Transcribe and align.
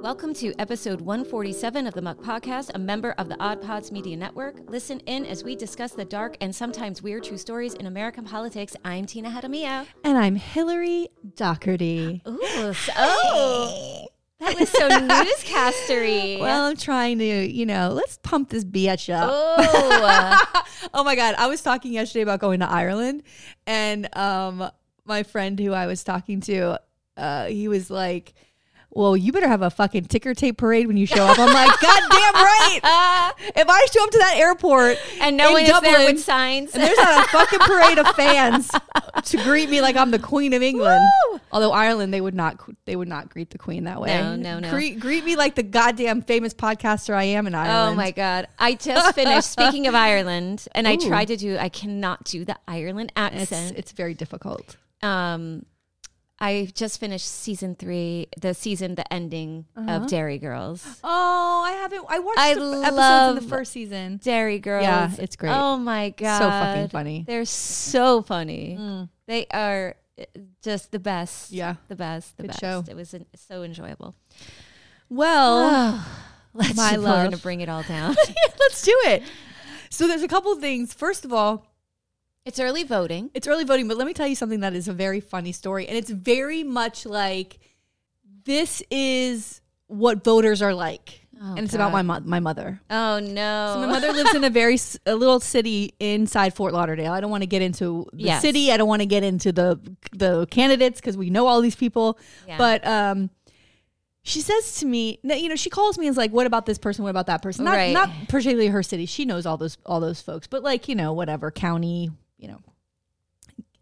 Welcome 0.00 0.32
to 0.34 0.54
episode 0.60 1.00
147 1.00 1.88
of 1.88 1.92
the 1.92 2.00
Muck 2.00 2.18
Podcast, 2.18 2.70
a 2.72 2.78
member 2.78 3.16
of 3.18 3.28
the 3.28 3.36
Odd 3.40 3.60
Pods 3.60 3.90
Media 3.90 4.16
Network. 4.16 4.60
Listen 4.70 5.00
in 5.06 5.26
as 5.26 5.42
we 5.42 5.56
discuss 5.56 5.90
the 5.90 6.04
dark 6.04 6.36
and 6.40 6.54
sometimes 6.54 7.02
weird 7.02 7.24
true 7.24 7.36
stories 7.36 7.74
in 7.74 7.86
American 7.86 8.24
politics. 8.24 8.76
I'm 8.84 9.06
Tina 9.06 9.28
Hadamio. 9.28 9.86
And 10.04 10.16
I'm 10.16 10.36
Hillary 10.36 11.08
Doherty. 11.34 12.22
Ooh, 12.28 12.72
so, 12.74 12.92
oh, 12.96 14.06
that 14.38 14.56
was 14.56 14.68
so 14.68 14.86
newscastery. 14.86 16.36
Well, 16.40 16.66
I'm 16.66 16.76
trying 16.76 17.18
to, 17.18 17.24
you 17.24 17.66
know, 17.66 17.90
let's 17.92 18.18
pump 18.22 18.50
this 18.50 18.64
bitch 18.64 19.12
up. 19.12 19.28
oh, 19.32 20.62
oh 20.94 21.02
my 21.02 21.16
God. 21.16 21.34
I 21.38 21.48
was 21.48 21.60
talking 21.60 21.92
yesterday 21.92 22.22
about 22.22 22.38
going 22.38 22.60
to 22.60 22.70
Ireland, 22.70 23.24
and 23.66 24.16
um, 24.16 24.70
my 25.04 25.24
friend 25.24 25.58
who 25.58 25.72
I 25.72 25.86
was 25.86 26.04
talking 26.04 26.40
to, 26.42 26.80
uh, 27.16 27.46
he 27.46 27.66
was 27.66 27.90
like, 27.90 28.34
well, 28.90 29.16
you 29.16 29.32
better 29.32 29.46
have 29.48 29.62
a 29.62 29.70
fucking 29.70 30.06
ticker 30.06 30.34
tape 30.34 30.56
parade 30.56 30.86
when 30.86 30.96
you 30.96 31.06
show 31.06 31.24
up. 31.24 31.38
I'm 31.38 31.52
like, 31.52 31.80
God 31.80 32.02
damn 32.10 32.34
right. 32.34 32.80
if 33.56 33.68
I 33.68 33.86
show 33.92 34.02
up 34.02 34.10
to 34.10 34.18
that 34.18 34.34
airport 34.38 34.96
and 35.20 35.36
no 35.36 35.52
one 35.52 35.62
is 35.62 35.80
there 35.82 36.06
with 36.06 36.20
signs. 36.20 36.74
and 36.74 36.82
there's 36.82 36.96
not 36.96 37.24
a 37.26 37.28
fucking 37.28 37.58
parade 37.60 37.98
of 37.98 38.08
fans 38.16 38.70
to 39.26 39.36
greet 39.44 39.68
me 39.70 39.80
like 39.82 39.94
I'm 39.96 40.10
the 40.10 40.18
queen 40.18 40.52
of 40.52 40.62
England. 40.62 41.00
Woo! 41.30 41.38
Although 41.52 41.70
Ireland, 41.72 42.12
they 42.12 42.20
would 42.20 42.34
not 42.34 42.58
they 42.86 42.96
would 42.96 43.08
not 43.08 43.28
greet 43.28 43.50
the 43.50 43.58
queen 43.58 43.84
that 43.84 44.00
way. 44.00 44.08
No, 44.08 44.36
no, 44.36 44.58
no. 44.58 44.70
Greet, 44.70 44.98
greet 45.00 45.24
me 45.24 45.36
like 45.36 45.54
the 45.54 45.62
goddamn 45.62 46.22
famous 46.22 46.54
podcaster 46.54 47.14
I 47.14 47.24
am 47.24 47.46
in 47.46 47.54
Ireland. 47.54 47.92
Oh 47.92 47.94
my 47.94 48.10
God. 48.10 48.48
I 48.58 48.74
just 48.74 49.14
finished 49.14 49.50
speaking 49.52 49.86
of 49.86 49.94
Ireland 49.94 50.66
and 50.72 50.88
I 50.88 50.94
Ooh. 50.94 51.08
tried 51.08 51.26
to 51.26 51.36
do, 51.36 51.56
I 51.58 51.68
cannot 51.68 52.24
do 52.24 52.44
the 52.44 52.56
Ireland 52.66 53.12
It's 53.16 53.52
accent. 53.52 53.76
it's 53.76 53.92
very 53.92 54.14
difficult. 54.14 54.76
um 55.02 55.64
I 56.40 56.68
just 56.72 57.00
finished 57.00 57.26
season 57.26 57.74
three, 57.74 58.28
the 58.40 58.54
season, 58.54 58.94
the 58.94 59.12
ending 59.12 59.66
of 59.76 60.06
Derry 60.06 60.38
Girls. 60.38 60.86
Oh, 61.02 61.62
I 61.66 61.72
haven't. 61.72 62.04
I 62.08 62.18
watched 62.20 62.38
I 62.38 62.54
the 62.54 62.82
episodes 62.84 63.38
of 63.38 63.42
the 63.42 63.48
first 63.48 63.72
season. 63.72 64.20
Derry 64.22 64.60
Girls. 64.60 64.84
Yeah, 64.84 65.10
it's 65.18 65.34
great. 65.34 65.50
Oh 65.52 65.76
my 65.76 66.10
god, 66.10 66.38
So 66.38 66.48
fucking 66.48 66.88
funny. 66.90 67.24
They're 67.26 67.44
so 67.44 68.22
funny. 68.22 69.08
They 69.26 69.46
are 69.52 69.96
uh, 70.18 70.24
just 70.62 70.92
the 70.92 71.00
best. 71.00 71.50
Yeah. 71.50 71.74
the 71.88 71.96
best. 71.96 72.36
The 72.36 72.44
Good 72.44 72.48
best. 72.50 72.60
show. 72.60 72.84
It 72.88 72.94
was 72.94 73.14
an, 73.14 73.26
so 73.34 73.62
enjoyable. 73.64 74.14
Well, 75.08 76.04
Let's 76.54 76.76
My 76.76 76.92
We're 76.92 76.98
love. 76.98 77.24
gonna 77.26 77.36
bring 77.38 77.60
it 77.60 77.68
all 77.68 77.82
down. 77.88 78.14
let's 78.60 78.82
do 78.82 78.96
it. 79.06 79.22
So 79.90 80.06
there's 80.08 80.22
a 80.22 80.28
couple 80.28 80.52
of 80.52 80.60
things. 80.60 80.92
First 80.94 81.24
of 81.24 81.32
all, 81.32 81.66
it's 82.48 82.58
early 82.58 82.82
voting. 82.84 83.30
it's 83.34 83.46
early 83.46 83.64
voting, 83.64 83.86
but 83.88 83.96
let 83.96 84.06
me 84.06 84.14
tell 84.14 84.26
you 84.26 84.34
something 84.34 84.60
that 84.60 84.74
is 84.74 84.88
a 84.88 84.92
very 84.92 85.20
funny 85.20 85.52
story, 85.52 85.86
and 85.86 85.96
it's 85.96 86.10
very 86.10 86.62
much 86.64 87.04
like 87.06 87.58
this 88.44 88.82
is 88.90 89.60
what 89.86 90.24
voters 90.24 90.60
are 90.62 90.74
like, 90.74 91.26
Oh, 91.40 91.54
and 91.54 91.60
it's 91.60 91.74
about 91.74 91.92
my 91.92 92.02
mo- 92.02 92.22
my 92.24 92.40
mother. 92.40 92.80
Oh 92.90 93.20
no. 93.20 93.70
So 93.74 93.80
my 93.80 93.86
mother 93.86 94.12
lives 94.12 94.34
in 94.34 94.42
a 94.42 94.50
very 94.50 94.74
s- 94.74 94.98
a 95.06 95.14
little 95.14 95.38
city 95.38 95.94
inside 96.00 96.52
Fort 96.54 96.72
Lauderdale. 96.74 97.12
I 97.12 97.20
don't 97.20 97.30
want 97.30 97.42
to 97.42 97.46
get 97.46 97.62
into 97.62 98.06
the 98.12 98.24
Yes. 98.24 98.42
city. 98.42 98.72
I 98.72 98.76
don't 98.76 98.88
want 98.88 99.02
to 99.02 99.06
get 99.06 99.22
into 99.22 99.52
the 99.52 99.78
the 100.12 100.46
candidates 100.50 101.00
because 101.00 101.16
we 101.16 101.30
know 101.30 101.46
all 101.46 101.60
these 101.60 101.76
people. 101.76 102.18
Yeah. 102.48 102.58
But 102.58 102.84
um, 102.84 103.30
she 104.24 104.40
says 104.40 104.76
to 104.80 104.86
me, 104.86 105.20
you 105.22 105.48
know, 105.48 105.54
she 105.56 105.70
calls 105.70 105.96
me 105.96 106.06
and 106.08 106.12
is 106.14 106.18
like, 106.18 106.32
"What 106.32 106.46
about 106.48 106.66
this 106.66 106.76
person? 106.78 107.04
What 107.04 107.10
about 107.10 107.28
that 107.28 107.40
person?" 107.40 107.64
Not 107.64 107.76
Right. 107.76 107.92
not 107.92 108.10
particularly 108.28 108.66
her 108.68 108.82
city. 108.82 109.06
She 109.06 109.24
knows 109.24 109.46
all 109.46 109.56
those 109.56 109.78
all 109.86 110.00
those 110.00 110.20
folks, 110.20 110.48
but 110.48 110.64
like 110.64 110.88
you 110.88 110.96
know, 110.96 111.12
whatever 111.12 111.52
county, 111.52 112.10
you 112.38 112.48
know, 112.48 112.60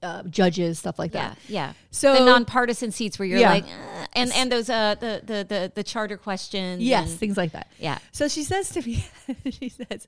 uh, 0.02 0.22
judges, 0.24 0.78
stuff 0.78 0.98
like 0.98 1.12
that. 1.12 1.38
yeah. 1.48 1.72
So 1.90 2.14
the 2.14 2.24
nonpartisan 2.24 2.90
seats 2.92 3.18
where 3.18 3.26
you're 3.26 3.38
Yeah. 3.38 3.50
like, 3.50 3.64
uh, 3.64 4.06
and 4.14 4.32
and 4.34 4.52
those 4.52 4.68
uh 4.70 4.94
the 5.00 5.22
the 5.24 5.44
the, 5.48 5.72
the 5.74 5.82
charter 5.82 6.16
questions. 6.16 6.82
yes, 6.82 7.10
and- 7.10 7.18
things 7.18 7.36
like 7.36 7.52
that. 7.52 7.70
yeah. 7.78 7.98
So 8.12 8.28
she 8.28 8.42
says 8.44 8.68
to 8.70 8.82
me, 8.82 9.04
she 9.50 9.68
says, 9.70 10.06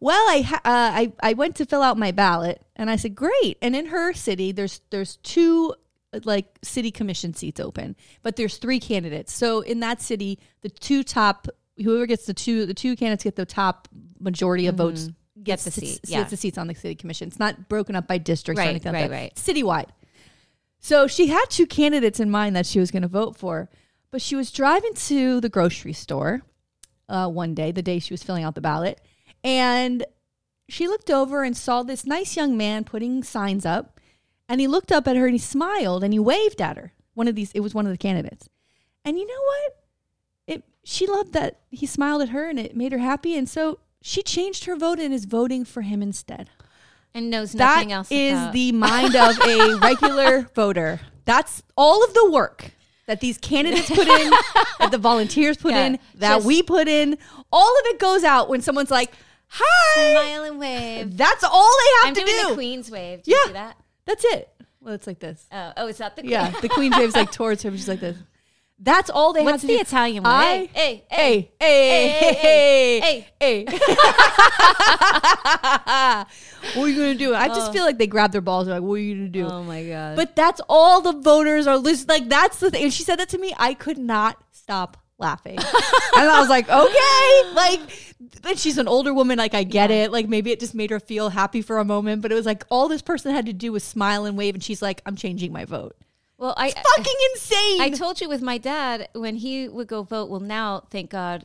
"Well, 0.00 0.18
I, 0.28 0.40
ha- 0.42 0.60
uh, 0.64 0.90
I 1.00 1.12
I 1.20 1.32
went 1.34 1.56
to 1.56 1.64
fill 1.66 1.82
out 1.82 1.96
my 1.96 2.10
ballot, 2.10 2.60
and 2.76 2.90
I 2.90 2.96
said, 2.96 3.14
great. 3.14 3.56
And 3.62 3.74
in 3.76 3.86
her 3.86 4.12
city, 4.12 4.52
there's 4.52 4.80
there's 4.90 5.16
two 5.18 5.74
like 6.24 6.58
city 6.62 6.90
commission 6.90 7.32
seats 7.34 7.60
open, 7.60 7.94
but 8.22 8.34
there's 8.34 8.58
three 8.58 8.80
candidates. 8.80 9.32
So 9.32 9.60
in 9.60 9.78
that 9.80 10.02
city, 10.02 10.40
the 10.62 10.68
two 10.68 11.04
top, 11.04 11.46
whoever 11.76 12.04
gets 12.06 12.26
the 12.26 12.34
two, 12.34 12.66
the 12.66 12.74
two 12.74 12.96
candidates 12.96 13.22
get 13.24 13.36
the 13.36 13.46
top 13.46 13.88
majority 14.18 14.66
of 14.66 14.74
votes." 14.74 15.08
Gets 15.42 15.64
the 15.64 15.70
seat, 15.70 16.00
Gets 16.02 16.10
yeah. 16.10 16.24
the 16.24 16.36
seats 16.36 16.58
on 16.58 16.66
the 16.66 16.74
city 16.74 16.94
commission. 16.94 17.28
It's 17.28 17.38
not 17.38 17.68
broken 17.68 17.96
up 17.96 18.06
by 18.06 18.18
districts 18.18 18.58
Right, 18.58 18.66
or 18.66 18.70
anything 18.70 18.92
right, 18.92 19.02
like 19.02 19.10
that. 19.10 19.16
right. 19.16 19.34
Citywide. 19.34 19.88
So 20.80 21.06
she 21.06 21.28
had 21.28 21.44
two 21.48 21.66
candidates 21.66 22.20
in 22.20 22.30
mind 22.30 22.56
that 22.56 22.66
she 22.66 22.80
was 22.80 22.90
going 22.90 23.02
to 23.02 23.08
vote 23.08 23.36
for, 23.36 23.68
but 24.10 24.20
she 24.22 24.34
was 24.34 24.50
driving 24.50 24.94
to 24.94 25.40
the 25.40 25.48
grocery 25.48 25.92
store 25.92 26.42
uh, 27.08 27.28
one 27.28 27.54
day, 27.54 27.70
the 27.70 27.82
day 27.82 27.98
she 27.98 28.12
was 28.12 28.22
filling 28.22 28.44
out 28.44 28.54
the 28.54 28.60
ballot, 28.60 29.00
and 29.44 30.04
she 30.68 30.86
looked 30.88 31.10
over 31.10 31.42
and 31.42 31.56
saw 31.56 31.82
this 31.82 32.06
nice 32.06 32.36
young 32.36 32.56
man 32.56 32.84
putting 32.84 33.22
signs 33.22 33.66
up, 33.66 34.00
and 34.48 34.60
he 34.60 34.66
looked 34.66 34.90
up 34.92 35.06
at 35.06 35.16
her 35.16 35.26
and 35.26 35.34
he 35.34 35.38
smiled 35.38 36.02
and 36.04 36.12
he 36.12 36.18
waved 36.18 36.60
at 36.62 36.76
her. 36.76 36.92
One 37.14 37.28
of 37.28 37.34
these, 37.34 37.52
it 37.52 37.60
was 37.60 37.74
one 37.74 37.86
of 37.86 37.92
the 37.92 37.98
candidates, 37.98 38.48
and 39.04 39.18
you 39.18 39.26
know 39.26 39.42
what? 39.46 39.76
It 40.46 40.64
she 40.84 41.06
loved 41.06 41.32
that 41.34 41.60
he 41.70 41.86
smiled 41.86 42.22
at 42.22 42.30
her 42.30 42.48
and 42.48 42.58
it 42.58 42.76
made 42.76 42.92
her 42.92 42.98
happy, 42.98 43.36
and 43.36 43.48
so 43.48 43.80
she 44.02 44.22
changed 44.22 44.64
her 44.64 44.76
vote 44.76 44.98
and 44.98 45.12
is 45.12 45.24
voting 45.24 45.64
for 45.64 45.82
him 45.82 46.02
instead. 46.02 46.50
And 47.14 47.28
knows 47.30 47.52
That 47.52 47.74
nothing 47.76 47.92
else. 47.92 48.08
is 48.10 48.32
about- 48.38 48.52
the 48.52 48.72
mind 48.72 49.16
of 49.16 49.38
a 49.40 49.74
regular 49.82 50.42
voter. 50.54 51.00
That's 51.24 51.62
all 51.76 52.04
of 52.04 52.14
the 52.14 52.30
work 52.30 52.70
that 53.06 53.20
these 53.20 53.36
candidates 53.38 53.88
put 53.88 54.06
in, 54.06 54.30
that 54.78 54.90
the 54.92 54.98
volunteers 54.98 55.56
put 55.56 55.72
Yeah, 55.72 55.86
in, 55.86 55.98
that 56.16 56.36
just- 56.36 56.46
we 56.46 56.62
put 56.62 56.86
in. 56.86 57.18
All 57.52 57.68
of 57.80 57.86
it 57.86 57.98
goes 57.98 58.22
out 58.22 58.48
when 58.48 58.62
someone's 58.62 58.90
like, 58.92 59.12
"Hi." 59.48 60.12
smile 60.14 60.44
and 60.44 60.58
wave. 60.60 61.16
That's 61.16 61.42
all 61.42 61.50
they 61.78 61.90
have 61.98 62.08
I'm 62.08 62.14
to 62.14 62.20
doing 62.20 62.42
do. 62.42 62.48
the 62.50 62.54
Queen's 62.54 62.90
wave. 62.90 63.22
Do 63.24 63.32
you 63.32 63.36
Yeah. 63.38 63.46
see 63.48 63.52
that? 63.54 63.76
That's 64.06 64.24
it. 64.24 64.48
Well, 64.80 64.94
it's 64.94 65.06
like 65.08 65.18
this. 65.18 65.44
Oh, 65.52 65.72
oh, 65.78 65.86
is 65.88 65.98
that 65.98 66.14
the 66.16 66.22
Queen? 66.22 66.30
Yeah, 66.30 66.50
the 66.62 66.68
queen's 66.68 66.96
waves 66.96 67.14
like 67.16 67.30
towards 67.38 67.62
her. 67.64 67.70
She's 67.72 67.88
like 67.88 68.00
this. 68.00 68.16
That's 68.82 69.10
all 69.10 69.34
they 69.34 69.44
What's 69.44 69.60
to 69.60 69.66
the 69.66 69.74
do. 69.74 69.80
Italian 69.80 70.22
one? 70.24 70.32
I- 70.32 70.70
Hey, 70.72 71.04
hey, 71.10 71.10
Hey, 71.10 71.50
hey, 71.60 72.08
Hey, 72.08 72.08
hey, 72.08 73.00
hey, 73.00 73.26
hey, 73.38 73.40
hey. 73.40 73.64
what 76.74 76.84
are 76.84 76.88
you 76.88 76.96
gonna 76.96 77.14
do? 77.14 77.34
I 77.34 77.48
just 77.48 77.70
oh. 77.70 77.72
feel 77.72 77.84
like 77.84 77.98
they 77.98 78.06
grab 78.06 78.32
their 78.32 78.40
balls. 78.40 78.68
and 78.68 78.76
Like, 78.76 78.82
what 78.82 78.94
are 78.94 78.98
you 78.98 79.14
gonna 79.16 79.28
do? 79.28 79.46
Oh 79.46 79.62
my 79.64 79.84
god. 79.84 80.16
But 80.16 80.34
that's 80.34 80.60
all 80.68 81.02
the 81.02 81.12
voters 81.12 81.66
are 81.66 81.76
listening. 81.76 82.20
Like 82.20 82.28
that's 82.30 82.58
the 82.60 82.70
thing. 82.70 82.84
And 82.84 82.92
she 82.92 83.02
said 83.02 83.18
that 83.18 83.28
to 83.30 83.38
me. 83.38 83.52
I 83.58 83.74
could 83.74 83.98
not 83.98 84.42
stop 84.52 84.96
laughing, 85.18 85.58
and 85.58 86.30
I 86.30 86.40
was 86.40 86.48
like, 86.48 86.68
okay, 86.68 87.54
like. 87.54 87.80
And 88.44 88.58
she's 88.58 88.76
an 88.78 88.86
older 88.88 89.12
woman. 89.14 89.38
Like 89.38 89.54
I 89.54 89.64
get 89.64 89.90
it. 89.90 90.12
Like 90.12 90.28
maybe 90.28 90.50
it 90.52 90.60
just 90.60 90.74
made 90.74 90.90
her 90.90 91.00
feel 91.00 91.28
happy 91.30 91.62
for 91.62 91.78
a 91.78 91.84
moment. 91.84 92.22
But 92.22 92.32
it 92.32 92.34
was 92.34 92.46
like 92.46 92.64
all 92.70 92.88
this 92.88 93.02
person 93.02 93.34
had 93.34 93.46
to 93.46 93.52
do 93.52 93.72
was 93.72 93.82
smile 93.84 94.24
and 94.24 94.36
wave, 94.38 94.54
and 94.54 94.62
she's 94.64 94.80
like, 94.82 95.02
I'm 95.04 95.16
changing 95.16 95.52
my 95.52 95.64
vote. 95.64 95.96
Well, 96.40 96.54
I 96.56 96.70
Fucking 96.70 97.14
insane. 97.34 97.80
I 97.82 97.90
told 97.90 98.20
you 98.20 98.28
with 98.28 98.42
my 98.42 98.58
dad 98.58 99.08
when 99.14 99.36
he 99.36 99.68
would 99.68 99.86
go 99.86 100.02
vote. 100.02 100.28
Well, 100.30 100.40
now 100.40 100.82
thank 100.90 101.10
God. 101.10 101.44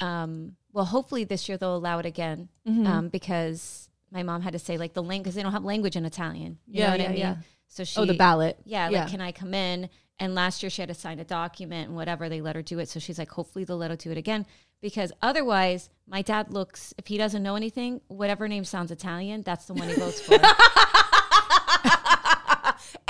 Um, 0.00 0.56
well, 0.72 0.84
hopefully 0.86 1.24
this 1.24 1.48
year 1.48 1.58
they'll 1.58 1.76
allow 1.76 1.98
it 1.98 2.06
again 2.06 2.48
Mm-hmm. 2.66 2.86
um, 2.86 3.08
because 3.08 3.88
my 4.10 4.22
mom 4.22 4.40
had 4.42 4.52
to 4.54 4.58
say 4.58 4.76
like 4.78 4.94
the 4.94 5.02
language 5.02 5.24
because 5.24 5.34
they 5.34 5.42
don't 5.42 5.52
have 5.52 5.64
language 5.64 5.96
in 5.96 6.04
Italian. 6.06 6.58
You 6.66 6.80
Yeah, 6.80 6.86
know 6.86 6.90
what 6.92 7.00
I 7.00 7.02
yeah, 7.04 7.08
mean? 7.10 7.18
yeah. 7.18 7.36
So 7.68 7.84
she 7.84 8.00
oh, 8.00 8.04
the 8.04 8.14
ballot. 8.14 8.56
Yeah, 8.64 8.88
Yeah. 8.88 9.02
like 9.02 9.10
can 9.10 9.20
I 9.20 9.32
come 9.32 9.52
in? 9.54 9.88
And 10.18 10.34
last 10.34 10.62
year 10.62 10.70
she 10.70 10.80
had 10.82 10.88
to 10.88 10.94
sign 10.94 11.18
a 11.18 11.24
document 11.24 11.88
and 11.88 11.96
whatever 11.96 12.28
they 12.28 12.40
let 12.40 12.54
her 12.54 12.62
do 12.62 12.78
it. 12.78 12.88
So 12.88 13.00
she's 13.00 13.18
like, 13.18 13.30
hopefully 13.30 13.64
they'll 13.64 13.76
let 13.78 13.90
her 13.90 13.96
do 13.96 14.10
it 14.12 14.18
again 14.18 14.46
because 14.80 15.10
otherwise 15.20 15.90
my 16.06 16.22
dad 16.22 16.52
looks 16.52 16.94
if 16.98 17.06
he 17.08 17.18
doesn't 17.18 17.42
know 17.42 17.56
anything, 17.56 18.00
whatever 18.08 18.46
name 18.46 18.64
sounds 18.64 18.90
Italian, 18.92 19.42
that's 19.42 19.64
the 19.66 19.74
one 19.74 19.88
he 19.88 19.94
votes 19.94 20.20
for. 20.20 20.38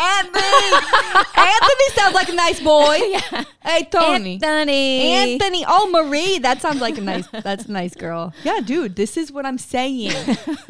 Anthony. 0.03 1.23
Anthony 1.37 1.89
sounds 1.95 2.15
like 2.15 2.29
a 2.29 2.35
nice 2.35 2.61
boy. 2.61 2.99
Hey, 3.65 3.85
Tony. 3.85 4.35
Anthony. 4.43 5.03
Anthony. 5.13 5.65
Oh, 5.69 5.89
Marie. 5.89 6.41
That 6.41 6.61
sounds 6.61 6.81
like 6.81 6.99
a 6.99 7.01
nice. 7.01 7.29
That's 7.29 7.67
a 7.67 7.71
nice 7.71 7.95
girl. 7.95 8.35
Yeah, 8.43 8.59
dude. 8.59 8.97
This 8.97 9.17
is 9.17 9.31
what 9.31 9.47
I'm 9.47 9.57
saying. 9.57 10.11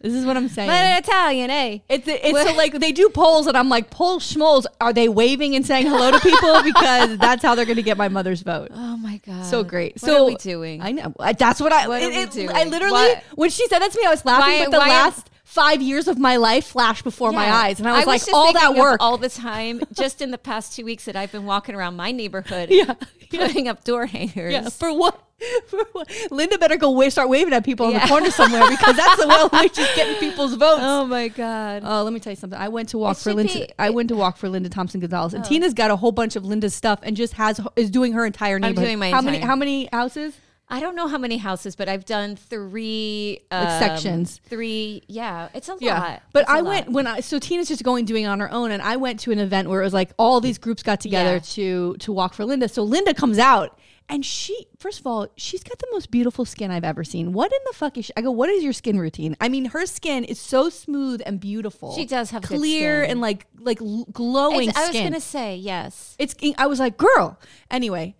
this 0.00 0.14
is 0.14 0.24
what 0.24 0.38
I'm 0.38 0.48
saying. 0.48 0.68
But 0.68 0.74
an 0.74 0.98
Italian, 1.02 1.50
eh? 1.50 1.78
It's 1.90 2.08
it's 2.08 2.42
so 2.42 2.54
like 2.54 2.72
they 2.72 2.92
do 2.92 3.10
polls 3.10 3.46
and 3.46 3.58
I'm 3.58 3.68
like 3.68 3.90
poll 3.90 4.20
schmoles. 4.20 4.64
Are 4.80 4.94
they 4.94 5.06
waving 5.08 5.54
and 5.54 5.66
saying 5.66 5.86
hello 5.86 6.12
to 6.12 6.20
people 6.20 6.62
because 6.64 7.18
that's 7.18 7.42
how 7.42 7.54
they're 7.54 7.66
going 7.66 7.76
to 7.76 7.82
get 7.82 7.98
my 7.98 8.08
mother's 8.08 8.40
vote? 8.40 8.68
Oh 8.74 8.96
my 8.96 9.20
god. 9.26 9.44
So 9.44 9.62
great. 9.62 9.96
What 9.96 10.00
so 10.00 10.22
are 10.22 10.26
we 10.28 10.36
doing? 10.36 10.80
I 10.80 10.92
know. 10.92 11.12
That's 11.38 11.60
what 11.60 11.74
I. 11.74 11.88
What 11.88 12.00
it- 12.02 12.06
are 12.06 12.20
we 12.20 12.24
doing? 12.24 12.56
I 12.56 12.64
literally 12.64 12.92
What? 12.92 13.22
when 13.34 13.50
she 13.50 13.68
said 13.68 13.80
that 13.80 13.92
to 13.92 13.98
me, 13.98 14.06
I 14.06 14.10
was 14.10 14.24
laughing. 14.24 14.60
Why- 14.60 14.64
but 14.64 14.70
the 14.70 14.78
last 14.78 15.30
five 15.50 15.82
years 15.82 16.06
of 16.06 16.16
my 16.16 16.36
life 16.36 16.66
flash 16.66 17.02
before 17.02 17.32
my 17.32 17.50
eyes, 17.50 17.80
and 17.80 17.88
I 17.88 17.96
was 17.98 18.06
like, 18.06 18.20
just 18.20 18.32
all 18.32 18.52
that 18.52 18.74
work. 18.76 18.98
all 19.00 19.18
the 19.18 19.28
time, 19.28 19.80
just 19.92 20.22
in 20.22 20.30
the 20.30 20.38
past 20.38 20.74
two 20.76 20.84
weeks 20.84 21.04
that 21.06 21.16
I've 21.16 21.32
been 21.32 21.44
walking 21.44 21.74
around 21.74 21.96
my 21.96 22.12
neighborhood, 22.12 22.68
Yeah, 22.70 22.94
yeah. 23.30 23.46
putting 23.46 23.66
up 23.68 23.82
door 23.84 24.06
hangers. 24.06 24.52
yeah, 24.52 24.68
for 24.68 24.96
what? 24.96 25.20
For 25.68 25.78
what? 25.92 26.10
Linda 26.30 26.58
better 26.58 26.76
go 26.76 26.90
wa- 26.90 27.08
start 27.08 27.30
waving 27.30 27.54
at 27.54 27.64
people 27.64 27.88
in 27.88 27.94
the 27.94 28.00
corner 28.00 28.30
somewhere 28.30 28.68
because 28.68 28.94
that's 28.94 29.22
the 29.22 29.26
way 29.26 29.48
way 29.62 29.68
she's 29.68 29.88
getting 29.96 30.16
people's 30.16 30.52
votes. 30.54 30.82
oh 30.84 31.06
my 31.06 31.28
god! 31.28 31.82
Oh, 31.82 32.02
let 32.02 32.12
me 32.12 32.20
tell 32.20 32.30
you 32.32 32.36
something. 32.36 32.58
I 32.60 32.68
went 32.68 32.90
to 32.90 32.98
walk 32.98 33.16
It 33.16 33.20
for 33.20 33.32
Linda. 33.32 33.54
be- 33.54 33.72
I 33.78 33.88
went 33.88 34.10
to 34.10 34.16
walk 34.16 34.36
for 34.36 34.50
Linda 34.50 34.68
Thompson 34.68 35.00
Gonzalez, 35.00 35.32
and 35.32 35.42
oh. 35.42 35.48
Tina's 35.48 35.72
got 35.72 35.90
a 35.90 35.96
whole 35.96 36.12
bunch 36.12 36.36
of 36.36 36.44
Linda's 36.44 36.74
stuff 36.74 37.00
and 37.02 37.16
just 37.16 37.32
has 37.34 37.58
is 37.74 37.90
doing 37.90 38.12
her 38.12 38.26
entire 38.26 38.58
neighborhood. 38.58 38.84
doing 38.88 38.98
my 38.98 39.10
how 39.12 39.22
many? 39.22 39.38
How 39.38 39.56
many 39.56 39.88
houses? 39.90 40.34
I 40.70 40.80
don't 40.80 40.94
know 40.94 41.08
how 41.08 41.18
many 41.18 41.36
houses, 41.38 41.74
but 41.76 41.88
I've 41.88 42.04
done 42.04 42.36
three 42.36 43.40
Like 43.50 43.60
um, 43.68 43.78
sections. 43.80 44.40
Three, 44.44 45.02
yeah, 45.08 45.48
it's 45.54 45.68
a 45.68 45.76
Yeah, 45.80 45.98
lot. 46.00 46.22
but 46.32 46.42
It's 46.42 46.50
I 46.50 46.60
lot. 46.60 46.64
went 46.68 46.92
when 46.92 47.06
I 47.06 47.20
so 47.20 47.38
Tina's 47.38 47.68
just 47.68 47.82
going 47.82 48.04
doing 48.04 48.24
it 48.24 48.28
on 48.28 48.40
her 48.40 48.50
own, 48.52 48.70
and 48.70 48.80
I 48.82 48.96
went 48.96 49.20
to 49.20 49.32
an 49.32 49.38
event 49.38 49.68
where 49.68 49.80
it 49.80 49.84
was 49.84 49.92
like 49.94 50.12
all 50.16 50.40
these 50.40 50.58
groups 50.58 50.82
got 50.82 51.00
together 51.00 51.34
Yeah. 51.34 51.38
to 51.40 51.96
to 51.98 52.12
walk 52.12 52.34
for 52.34 52.44
Linda. 52.44 52.68
So 52.68 52.82
Linda 52.82 53.12
comes 53.14 53.38
out. 53.38 53.78
And 54.12 54.26
she, 54.26 54.66
first 54.76 54.98
of 54.98 55.06
all, 55.06 55.28
she's 55.36 55.62
got 55.62 55.78
the 55.78 55.86
most 55.92 56.10
beautiful 56.10 56.44
skin 56.44 56.72
I've 56.72 56.82
ever 56.82 57.04
seen. 57.04 57.32
What 57.32 57.52
in 57.52 57.58
the 57.68 57.72
fuck 57.72 57.96
is 57.96 58.06
she? 58.06 58.12
I 58.16 58.22
go, 58.22 58.32
what 58.32 58.48
is 58.50 58.64
your 58.64 58.72
skin 58.72 58.98
routine? 58.98 59.36
I 59.40 59.48
mean, 59.48 59.66
her 59.66 59.86
skin 59.86 60.24
is 60.24 60.40
so 60.40 60.68
smooth 60.68 61.22
and 61.24 61.38
beautiful. 61.38 61.94
She 61.94 62.06
does 62.06 62.32
have 62.32 62.42
clear 62.42 63.04
and 63.04 63.20
like 63.20 63.46
like 63.60 63.78
glowing 64.10 64.70
It's- 64.70 64.76
I 64.76 64.80
was 64.80 64.88
skin. 64.96 65.04
gonna 65.04 65.20
say 65.20 65.54
yes. 65.54 66.16
It's 66.18 66.34
I 66.58 66.66
was 66.66 66.80
like, 66.80 66.96
girl. 66.96 67.38
Anyway, 67.70 68.16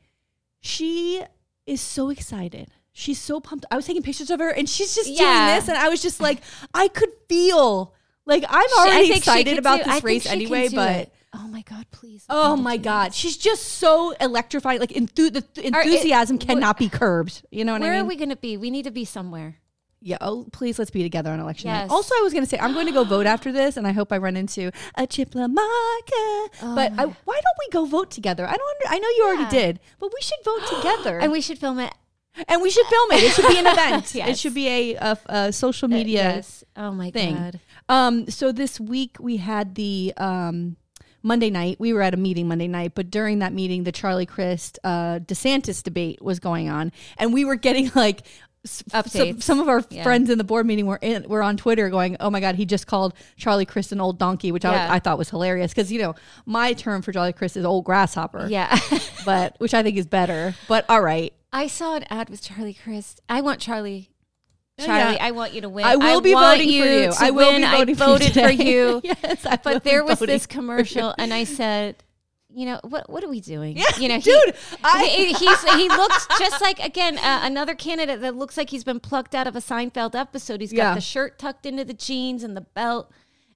she 0.61 1.23
is 1.71 1.81
so 1.81 2.11
excited. 2.11 2.69
She's 2.93 3.19
so 3.21 3.41
pumped. 3.41 3.65
I 3.71 3.77
was 3.77 3.87
taking 3.87 4.03
pictures 4.03 4.31
of 4.31 4.41
her 4.41 4.51
and 4.51 4.69
she's 4.69 4.95
just 4.95 5.09
Yeah. 5.09 5.19
doing 5.47 5.57
this 5.61 5.69
and 5.69 5.79
I 5.79 5.89
was 5.89 6.03
just 6.03 6.21
like, 6.21 6.41
I 6.75 6.89
could 6.89 7.11
feel 7.29 7.95
like 8.27 8.45
I'm 8.49 8.69
already 8.79 9.07
she 9.07 9.17
excited 9.17 9.59
about 9.59 9.85
do- 9.85 9.91
this 9.91 10.03
race 10.05 10.27
anyway, 10.27 10.69
but 10.69 10.97
it. 10.97 11.15
oh 11.33 11.47
my 11.49 11.63
god, 11.63 11.87
please! 11.93 12.25
oh 12.29 12.57
my 12.57 12.77
god, 12.77 13.11
this. 13.11 13.17
she's 13.17 13.37
just 13.37 13.63
so 13.65 14.11
electrifying. 14.21 14.81
Like 14.81 14.91
enthu- 14.91 15.33
the 15.33 15.41
th- 15.43 15.67
it- 15.67 15.75
enthusiasm 15.75 16.37
wh- 16.39 16.41
cannot 16.47 16.79
be 16.79 16.89
curbed. 16.89 17.43
You 17.51 17.65
know 17.65 17.73
what 17.73 17.83
I 17.83 17.85
mean? 17.85 17.93
Where 17.93 18.01
are 18.03 18.05
we 18.05 18.17
gonna 18.17 18.37
be? 18.37 18.57
We 18.57 18.71
need 18.71 18.85
to 18.85 18.91
be 18.91 19.05
somewhere. 19.05 19.57
Yeah. 20.03 20.17
Oh, 20.21 20.47
please 20.53 20.79
let's 20.79 20.91
be 20.91 21.03
together 21.03 21.31
on 21.31 21.41
election 21.41 21.69
night. 21.71 21.91
Also, 21.91 22.15
I 22.19 22.23
was 22.23 22.33
going 22.33 22.45
to 22.45 22.49
say 22.49 22.59
I'm 22.59 22.73
going 22.73 22.87
to 22.87 22.93
go 22.93 23.05
vote 23.05 23.27
after 23.27 23.53
this, 23.53 23.77
and 23.77 23.87
I 23.87 23.93
hope 23.93 24.13
I 24.13 24.19
run 24.19 24.37
into 24.37 24.73
a 24.95 25.07
Chip 25.07 25.33
LaMarca. 25.33 26.51
but 26.75 26.93
I, 26.99 27.05
why 27.05 27.35
don't 27.35 27.59
we 27.59 27.69
go 27.71 27.85
vote 27.85 28.11
together? 28.11 28.47
I 28.47 28.53
don't. 28.57 28.61
Under, 28.85 28.95
I 28.95 28.99
know 28.99 29.09
you 29.09 29.25
Yeah. 29.25 29.29
already 29.35 29.51
did, 29.51 29.81
but 29.99 30.11
we 30.13 30.21
should 30.23 30.39
vote 30.45 30.67
together, 30.77 31.19
And 31.21 31.31
we 31.33 31.41
should 31.41 31.59
film 31.59 31.79
it. 31.79 31.93
and 32.49 32.63
we 32.63 32.71
should 32.71 32.87
film 32.87 33.11
it. 33.13 33.23
It 33.25 33.33
should 33.33 33.49
be 33.49 33.59
an 33.59 33.67
event. 33.75 34.15
It 34.17 34.39
should 34.39 34.55
be 34.55 34.69
a, 34.69 34.95
a, 34.97 35.19
a 35.27 35.53
social 35.53 35.89
media 35.89 36.23
Yes. 36.23 36.65
Oh 36.77 36.93
my 36.93 37.11
thing. 37.11 37.35
god. 37.35 37.61
Um, 37.89 38.31
so 38.31 38.53
this 38.53 38.79
week 38.81 39.17
we 39.21 39.37
had 39.39 39.75
the 39.75 40.15
um, 40.17 40.77
Monday 41.23 41.51
night. 41.51 41.77
We 41.81 41.93
were 41.93 42.03
at 42.03 42.15
a 42.15 42.17
meeting 42.17 42.47
Monday 42.49 42.69
night, 42.69 42.93
but 42.95 43.11
during 43.11 43.41
that 43.41 43.53
meeting, 43.53 43.83
the 43.85 43.93
Charlie 43.93 44.27
Crist 44.27 44.79
uh, 44.85 45.19
DeSantis 45.19 45.83
debate 45.83 46.23
was 46.23 46.39
going 46.39 46.69
on, 46.71 46.93
and 47.19 47.35
we 47.35 47.45
were 47.45 47.57
getting 47.57 47.91
like. 47.95 48.23
S- 48.65 48.83
Some, 49.07 49.41
some 49.41 49.61
of 49.61 49.69
our 49.69 49.83
Yeah. 49.91 50.03
friends 50.03 50.29
in 50.31 50.39
the 50.39 50.45
board 50.45 50.67
meeting 50.67 50.87
were 50.87 50.99
in, 51.01 51.25
were 51.29 51.43
on 51.43 51.57
Twitter 51.57 51.89
going, 51.91 52.17
"Oh 52.21 52.31
my 52.31 52.41
God, 52.41 52.55
he 52.57 52.67
just 52.67 52.87
called 52.87 53.15
Charlie 53.37 53.65
Crist 53.67 53.93
an 53.93 54.01
old 54.01 54.19
donkey," 54.19 54.53
which 54.53 54.65
Yeah. 54.65 54.89
I, 54.91 54.97
I 54.97 54.99
thought 54.99 55.19
was 55.19 55.31
hilarious 55.31 55.73
because 55.73 55.91
you 55.91 56.01
know 56.01 56.15
my 56.47 56.73
term 56.73 57.03
for 57.03 57.13
Charlie 57.13 57.33
Crist 57.33 57.57
is 57.57 57.65
old 57.65 57.85
grasshopper, 57.85 58.47
Yeah. 58.51 58.79
but 59.25 59.55
which 59.59 59.75
I 59.75 59.83
think 59.83 59.97
is 59.97 60.07
better. 60.07 60.55
But 60.69 60.85
all 60.89 61.01
right, 61.03 61.33
I 61.53 61.67
saw 61.67 61.97
an 61.97 62.05
ad 62.11 62.29
with 62.31 62.43
Charlie 62.43 62.75
Crist. 62.75 63.21
I 63.29 63.41
want 63.41 63.61
Charlie. 63.61 64.11
Oh, 64.79 64.85
yeah. 64.85 65.03
Charlie, 65.03 65.21
I 65.21 65.31
want 65.33 65.53
you 65.53 65.61
to 65.63 65.69
win. 65.69 65.85
I 65.85 65.97
will 65.97 66.23
be 66.23 66.33
want 66.35 66.57
voting 66.59 66.81
for 66.81 66.87
you. 66.89 67.13
I 67.21 67.31
will 67.33 67.53
win. 67.53 67.61
be 67.63 67.67
voting 67.67 67.95
I 67.95 67.99
for 67.99 68.11
you 68.11 68.19
voted 68.19 68.33
for 68.33 68.51
you. 68.63 69.01
yes, 69.05 69.45
I 69.45 69.57
But 69.63 69.83
be 69.85 69.91
there 69.91 70.05
was 70.05 70.19
this 70.21 70.47
commercial, 70.47 71.15
and 71.19 71.35
I 71.35 71.45
said, 71.45 71.97
you 72.55 72.67
know, 72.67 72.81
what 72.83 73.09
what 73.09 73.23
are 73.25 73.29
we 73.29 73.41
doing? 73.41 73.77
Yeah, 73.77 73.85
you 73.99 74.09
know, 74.09 74.17
he- 74.17 74.23
dude, 74.23 74.55
I- 74.83 75.05
he, 75.07 75.33
he 75.83 75.89
looks 75.89 76.27
just 76.39 76.61
like 76.61 76.79
again 76.81 77.19
uh, 77.19 77.41
another 77.45 77.75
candidate 77.75 78.21
that 78.23 78.35
looks 78.37 78.57
like 78.57 78.71
he's 78.71 78.85
been 78.85 79.01
plucked 79.01 79.35
out 79.35 79.47
of 79.47 79.55
a 79.57 79.61
Seinfeld 79.61 80.15
episode. 80.15 80.61
He's 80.61 80.73
got 80.73 80.79
Yeah. 80.79 80.95
the 80.95 81.01
shirt 81.01 81.39
tucked 81.39 81.67
into 81.67 81.85
the 81.85 81.95
jeans 81.95 82.43
and 82.43 82.57
the 82.57 82.63
belt, 82.63 83.11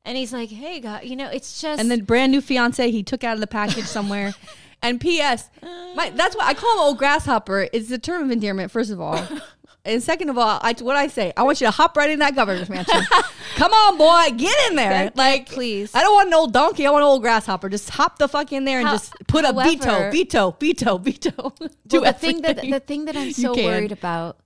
and 0.04 0.16
he's 0.16 0.32
like, 0.32 0.50
"Hey, 0.50 0.80
God, 0.80 1.04
you 1.04 1.16
know, 1.16 1.28
it's 1.28 1.60
just." 1.60 1.80
and 1.80 1.90
then 1.90 2.04
brand 2.04 2.32
new 2.32 2.40
fiance 2.40 2.90
he 2.90 3.02
took 3.02 3.24
out 3.24 3.34
of 3.34 3.40
the 3.40 3.46
package 3.46 3.86
somewhere. 3.86 4.34
and 4.82 5.00
P.S. 5.00 5.48
My, 5.94 6.10
that's 6.14 6.36
why 6.36 6.46
I 6.46 6.54
call 6.54 6.74
him 6.74 6.80
old 6.80 6.98
grasshopper. 6.98 7.68
It's 7.72 7.90
a 7.90 7.98
term 7.98 8.22
of 8.24 8.30
endearment, 8.30 8.70
first 8.70 8.90
of 8.90 9.00
all. 9.00 9.26
And 9.86 10.02
second 10.02 10.30
of 10.30 10.38
all, 10.38 10.58
I, 10.62 10.74
what 10.80 10.96
I 10.96 11.08
say, 11.08 11.32
I 11.36 11.42
want 11.42 11.60
you 11.60 11.66
to 11.66 11.70
hop 11.70 11.94
right 11.96 12.08
in 12.08 12.18
that 12.20 12.34
governor's 12.34 12.70
mansion. 12.70 13.00
Come 13.56 13.70
on, 13.72 13.98
boy, 13.98 14.34
get 14.36 14.70
in 14.70 14.76
there. 14.76 15.12
Like, 15.14 15.50
please. 15.50 15.94
I 15.94 16.00
don't 16.00 16.14
want 16.14 16.28
an 16.28 16.34
old 16.34 16.54
donkey. 16.54 16.86
I 16.86 16.90
want 16.90 17.02
an 17.02 17.08
old 17.08 17.20
grasshopper. 17.20 17.68
Just 17.68 17.90
hop 17.90 18.18
the 18.18 18.26
fuck 18.26 18.50
in 18.52 18.64
there 18.64 18.78
and 18.78 18.88
How- 18.88 18.94
just 18.94 19.12
put 19.26 19.44
a 19.44 19.52
veto, 19.52 20.10
veto, 20.10 20.56
veto, 20.58 20.98
veto. 20.98 21.54
Do 21.86 22.00
well, 22.00 22.12
the 22.12 22.18
thing 22.18 22.40
that 22.42 22.62
the 22.62 22.80
thing 22.80 23.04
that 23.04 23.16
I'm 23.16 23.32
so 23.32 23.54
worried 23.54 23.92
about 23.92 24.38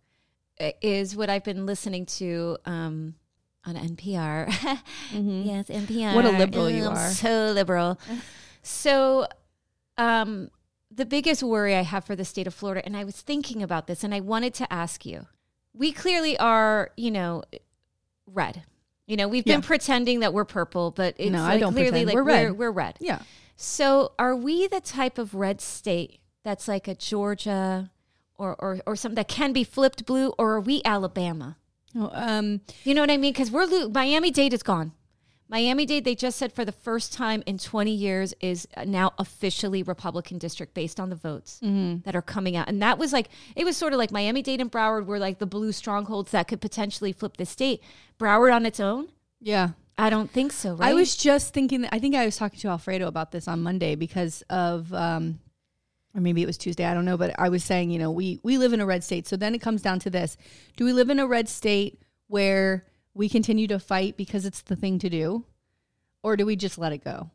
is 0.82 1.14
what 1.14 1.30
I've 1.30 1.44
been 1.44 1.66
listening 1.66 2.06
to 2.06 2.58
um, 2.64 3.14
on 3.64 3.76
NPR. 3.76 4.48
Yes, 5.12 5.68
NPR. 5.68 5.86
Mm-hmm. 5.88 6.14
What 6.16 6.24
a 6.24 6.30
liberal 6.30 6.68
you 6.68 6.86
I'm 6.86 6.96
are. 6.96 7.10
So 7.10 7.52
liberal. 7.52 8.00
So, 8.62 9.28
um, 9.96 10.50
the 10.98 11.06
biggest 11.06 11.42
worry 11.42 11.74
I 11.74 11.82
have 11.82 12.04
for 12.04 12.14
the 12.14 12.24
state 12.26 12.46
of 12.46 12.52
Florida, 12.54 12.84
and 12.84 12.94
I 12.96 13.04
was 13.04 13.20
thinking 13.20 13.62
about 13.62 13.86
this, 13.86 14.04
and 14.04 14.14
I 14.14 14.20
wanted 14.20 14.52
to 14.54 14.70
ask 14.72 15.06
you. 15.06 15.26
We 15.74 15.92
clearly 15.92 16.36
are, 16.38 16.90
you 16.96 17.10
know, 17.10 17.42
red. 18.26 18.64
You 19.06 19.16
know, 19.16 19.28
we've 19.28 19.44
been 19.44 19.62
pretending 19.62 20.20
that 20.20 20.34
we're 20.34 20.44
purple, 20.44 20.90
but 20.90 21.14
it's 21.18 21.30
No, 21.30 21.42
I 21.42 21.52
like 21.52 21.60
don't 21.60 21.72
clearly 21.72 21.90
pretend. 22.04 22.06
like 22.08 22.14
We're 22.16 22.22
red. 22.24 22.44
We're, 22.50 22.54
we're 22.54 22.70
red. 22.72 22.96
yeah. 23.00 23.20
So, 23.56 24.12
are 24.18 24.36
we 24.36 24.66
the 24.66 24.80
type 24.80 25.18
of 25.18 25.34
red 25.34 25.60
state 25.60 26.20
that's 26.44 26.68
like 26.68 26.86
a 26.88 26.94
Georgia 26.94 27.90
or 28.36 28.54
or 28.60 28.80
or 28.86 28.94
something 28.96 29.16
that 29.16 29.28
can 29.28 29.52
be 29.52 29.64
flipped 29.64 30.04
blue, 30.06 30.28
or 30.38 30.52
are 30.54 30.60
we 30.60 30.82
Alabama? 30.84 31.56
Oh, 31.96 32.10
um, 32.12 32.60
You 32.84 32.94
know 32.94 33.00
what 33.00 33.10
I 33.10 33.16
mean? 33.16 33.32
Because 33.32 33.50
we're 33.50 33.64
lo- 33.64 33.88
Miami 33.88 34.30
Dade 34.30 34.52
is 34.52 34.62
gone. 34.62 34.92
Miami 35.48 35.86
Dade, 35.86 36.04
they 36.04 36.14
just 36.14 36.36
said 36.38 36.52
for 36.52 36.64
the 36.64 36.72
first 36.72 37.12
time 37.12 37.42
in 37.46 37.56
20 37.58 37.90
years, 37.90 38.34
is 38.40 38.68
now 38.84 39.12
officially 39.18 39.82
Republican 39.82 40.36
district 40.38 40.74
based 40.74 41.00
on 41.00 41.08
the 41.08 41.16
votes 41.16 41.58
Mm-hmm. 41.64 42.02
that 42.04 42.14
are 42.14 42.22
coming 42.22 42.54
out. 42.56 42.68
And 42.68 42.82
that 42.82 42.98
was 42.98 43.12
like, 43.12 43.28
it 43.56 43.64
was 43.64 43.76
sort 43.76 43.92
of 43.94 43.98
like 43.98 44.12
Miami 44.12 44.42
Dade 44.42 44.60
and 44.60 44.70
Broward 44.70 45.06
were 45.06 45.18
like 45.18 45.38
the 45.38 45.46
blue 45.46 45.72
strongholds 45.72 46.32
that 46.32 46.48
could 46.48 46.60
potentially 46.60 47.12
flip 47.12 47.36
the 47.38 47.46
state. 47.46 47.82
Broward 48.18 48.54
on 48.54 48.66
its 48.66 48.78
own? 48.80 49.08
yeah. 49.40 49.70
I 50.00 50.10
don't 50.10 50.30
think 50.30 50.52
so, 50.52 50.74
right? 50.76 50.90
I 50.90 50.94
was 50.94 51.16
just 51.16 51.52
thinking. 51.52 51.80
That, 51.80 51.92
I 51.92 51.98
think 51.98 52.14
I 52.14 52.24
was 52.24 52.36
talking 52.36 52.60
to 52.60 52.68
Alfredo 52.68 53.08
about 53.08 53.32
this 53.32 53.48
on 53.48 53.64
Monday 53.64 53.96
because 53.96 54.42
of, 54.48 54.94
um, 54.94 55.40
or 56.14 56.20
maybe 56.20 56.40
it 56.40 56.46
was 56.46 56.56
Tuesday. 56.56 56.84
I 56.84 56.94
don't 56.94 57.04
know, 57.04 57.16
but 57.16 57.34
I 57.36 57.48
was 57.48 57.64
saying, 57.64 57.90
you 57.90 57.98
know, 57.98 58.12
we 58.12 58.38
we 58.44 58.58
live 58.58 58.72
in 58.72 58.80
a 58.80 58.86
red 58.86 59.02
state. 59.02 59.26
So 59.26 59.36
then 59.36 59.56
it 59.56 59.58
comes 59.60 59.82
down 59.82 59.98
to 59.98 60.08
this: 60.10 60.36
Do 60.76 60.84
we 60.84 60.92
live 60.92 61.10
in 61.10 61.18
a 61.18 61.26
red 61.26 61.48
state 61.48 62.00
where 62.28 62.86
we 63.18 63.28
continue 63.28 63.66
to 63.66 63.78
fight 63.78 64.16
because 64.16 64.46
it's 64.46 64.62
the 64.62 64.76
thing 64.76 64.98
to 65.00 65.10
do, 65.10 65.44
or 66.22 66.36
do 66.36 66.46
we 66.46 66.56
just 66.56 66.78
let 66.78 66.92
it 66.92 67.04
go 67.04 67.30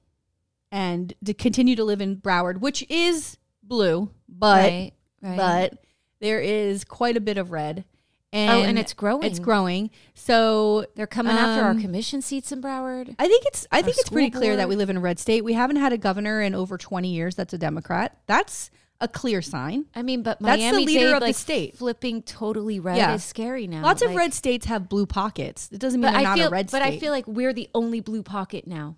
and 0.73 1.13
to 1.23 1.35
continue 1.35 1.75
to 1.75 1.83
live 1.83 2.01
in 2.01 2.17
Broward, 2.17 2.59
which 2.59 2.83
is 2.89 3.37
blue, 3.61 4.09
but 4.27 4.71
right, 4.71 4.91
right. 5.21 5.37
but 5.37 5.83
there 6.19 6.39
is 6.39 6.83
quite 6.83 7.15
a 7.15 7.21
bit 7.21 7.37
of 7.37 7.51
red. 7.51 7.85
And 8.31 8.51
oh, 8.51 8.63
and 8.63 8.79
it's 8.79 8.93
growing. 8.93 9.23
It's 9.23 9.37
growing. 9.37 9.91
So 10.15 10.87
They're 10.95 11.05
coming 11.05 11.33
after 11.33 11.63
our 11.63 11.71
Um, 11.71 11.81
commission 11.81 12.23
seats 12.23 12.51
in 12.51 12.59
Broward. 12.63 13.13
I 13.19 13.27
think 13.27 13.45
it's 13.45 13.67
I 13.71 13.83
think 13.83 13.97
it's 13.99 14.09
pretty 14.09 14.31
clear 14.31 14.55
that 14.55 14.67
we 14.67 14.75
live 14.75 14.89
in 14.89 14.97
a 14.97 14.99
red 14.99 15.19
state. 15.19 15.43
We 15.43 15.53
haven't 15.53 15.75
had 15.75 15.93
a 15.93 15.99
governor 15.99 16.41
in 16.41 16.55
over 16.55 16.79
20 16.79 17.13
years 17.13 17.35
that's 17.35 17.53
a 17.53 17.59
Democrat. 17.59 18.17
That's 18.25 18.71
a 19.03 19.07
clear 19.07 19.41
sign. 19.41 19.85
I 19.95 20.01
mean, 20.01 20.23
but 20.23 20.41
Miami 20.41 20.61
That's 20.63 20.77
the 20.77 20.85
leader 20.85 20.99
Dade, 21.05 21.13
of 21.13 21.19
the 21.19 21.25
like, 21.27 21.35
state. 21.35 21.77
flipping 21.77 22.21
totally 22.23 22.79
red 22.79 22.97
Yeah. 22.97 23.13
is 23.13 23.23
scary 23.23 23.67
now. 23.67 23.83
Lots 23.83 24.01
of 24.01 24.07
Like, 24.09 24.17
red 24.17 24.33
states 24.33 24.65
have 24.67 24.89
blue 24.89 25.05
pockets. 25.05 25.69
It 25.71 25.79
doesn't 25.79 25.99
mean 26.01 26.11
they're 26.11 26.19
I 26.21 26.23
not 26.23 26.37
feel, 26.37 26.47
a 26.47 26.51
red 26.51 26.69
state. 26.69 26.79
but. 26.79 26.87
I 26.87 26.97
feel 26.97 27.11
like 27.11 27.27
we're 27.27 27.53
the 27.53 27.69
only 27.75 27.99
blue 27.99 28.23
pocket 28.23 28.65
now. 28.65 28.95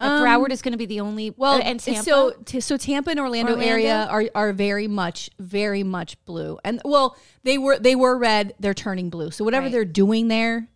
Um, 0.00 0.24
Broward 0.24 0.50
is 0.50 0.62
going 0.62 0.72
to 0.72 0.78
be 0.78 0.86
the 0.86 0.98
only. 0.98 1.32
well, 1.36 1.54
uh, 1.54 1.58
and 1.60 1.78
Tampa. 1.78 2.02
so 2.02 2.32
t- 2.44 2.58
so 2.60 2.76
Tampa 2.76 3.10
and 3.10 3.20
Orlando, 3.20 3.52
Orlando? 3.52 3.72
area 3.72 4.08
are 4.10 4.24
are 4.34 4.52
very 4.52 4.88
much 4.88 5.30
very 5.38 5.84
much 5.84 6.16
blue. 6.24 6.58
And 6.64 6.80
well, 6.84 7.16
they 7.44 7.56
were 7.56 7.78
they 7.78 7.94
were 7.94 8.18
red, 8.18 8.52
they're 8.58 8.74
turning 8.74 9.10
blue. 9.10 9.30
So 9.30 9.44
whatever 9.44 9.66
Right. 9.66 9.72
they're 9.72 9.84
doing 9.84 10.26
there, 10.26 10.66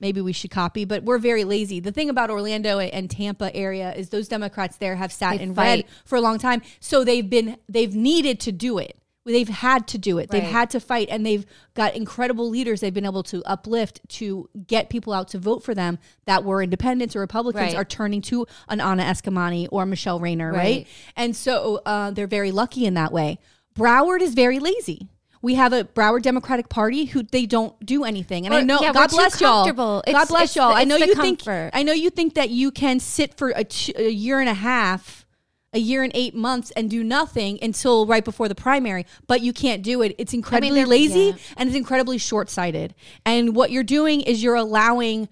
maybe 0.00 0.20
we 0.20 0.32
should 0.32 0.50
copy, 0.50 0.84
but 0.84 1.02
we're 1.04 1.18
very 1.18 1.44
lazy. 1.44 1.80
The 1.80 1.92
thing 1.92 2.10
about 2.10 2.30
Orlando 2.30 2.78
and 2.78 3.10
Tampa 3.10 3.54
area 3.54 3.92
is 3.94 4.10
those 4.10 4.28
Democrats 4.28 4.76
there 4.76 4.96
have 4.96 5.12
sat 5.12 5.38
They 5.38 5.44
in 5.44 5.54
fight. 5.54 5.64
red 5.64 5.84
for 6.04 6.16
a 6.16 6.20
long 6.20 6.38
time. 6.38 6.62
So 6.80 7.04
they've 7.04 7.28
been 7.28 7.56
they've 7.68 7.94
needed 7.94 8.40
to 8.40 8.52
do 8.52 8.78
it. 8.78 8.98
They've 9.24 9.48
had 9.48 9.88
to 9.88 9.98
do 9.98 10.18
it. 10.18 10.30
They've 10.30 10.40
had 10.40 10.70
to 10.70 10.78
fight 10.78 11.08
and 11.10 11.26
they've 11.26 11.44
got 11.74 11.96
incredible 11.96 12.48
leaders 12.48 12.80
they've 12.80 12.94
been 12.94 13.04
able 13.04 13.24
to 13.24 13.42
uplift 13.44 14.00
to 14.10 14.48
get 14.68 14.88
people 14.88 15.12
out 15.12 15.26
to 15.30 15.38
vote 15.38 15.64
for 15.64 15.74
them 15.74 15.98
that 16.26 16.44
were 16.44 16.62
independents 16.62 17.16
or 17.16 17.20
Republicans 17.20 17.72
Right. 17.72 17.74
are 17.74 17.84
turning 17.84 18.20
to 18.22 18.46
an 18.68 18.80
Anna 18.80 19.02
Eskamani 19.02 19.66
or 19.72 19.84
Michele 19.84 20.20
Rayner, 20.20 20.52
right? 20.52 20.58
Right. 20.58 20.86
And 21.16 21.34
so 21.34 21.80
uh, 21.84 22.12
they're 22.12 22.28
very 22.28 22.52
lucky 22.52 22.86
in 22.86 22.94
that 22.94 23.10
way. 23.12 23.40
Broward 23.74 24.20
is 24.20 24.34
very 24.34 24.60
lazy. 24.60 25.08
We 25.46 25.54
have 25.54 25.72
a 25.72 25.84
Broward 25.84 26.22
Democratic 26.22 26.68
Party 26.68 27.04
who 27.04 27.22
they 27.22 27.46
don't 27.46 27.78
do 27.86 28.02
anything, 28.02 28.46
and 28.46 28.52
I 28.52 28.62
know 28.62 28.80
yeah, 28.80 28.92
God 28.92 29.02
we're 29.02 29.06
too 29.06 29.16
bless 29.16 29.40
y'all. 29.40 29.72
God 29.72 30.26
bless 30.26 30.56
y'all. 30.56 30.74
I 30.74 30.82
know 30.82 30.96
you 30.96 31.14
think. 31.14 31.46
I 31.46 31.84
know 31.84 31.92
you 31.92 32.10
think 32.10 32.34
that 32.34 32.50
you 32.50 32.72
can 32.72 32.98
sit 32.98 33.38
for 33.38 33.50
a, 33.50 33.62
ch- 33.62 33.92
a 33.94 34.10
year 34.10 34.40
and 34.40 34.48
a 34.48 34.54
half, 34.54 35.24
a 35.72 35.78
year 35.78 36.02
and 36.02 36.10
eight 36.16 36.34
months, 36.34 36.72
and 36.72 36.90
do 36.90 37.04
nothing 37.04 37.60
until 37.62 38.08
right 38.08 38.24
before 38.24 38.48
the 38.48 38.56
primary, 38.56 39.06
but 39.28 39.40
you 39.40 39.52
can't 39.52 39.84
do 39.84 40.02
it. 40.02 40.16
It's 40.18 40.34
incredibly 40.34 40.80
they're- 40.80 40.88
lazy 40.88 41.20
yeah. 41.20 41.34
and 41.56 41.68
it's 41.68 41.76
incredibly 41.76 42.18
short 42.18 42.50
sighted. 42.50 42.96
And 43.24 43.54
what 43.54 43.70
you're 43.70 43.84
doing 43.84 44.22
is 44.22 44.42
you're 44.42 44.56
allowing 44.56 45.28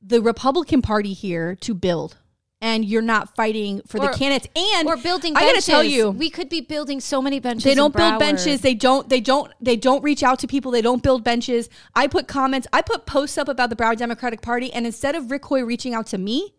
the 0.00 0.22
Republican 0.22 0.80
Party 0.80 1.12
here 1.12 1.56
to 1.56 1.74
build. 1.74 2.18
And 2.62 2.86
you're 2.86 3.02
not 3.02 3.36
fighting 3.36 3.82
for 3.86 3.98
Or- 4.00 4.06
the 4.10 4.16
candidates. 4.16 4.48
And 4.56 4.86
We're 4.86 4.96
building 4.96 5.36
I 5.36 5.40
benches. 5.40 5.66
gotta 5.66 5.72
tell 5.72 5.84
you, 5.84 6.10
we 6.10 6.30
could 6.30 6.48
be 6.48 6.62
building 6.62 7.00
so 7.00 7.20
many 7.20 7.38
benches. 7.38 7.64
they 7.64 7.74
don't 7.74 7.94
build 7.94 8.14
Broward. 8.14 8.18
benches. 8.18 8.62
They 8.62 8.74
don't. 8.74 9.08
They 9.10 9.20
don't. 9.20 9.52
They 9.60 9.76
don't 9.76 10.02
reach 10.02 10.22
out 10.22 10.38
to 10.38 10.46
people. 10.46 10.70
They 10.70 10.80
don't 10.80 11.02
build 11.02 11.22
benches. 11.22 11.68
I 11.94 12.06
put 12.06 12.28
comments. 12.28 12.66
I 12.72 12.80
put 12.80 13.04
posts 13.04 13.36
up 13.36 13.48
about 13.48 13.68
the 13.68 13.76
Broward 13.76 13.98
Democratic 13.98 14.40
Party, 14.40 14.72
and 14.72 14.86
instead 14.86 15.14
of 15.14 15.30
Rick 15.30 15.42
Hoye 15.42 15.66
reaching 15.66 15.92
out 15.92 16.06
to 16.08 16.18
me 16.18 16.54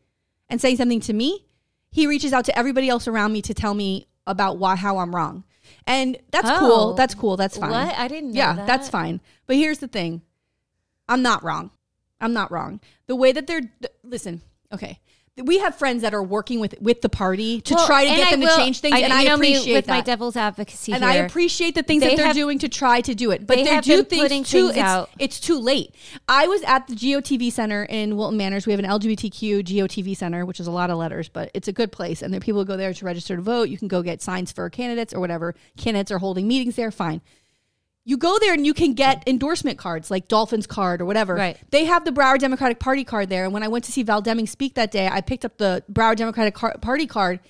and 0.50 0.62
saying 0.62 0.78
something 0.78 1.00
to 1.02 1.14
me, 1.14 1.46
he 1.90 2.06
reaches 2.06 2.32
out 2.32 2.46
to 2.46 2.58
everybody 2.58 2.90
else 2.90 3.08
around 3.08 3.34
me 3.34 3.42
to 3.42 3.54
tell 3.56 3.74
me 3.74 4.08
about 4.28 4.60
why 4.60 4.76
how 4.76 5.00
I'm 5.00 5.16
wrong. 5.16 5.46
And 5.88 6.18
that's 6.32 6.48
Oh. 6.50 6.60
cool. 6.60 6.94
That's 6.94 7.16
cool. 7.16 7.38
That's 7.38 7.58
fine. 7.58 7.72
What? 7.72 7.98
I 7.98 8.08
didn't 8.08 8.34
know 8.34 8.38
Yeah, 8.38 8.54
that. 8.54 8.68
that's 8.68 8.88
fine. 8.88 9.20
But 9.48 9.56
here's 9.56 9.80
the 9.80 9.88
thing. 9.88 10.22
I'm 11.10 11.24
not 11.24 11.44
wrong. 11.44 11.72
I'm 12.22 12.34
not 12.34 12.52
wrong. 12.52 12.82
The 13.08 13.16
way 13.16 13.32
that 13.32 13.48
they're 13.48 13.62
th- 13.62 13.92
listen, 14.04 14.42
okay. 14.72 15.00
We 15.44 15.60
have 15.60 15.76
friends 15.76 16.02
that 16.02 16.16
are 16.16 16.24
working 16.24 16.60
with 16.60 16.74
with 16.82 17.02
the 17.02 17.10
party 17.10 17.62
to 17.62 17.76
Well, 17.76 17.86
try 17.86 18.06
to 18.06 18.10
get 18.16 18.28
I 18.28 18.32
them 18.32 18.40
will- 18.40 18.50
to 18.50 18.56
change 18.56 18.80
things, 18.80 18.96
and 19.00 19.14
I 19.14 19.24
know 19.24 19.38
me 19.38 19.54
with 19.74 19.86
that 19.86 19.88
my 19.88 20.02
devil's 20.02 20.36
advocacy 20.36 20.92
and 20.94 21.04
here. 21.04 21.12
I 21.12 21.16
appreciate 21.18 21.76
the 21.76 21.84
things 21.84 22.02
They 22.02 22.10
that 22.10 22.18
they're 22.18 22.26
have- 22.28 22.36
doing 22.36 22.58
to 22.60 22.68
try 22.68 23.02
to 23.02 23.14
do 23.14 23.30
it, 23.30 23.46
but 23.46 23.56
they 23.58 23.64
they 23.66 23.80
do 23.82 24.04
things 24.04 24.22
putting 24.24 24.44
too. 24.44 24.72
things 24.72 24.78
it's, 24.80 25.12
it's 25.20 25.40
too 25.40 25.60
late. 25.60 25.94
I 26.28 26.48
was 26.48 26.64
at 26.64 26.88
the 26.88 26.96
GOTV 26.96 27.52
Center 27.52 27.84
in 27.84 28.18
Wilton 28.18 28.38
Manors. 28.38 28.66
We 28.66 28.72
have 28.74 28.80
an 28.80 28.86
LGBTQ 28.90 29.62
GOTV 29.64 30.16
Center, 30.18 30.44
which 30.44 30.60
is 30.60 30.66
a 30.66 30.72
lot 30.72 30.90
of 30.90 30.98
letters, 30.98 31.30
but 31.30 31.52
it's 31.54 31.68
a 31.68 31.74
good 31.74 31.92
place. 31.92 32.24
And 32.24 32.34
there 32.34 32.40
people 32.40 32.66
go 32.66 32.76
there 32.76 32.92
to 32.94 33.06
register 33.06 33.36
to 33.36 33.42
vote. 33.42 33.70
You 33.70 33.78
can 33.78 33.88
go 33.88 34.02
get 34.02 34.24
signs 34.24 34.52
for 34.52 34.68
candidates 34.72 35.14
or 35.14 35.20
whatever. 35.20 35.54
Candidates 35.78 36.12
are 36.12 36.18
holding 36.20 36.48
meetings 36.48 36.76
there. 36.78 36.90
Fine. 36.90 37.22
You 38.08 38.16
go 38.16 38.38
there 38.40 38.54
and 38.54 38.66
you 38.66 38.74
can 38.74 38.94
get 38.94 39.22
endorsement 39.28 39.78
cards 39.78 40.10
like 40.10 40.30
Dolphins 40.30 40.66
card 40.66 41.02
or 41.02 41.06
whatever. 41.06 41.36
Right. 41.36 41.58
They 41.72 41.84
have 41.84 42.06
the 42.06 42.12
Broward 42.12 42.40
Democratic 42.40 42.80
Party 42.80 43.04
card 43.04 43.28
there. 43.28 43.44
And 43.44 43.52
when 43.54 43.64
I 43.64 43.68
went 43.68 43.84
to 43.84 43.92
see 43.92 44.02
Val 44.02 44.22
Deming 44.22 44.48
speak 44.48 44.76
that 44.76 44.92
day, 44.92 45.10
I 45.12 45.20
picked 45.20 45.44
up 45.44 45.58
the 45.58 45.84
Broward 45.92 46.16
Democratic 46.16 46.56
Party 46.56 47.06
card. 47.06 47.42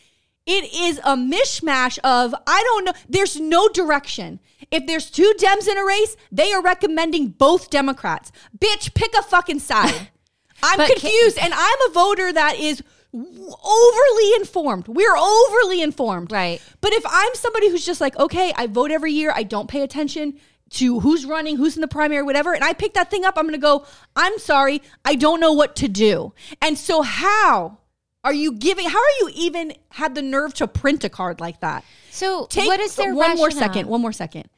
It 0.47 0.73
is 0.73 0.97
a 1.05 1.15
mishmash 1.15 1.99
of, 1.99 2.33
I 2.47 2.63
don't 2.63 2.85
know, 2.85 2.93
there's 3.07 3.39
no 3.39 3.67
direction. 3.69 4.39
If 4.71 4.87
there's 4.87 5.11
two 5.11 5.31
Dems 5.37 5.67
in 5.67 5.77
a 5.77 5.85
race, 5.85 6.17
they 6.31 6.51
are 6.53 6.61
recommending 6.63 7.27
both 7.27 7.69
Democrats. 7.69 8.31
Bitch, 8.57 8.95
pick 8.95 9.13
a 9.15 9.21
fucking 9.21 9.59
side. 9.59 10.09
I'm 10.63 10.77
But 10.77 10.89
confused. 10.89 11.37
and 11.37 11.53
I'm 11.53 11.77
a 11.87 11.93
voter 11.93 12.33
that 12.33 12.55
is 12.59 12.81
overly 13.17 14.33
informed. 14.35 14.87
We're 14.87 15.17
overly 15.17 15.81
informed. 15.81 16.31
Right. 16.31 16.61
But 16.81 16.93
if 16.93 17.03
I'm 17.07 17.35
somebody 17.35 17.69
who's 17.69 17.85
just 17.85 18.01
like, 18.01 18.17
okay, 18.17 18.53
I 18.55 18.67
vote 18.67 18.91
every 18.91 19.11
year, 19.11 19.31
I 19.35 19.43
don't 19.43 19.69
pay 19.69 19.81
attention 19.81 20.39
to 20.69 20.99
who's 20.99 21.25
running, 21.25 21.57
who's 21.57 21.75
in 21.75 21.81
the 21.81 21.87
primary, 21.87 22.23
whatever, 22.23 22.53
and 22.53 22.63
I 22.63 22.73
pick 22.73 22.93
that 22.95 23.09
thing 23.09 23.23
up, 23.23 23.35
I'm 23.37 23.45
going 23.45 23.53
to 23.53 23.57
go, 23.57 23.85
I'm 24.15 24.37
sorry, 24.37 24.81
I 25.05 25.15
don't 25.15 25.39
know 25.39 25.53
what 25.53 25.77
to 25.77 25.87
do. 25.87 26.33
And 26.61 26.77
so, 26.77 27.01
how 27.01 27.77
are 28.23 28.33
you 28.33 28.51
giving, 28.53 28.89
how 28.89 28.99
are 28.99 29.15
you 29.21 29.31
even 29.33 29.73
had 29.89 30.13
the 30.13 30.21
nerve 30.21 30.53
to 30.55 30.67
print 30.67 31.03
a 31.05 31.09
card 31.09 31.39
like 31.39 31.61
that? 31.61 31.85
So 32.11 32.47
Take 32.47 32.67
what 32.67 32.79
is 32.79 32.95
their 32.95 33.15
one 33.15 33.37
more 33.37 33.51
second, 33.51 33.87
one 33.87 34.01
more 34.01 34.11
second. 34.11 34.49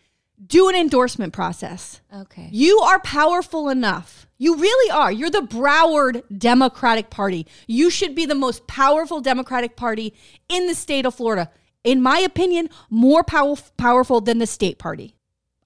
Do 0.45 0.69
an 0.69 0.75
endorsement 0.75 1.33
process. 1.33 2.01
Okay. 2.15 2.49
You 2.51 2.79
are 2.79 2.99
powerful 3.01 3.69
enough. 3.69 4.27
You 4.37 4.55
really 4.55 4.91
are. 4.91 5.11
You're 5.11 5.29
the 5.29 5.41
Broward 5.41 6.23
Democratic 6.37 7.09
Party. 7.09 7.45
You 7.67 7.89
should 7.89 8.15
be 8.15 8.25
the 8.25 8.35
most 8.35 8.65
powerful 8.67 9.19
Democratic 9.19 9.75
Party 9.75 10.13
in 10.47 10.67
the 10.67 10.75
state 10.75 11.05
of 11.05 11.15
Florida. 11.15 11.51
In 11.83 12.01
my 12.01 12.19
opinion, 12.19 12.69
more 12.89 13.23
pow- 13.23 13.57
powerful 13.77 14.21
than 14.21 14.37
the 14.37 14.47
state 14.47 14.79
party. 14.79 15.15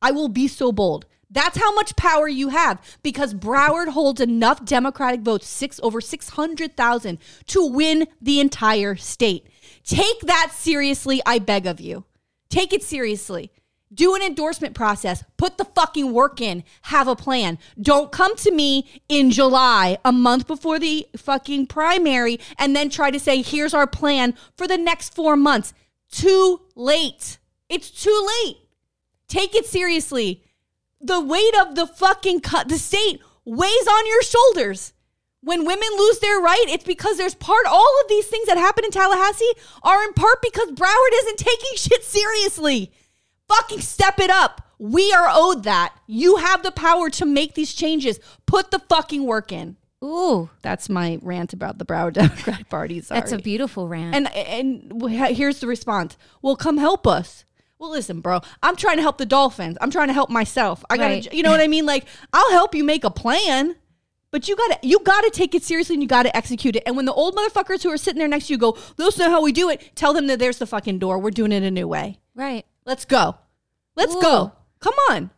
I 0.02 0.12
will 0.12 0.28
be 0.28 0.48
so 0.48 0.72
bold. 0.72 1.06
That's 1.30 1.58
how 1.58 1.74
much 1.74 1.96
power 1.96 2.28
you 2.28 2.50
have 2.50 2.80
because 3.02 3.34
Broward 3.34 3.90
holds 3.90 4.22
enough 4.22 4.64
Democratic 4.64 5.22
votes, 5.22 5.48
six 5.48 5.80
over 5.82 6.00
600,000 6.00 7.18
to 7.48 7.66
win 7.66 8.08
the 8.22 8.40
entire 8.40 8.96
state. 8.96 9.48
Take 9.84 10.22
that 10.22 10.52
seriously, 10.54 11.22
I 11.26 11.40
beg 11.40 11.66
of 11.66 11.80
you. 11.80 12.06
Take 12.50 12.72
it 12.74 12.84
seriously. 12.84 13.52
Do 13.94 14.16
an 14.16 14.22
endorsement 14.22 14.74
process. 14.74 15.24
Put 15.38 15.58
the 15.58 15.66
fucking 15.66 16.12
work 16.14 16.42
in. 16.42 16.64
Have 16.84 17.08
a 17.08 17.16
plan. 17.16 17.60
Don't 17.80 18.12
come 18.12 18.36
to 18.38 18.52
me 18.52 19.02
in 19.08 19.30
July, 19.30 19.98
a 20.04 20.12
month 20.12 20.48
before 20.48 20.80
the 20.80 21.08
fucking 21.16 21.68
primary, 21.68 22.40
and 22.58 22.76
then 22.76 22.90
try 22.90 23.12
to 23.12 23.20
say, 23.20 23.42
here's 23.42 23.74
our 23.74 23.88
plan 23.88 24.36
for 24.58 24.68
the 24.68 24.78
next 24.78 25.14
four 25.14 25.36
months. 25.36 25.74
Too 26.10 26.62
late. 26.76 27.38
It's 27.70 27.92
too 27.92 28.28
late. 28.46 28.58
Take 29.28 29.56
it 29.56 29.66
seriously. 29.66 30.44
The 31.02 31.20
weight 31.20 31.56
of 31.60 31.76
the 31.76 31.88
fucking 31.88 32.40
cut, 32.42 32.70
the 32.70 32.78
state 32.78 33.22
weighs 33.46 33.88
on 33.88 34.08
your 34.08 34.22
shoulders. 34.22 34.94
When 35.42 35.66
women 35.66 35.90
lose 35.98 36.20
their 36.20 36.40
right, 36.40 36.66
it's 36.70 36.86
because 36.86 37.18
there's 37.18 37.36
part, 37.36 37.66
all 37.68 38.02
of 38.02 38.08
these 38.08 38.28
things 38.28 38.48
that 38.48 38.58
happen 38.58 38.86
in 38.86 38.92
Tallahassee 38.92 39.52
are 39.84 40.04
in 40.06 40.14
part 40.14 40.42
because 40.42 40.72
Broward 40.72 41.14
isn't 41.16 41.38
taking 41.38 41.72
shit 41.76 42.04
seriously. 42.04 42.94
Fucking 43.58 43.82
step 43.82 44.20
it 44.20 44.30
up. 44.30 44.62
We 44.80 45.12
are 45.14 45.28
owed 45.30 45.64
that. 45.64 45.94
You 46.08 46.38
have 46.38 46.64
the 46.64 46.72
power 46.72 47.10
to 47.12 47.26
make 47.26 47.54
these 47.54 47.74
changes. 47.74 48.20
Put 48.46 48.72
the 48.72 48.80
fucking 48.80 49.24
work 49.26 49.52
in. 49.52 49.78
Ooh, 50.04 50.50
That's 50.62 50.90
my 50.90 51.18
rant 51.22 51.54
about 51.54 51.78
the 51.78 51.86
Broward 51.86 52.14
Democratic 52.22 52.68
Party. 52.70 53.00
Sorry. 53.00 53.20
that's 53.22 53.32
a 53.32 53.38
beautiful 53.38 53.88
rant. 53.88 54.14
And 54.16 54.34
and 54.36 55.02
here's 55.10 55.60
the 55.62 55.68
response. 55.68 56.18
Well, 56.42 56.58
come 56.58 56.78
help 56.78 57.08
us. 57.08 57.46
Well, 57.80 57.90
listen, 57.92 58.20
bro. 58.22 58.42
I'm 58.62 58.76
trying 58.76 58.98
to 58.98 59.02
help 59.02 59.18
the 59.18 59.26
Dolphins. 59.26 59.78
I'm 59.80 59.92
trying 59.92 60.08
to 60.08 60.14
help 60.14 60.30
myself. 60.30 60.84
I 60.90 60.98
gotta, 60.98 61.36
you 61.36 61.44
know 61.44 61.52
what 61.52 61.60
I 61.62 61.68
mean? 61.68 61.86
Like, 61.86 62.06
I'll 62.34 62.52
help 62.52 62.76
you 62.76 62.84
make 62.84 63.04
a 63.06 63.10
plan, 63.10 63.76
but 64.32 64.48
you 64.50 64.56
gotta, 64.56 64.80
you 64.84 65.00
gotta 65.00 65.30
take 65.32 65.54
it 65.56 65.64
seriously 65.64 65.96
and 65.96 66.02
you 66.04 66.08
gotta 66.10 66.36
execute 66.36 66.76
it. 66.78 66.84
And 66.86 66.96
when 66.98 67.06
the 67.06 67.14
old 67.14 67.36
motherfuckers 67.36 67.84
who 67.84 67.90
are 67.90 67.98
sitting 67.98 68.20
there 68.20 68.28
next 68.28 68.48
to 68.48 68.54
you 68.54 68.58
go, 68.58 68.78
"Those 68.98 69.18
know 69.18 69.30
how 69.30 69.42
we 69.42 69.52
do 69.54 69.70
it," 69.70 69.92
tell 69.96 70.14
them 70.14 70.28
that 70.28 70.40
there's 70.40 70.58
the 70.60 70.66
fucking 70.68 71.00
door. 71.00 71.20
We're 71.20 71.32
doing 71.32 71.52
it 71.54 71.64
a 71.64 71.72
new 71.72 71.88
way. 71.88 72.20
right. 72.36 72.66
Let's 72.86 73.06
go. 73.06 73.38
Let's 73.96 74.16
Ooh. 74.16 74.22
go. 74.22 74.52
Come 74.80 74.94
on. 75.10 75.30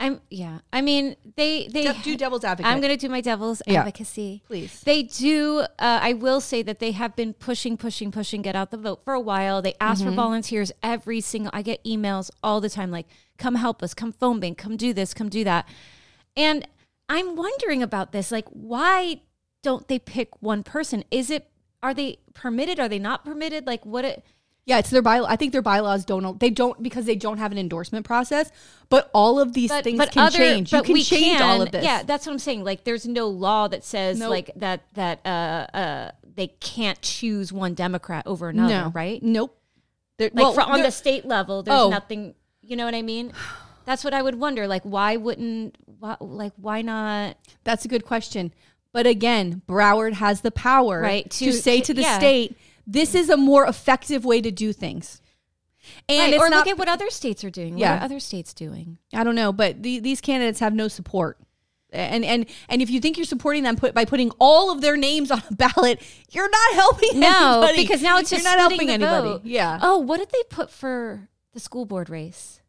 I'm 0.00 0.20
yeah. 0.30 0.58
I 0.72 0.80
mean, 0.80 1.14
they 1.36 1.68
they 1.68 1.84
De- 1.84 1.94
do 2.02 2.16
devil's 2.16 2.42
advocate. 2.42 2.70
I'm 2.72 2.80
going 2.80 2.92
to 2.92 2.96
do 2.96 3.08
my 3.08 3.20
devil's 3.20 3.62
Yeah. 3.68 3.80
advocacy. 3.80 4.42
Please. 4.48 4.80
They 4.80 5.04
do. 5.04 5.60
Uh, 5.60 6.00
I 6.02 6.14
will 6.14 6.40
say 6.40 6.62
that 6.62 6.80
they 6.80 6.90
have 6.90 7.14
been 7.14 7.32
pushing, 7.34 7.76
pushing, 7.76 8.10
pushing, 8.10 8.42
get 8.42 8.56
out 8.56 8.72
the 8.72 8.76
vote 8.78 9.04
for 9.04 9.14
a 9.14 9.20
while. 9.20 9.62
They 9.62 9.74
ask 9.80 10.00
Mm-hmm. 10.00 10.10
for 10.10 10.16
volunteers 10.16 10.72
every 10.82 11.20
single. 11.20 11.50
I 11.54 11.62
get 11.62 11.84
emails 11.84 12.30
all 12.42 12.60
the 12.60 12.68
time, 12.68 12.90
like, 12.90 13.06
"Come 13.38 13.54
help 13.54 13.80
us, 13.80 13.94
come 13.94 14.10
phone 14.10 14.40
bank, 14.40 14.58
come 14.58 14.76
do 14.76 14.92
this, 14.92 15.14
come 15.14 15.28
do 15.28 15.44
that." 15.44 15.68
And 16.36 16.66
I'm 17.08 17.36
wondering 17.36 17.80
about 17.82 18.10
this. 18.10 18.32
Like, 18.32 18.48
why 18.48 19.20
don't 19.62 19.86
they 19.86 20.00
pick 20.00 20.30
one 20.42 20.64
person? 20.64 21.04
Is 21.12 21.30
it? 21.30 21.48
Are 21.80 21.94
they 21.94 22.18
permitted? 22.34 22.80
Are 22.80 22.88
they 22.88 22.98
not 22.98 23.24
permitted? 23.24 23.66
Like, 23.68 23.86
what? 23.86 24.04
It, 24.04 24.24
Yeah, 24.64 24.78
it's 24.78 24.90
their 24.90 25.02
bylaw. 25.02 25.26
I 25.28 25.34
think 25.36 25.52
their 25.52 25.62
bylaws 25.62 26.04
don't. 26.04 26.38
They 26.38 26.50
don't 26.50 26.80
because 26.82 27.04
they 27.04 27.16
don't 27.16 27.38
have 27.38 27.50
an 27.50 27.58
endorsement 27.58 28.06
process. 28.06 28.50
But 28.88 29.10
all 29.12 29.40
of 29.40 29.54
these 29.54 29.72
things 29.80 30.04
can 30.10 30.30
change. 30.30 30.72
You 30.72 30.82
can 30.82 30.92
we 30.92 31.02
change 31.02 31.38
can, 31.38 31.42
all 31.42 31.62
of 31.62 31.72
this. 31.72 31.84
Yeah, 31.84 32.04
that's 32.04 32.26
what 32.26 32.32
I'm 32.32 32.38
saying. 32.38 32.62
Like, 32.62 32.84
there's 32.84 33.06
no 33.06 33.26
law 33.28 33.66
that 33.68 33.82
says 33.84 34.20
Nope. 34.20 34.30
like 34.30 34.50
that 34.56 34.82
that 34.94 35.20
uh 35.26 35.66
uh 35.76 36.10
they 36.36 36.46
can't 36.46 37.00
choose 37.02 37.52
one 37.52 37.74
Democrat 37.74 38.24
over 38.26 38.48
another, 38.50 38.84
no, 38.84 38.92
right? 38.94 39.20
Nope. 39.22 39.58
They're- 40.18 40.30
Like 40.32 40.42
well, 40.44 40.52
for, 40.54 40.60
on 40.62 40.82
the 40.82 40.90
state 40.92 41.24
level, 41.26 41.62
there's 41.62 41.78
Oh. 41.80 41.90
nothing. 41.90 42.34
You 42.62 42.76
know 42.76 42.84
what 42.84 42.94
I 42.94 43.02
mean? 43.02 43.32
That's 43.84 44.04
what 44.04 44.14
I 44.14 44.22
would 44.22 44.36
wonder. 44.36 44.68
Like, 44.68 44.82
why 44.84 45.16
wouldn't? 45.16 45.76
Why, 45.98 46.16
like, 46.20 46.52
why 46.56 46.82
not? 46.82 47.36
That's 47.64 47.84
a 47.84 47.88
good 47.88 48.04
question. 48.04 48.54
But 48.92 49.06
again, 49.06 49.62
Broward 49.66 50.12
has 50.14 50.42
the 50.42 50.50
power 50.52 51.00
Right, 51.00 51.28
to, 51.30 51.46
to- 51.46 51.52
say 51.52 51.80
to- 51.80 51.86
to 51.86 51.94
the 51.94 52.02
yeah. 52.02 52.18
state, 52.18 52.56
this 52.86 53.14
is 53.14 53.28
a 53.28 53.36
more 53.36 53.66
effective 53.66 54.24
way 54.24 54.40
to 54.40 54.50
do 54.50 54.72
things. 54.72 55.20
And 56.08 56.18
Right, 56.18 56.34
it's 56.34 56.42
or 56.42 56.48
not, 56.48 56.58
look 56.58 56.68
at 56.68 56.78
what 56.78 56.88
other 56.88 57.10
states 57.10 57.42
are 57.42 57.50
doing. 57.50 57.76
Yeah. 57.76 57.94
What 57.94 58.02
are 58.02 58.04
other 58.04 58.20
states 58.20 58.54
doing? 58.54 58.98
I 59.12 59.24
don't 59.24 59.34
know, 59.34 59.52
but 59.52 59.82
the, 59.82 59.98
these 59.98 60.20
candidates 60.20 60.60
have 60.60 60.74
no 60.74 60.88
support. 60.88 61.38
And 61.94 62.24
and 62.24 62.46
and 62.70 62.80
if 62.80 62.88
you 62.88 63.00
think 63.00 63.18
you're 63.18 63.26
supporting 63.26 63.64
them 63.64 63.76
put, 63.76 63.92
by 63.92 64.06
putting 64.06 64.30
all 64.38 64.70
of 64.72 64.80
their 64.80 64.96
names 64.96 65.30
on 65.30 65.42
a 65.50 65.54
ballot, 65.54 66.00
you're 66.30 66.48
not 66.48 66.72
helping 66.74 67.20
No, 67.20 67.60
anybody. 67.62 67.82
because 67.82 68.00
now 68.00 68.18
it's 68.18 68.30
you're 68.32 68.38
just 68.40 68.48
not 68.48 68.58
helping 68.58 68.88
anybody. 68.88 69.28
vote. 69.28 69.40
Yeah, 69.44 69.78
Oh, 69.82 69.98
what 69.98 70.16
did 70.18 70.30
they 70.30 70.42
put 70.48 70.70
for 70.70 71.28
the 71.52 71.60
school 71.60 71.84
board 71.84 72.08
race? 72.08 72.60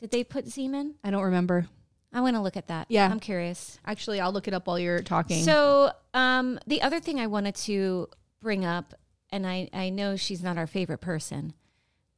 Did 0.00 0.10
they 0.10 0.24
put 0.24 0.46
Zeman? 0.46 0.94
I 1.04 1.10
don't 1.12 1.22
remember. 1.22 1.68
I 2.12 2.20
want 2.22 2.34
to 2.34 2.42
look 2.42 2.56
at 2.56 2.66
that. 2.68 2.86
Yeah. 2.90 3.08
I'm 3.08 3.20
curious. 3.20 3.78
Actually, 3.86 4.18
I'll 4.20 4.32
look 4.32 4.48
it 4.48 4.52
up 4.54 4.66
while 4.66 4.78
you're 4.80 5.00
talking. 5.00 5.44
So, 5.44 5.92
um, 6.12 6.58
the 6.66 6.82
other 6.82 6.98
thing 6.98 7.20
I 7.20 7.28
wanted 7.28 7.54
to 7.56 8.08
bring 8.40 8.64
up, 8.64 8.94
and 9.32 9.46
I, 9.46 9.68
I 9.72 9.88
know 9.90 10.14
she's 10.16 10.42
not 10.42 10.58
our 10.58 10.66
favorite 10.66 11.00
person, 11.00 11.54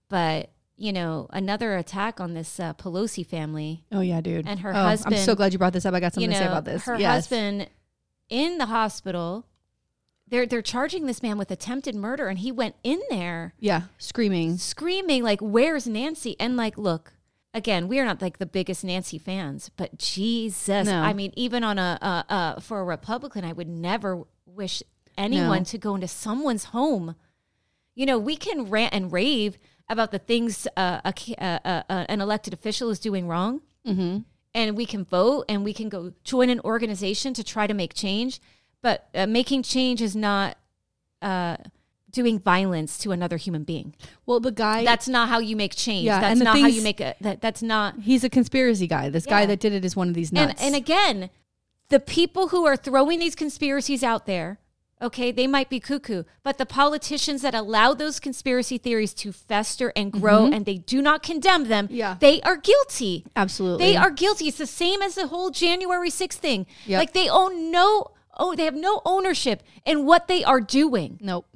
but 0.09 0.50
you 0.76 0.92
know, 0.92 1.28
another 1.30 1.76
attack 1.76 2.21
on 2.21 2.35
this 2.35 2.59
uh, 2.59 2.75
Pelosi 2.75 3.25
family. 3.25 3.85
Oh 3.92 4.00
yeah, 4.00 4.21
dude. 4.21 4.47
And 4.49 4.59
her 4.61 4.73
Oh, 4.75 4.97
I'm 5.06 5.16
so 5.16 5.35
glad 5.37 5.52
you 5.52 5.59
brought 5.59 5.73
this 5.73 5.87
up. 5.87 5.94
I 5.94 6.00
got 6.00 6.12
something 6.14 6.30
you 6.30 6.35
know, 6.37 6.40
to 6.40 6.44
say 6.44 6.50
about 6.50 6.64
this. 6.64 6.85
her 6.85 6.99
yes. 6.99 7.14
husband 7.28 7.68
in 8.28 8.59
the 8.59 8.66
hospital. 8.66 9.47
They're 10.26 10.47
they're 10.47 10.62
charging 10.62 11.06
this 11.06 11.23
man 11.23 11.38
with 11.38 11.50
attempted 11.50 11.94
murder, 11.94 12.26
and 12.28 12.38
he 12.38 12.50
went 12.50 12.75
in 12.83 13.00
there 13.11 13.54
Yeah, 13.61 13.83
screaming. 13.99 14.56
screaming 14.56 15.23
like, 15.23 15.38
"Where's 15.40 15.87
Nancy?" 15.87 16.35
And 16.40 16.56
like, 16.56 16.78
look, 16.78 17.12
again, 17.52 17.88
we 17.88 18.00
are 18.00 18.06
not 18.06 18.23
like 18.23 18.38
the 18.38 18.47
biggest 18.47 18.83
Nancy 18.85 19.18
fans, 19.18 19.71
but 19.76 19.99
Jesus, 19.99 20.87
No. 20.88 21.00
I 21.02 21.12
mean, 21.12 21.33
even 21.37 21.62
on 21.62 21.78
a 21.78 21.99
uh, 22.00 22.33
uh, 22.33 22.61
for 22.61 22.80
a 22.80 22.85
Republican, 22.85 23.44
I 23.44 23.52
would 23.52 23.68
never 23.68 24.25
wish 24.47 24.83
anyone 25.18 25.59
No. 25.61 25.64
to 25.64 25.78
go 25.78 25.94
into 25.94 26.09
someone's 26.09 26.64
home. 26.64 27.14
You 27.94 28.06
know, 28.06 28.18
we 28.18 28.37
can 28.37 28.68
rant 28.71 28.92
and 28.94 29.12
rave 29.12 29.59
about 29.88 30.11
the 30.11 30.18
things 30.18 30.66
uh, 30.76 31.00
a, 31.04 31.12
ca- 31.12 31.37
uh, 31.38 31.59
uh, 31.64 31.83
uh, 31.88 32.06
an 32.09 32.21
elected 32.21 32.52
official 32.54 32.90
is 32.90 32.99
doing 32.99 33.28
wrong, 33.28 33.61
Mm-hmm. 33.87 34.18
and 34.54 34.76
we 34.76 34.87
can 34.87 35.04
vote 35.04 35.44
and 35.49 35.62
we 35.64 35.75
can 35.75 35.88
go 35.90 36.12
join 36.25 36.49
an 36.49 36.59
organization 36.61 37.35
to 37.35 37.44
try 37.44 37.66
to 37.66 37.75
make 37.75 37.92
change. 37.94 38.40
But 38.83 39.09
uh, 39.14 39.26
making 39.26 39.62
change 39.62 40.00
is 40.02 40.16
not 40.16 40.56
uh, 41.23 41.56
doing 42.11 42.38
violence 42.38 42.97
to 42.99 43.12
another 43.12 43.37
human 43.37 43.64
being. 43.64 43.94
Well, 44.26 44.40
the 44.40 44.52
guy 44.52 44.85
That's 44.85 45.09
not 45.09 45.28
how 45.28 45.38
you 45.38 45.54
make 45.56 45.75
change. 45.75 46.06
Yeah, 46.06 46.21
that's 46.21 46.33
and 46.40 46.44
not 46.44 46.59
how 46.59 46.66
you 46.66 46.83
make 46.83 47.00
a. 47.00 47.14
That, 47.21 47.40
that's 47.40 47.62
not. 47.62 48.00
he's 48.00 48.25
a 48.25 48.30
conspiracy 48.30 48.87
guy. 48.87 49.09
This 49.11 49.26
guy 49.26 49.47
that 49.47 49.61
did 49.61 49.73
it 49.73 49.85
is 49.85 49.94
one 49.97 50.09
of 50.09 50.14
these 50.14 50.30
And 50.30 50.49
nuts. 50.49 50.62
and 50.62 50.75
again, 50.75 51.30
the 51.90 52.00
people 52.00 52.49
who 52.49 52.64
are 52.66 52.76
throwing 52.76 53.18
these 53.21 53.35
conspiracies 53.35 54.02
out 54.02 54.26
there, 54.26 54.59
okay, 55.02 55.30
they 55.32 55.46
might 55.46 55.68
be 55.68 55.80
cuckoo, 55.80 56.22
but 56.42 56.58
the 56.58 56.66
politicians 56.66 57.42
that 57.42 57.54
allow 57.54 57.94
those 57.94 58.18
conspiracy 58.20 58.78
theories 58.78 59.12
to 59.14 59.32
fester 59.32 59.92
and 59.94 60.12
grow, 60.12 60.46
and 60.46 60.64
they 60.66 60.78
do 60.78 61.02
not 61.02 61.22
condemn 61.22 61.64
them, 61.68 61.86
Mm-hmm. 61.88 61.94
Yeah. 61.96 62.16
they 62.20 62.40
are 62.42 62.56
guilty. 62.56 63.26
Absolutely. 63.36 63.84
They 63.84 63.96
are 63.96 64.10
guilty. 64.10 64.48
It's 64.48 64.58
the 64.58 64.66
same 64.66 65.02
as 65.02 65.14
the 65.16 65.26
whole 65.26 65.50
January 65.50 66.10
6th 66.10 66.34
thing. 66.34 66.66
Yep. 66.86 66.98
Like 66.98 67.12
they 67.12 67.28
own 67.28 67.70
no. 67.70 68.08
Oh, 68.36 68.54
they 68.56 68.64
have 68.64 68.74
no 68.74 69.00
ownership 69.04 69.62
in 69.84 70.06
what 70.06 70.26
they 70.26 70.42
are 70.42 70.60
doing. 70.60 71.18
Nope. 71.20 71.46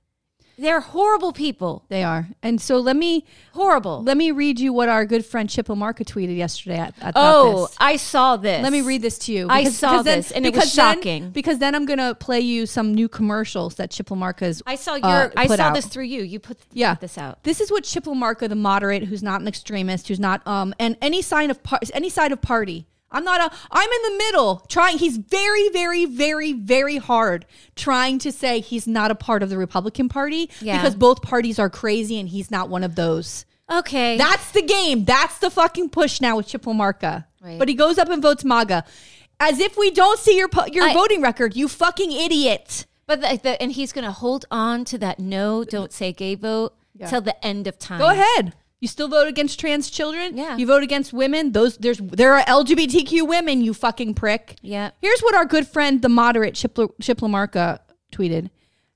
They're 0.59 0.81
horrible 0.81 1.33
people. 1.33 1.85
They 1.89 2.03
are. 2.03 2.29
And 2.43 2.61
so 2.61 2.79
let 2.79 2.97
me 2.97 3.25
Horrible. 3.53 4.03
let 4.03 4.17
me 4.17 4.33
read 4.33 4.59
you 4.59 4.73
what 4.73 4.89
our 4.89 5.07
good 5.07 5.25
friend 5.25 5.49
Chip 5.49 5.69
Lamarca 5.69 6.05
tweeted 6.05 6.37
yesterday 6.37 6.79
at, 6.79 6.95
at 7.01 7.13
oh, 7.17 7.67
this. 7.69 7.77
I 7.79 7.97
saw 7.97 8.37
this. 8.37 8.61
Let 8.63 8.73
me 8.73 8.81
read 8.81 9.01
this 9.01 9.19
to 9.21 9.33
you. 9.33 9.47
I 9.49 9.65
saw 9.65 10.03
then- 10.03 10.19
this, 10.19 10.33
and 10.33 10.45
it 10.45 10.53
was 10.55 10.65
because 10.65 10.75
then- 10.75 10.95
shocking. 10.97 11.31
because 11.31 11.59
then 11.59 11.75
I'm 11.77 11.87
gonna 11.87 12.15
play 12.15 12.41
you 12.41 12.67
some 12.67 12.93
new 12.93 13.09
commercials 13.09 13.77
that 13.77 13.93
Chip 13.93 14.09
Lamarca's. 14.09 14.61
I 14.67 14.75
saw 14.75 14.97
your. 14.97 15.07
uh, 15.07 15.31
I 15.37 15.47
saw 15.47 15.63
out. 15.63 15.75
this 15.75 15.87
through 15.87 16.05
you. 16.05 16.23
You 16.23 16.41
put, 16.41 16.59
Yeah. 16.73 16.95
this 16.97 17.17
out. 17.19 17.45
This 17.45 17.61
is 17.61 17.71
what 17.71 17.85
Chip 17.85 18.05
Lamarca, 18.05 18.49
the 18.49 18.57
moderate, 18.57 19.05
who's 19.05 19.23
not 19.23 19.41
an 19.41 19.47
extremist, 19.47 20.09
who's 20.09 20.21
not 20.21 20.45
um, 20.47 20.75
and 20.81 20.97
any 21.01 21.23
sign 21.23 21.51
of 21.53 21.63
par- 21.63 21.81
any 21.95 22.09
side 22.09 22.33
of 22.33 22.43
party. 22.43 22.87
I'm 23.11 23.25
not 23.25 23.41
a. 23.41 23.57
I'm 23.71 23.91
in 23.91 24.03
the 24.13 24.19
middle, 24.19 24.65
trying. 24.69 24.99
He's 24.99 25.17
very, 25.17 25.69
very, 25.71 26.05
very, 26.05 26.53
very 26.53 26.99
hard 26.99 27.47
trying 27.75 28.19
to 28.21 28.31
say 28.33 28.61
he's 28.61 28.87
not 28.87 29.11
a 29.11 29.15
part 29.15 29.43
of 29.43 29.49
the 29.51 29.57
Republican 29.59 30.09
Party 30.09 30.51
Yeah. 30.61 30.77
because 30.79 30.95
both 30.95 31.23
parties 31.23 31.59
are 31.59 31.71
crazy 31.71 32.19
and 32.21 32.29
he's 32.29 32.51
not 32.51 32.69
one 32.69 32.85
of 32.85 32.95
those. 32.97 33.47
Okay. 33.71 34.17
That's 34.17 34.51
the 34.53 34.63
game. 34.63 35.05
That's 35.05 35.39
the 35.39 35.51
fucking 35.51 35.91
push 35.91 36.21
now 36.21 36.37
with 36.37 36.47
Chip 36.49 36.63
Lamarca. 36.63 37.25
Right. 37.41 37.59
But 37.59 37.69
he 37.69 37.75
goes 37.75 37.99
up 37.99 38.09
and 38.11 38.21
votes 38.23 38.45
MAGA, 38.45 38.85
as 39.41 39.59
if 39.61 39.77
we 39.79 39.91
don't 39.91 40.19
see 40.19 40.37
your 40.37 40.49
your 40.71 40.85
I- 40.85 40.93
voting 40.95 41.23
record. 41.23 41.57
You 41.57 41.69
fucking 41.69 42.13
idiot. 42.13 42.87
but 43.07 43.21
the, 43.23 43.41
the, 43.43 43.63
and 43.63 43.73
he's 43.73 43.93
going 43.93 44.05
to 44.05 44.11
hold 44.13 44.45
on 44.51 44.85
to 44.87 44.99
that 44.99 45.19
no, 45.19 45.65
don't 45.65 45.93
say 45.93 46.13
gay 46.13 46.35
vote 46.35 46.75
till 47.09 47.21
the 47.23 47.43
end 47.47 47.67
of 47.67 47.79
time. 47.79 48.01
Go 48.01 48.09
ahead. 48.11 48.55
You 48.81 48.87
still 48.87 49.09
vote 49.09 49.27
against 49.27 49.59
trans 49.59 49.91
children? 49.91 50.37
Yeah. 50.37 50.57
You 50.57 50.67
vote 50.67 50.83
against 50.83 51.13
women? 51.13 51.53
Those 51.53 51.77
there's 51.79 51.99
there 51.99 52.35
are 52.35 52.45
LGBTQ 52.45 53.27
women, 53.27 53.61
you 53.61 53.75
fucking 53.75 54.15
prick. 54.15 54.57
Yeah. 54.63 54.91
Here's 55.01 55.21
what 55.21 55.35
our 55.35 55.45
good 55.45 55.67
friend 55.67 56.01
the 56.01 56.09
moderate 56.09 56.55
Chip, 56.55 56.79
Chip 57.01 57.19
Lamarca 57.19 57.81
tweeted. 58.13 58.51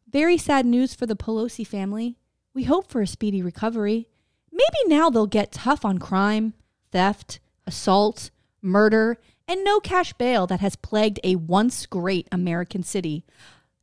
Very 0.09 0.39
sad 0.39 0.67
news 0.67 0.95
for 0.95 1.07
the 1.07 1.17
Pelosi 1.17 1.67
family. 1.67 2.17
We 2.55 2.65
hope 2.65 2.91
for 2.91 3.01
a 3.01 3.07
speedy 3.07 3.43
recovery. 3.43 4.09
Maybe 4.53 4.95
now 4.95 5.11
they'll 5.11 5.27
get 5.27 5.53
tough 5.53 5.85
on 5.85 5.99
crime, 5.99 6.53
theft, 6.93 7.41
assault, 7.67 8.31
murder, 8.61 9.19
and 9.49 9.65
no 9.65 9.81
cash 9.81 10.13
bail 10.13 10.47
that 10.47 10.61
has 10.61 10.77
plagued 10.77 11.19
a 11.25 11.37
once 11.37 11.87
great 11.87 12.29
American 12.31 12.83
city. 12.83 13.25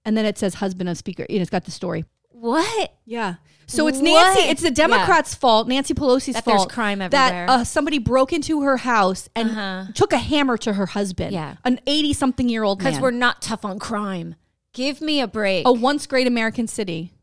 And 0.06 0.16
then 0.16 0.26
it 0.26 0.38
says 0.38 0.56
husband 0.56 0.88
of 0.88 0.98
speaker. 0.98 1.26
You 1.30 1.38
know, 1.38 1.42
It's 1.42 1.50
got 1.50 1.66
the 1.66 1.72
story. 1.72 2.06
What? 2.40 2.94
Yeah. 3.06 3.36
So 3.68 3.88
it's 3.88 3.98
What? 4.00 4.04
Nancy. 4.06 4.42
It's 4.50 4.62
the 4.64 4.72
Democrats' 4.72 5.36
fault. 5.36 5.68
Nancy 5.68 5.94
Pelosi's 5.94 6.34
That 6.36 6.46
there's 6.46 6.58
fault. 6.58 6.72
crime 6.72 7.00
That 7.00 7.14
everywhere. 7.14 7.46
uh, 7.50 7.64
somebody 7.64 8.00
broke 8.00 8.34
into 8.34 8.62
her 8.62 8.78
house 8.78 9.30
and 9.36 9.50
Uh-huh. 9.52 9.86
took 9.94 10.12
a 10.14 10.18
hammer 10.18 10.58
to 10.58 10.74
her 10.74 10.88
husband. 10.88 11.34
Yeah. 11.34 11.56
An 11.66 11.80
eighty-something-year-old 11.86 12.80
Because 12.80 13.00
we're 13.00 13.12
not 13.12 13.42
tough 13.42 13.64
on 13.66 13.78
crime. 13.78 14.36
Give 14.74 15.02
me 15.02 15.20
a 15.22 15.28
break. 15.28 15.68
a 15.68 15.72
once 15.74 16.08
great 16.08 16.28
American 16.28 16.68
city. 16.68 17.14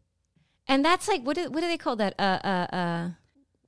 and 0.68 0.84
that's 0.84 1.08
like 1.08 1.22
what 1.22 1.36
do, 1.36 1.48
what 1.50 1.60
do 1.60 1.68
they 1.68 1.78
call 1.78 1.96
that? 1.96 2.14
Uh 2.18 2.38
uh 2.44 2.66
uh. 2.76 3.08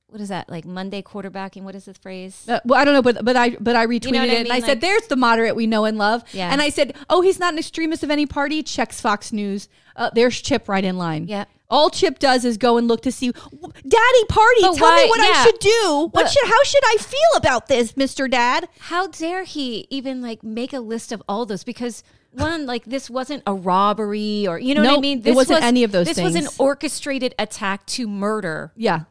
What 0.09 0.21
is 0.21 0.29
that 0.29 0.49
like 0.49 0.65
Monday 0.65 1.01
quarterbacking? 1.03 1.61
What 1.63 1.75
is 1.75 1.85
the 1.85 1.93
phrase? 1.93 2.45
Uh, 2.49 2.59
well, 2.65 2.79
I 2.79 2.83
don't 2.85 2.93
know, 2.95 3.01
but 3.01 3.23
but 3.23 3.35
I 3.35 3.51
but 3.59 3.75
I 3.75 3.85
retweeted 3.85 4.05
what 4.13 4.15
I 4.21 4.25
it 4.25 4.29
and 4.29 4.43
mean? 4.45 4.51
I 4.51 4.55
Like- 4.55 4.65
said, 4.65 4.81
"There's 4.81 5.05
the 5.07 5.15
moderate 5.15 5.55
we 5.55 5.67
know 5.67 5.85
and 5.85 5.97
love." 5.99 6.23
Yeah. 6.33 6.49
And 6.51 6.61
I 6.61 6.69
said, 6.69 6.95
"Oh, 7.09 7.21
he's 7.21 7.37
not 7.39 7.53
an 7.53 7.59
extremist 7.59 8.03
of 8.03 8.09
any 8.09 8.25
party." 8.25 8.63
Checks 8.63 8.99
Fox 8.99 9.31
News. 9.31 9.69
Uh, 9.95 10.09
there's 10.15 10.41
Chip 10.41 10.67
right 10.67 10.83
in 10.83 10.97
line. 10.97 11.27
Yeah. 11.27 11.45
All 11.69 11.91
Chip 11.91 12.17
does 12.17 12.43
is 12.45 12.57
go 12.57 12.77
and 12.77 12.87
look 12.87 13.01
to 13.03 13.11
see, 13.11 13.31
Daddy, 13.31 14.25
party. 14.29 14.61
But 14.61 14.75
tell 14.77 14.87
why- 14.89 15.03
me 15.03 15.09
what 15.09 15.19
I 15.21 15.43
should 15.43 15.59
do. 15.59 16.09
What 16.11 16.13
But- 16.13 16.31
should? 16.31 16.47
How 16.47 16.63
should 16.63 16.83
I 16.87 16.97
feel 16.99 17.37
about 17.37 17.67
this, 17.67 17.95
Mister 17.95 18.27
Dad? 18.27 18.67
How 18.79 19.05
dare 19.07 19.43
he 19.43 19.85
even 19.91 20.21
like 20.21 20.43
make 20.43 20.73
a 20.73 20.79
list 20.79 21.11
of 21.11 21.21
all 21.29 21.45
those? 21.45 21.63
Because 21.63 22.03
one, 22.31 22.65
like 22.65 22.85
this 22.85 23.09
wasn't 23.11 23.43
a 23.45 23.53
robbery 23.53 24.47
or 24.47 24.57
you 24.59 24.73
know 24.73 24.81
what 24.81 24.89
I 24.89 24.93
Nope, 24.93 25.01
mean. 25.01 25.17
it 25.19 25.23
This 25.23 25.35
wasn't 25.35 25.59
was, 25.59 25.65
any 25.65 25.83
of 25.83 25.91
those 25.91 26.07
This 26.07 26.19
was 26.19 26.35
an 26.35 26.47
orchestrated 26.57 27.33
attack 27.39 27.85
to 27.87 28.07
murder 28.07 28.71
Yeah, 28.75 29.01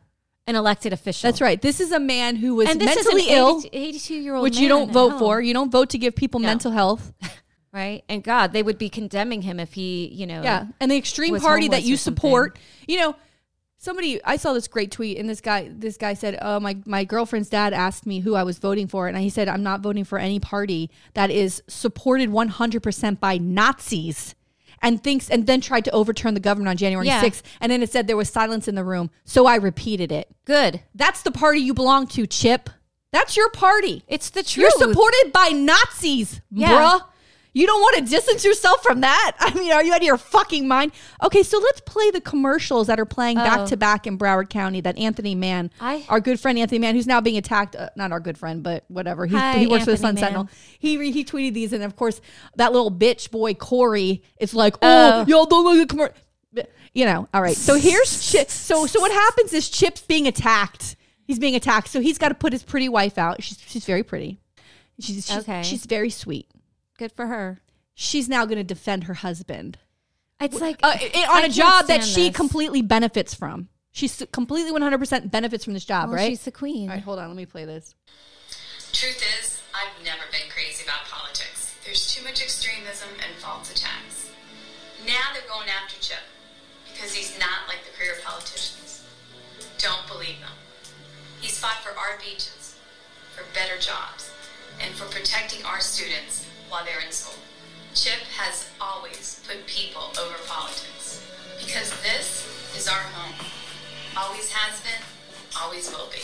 an 0.48 0.56
elected 0.56 0.92
official. 0.92 1.28
that's 1.28 1.40
right. 1.40 1.60
This 1.60 1.78
is 1.78 1.92
a 1.92 2.00
man 2.00 2.36
who 2.36 2.56
was 2.56 2.68
And 2.68 2.80
this 2.80 2.96
mentally 2.96 3.22
is 3.22 3.28
an 3.28 3.34
ill, 3.34 3.62
82 3.72 4.14
year 4.14 4.34
old, 4.34 4.42
which 4.42 4.58
you 4.58 4.68
don't 4.68 4.90
vote 4.90 5.18
for. 5.18 5.40
You 5.40 5.54
don't 5.54 5.70
vote 5.70 5.90
to 5.90 5.98
give 5.98 6.16
people 6.16 6.40
No. 6.40 6.48
mental 6.48 6.72
health. 6.72 7.12
right? 7.72 8.02
And 8.08 8.24
God, 8.24 8.52
they 8.52 8.62
would 8.62 8.78
be 8.78 8.88
condemning 8.88 9.42
him 9.42 9.60
if 9.60 9.74
he, 9.74 10.06
you 10.08 10.26
know, 10.26 10.42
Yeah, 10.42 10.66
and 10.80 10.90
the 10.90 10.96
extreme 10.96 11.38
party 11.38 11.68
that 11.68 11.82
you 11.84 11.96
support. 11.96 12.58
You 12.86 12.98
know, 12.98 13.16
somebody 13.76 14.20
I 14.24 14.36
saw 14.36 14.54
this 14.54 14.68
great 14.68 14.90
tweet, 14.90 15.18
and 15.18 15.28
this 15.28 15.40
guy 15.40 15.70
this 15.70 15.96
guy 15.96 16.14
said, 16.14 16.38
"Oh, 16.40 16.58
my 16.60 16.78
my 16.86 17.04
girlfriend's 17.04 17.48
dad 17.50 17.72
asked 17.72 18.06
me 18.06 18.20
who 18.20 18.34
I 18.34 18.42
was 18.42 18.58
voting 18.58 18.88
for, 18.88 19.06
and 19.06 19.16
he 19.18 19.30
said 19.30 19.48
I'm 19.48 19.62
not 19.62 19.80
voting 19.82 20.04
for 20.04 20.18
any 20.18 20.40
party 20.40 20.90
that 21.14 21.30
is 21.30 21.62
supported 21.68 22.30
100 22.30 22.82
percent 22.82 23.20
by 23.20 23.38
Nazis." 23.38 24.34
And 24.82 25.02
thinks, 25.02 25.28
and 25.28 25.46
then 25.46 25.60
tried 25.60 25.84
to 25.86 25.90
overturn 25.90 26.34
the 26.34 26.40
government 26.40 26.68
on 26.68 26.76
January 26.76 27.06
Yeah. 27.06 27.20
6th. 27.22 27.42
And 27.60 27.70
then 27.72 27.82
it 27.82 27.90
said 27.90 28.06
there 28.06 28.16
was 28.16 28.30
silence 28.30 28.68
in 28.68 28.74
the 28.74 28.84
room. 28.84 29.10
So 29.24 29.46
I 29.46 29.56
repeated 29.56 30.12
it. 30.12 30.28
good. 30.44 30.80
That's 30.94 31.22
the 31.22 31.30
party 31.30 31.60
you 31.60 31.74
belong 31.74 32.06
to, 32.08 32.26
Chip. 32.26 32.70
That's 33.12 33.36
your 33.36 33.50
party. 33.50 34.04
It's 34.08 34.30
the 34.30 34.42
truth. 34.42 34.56
You're 34.78 34.88
supported 34.88 35.30
by 35.32 35.48
Nazis, 35.48 36.40
Yeah. 36.50 36.70
bruh. 36.72 37.00
You 37.54 37.66
don't 37.66 37.80
want 37.80 37.96
to 37.98 38.02
distance 38.10 38.44
yourself 38.44 38.82
from 38.82 39.00
that? 39.00 39.32
I 39.40 39.52
mean, 39.54 39.72
are 39.72 39.82
you 39.82 39.92
out 39.92 39.98
of 40.00 40.04
your 40.04 40.16
fucking 40.18 40.68
mind? 40.68 40.92
Okay, 41.22 41.42
so 41.42 41.58
let's 41.58 41.80
play 41.80 42.10
the 42.10 42.20
commercials 42.20 42.86
that 42.88 43.00
are 43.00 43.04
playing 43.06 43.36
back 43.36 43.60
Oh. 43.60 43.66
to 43.66 43.76
back 43.76 44.06
in 44.06 44.18
Broward 44.18 44.48
County 44.50 44.80
that 44.82 44.96
Anthony 44.98 45.34
Mann, 45.34 45.70
I- 45.80 46.04
our 46.08 46.20
good 46.20 46.38
friend 46.38 46.58
Anthony 46.58 46.78
Mann, 46.78 46.94
who's 46.94 47.06
now 47.06 47.20
being 47.20 47.36
attacked, 47.36 47.74
uh, 47.74 47.88
not 47.96 48.12
our 48.12 48.20
good 48.20 48.38
friend, 48.38 48.62
but 48.62 48.84
whatever. 48.88 49.26
He, 49.26 49.34
Hi, 49.36 49.58
he 49.58 49.66
works 49.66 49.84
for 49.84 49.90
the 49.92 49.96
Sun 49.96 50.10
Anthony 50.18 50.20
Sentinel. 50.26 50.48
He, 50.78 50.98
re- 50.98 51.10
he 51.12 51.24
tweeted 51.24 51.54
these, 51.54 51.72
and 51.72 51.82
of 51.82 51.96
course, 51.96 52.20
that 52.56 52.72
little 52.72 52.90
bitch 52.92 53.30
boy, 53.30 53.54
Corey, 53.54 54.22
is 54.38 54.54
like, 54.54 54.76
oh, 54.82 55.22
Oh. 55.22 55.24
y'all 55.26 55.46
don't 55.46 55.64
look 55.64 55.78
at 55.82 55.88
commercial. 55.88 56.14
You 56.94 57.04
know, 57.04 57.28
all 57.34 57.42
right. 57.42 57.56
So 57.56 57.74
here's 57.74 58.26
Chip. 58.30 58.50
So, 58.50 58.86
so 58.86 58.98
what 59.00 59.12
happens 59.12 59.52
is 59.52 59.68
Chip's 59.68 60.00
being 60.00 60.26
attacked. 60.26 60.96
He's 61.24 61.38
being 61.38 61.54
attacked. 61.54 61.88
So 61.88 62.00
he's 62.00 62.18
got 62.18 62.30
to 62.30 62.34
put 62.34 62.52
his 62.52 62.62
pretty 62.62 62.88
wife 62.88 63.18
out. 63.18 63.42
She's, 63.42 63.58
she's 63.66 63.84
very 63.84 64.02
pretty. 64.02 64.40
She's, 64.98 65.26
she's, 65.26 65.38
Okay. 65.38 65.62
she's 65.62 65.84
very 65.86 66.10
sweet. 66.10 66.48
Good 66.98 67.12
for 67.12 67.26
her. 67.28 67.60
She's 67.94 68.28
now 68.28 68.44
going 68.44 68.58
to 68.58 68.64
defend 68.64 69.04
her 69.04 69.14
husband 69.14 69.78
It's 70.40 70.60
like 70.60 70.78
uh, 70.82 70.94
i- 70.94 71.26
I 71.28 71.38
on 71.38 71.44
a 71.44 71.48
job 71.48 71.86
that 71.86 72.02
stand 72.02 72.04
she 72.04 72.28
this. 72.28 72.36
completely 72.36 72.82
benefits 72.82 73.34
from. 73.34 73.68
She's 73.92 74.22
completely 74.30 74.70
100% 74.70 75.30
benefits 75.30 75.64
from 75.64 75.72
this 75.72 75.84
job, 75.84 76.08
well, 76.10 76.16
right? 76.18 76.28
She's 76.30 76.42
the 76.44 76.52
queen. 76.52 76.88
All 76.90 76.94
right, 76.94 77.02
hold 77.02 77.18
on. 77.18 77.26
Let 77.28 77.36
me 77.36 77.46
play 77.46 77.64
this. 77.64 77.94
Truth 78.92 79.22
is, 79.40 79.60
I've 79.74 80.04
never 80.04 80.22
been 80.30 80.48
crazy 80.50 80.84
about 80.84 81.06
politics. 81.10 81.74
There's 81.84 82.06
too 82.14 82.22
much 82.22 82.40
extremism 82.42 83.08
and 83.24 83.34
false 83.42 83.70
attacks. 83.72 84.30
Now 85.06 85.32
they're 85.32 85.48
going 85.48 85.68
after 85.68 85.98
Chip 86.00 86.22
because 86.92 87.14
he's 87.14 87.38
not 87.40 87.66
like 87.66 87.78
the 87.84 87.96
career 87.98 88.14
politicians. 88.24 89.02
Don't 89.78 90.06
believe 90.06 90.38
them. 90.40 90.54
He's 91.40 91.58
fought 91.58 91.78
for 91.82 91.90
our 91.98 92.18
beaches, 92.20 92.76
for 93.34 93.42
better 93.54 93.78
jobs, 93.80 94.30
and 94.82 94.94
for 94.94 95.06
protecting 95.06 95.64
our 95.64 95.80
students 95.80 96.46
while 96.68 96.84
they're 96.84 97.04
in 97.04 97.12
school. 97.12 97.38
Chip 97.94 98.20
has 98.36 98.70
always 98.80 99.42
put 99.46 99.66
people 99.66 100.12
over 100.20 100.36
politics 100.46 101.24
because 101.58 101.90
this 102.02 102.46
is 102.76 102.88
our 102.88 103.00
home. 103.12 103.34
Always 104.16 104.52
has 104.52 104.80
been 104.80 105.02
always 105.60 105.90
will 105.90 106.08
be. 106.12 106.22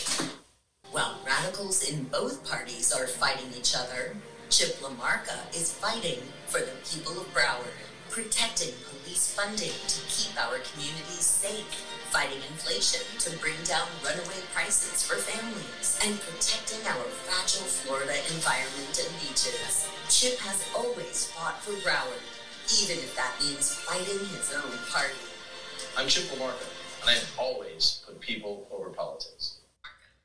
While 0.91 1.19
radicals 1.25 1.89
in 1.89 2.03
both 2.03 2.49
parties 2.49 2.93
are 2.93 3.07
fighting 3.07 3.51
each 3.57 3.75
other, 3.75 4.15
Chip 4.49 4.79
LaMarca 4.79 5.53
is 5.53 5.73
fighting 5.73 6.19
for 6.47 6.59
the 6.59 6.71
people 6.89 7.19
of 7.19 7.33
Broward, 7.33 7.75
protecting 8.09 8.73
police 8.89 9.33
funding 9.33 9.73
to 9.87 10.01
keep 10.07 10.39
our 10.39 10.59
communities 10.59 11.25
safe, 11.25 11.94
fighting 12.15 12.39
inflation 12.49 13.01
to 13.19 13.29
bring 13.43 13.59
down 13.65 13.85
runaway 14.01 14.39
prices 14.53 15.03
for 15.03 15.15
families, 15.17 15.99
and 16.07 16.15
protecting 16.21 16.79
our 16.87 17.03
fragile 17.27 17.67
Florida 17.67 18.15
environment 18.31 18.95
and 19.03 19.11
beaches. 19.19 19.83
Chip 20.07 20.39
has 20.39 20.63
always 20.73 21.27
fought 21.35 21.61
for 21.61 21.73
Broward, 21.83 22.23
even 22.81 23.03
if 23.03 23.13
that 23.17 23.33
means 23.43 23.75
fighting 23.83 24.19
his 24.31 24.53
own 24.55 24.71
party. 24.89 25.19
I'm 25.97 26.07
Chip 26.07 26.23
LaMarca, 26.31 26.63
and 27.01 27.09
I've 27.19 27.35
always 27.37 28.01
put 28.07 28.17
people 28.21 28.65
over 28.71 28.91
politics. 28.91 29.57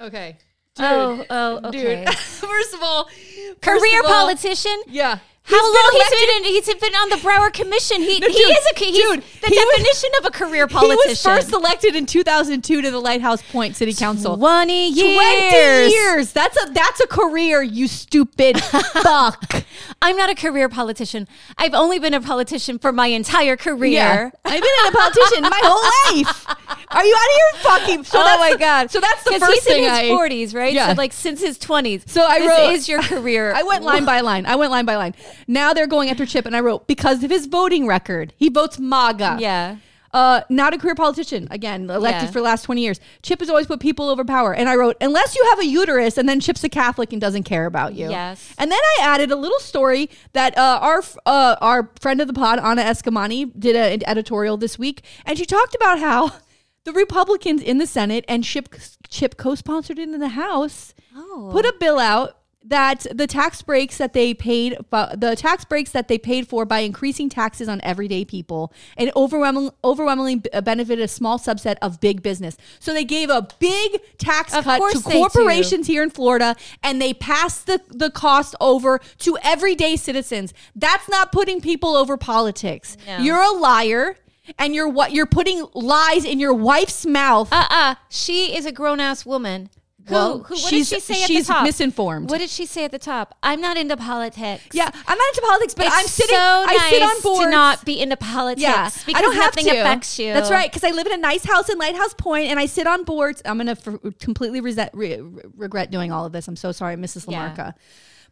Okay. 0.01 0.37
oh, 0.79 1.25
oh, 1.29 1.61
okay. 1.71 2.05
Dude, 2.05 2.15
first 2.15 2.73
of 2.73 2.85
all, 2.85 3.07
first 3.07 3.83
Career 3.83 3.99
of 3.99 4.07
all- 4.07 4.13
politician. 4.29 4.81
Yeah. 4.87 5.19
How 5.51 5.63
long 5.75 5.91
elected- 5.95 6.19
he's 6.19 6.27
been 6.27 6.45
he's 6.45 6.75
been 6.81 6.95
on 6.95 7.09
the 7.11 7.17
Broward 7.17 7.53
Commission? 7.53 8.03
He 8.03 8.19
No, 8.21 8.27
he 8.29 8.33
dude, 8.33 8.51
is 8.51 8.67
a 8.75 8.79
he's 8.79 8.97
dude, 8.97 9.23
the 9.43 9.49
he 9.49 9.57
was- 9.57 9.67
definition 9.77 10.11
of 10.21 10.25
a 10.27 10.31
career 10.31 10.67
politician. 10.67 11.03
He 11.05 11.09
was 11.11 11.23
first 11.23 11.53
elected 11.53 11.97
in 11.97 12.07
2002 12.07 12.83
to 12.83 12.91
the 12.91 12.99
Lighthouse 13.01 13.43
Point 13.51 13.77
City 13.77 13.93
Council. 13.95 14.37
Twenty 14.37 14.89
years. 14.89 15.17
20 15.17 15.89
years. 15.91 16.33
That's 16.33 16.57
a 16.63 16.71
that's 16.73 17.01
a 17.01 17.07
career, 17.07 17.63
you 17.63 17.87
stupid 17.89 18.61
fuck. 19.05 19.65
I'm 20.03 20.17
not 20.17 20.31
a 20.31 20.35
career 20.35 20.69
politician. 20.69 21.29
I've 21.59 21.75
only 21.75 21.99
been 21.99 22.15
a 22.15 22.21
politician 22.21 22.79
for 22.79 22.93
my 22.93 23.07
entire 23.09 23.57
career. 23.57 24.33
I've 24.45 24.63
been 24.63 24.71
a 24.89 24.93
politician 24.93 25.43
my 25.43 25.61
whole 25.63 26.17
life. 26.23 26.47
Are 26.93 27.05
you 27.05 27.15
out 27.15 27.21
of 27.23 27.37
your 27.37 27.71
fucking? 27.71 28.05
So 28.05 28.19
oh 28.21 28.39
my 28.39 28.53
the- 28.53 28.59
god! 28.59 28.91
So 28.91 29.01
that's 29.01 29.23
the 29.25 29.33
first 29.39 29.53
he's 29.53 29.65
thing 29.65 29.85
in 29.85 29.91
his 29.91 29.99
I. 29.99 30.09
40s, 30.09 30.55
right? 30.55 30.73
Yeah. 30.73 30.89
So 30.89 30.95
like 30.99 31.13
since 31.13 31.41
his 31.41 31.59
20s. 31.59 32.09
So 32.09 32.25
I 32.25 32.39
this 32.41 32.49
wrote- 32.49 32.73
is 32.75 32.89
your 32.89 33.03
career. 33.03 33.53
I 33.57 33.63
went 33.63 33.85
line 33.85 34.05
by 34.05 34.21
line. 34.21 34.47
I 34.47 34.57
went 34.57 34.71
line 34.71 34.85
by 34.87 34.97
line. 34.97 35.15
Now 35.47 35.73
they're 35.73 35.87
going 35.87 36.11
after 36.11 36.27
Chip, 36.27 36.47
and 36.47 36.57
I 36.57 36.61
wrote 36.61 36.87
because 36.87 37.23
of 37.25 37.31
his 37.31 37.47
voting 37.47 37.87
record. 37.87 38.33
He 38.37 38.49
votes 38.49 38.79
MAGA. 38.79 39.39
Yeah. 39.41 39.77
Uh, 40.13 40.41
not 40.49 40.75
a 40.75 40.79
career 40.79 40.97
politician. 40.97 41.47
Again, 41.53 41.89
elected 41.89 42.25
Yeah. 42.25 42.31
for 42.33 42.41
the 42.41 42.45
last 42.45 42.63
20 42.65 42.81
years. 42.83 42.99
Chip 43.23 43.39
has 43.39 43.49
always 43.49 43.69
put 43.69 43.79
people 43.79 44.09
over 44.09 44.25
power. 44.25 44.53
And 44.53 44.69
I 44.69 44.75
wrote, 44.75 44.97
unless 45.01 45.37
you 45.37 45.47
have 45.51 45.61
a 45.61 45.67
uterus, 45.67 46.19
and 46.19 46.29
then 46.29 46.41
Chip's 46.41 46.65
a 46.65 46.69
Catholic 46.69 47.13
and 47.13 47.21
doesn't 47.21 47.45
care 47.45 47.65
about 47.67 47.95
you. 47.95 48.11
Yes. 48.11 48.53
And 48.59 48.73
then 48.73 48.79
I 48.99 49.03
added 49.05 49.31
a 49.31 49.37
little 49.37 49.61
story 49.61 50.11
that 50.33 50.59
uh, 50.59 50.81
our 50.83 51.05
uh, 51.27 51.55
our 51.61 51.91
friend 52.01 52.21
of 52.21 52.27
the 52.27 52.33
pod, 52.33 52.59
Anna 52.59 52.83
Eskamani, 52.83 53.53
did 53.57 53.77
a- 53.77 53.93
an 53.95 54.03
editorial 54.05 54.57
this 54.57 54.81
week. 54.81 55.05
And 55.25 55.39
she 55.39 55.45
talked 55.47 55.77
about 55.77 56.01
how 56.01 56.33
the 56.85 56.93
Republicans 56.93 57.63
in 57.63 57.79
the 57.79 57.87
Senate 57.87 58.25
and 58.27 58.43
Chip, 58.43 58.75
Chip 59.09 59.37
co 59.37 59.55
sponsored 59.55 60.01
it 60.01 60.09
in 60.09 60.19
the 60.19 60.31
House 60.31 60.93
Oh. 61.17 61.51
put 61.53 61.65
a 61.65 61.75
bill 61.79 62.01
out 62.01 62.37
that 62.63 63.07
the 63.13 63.27
tax 63.27 63.63
breaks 63.63 63.97
that 63.97 64.13
they 64.13 64.35
paid 64.35 64.77
uh, 64.93 65.17
the 65.17 65.35
tax 65.35 65.65
breaks 65.65 65.91
that 65.93 66.09
they 66.09 66.19
paid 66.19 66.47
for 66.47 66.67
by 66.67 66.81
increasing 66.81 67.29
taxes 67.31 67.69
on 67.69 67.81
everyday 67.83 68.23
people 68.25 68.71
and 68.99 69.11
overwhelming, 69.17 69.71
overwhelmingly 69.83 70.43
benefited 70.63 71.03
a 71.03 71.09
small 71.09 71.39
subset 71.39 71.77
of 71.81 72.01
big 72.01 72.23
business. 72.23 72.59
So 72.79 72.93
they 72.93 73.05
gave 73.05 73.31
a 73.31 73.49
big 73.59 74.01
tax 74.19 74.55
Of 74.55 74.65
cut 74.65 74.79
to 74.93 74.99
they 74.99 75.13
do. 75.13 75.19
corporations 75.19 75.87
here 75.87 76.03
in 76.03 76.11
Florida 76.11 76.55
and 76.83 77.01
they 77.01 77.15
passed 77.15 77.67
the, 77.67 77.81
the 77.89 78.11
cost 78.11 78.55
over 78.61 79.01
to 79.21 79.39
everyday 79.43 79.97
citizens. 79.97 80.53
That's 80.77 81.09
not 81.09 81.33
putting 81.33 81.63
people 81.63 81.97
over 81.97 82.19
politics. 82.19 82.99
No. 83.07 83.19
You're 83.19 83.43
a 83.43 83.53
liar 83.53 84.17
and 84.59 84.75
you're 84.75 84.89
what 84.89 85.13
you're 85.13 85.27
putting 85.27 85.67
lies 85.75 86.25
in 86.27 86.39
your 86.39 86.53
wife's 86.53 87.07
mouth. 87.07 87.49
Uh 87.53 87.67
uh 87.71 87.95
She 88.11 88.55
is 88.55 88.67
a 88.67 88.73
grown 88.73 89.01
ass 89.01 89.25
woman. 89.25 89.71
Who, 90.11 90.15
Well, 90.17 90.39
who, 90.41 90.55
what 90.55 90.59
she's- 90.71 90.89
did 90.91 90.97
she 91.03 91.15
say 91.15 91.23
at 91.23 91.27
she's 91.29 91.47
the 91.47 91.53
top? 91.55 91.65
She's 91.65 91.69
misinformed. 91.79 92.31
What 92.31 92.39
did 92.39 92.51
she 92.51 92.67
say 92.67 92.85
at 92.85 92.91
the 92.91 92.99
top? 92.99 93.35
I'm 93.43 93.61
not 93.61 93.77
into 93.77 93.97
politics. 93.97 94.67
yeah, 94.75 94.91
I'm 95.07 95.17
not 95.19 95.29
into 95.29 95.43
politics, 95.47 95.75
but 95.75 95.87
It's 95.87 95.95
I'm 95.97 96.07
sitting. 96.07 96.37
so 96.37 96.43
I 96.69 96.89
sit 96.91 97.03
on 97.03 97.21
boards 97.23 97.45
to 97.47 97.51
not 97.51 97.85
be 97.85 98.01
into 98.01 98.17
politics. 98.17 98.61
Yeah, 98.63 98.91
because 99.07 99.15
I 99.15 99.23
don't 99.23 99.35
have 99.35 99.57
nothing 99.57 99.65
to. 99.73 99.79
affects 99.81 100.19
you. 100.19 100.33
That's 100.35 100.51
right, 100.51 100.71
because 100.71 100.85
I 100.85 100.91
live 100.91 101.07
in 101.07 101.13
a 101.13 101.17
nice 101.17 101.45
house 101.45 101.69
in 101.69 101.79
Lighthouse 101.79 102.15
Point, 102.15 102.51
and 102.51 102.59
I 102.59 102.67
sit 102.67 102.87
on 102.87 103.05
boards. 103.05 103.41
I'm 103.45 103.57
gonna 103.59 103.73
f- 103.73 104.19
completely 104.19 104.61
resent, 104.61 104.91
re- 104.93 105.21
re- 105.21 105.43
regret 105.57 105.91
doing 105.91 106.13
all 106.13 106.27
of 106.27 106.33
this. 106.33 106.47
I'm 106.49 106.57
so 106.57 106.73
sorry, 106.73 106.97
Mrs. 106.97 107.31
Yeah. 107.31 107.51
Lamarca. 107.55 107.75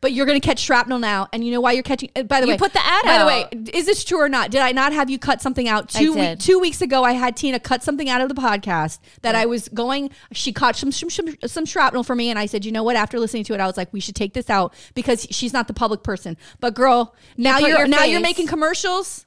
But 0.01 0.13
you're 0.13 0.27
gonna 0.27 0.41
catch 0.41 0.61
shrapnel 0.61 0.99
now, 0.99 1.29
and 1.33 1.45
you 1.45 1.51
know 1.51 1.61
why 1.61 1.73
you're 1.73 1.83
catching. 1.83 2.11
uh, 2.15 2.23
By 2.23 2.41
the 2.41 2.47
You 2.47 2.53
way, 2.53 2.59
put 2.59 2.73
the 2.73 2.85
ad 2.85 3.05
By 3.05 3.19
the 3.19 3.27
way, 3.27 3.71
is 3.73 3.85
this 3.87 4.05
true 4.05 4.21
or 4.21 4.29
not? 4.29 4.51
Did 4.51 4.61
I 4.61 4.73
not 4.73 4.93
have 4.93 5.11
you 5.11 5.19
cut 5.19 5.43
something 5.43 5.69
out? 5.69 5.89
Two 5.89 6.15
we- 6.15 6.37
two 6.37 6.59
weeks 6.59 6.81
ago, 6.81 7.03
I 7.05 7.13
had 7.13 7.37
Tina 7.37 7.59
cut 7.59 7.83
something 7.83 8.09
out 8.09 8.21
of 8.21 8.29
the 8.29 8.35
podcast 8.35 8.99
that 9.23 9.35
I 9.35 9.47
was 9.47 9.69
going. 9.69 10.11
She 10.33 10.53
caught 10.53 10.77
some, 10.77 10.93
some 10.93 11.11
some 11.11 11.35
some 11.47 11.65
shrapnel 11.67 12.05
for 12.05 12.15
me, 12.15 12.31
and 12.31 12.39
I 12.39 12.47
said, 12.47 12.65
you 12.65 12.73
know 12.73 12.83
what? 12.85 12.97
After 12.97 13.19
listening 13.19 13.45
to 13.45 13.55
it, 13.55 13.61
I 13.61 13.67
was 13.67 13.77
like, 13.77 13.93
we 13.93 14.01
should 14.01 14.15
take 14.15 14.35
this 14.35 14.49
out 14.49 14.73
because 14.95 15.27
she's 15.31 15.53
not 15.53 15.67
the 15.69 15.75
public 15.75 16.03
person. 16.03 16.37
But 16.61 16.75
girl, 16.75 17.15
now 17.37 17.59
you're 17.59 17.71
your 17.71 17.87
now 17.89 18.05
you're 18.05 18.21
making 18.21 18.47
commercials. 18.47 19.25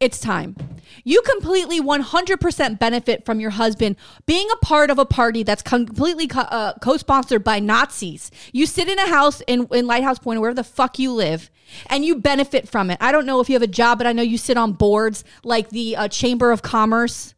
It's 0.00 0.18
time. 0.18 0.56
You 1.04 1.20
completely 1.20 1.78
100% 1.78 2.78
benefit 2.78 3.26
from 3.26 3.38
your 3.38 3.50
husband 3.50 3.96
being 4.24 4.48
a 4.50 4.56
part 4.64 4.90
of 4.90 4.98
a 4.98 5.04
party 5.04 5.42
that's 5.42 5.60
completely 5.60 6.26
co- 6.26 6.40
uh, 6.40 6.72
co-sponsored 6.80 7.44
by 7.44 7.60
Nazis. 7.60 8.30
You 8.50 8.64
sit 8.64 8.88
in 8.88 8.98
a 8.98 9.06
house 9.06 9.42
in, 9.46 9.68
in 9.72 9.86
Lighthouse 9.86 10.18
Point 10.18 10.38
or 10.38 10.40
wherever 10.40 10.54
the 10.54 10.64
fuck 10.64 10.98
you 10.98 11.12
live 11.12 11.50
and 11.90 12.02
you 12.02 12.16
benefit 12.16 12.66
from 12.66 12.90
it. 12.90 12.96
I 12.98 13.12
don't 13.12 13.26
know 13.26 13.40
if 13.40 13.50
you 13.50 13.54
have 13.54 13.62
a 13.62 13.66
job, 13.66 13.98
but 13.98 14.06
I 14.06 14.12
know 14.14 14.22
you 14.22 14.38
sit 14.38 14.56
on 14.56 14.72
boards 14.72 15.22
like 15.44 15.68
the 15.68 15.96
uh, 15.96 16.08
Chamber 16.08 16.50
of 16.50 16.62
Commerce 16.62 17.34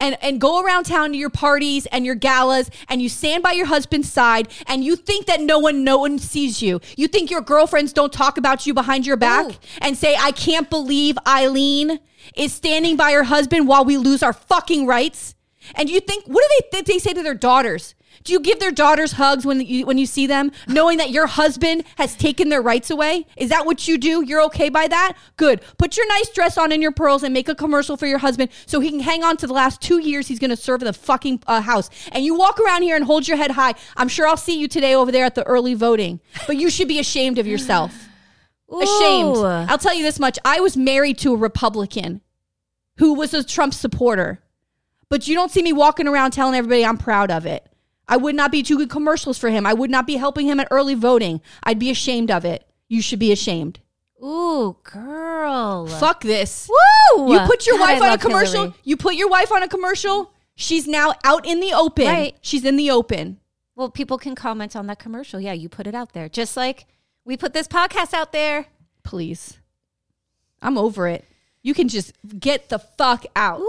and 0.00 0.16
and 0.22 0.40
go 0.40 0.62
around 0.62 0.84
town 0.84 1.12
to 1.12 1.18
your 1.18 1.30
parties 1.30 1.86
and 1.86 2.06
your 2.06 2.14
galas 2.14 2.70
and 2.88 3.02
you 3.02 3.08
stand 3.08 3.42
by 3.42 3.52
your 3.52 3.66
husband's 3.66 4.10
side 4.10 4.48
and 4.66 4.84
you 4.84 4.96
think 4.96 5.26
that 5.26 5.40
no 5.40 5.58
one 5.58 5.84
no 5.84 5.98
one 5.98 6.18
sees 6.18 6.62
you. 6.62 6.80
You 6.96 7.08
think 7.08 7.30
your 7.30 7.40
girlfriends 7.40 7.92
don't 7.92 8.12
talk 8.12 8.38
about 8.38 8.66
you 8.66 8.74
behind 8.74 9.06
your 9.06 9.16
back 9.16 9.46
Ooh. 9.46 9.54
and 9.80 9.96
say 9.96 10.16
I 10.18 10.32
can't 10.32 10.70
believe 10.70 11.18
Eileen 11.26 11.98
is 12.36 12.52
standing 12.52 12.96
by 12.96 13.12
her 13.12 13.24
husband 13.24 13.66
while 13.66 13.84
we 13.84 13.96
lose 13.96 14.22
our 14.22 14.32
fucking 14.32 14.86
rights. 14.86 15.34
And 15.74 15.90
you 15.90 16.00
think 16.00 16.24
what 16.26 16.42
do 16.42 16.48
they 16.60 16.68
think 16.70 16.86
they 16.86 16.98
say 16.98 17.12
to 17.12 17.22
their 17.22 17.34
daughters? 17.34 17.94
Do 18.24 18.32
you 18.32 18.40
give 18.40 18.60
their 18.60 18.70
daughters 18.70 19.12
hugs 19.12 19.44
when 19.44 19.60
you 19.60 19.86
when 19.86 19.98
you 19.98 20.06
see 20.06 20.26
them, 20.26 20.52
knowing 20.66 20.98
that 20.98 21.10
your 21.10 21.26
husband 21.26 21.84
has 21.96 22.14
taken 22.16 22.48
their 22.48 22.62
rights 22.62 22.90
away? 22.90 23.26
Is 23.36 23.50
that 23.50 23.66
what 23.66 23.88
you 23.88 23.98
do? 23.98 24.24
You're 24.24 24.42
okay 24.44 24.68
by 24.68 24.88
that? 24.88 25.16
Good. 25.36 25.62
Put 25.78 25.96
your 25.96 26.06
nice 26.08 26.28
dress 26.30 26.58
on 26.58 26.72
and 26.72 26.82
your 26.82 26.92
pearls 26.92 27.22
and 27.22 27.32
make 27.34 27.48
a 27.48 27.54
commercial 27.54 27.96
for 27.96 28.06
your 28.06 28.18
husband 28.18 28.50
so 28.66 28.80
he 28.80 28.90
can 28.90 29.00
hang 29.00 29.22
on 29.22 29.36
to 29.38 29.46
the 29.46 29.52
last 29.52 29.80
two 29.80 29.98
years 29.98 30.28
he's 30.28 30.38
going 30.38 30.50
to 30.50 30.56
serve 30.56 30.82
in 30.82 30.86
the 30.86 30.92
fucking 30.92 31.42
uh, 31.46 31.60
house. 31.60 31.90
And 32.12 32.24
you 32.24 32.34
walk 32.34 32.58
around 32.60 32.82
here 32.82 32.96
and 32.96 33.04
hold 33.04 33.26
your 33.28 33.36
head 33.36 33.52
high. 33.52 33.74
I'm 33.96 34.08
sure 34.08 34.26
I'll 34.26 34.36
see 34.36 34.58
you 34.58 34.68
today 34.68 34.94
over 34.94 35.12
there 35.12 35.24
at 35.24 35.34
the 35.34 35.44
early 35.44 35.74
voting, 35.74 36.20
but 36.46 36.56
you 36.56 36.70
should 36.70 36.88
be 36.88 36.98
ashamed 36.98 37.38
of 37.38 37.46
yourself. 37.46 38.08
Ashamed. 38.70 39.36
Ooh. 39.36 39.44
I'll 39.44 39.78
tell 39.78 39.94
you 39.94 40.02
this 40.02 40.20
much: 40.20 40.38
I 40.44 40.60
was 40.60 40.76
married 40.76 41.16
to 41.18 41.32
a 41.32 41.36
Republican 41.36 42.20
who 42.98 43.14
was 43.14 43.32
a 43.32 43.42
Trump 43.42 43.72
supporter 43.72 44.42
but 45.08 45.26
you 45.26 45.34
don't 45.34 45.50
see 45.50 45.62
me 45.62 45.72
walking 45.72 46.06
around 46.06 46.32
telling 46.32 46.54
everybody 46.54 46.84
I'm 46.84 46.98
proud 46.98 47.30
of 47.30 47.46
it. 47.46 47.66
I 48.08 48.16
would 48.16 48.34
not 48.34 48.50
be 48.50 48.62
doing 48.62 48.88
commercials 48.88 49.38
for 49.38 49.50
him. 49.50 49.66
I 49.66 49.74
would 49.74 49.90
not 49.90 50.06
be 50.06 50.16
helping 50.16 50.46
him 50.46 50.58
at 50.60 50.68
early 50.70 50.94
voting. 50.94 51.40
I'd 51.62 51.78
be 51.78 51.90
ashamed 51.90 52.30
of 52.30 52.44
it. 52.44 52.66
You 52.88 53.02
should 53.02 53.18
be 53.18 53.32
ashamed. 53.32 53.80
Ooh, 54.24 54.76
girl. 54.82 55.86
Fuck 55.86 56.22
this. 56.22 56.68
Woo! 56.68 57.32
You 57.32 57.40
put 57.40 57.66
your 57.66 57.78
God, 57.78 57.90
I 57.90 57.92
wife 57.92 58.02
on 58.02 58.08
a 58.08 58.10
love 58.12 58.20
commercial. 58.20 58.62
Hillary. 58.62 58.74
You 58.84 58.96
put 58.96 59.14
your 59.14 59.28
wife 59.28 59.52
on 59.52 59.62
a 59.62 59.68
commercial. 59.68 60.32
She's 60.54 60.88
now 60.88 61.14
out 61.22 61.46
in 61.46 61.60
the 61.60 61.72
open. 61.72 62.06
Right. 62.06 62.36
She's 62.40 62.64
in 62.64 62.76
the 62.76 62.90
open. 62.90 63.38
Well, 63.76 63.90
people 63.90 64.18
can 64.18 64.34
comment 64.34 64.74
on 64.74 64.88
that 64.88 64.98
commercial. 64.98 65.38
Yeah, 65.38 65.52
you 65.52 65.68
put 65.68 65.86
it 65.86 65.94
out 65.94 66.14
there. 66.14 66.28
Just 66.28 66.56
like 66.56 66.86
we 67.24 67.36
put 67.36 67.52
this 67.52 67.68
podcast 67.68 68.12
out 68.12 68.32
there. 68.32 68.66
Please. 69.04 69.58
I'm 70.60 70.76
over 70.76 71.06
it. 71.06 71.24
You 71.62 71.74
can 71.74 71.88
just 71.88 72.12
get 72.40 72.70
the 72.70 72.78
fuck 72.78 73.24
out. 73.36 73.60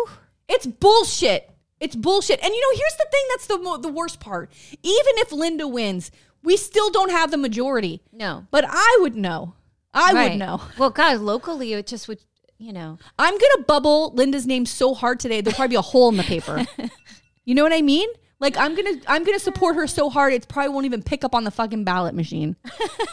It's 0.47 0.65
bullshit. 0.65 1.48
It's 1.79 1.95
bullshit. 1.95 2.39
And 2.43 2.53
you 2.53 2.61
know, 2.61 2.77
here's 2.77 2.97
the 2.97 3.07
thing 3.11 3.23
that's 3.29 3.47
the 3.47 3.57
mo- 3.59 3.77
the 3.77 3.91
worst 3.91 4.19
part. 4.19 4.51
Even 4.83 5.13
if 5.17 5.31
Linda 5.31 5.67
wins, 5.67 6.11
we 6.43 6.57
still 6.57 6.89
don't 6.91 7.11
have 7.11 7.31
the 7.31 7.37
majority. 7.37 8.01
No. 8.11 8.45
But 8.51 8.65
I 8.67 8.97
would 9.01 9.15
know. 9.15 9.53
I 9.93 10.13
Right. 10.13 10.31
would 10.31 10.39
know. 10.39 10.61
Well, 10.77 10.89
God, 10.89 11.19
locally, 11.21 11.73
it 11.73 11.87
just 11.87 12.07
would, 12.07 12.19
you 12.57 12.71
know. 12.73 12.97
I'm 13.17 13.33
gonna 13.33 13.63
bubble 13.67 14.11
Linda's 14.13 14.45
name 14.45 14.65
so 14.65 14.93
hard 14.93 15.19
today 15.19 15.41
there'll 15.41 15.55
probably 15.55 15.73
be 15.73 15.77
a 15.77 15.81
hole 15.81 16.09
in 16.09 16.17
the 16.17 16.23
paper. 16.23 16.65
you 17.45 17.55
know 17.55 17.63
what 17.63 17.73
I 17.73 17.81
mean? 17.81 18.07
Like 18.41 18.57
I'm 18.57 18.73
gonna 18.75 18.93
I'm 19.07 19.23
gonna 19.25 19.37
support 19.39 19.75
her 19.75 19.85
so 19.87 20.09
hard 20.09 20.31
it 20.33 20.47
probably 20.47 20.73
won't 20.73 20.85
even 20.85 21.03
pick 21.03 21.23
up 21.25 21.35
on 21.35 21.43
the 21.43 21.51
fucking 21.51 21.83
ballot 21.83 22.15
machine. 22.15 22.55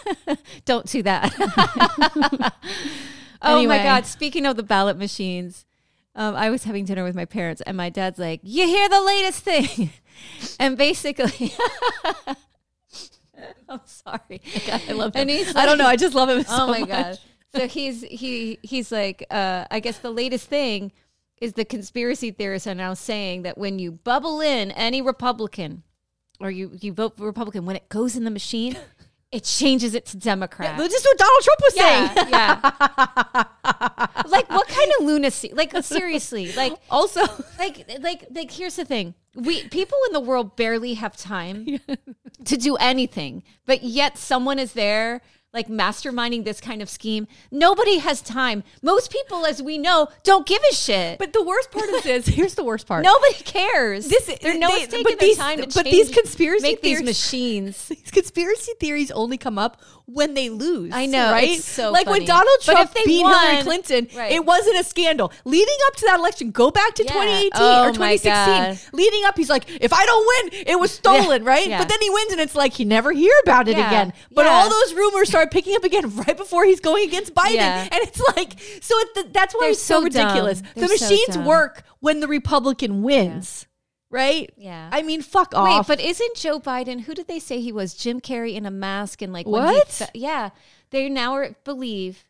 Don't 0.64 0.86
do 0.86 1.02
that. 1.02 1.32
oh 3.42 3.56
Anyway. 3.58 3.78
my 3.78 3.82
God. 3.82 4.06
Speaking 4.06 4.46
of 4.46 4.56
the 4.56 4.62
ballot 4.62 4.96
machines, 4.96 5.65
um, 6.16 6.34
I 6.34 6.50
was 6.50 6.64
having 6.64 6.84
dinner 6.84 7.04
with 7.04 7.14
my 7.14 7.26
parents, 7.26 7.62
and 7.66 7.76
my 7.76 7.90
dad's 7.90 8.18
like, 8.18 8.40
You 8.42 8.66
hear 8.66 8.88
the 8.88 9.00
latest 9.00 9.44
thing? 9.44 9.90
and 10.58 10.76
basically, 10.76 11.52
I'm 13.68 13.80
sorry. 13.84 14.40
I 14.88 14.92
love 14.92 15.14
him. 15.14 15.28
he's 15.28 15.54
I 15.54 15.66
don't 15.66 15.78
know. 15.78 15.86
I 15.86 15.96
just 15.96 16.14
love 16.14 16.28
him 16.28 16.42
so 16.42 16.64
oh 16.64 16.66
my 16.68 16.80
much. 16.80 16.88
god. 16.88 17.18
So 17.54 17.68
he's 17.68 18.02
he 18.02 18.58
he's 18.62 18.90
like 18.90 19.24
uh 19.30 19.66
I 19.70 19.80
guess 19.80 19.98
the 19.98 20.10
latest 20.10 20.48
thing 20.48 20.92
is 21.40 21.52
the 21.52 21.64
conspiracy 21.64 22.30
theorists 22.30 22.66
are 22.66 22.74
now 22.74 22.94
saying 22.94 23.42
that 23.42 23.58
when 23.58 23.78
you 23.78 23.92
bubble 23.92 24.40
in 24.40 24.70
any 24.72 25.02
Republican 25.02 25.82
or 26.40 26.50
you, 26.50 26.72
you 26.80 26.92
vote 26.92 27.16
for 27.16 27.24
Republican, 27.24 27.66
when 27.66 27.76
it 27.76 27.88
goes 27.88 28.16
in 28.16 28.24
the 28.24 28.30
machine, 28.30 28.76
it 29.36 29.44
changes 29.44 29.94
it 29.94 30.06
to 30.06 30.16
Democrat. 30.16 30.78
This 30.78 30.94
is 30.94 31.04
what 31.04 31.18
Donald 31.18 31.42
Trump 31.42 31.60
was 31.60 31.74
saying. 31.74 32.30
yeah, 32.30 33.44
yeah. 33.66 34.22
like 34.28 34.48
what 34.48 34.66
kind 34.66 34.90
of 34.98 35.04
lunacy? 35.04 35.50
Like 35.52 35.76
seriously, 35.84 36.52
like 36.54 36.72
Also, 36.90 37.20
like 37.58 37.86
like 38.00 38.24
like 38.30 38.50
here's 38.50 38.76
the 38.76 38.86
thing 38.86 39.12
we 39.34 39.68
people 39.68 39.98
in 40.06 40.14
the 40.14 40.20
world 40.20 40.56
barely 40.56 40.94
have 40.94 41.18
time 41.18 41.78
to 42.46 42.56
do 42.56 42.76
anything 42.76 43.42
but 43.66 43.82
yet 43.82 44.16
someone 44.16 44.58
is 44.58 44.72
there 44.72 45.20
like 45.56 45.68
masterminding 45.68 46.44
this 46.44 46.60
kind 46.60 46.82
of 46.82 46.88
scheme. 46.88 47.26
Nobody 47.50 47.98
has 47.98 48.20
time. 48.20 48.62
Most 48.82 49.10
people 49.10 49.46
as 49.46 49.62
we 49.62 49.78
know 49.78 50.08
don't 50.22 50.46
give 50.46 50.62
a 50.70 50.74
shit. 50.74 51.18
But 51.18 51.32
the 51.32 51.42
worst 51.42 51.70
part 51.70 51.88
is 51.88 52.02
this. 52.02 52.26
Here's 52.36 52.54
the 52.54 52.62
worst 52.64 52.86
part. 52.86 53.02
nobody 53.02 53.34
cares. 53.42 54.06
This- 54.08 54.30
They're 54.42 54.58
no 54.58 54.68
one's 54.68 54.88
taking 54.88 55.16
their 55.16 55.28
these- 55.28 55.36
time 55.38 55.58
to 55.62 55.66
but 55.66 55.84
change, 55.84 55.90
these 55.90 56.10
conspiracy 56.10 56.62
make 56.62 56.82
these 56.82 57.02
machines. 57.02 57.88
these 57.88 58.10
conspiracy 58.10 58.72
theories 58.78 59.10
only 59.10 59.38
come 59.38 59.58
up 59.58 59.80
when 60.06 60.34
they 60.34 60.48
lose. 60.50 60.92
I 60.94 61.06
know, 61.06 61.32
right? 61.32 61.58
so 61.60 61.90
like 61.90 62.06
funny. 62.06 62.20
when 62.20 62.26
Donald 62.28 62.58
Trump 62.62 62.94
beat 63.04 63.22
won- 63.22 63.32
Hillary 63.32 63.62
Clinton, 63.62 64.08
Right. 64.16 64.30
it 64.32 64.44
wasn't 64.44 64.78
a 64.78 64.84
scandal. 64.84 65.32
Leading 65.44 65.74
up 65.88 65.96
to 65.96 66.06
that 66.06 66.20
election, 66.20 66.52
go 66.52 66.70
back 66.70 66.94
to 66.94 67.04
Yeah. 67.04 67.12
2018 67.12 67.50
Oh 67.54 67.82
or 67.88 67.92
2016. 67.92 68.90
Leading 68.92 69.24
up, 69.24 69.36
he's 69.36 69.50
like, 69.50 69.64
if 69.80 69.92
I 69.92 70.06
don't 70.06 70.26
win, 70.52 70.62
it 70.66 70.78
was 70.78 70.92
stolen, 70.92 71.42
right? 71.44 71.66
Yeah. 71.68 71.78
But 71.78 71.88
then 71.88 71.98
he 72.00 72.08
wins, 72.10 72.32
and 72.32 72.40
it's 72.40 72.54
like 72.54 72.78
you 72.78 72.86
never 72.86 73.10
hear 73.12 73.34
about 73.42 73.66
it 73.68 73.76
Yeah. 73.76 73.88
again. 73.88 74.12
But 74.30 74.46
Yeah. 74.46 74.52
all 74.52 74.70
those 74.70 74.94
rumors 74.94 75.28
start 75.28 75.50
picking 75.50 75.74
up 75.74 75.82
again 75.84 76.14
right 76.26 76.36
before 76.36 76.64
he's 76.64 76.80
going 76.80 77.08
against 77.08 77.34
Biden, 77.34 77.54
Yeah. 77.54 77.82
and 77.90 78.00
it's 78.02 78.20
like, 78.36 78.52
so 78.80 78.94
it, 78.98 79.32
that's 79.32 79.54
why 79.54 79.62
They're 79.62 79.70
it's 79.70 79.82
so, 79.82 79.98
so 79.98 80.04
ridiculous. 80.04 80.62
The 80.76 80.82
machines 80.88 81.34
dumb. 81.34 81.44
work 81.46 81.82
when 82.00 82.20
the 82.20 82.28
Republican 82.28 83.02
wins. 83.02 83.66
Right? 84.10 84.52
Yeah. 84.56 84.88
I 84.92 85.02
mean, 85.02 85.20
fuck 85.22 85.54
off. 85.54 85.88
Wait, 85.88 85.96
but 85.96 86.04
isn't 86.04 86.36
Joe 86.36 86.60
Biden? 86.60 87.00
Who 87.02 87.14
did 87.14 87.26
they 87.26 87.38
say 87.40 87.60
he 87.60 87.72
was? 87.72 87.92
Jim 87.94 88.20
Carrey 88.20 88.54
in 88.54 88.64
a 88.64 88.70
mask 88.70 89.20
and 89.20 89.32
like 89.32 89.46
when 89.46 89.68
he 89.68 89.74
What? 89.78 89.88
fe- 89.88 90.06
yeah, 90.14 90.50
they 90.90 91.08
now 91.08 91.32
are, 91.34 91.56
believe 91.64 92.24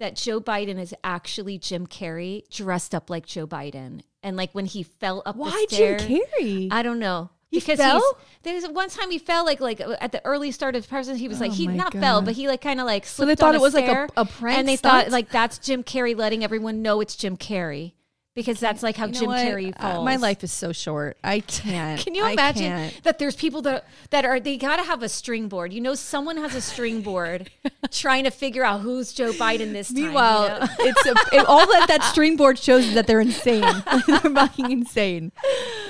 that 0.00 0.16
Joe 0.16 0.40
Biden 0.40 0.78
is 0.78 0.92
actually 1.04 1.56
Jim 1.58 1.86
Carrey 1.86 2.48
dressed 2.50 2.94
up 2.94 3.10
like 3.10 3.26
Joe 3.26 3.46
Biden, 3.46 4.00
and 4.24 4.36
like 4.36 4.50
when 4.52 4.66
he 4.66 4.82
fell 4.82 5.22
up 5.24 5.36
why 5.36 5.66
the 5.70 5.76
Jim 5.76 5.98
Carrey? 5.98 6.68
I 6.72 6.82
don't 6.82 6.98
know. 6.98 7.30
He 7.48 7.60
because 7.60 7.78
fell? 7.78 8.02
there's 8.42 8.66
one 8.68 8.88
time 8.88 9.12
he 9.12 9.18
fell 9.18 9.44
like 9.44 9.60
like 9.60 9.80
uh, 9.80 9.94
at 10.00 10.10
the 10.10 10.20
early 10.26 10.50
start 10.50 10.74
of 10.74 10.82
the 10.82 10.88
presidency 10.88 11.22
he 11.22 11.28
was 11.28 11.40
like 11.40 11.52
Oh 11.52 11.54
he 11.54 11.68
not 11.68 11.92
fell 11.92 12.20
but 12.20 12.34
he 12.34 12.48
like 12.48 12.60
kind 12.60 12.80
of 12.80 12.86
like 12.86 13.06
slipped 13.06 13.16
so 13.16 13.26
they 13.26 13.36
thought 13.36 13.54
it 13.54 13.60
was 13.60 13.74
like 13.74 13.86
a- 13.86 14.08
a 14.16 14.24
prank 14.24 14.58
and 14.58 14.66
they 14.66 14.74
stunt? 14.74 15.04
thought 15.04 15.12
like 15.12 15.28
that's 15.30 15.58
Jim 15.58 15.84
Carrey 15.84 16.16
letting 16.16 16.42
everyone 16.42 16.82
know 16.82 17.00
it's 17.00 17.14
Jim 17.14 17.36
Carrey 17.36 17.92
because 18.34 18.58
that's 18.58 18.82
like 18.82 18.96
how 18.96 19.06
You 19.06 19.12
know 19.12 19.18
Jim 19.20 19.28
what? 19.28 19.46
Carrey 19.46 19.74
Uh, 19.76 19.92
falls. 19.94 20.04
my 20.04 20.16
life 20.16 20.42
is 20.42 20.50
so 20.52 20.72
short. 20.72 21.16
I 21.22 21.40
can't. 21.40 22.00
Can 22.00 22.14
you 22.14 22.26
imagine 22.26 22.90
that 23.04 23.18
there's 23.18 23.36
people 23.36 23.62
that 23.62 23.86
that 24.10 24.24
are 24.24 24.40
they 24.40 24.56
got 24.56 24.76
to 24.76 24.82
have 24.82 25.02
a 25.02 25.08
string 25.08 25.48
board. 25.48 25.72
You 25.72 25.80
know, 25.80 25.94
someone 25.94 26.36
has 26.38 26.54
a 26.54 26.60
string 26.60 27.00
board 27.02 27.50
trying 27.90 28.24
to 28.24 28.30
figure 28.30 28.64
out 28.64 28.80
who's 28.80 29.12
Joe 29.12 29.32
Biden 29.32 29.72
this 29.72 29.88
time. 29.88 29.96
you 29.98 30.04
Meanwhile, 30.06 30.48
know? 30.60 30.66
it's 30.80 31.06
a, 31.06 31.36
it, 31.36 31.46
all 31.46 31.66
that 31.66 31.86
that 31.88 32.02
string 32.04 32.36
board 32.36 32.58
shows 32.58 32.86
is 32.86 32.94
that 32.94 33.06
they're 33.06 33.20
insane. 33.20 33.62
they're 34.06 34.18
fucking 34.20 34.70
insane. 34.70 35.32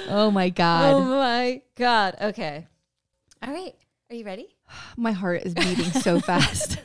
Oh 0.09 0.31
my 0.31 0.51
god, 0.51 0.95
oh 0.95 1.01
my 1.05 1.63
god. 1.77 2.17
Okay. 2.21 2.67
All 3.43 3.53
right. 3.53 3.75
Are 4.11 4.17
you 4.17 4.25
ready? 4.25 4.49
my 4.97 5.13
heart 5.13 5.43
is 5.45 5.55
beating 5.55 5.85
so 5.87 6.21
fast. 6.21 6.79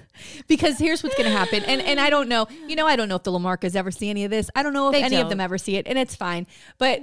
Because 0.48 0.78
here's 0.80 1.04
what's 1.04 1.16
going 1.16 1.30
to 1.32 1.38
happen, 1.38 1.64
and 1.64 1.82
and 1.82 2.00
I 2.00 2.10
don't 2.10 2.30
know. 2.30 2.48
You 2.68 2.76
know, 2.76 2.88
I 2.88 2.96
don't 2.96 3.10
know 3.10 3.16
if 3.16 3.24
the 3.24 3.32
Lamarcas 3.32 3.76
ever 3.76 3.92
see 3.92 4.10
any 4.10 4.24
of 4.26 4.32
this. 4.32 4.50
I 4.56 4.64
don't 4.64 4.74
know 4.74 4.88
if 4.90 4.94
They 4.94 5.04
any 5.04 5.16
of 5.18 5.22
don't. 5.24 5.30
them 5.30 5.40
ever 5.40 5.58
see 5.58 5.76
it, 5.76 5.88
and 5.88 5.98
it's 5.98 6.16
fine. 6.16 6.48
But 6.78 7.02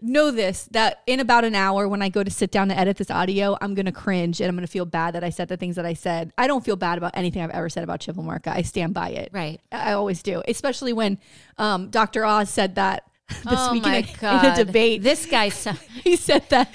know 0.00 0.30
this: 0.30 0.68
that 0.72 1.02
in 1.06 1.20
about 1.20 1.44
an 1.44 1.54
hour, 1.54 1.88
when 1.88 2.02
I 2.02 2.08
go 2.08 2.22
to 2.22 2.30
sit 2.30 2.50
down 2.50 2.68
to 2.68 2.78
edit 2.78 2.96
this 2.96 3.10
audio, 3.10 3.56
I'm 3.60 3.74
going 3.74 3.86
to 3.86 3.92
cringe 3.92 4.40
and 4.40 4.48
I'm 4.48 4.54
going 4.54 4.66
to 4.66 4.70
feel 4.70 4.84
bad 4.86 5.14
that 5.14 5.24
I 5.24 5.30
said 5.30 5.48
the 5.48 5.56
things 5.56 5.76
that 5.76 5.86
I 5.86 5.94
said. 5.94 6.32
I 6.38 6.46
don't 6.46 6.64
feel 6.64 6.76
bad 6.76 6.98
about 6.98 7.12
anything 7.14 7.42
I've 7.42 7.50
ever 7.50 7.68
said 7.68 7.84
about 7.84 8.00
Chip 8.00 8.16
Lamarca. 8.16 8.48
I 8.48 8.62
stand 8.62 8.94
by 8.94 9.10
it. 9.10 9.30
Right. 9.32 9.60
I 9.72 9.92
always 9.92 10.22
do, 10.22 10.42
especially 10.46 10.92
when 10.92 11.18
um, 11.56 11.90
Dr. 11.90 12.24
Oz 12.24 12.48
said 12.50 12.74
that 12.76 13.04
this 13.28 13.44
oh 13.46 13.72
week 13.72 13.82
my 13.82 13.96
in, 13.98 14.04
a, 14.22 14.38
in 14.38 14.52
a 14.52 14.56
debate. 14.64 15.02
This 15.02 15.26
guy. 15.26 15.48
So- 15.58 15.72
he 16.04 16.16
said 16.16 16.44
that 16.50 16.72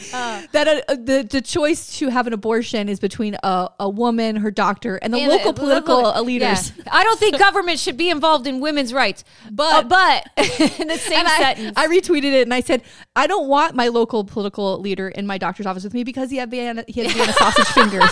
that 0.51 0.67
uh, 0.67 0.95
the 0.95 1.25
the 1.29 1.41
choice 1.41 1.97
to 1.99 2.09
have 2.09 2.27
an 2.27 2.33
abortion 2.33 2.89
is 2.89 2.99
between 2.99 3.35
a, 3.43 3.69
a 3.79 3.89
woman, 3.89 4.35
her 4.37 4.51
doctor, 4.51 4.97
and 4.97 5.13
the 5.13 5.17
And, 5.19 5.31
uh, 5.31 5.35
local 5.35 5.53
political 5.53 6.01
local- 6.03 6.23
leaders. 6.23 6.71
Yeah. 6.77 6.83
I 6.91 7.03
don't 7.03 7.19
think 7.19 7.39
government 7.49 7.79
should 7.79 7.97
be 7.97 8.09
involved 8.09 8.45
in 8.47 8.59
women's 8.59 8.93
rights. 8.93 9.23
But- 9.51 9.85
Uh, 9.85 9.87
but 9.87 10.29
in 10.79 10.87
the 10.87 10.97
same 10.97 11.19
And 11.19 11.27
I. 11.27 11.71
I 11.75 11.87
retweeted 11.87 12.33
it 12.33 12.41
and 12.43 12.53
I 12.53 12.59
said, 12.61 12.83
I 13.15 13.27
don't 13.27 13.47
want 13.47 13.75
my 13.75 13.87
local 13.87 14.23
political 14.23 14.79
leader 14.79 15.07
in 15.07 15.25
my 15.25 15.37
doctor's 15.37 15.65
office 15.65 15.83
with 15.83 15.93
me 15.93 16.03
because 16.03 16.29
he 16.29 16.37
had 16.37 16.51
Vienna, 16.51 16.83
he 16.87 17.01
has 17.01 17.13
Vienna 17.13 17.33
sausage 17.33 17.67
fingers. 17.67 18.11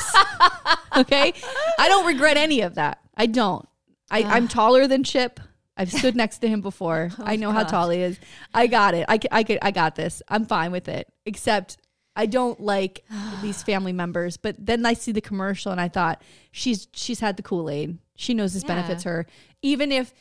Okay, 0.97 1.33
I 1.79 1.87
don't 1.89 2.05
regret 2.05 2.37
any 2.37 2.61
of 2.61 2.75
that. 2.75 2.99
I 3.15 3.25
don't. 3.25 3.67
I, 4.09 4.23
I'm 4.23 4.47
taller 4.47 4.87
than 4.87 5.03
Chip. 5.03 5.39
I've 5.81 5.91
stood 5.91 6.15
next 6.15 6.37
to 6.39 6.47
him 6.47 6.61
before. 6.61 7.09
Oh 7.19 7.23
I 7.25 7.35
know 7.35 7.51
how 7.51 7.63
tall 7.63 7.89
he 7.89 7.99
is. 8.01 8.19
I 8.53 8.67
got 8.67 8.93
it. 8.93 9.05
I, 9.09 9.19
I, 9.31 9.57
I 9.61 9.71
got 9.71 9.95
this. 9.95 10.21
I'm 10.27 10.45
fine 10.45 10.71
with 10.71 10.87
it. 10.87 11.07
Except 11.25 11.77
I 12.15 12.25
don't 12.25 12.59
like 12.59 13.03
these 13.41 13.63
family 13.63 13.93
members. 13.93 14.37
But 14.37 14.55
then 14.59 14.85
I 14.85 14.93
see 14.93 15.11
the 15.11 15.21
commercial 15.21 15.71
and 15.71 15.81
I 15.81 15.87
thought 15.89 16.21
she's 16.51 16.87
she's 16.93 17.19
had 17.19 17.37
the 17.37 17.43
Kool 17.43 17.69
Aid. 17.69 17.97
She 18.15 18.33
knows 18.33 18.53
this 18.53 18.63
Yeah. 18.63 18.75
benefits 18.75 19.03
her. 19.03 19.25
Even 19.61 19.91
if 19.91 20.13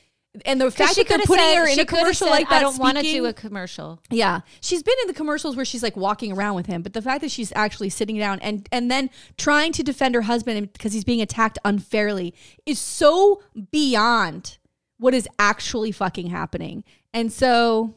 and 0.44 0.60
the 0.60 0.70
fact 0.70 0.94
that 0.94 1.08
they're 1.08 1.18
putting 1.18 1.44
said- 1.44 1.56
her 1.58 1.66
in 1.68 1.80
a 1.80 1.84
commercial 1.84 2.28
said, 2.28 2.30
like 2.32 2.48
that, 2.50 2.58
I 2.58 2.60
don't 2.60 2.78
want 2.78 2.96
to 2.98 3.02
do 3.02 3.26
a 3.26 3.32
commercial. 3.32 4.00
yeah, 4.10 4.42
she's 4.60 4.80
been 4.80 4.94
in 5.02 5.08
the 5.08 5.12
commercials 5.14 5.56
where 5.56 5.64
she's 5.64 5.82
like 5.82 5.96
walking 5.96 6.30
around 6.32 6.54
with 6.54 6.66
him, 6.66 6.82
but 6.82 6.92
the 6.92 7.02
fact 7.02 7.22
that 7.22 7.32
she's 7.32 7.52
actually 7.56 7.90
sitting 7.90 8.16
down 8.16 8.38
and 8.38 8.68
and 8.70 8.88
then 8.92 9.10
trying 9.38 9.72
to 9.72 9.82
defend 9.82 10.14
her 10.14 10.22
husband 10.22 10.72
because 10.72 10.92
he's 10.92 11.02
being 11.02 11.20
attacked 11.20 11.58
unfairly 11.64 12.32
is 12.64 12.78
so 12.78 13.42
beyond 13.72 14.58
what 15.00 15.14
is 15.14 15.26
actually 15.38 15.90
fucking 15.92 16.28
happening. 16.28 16.84
And 17.12 17.32
so, 17.32 17.94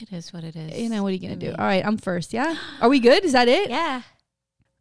It 0.00 0.12
is 0.12 0.32
what 0.32 0.42
it 0.42 0.56
is. 0.56 0.78
you 0.80 0.88
know, 0.88 1.02
what 1.02 1.10
are 1.10 1.12
you 1.12 1.20
gonna 1.20 1.36
do? 1.36 1.50
All 1.50 1.64
right, 1.64 1.84
I'm 1.86 1.98
first. 1.98 2.32
Yeah, 2.32 2.56
are 2.80 2.88
we 2.88 2.98
good? 2.98 3.24
Is 3.24 3.32
that 3.32 3.46
it? 3.48 3.70
Yeah. 3.70 4.02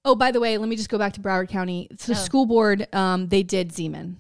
Oh, 0.04 0.16
by 0.16 0.32
the 0.32 0.40
way, 0.40 0.58
let 0.58 0.70
me 0.70 0.76
just 0.76 0.90
go 0.90 0.98
back 0.98 1.14
to 1.14 1.20
Broward 1.20 1.50
County. 1.50 1.88
So 1.98 2.14
the 2.14 2.20
Oh. 2.20 2.22
school 2.24 2.46
board, 2.46 2.88
um, 2.94 3.28
they 3.28 3.44
did 3.44 3.70
Zeman. 3.70 4.16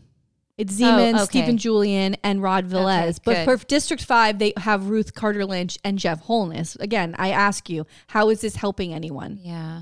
It's 0.57 0.73
Zeman, 0.79 1.15
okay. 1.15 1.25
Stephen 1.25 1.57
Julian, 1.57 2.15
and 2.23 2.41
Rod 2.41 2.65
Velez. 2.67 3.19
but 3.23 3.45
good. 3.45 3.59
for 3.59 3.65
District 3.67 4.01
5, 4.01 4.39
they 4.39 4.53
have 4.57 4.87
Ruth 4.89 5.13
Carter 5.13 5.45
Lynch 5.45 5.77
and 5.83 5.99
Jeff 5.99 6.21
Holness. 6.21 6.75
Again, 6.77 7.13
I 7.19 7.29
ask 7.31 7.69
you, 7.69 7.85
how 8.07 8.29
is 8.29 8.39
this 8.41 8.55
helping 8.55 8.93
anyone? 8.93 9.37
Yeah. 9.43 9.81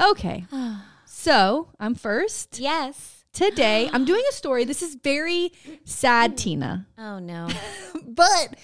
Okay. 0.00 0.44
so 1.06 1.68
I'm 1.80 1.94
first. 1.94 2.58
Yes. 2.60 3.23
Today, 3.34 3.90
I'm 3.92 4.04
doing 4.04 4.22
a 4.30 4.32
story. 4.32 4.64
This 4.64 4.80
is 4.80 4.94
very 4.94 5.52
sad, 5.84 6.38
Tina. 6.38 6.86
Oh 6.96 7.18
no. 7.18 7.48
But 8.06 8.54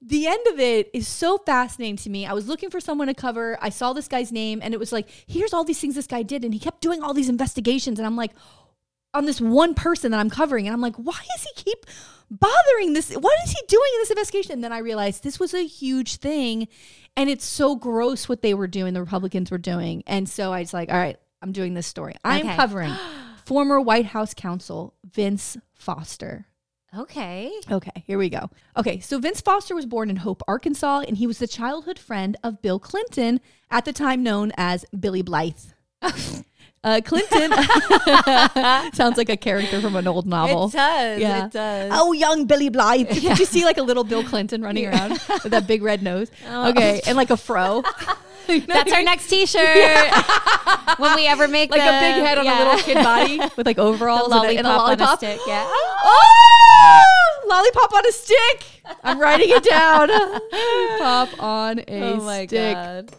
the 0.00 0.28
end 0.28 0.46
of 0.48 0.60
it 0.60 0.88
is 0.94 1.08
so 1.08 1.38
fascinating 1.38 1.96
to 1.96 2.10
me. 2.10 2.24
I 2.24 2.32
was 2.34 2.46
looking 2.46 2.70
for 2.70 2.78
someone 2.78 3.08
to 3.08 3.14
cover. 3.14 3.58
I 3.60 3.70
saw 3.70 3.92
this 3.92 4.06
guy's 4.06 4.30
name 4.30 4.60
and 4.62 4.72
it 4.72 4.78
was 4.78 4.92
like, 4.92 5.08
here's 5.26 5.52
all 5.52 5.64
these 5.64 5.80
things 5.80 5.96
this 5.96 6.06
guy 6.06 6.22
did. 6.22 6.44
And 6.44 6.54
he 6.54 6.60
kept 6.60 6.82
doing 6.82 7.02
all 7.02 7.12
these 7.14 7.28
investigations. 7.28 7.98
And 7.98 8.06
I'm 8.06 8.14
like, 8.14 8.30
on 9.12 9.24
this 9.24 9.40
one 9.40 9.74
person 9.74 10.12
that 10.12 10.20
I'm 10.20 10.30
covering. 10.30 10.68
And 10.68 10.72
I'm 10.74 10.80
like, 10.80 10.94
why 10.96 11.18
does 11.34 11.42
he 11.42 11.64
keep 11.64 11.84
bothering 12.30 12.92
this? 12.92 13.12
What 13.12 13.34
is 13.44 13.50
he 13.50 13.60
doing 13.66 13.90
in 13.94 14.00
this 14.02 14.10
investigation? 14.10 14.52
And 14.52 14.62
then 14.64 14.72
I 14.72 14.78
realized 14.78 15.24
this 15.24 15.40
was 15.40 15.52
a 15.52 15.66
huge 15.66 16.16
thing. 16.16 16.68
And 17.16 17.28
it's 17.28 17.44
so 17.44 17.74
gross 17.74 18.28
what 18.28 18.40
they 18.42 18.54
were 18.54 18.68
doing, 18.68 18.94
the 18.94 19.00
Republicans 19.00 19.50
were 19.50 19.58
doing. 19.58 20.04
And 20.06 20.28
so 20.28 20.52
I 20.52 20.60
was 20.60 20.72
like, 20.72 20.90
all 20.92 20.98
right, 20.98 21.18
I'm 21.42 21.50
doing 21.50 21.74
this 21.74 21.88
story. 21.88 22.14
I'm 22.24 22.46
Okay. 22.46 22.54
covering 22.56 22.94
former 23.44 23.80
White 23.80 24.06
House 24.06 24.34
counsel 24.34 24.94
Vince 25.04 25.56
Foster. 25.74 26.46
Okay. 26.96 27.50
Okay, 27.70 28.04
here 28.06 28.18
we 28.18 28.28
go. 28.28 28.50
Okay, 28.76 29.00
so 29.00 29.18
Vince 29.18 29.40
Foster 29.40 29.74
was 29.74 29.86
born 29.86 30.10
in 30.10 30.16
Hope, 30.16 30.42
Arkansas, 30.46 31.04
and 31.08 31.16
he 31.16 31.26
was 31.26 31.38
the 31.38 31.46
childhood 31.46 31.98
friend 31.98 32.36
of 32.44 32.60
Bill 32.60 32.78
Clinton, 32.78 33.40
at 33.70 33.86
the 33.86 33.94
time 33.94 34.22
known 34.22 34.52
as 34.58 34.84
Billy 34.98 35.22
Blythe. 35.22 35.56
uh, 36.02 37.00
Clinton 37.02 37.50
sounds 38.92 39.16
like 39.16 39.30
a 39.30 39.38
character 39.38 39.80
from 39.80 39.96
an 39.96 40.06
old 40.06 40.26
novel. 40.26 40.68
does. 40.68 41.18
Yeah. 41.18 41.46
It 41.46 41.52
does. 41.52 41.92
Oh, 41.94 42.12
young 42.12 42.44
Billy 42.44 42.68
Blythe. 42.68 43.08
Did 43.12 43.38
you 43.38 43.46
see 43.46 43.64
like 43.64 43.78
a 43.78 43.82
little 43.82 44.04
Bill 44.04 44.22
Clinton 44.22 44.60
running 44.60 44.86
around 44.86 45.12
with 45.12 45.52
that 45.52 45.66
big 45.66 45.82
red 45.82 46.02
nose? 46.02 46.30
Okay, 46.46 47.00
and 47.06 47.16
like 47.16 47.30
a 47.30 47.38
fro. 47.38 47.82
You 48.48 48.60
know 48.60 48.66
That's 48.74 48.92
our 48.92 48.98
mean? 48.98 49.04
next 49.06 49.28
T-shirt. 49.28 50.12
when 50.98 51.14
we 51.16 51.26
ever 51.26 51.48
make 51.48 51.70
Like 51.70 51.80
the, 51.80 51.88
a 51.88 52.00
big 52.00 52.24
head 52.26 52.38
on 52.38 52.44
yeah. 52.44 52.58
a 52.58 52.64
little 52.64 52.80
kid 52.80 52.94
body 52.96 53.38
with 53.56 53.66
like 53.66 53.76
The 53.76 53.82
overalls 53.82 54.32
and 54.32 54.32
a- 54.32 54.36
lollipop, 54.36 54.56
and 54.58 54.66
a 54.66 54.70
lollipop. 54.70 55.08
on 55.08 55.14
a 55.14 55.16
stick. 55.16 55.40
Yeah. 55.46 55.72
Oh, 56.84 57.46
lollipop 57.48 57.92
on 57.94 58.06
a 58.06 58.12
stick. 58.12 58.64
I'm 59.04 59.18
writing 59.20 59.50
it 59.50 59.62
down. 59.62 60.08
Pop 60.98 61.28
on 61.42 61.78
a 61.86 62.02
Oh 62.14 62.16
my 62.22 62.46
stick. 62.46 62.74
god. 62.74 63.10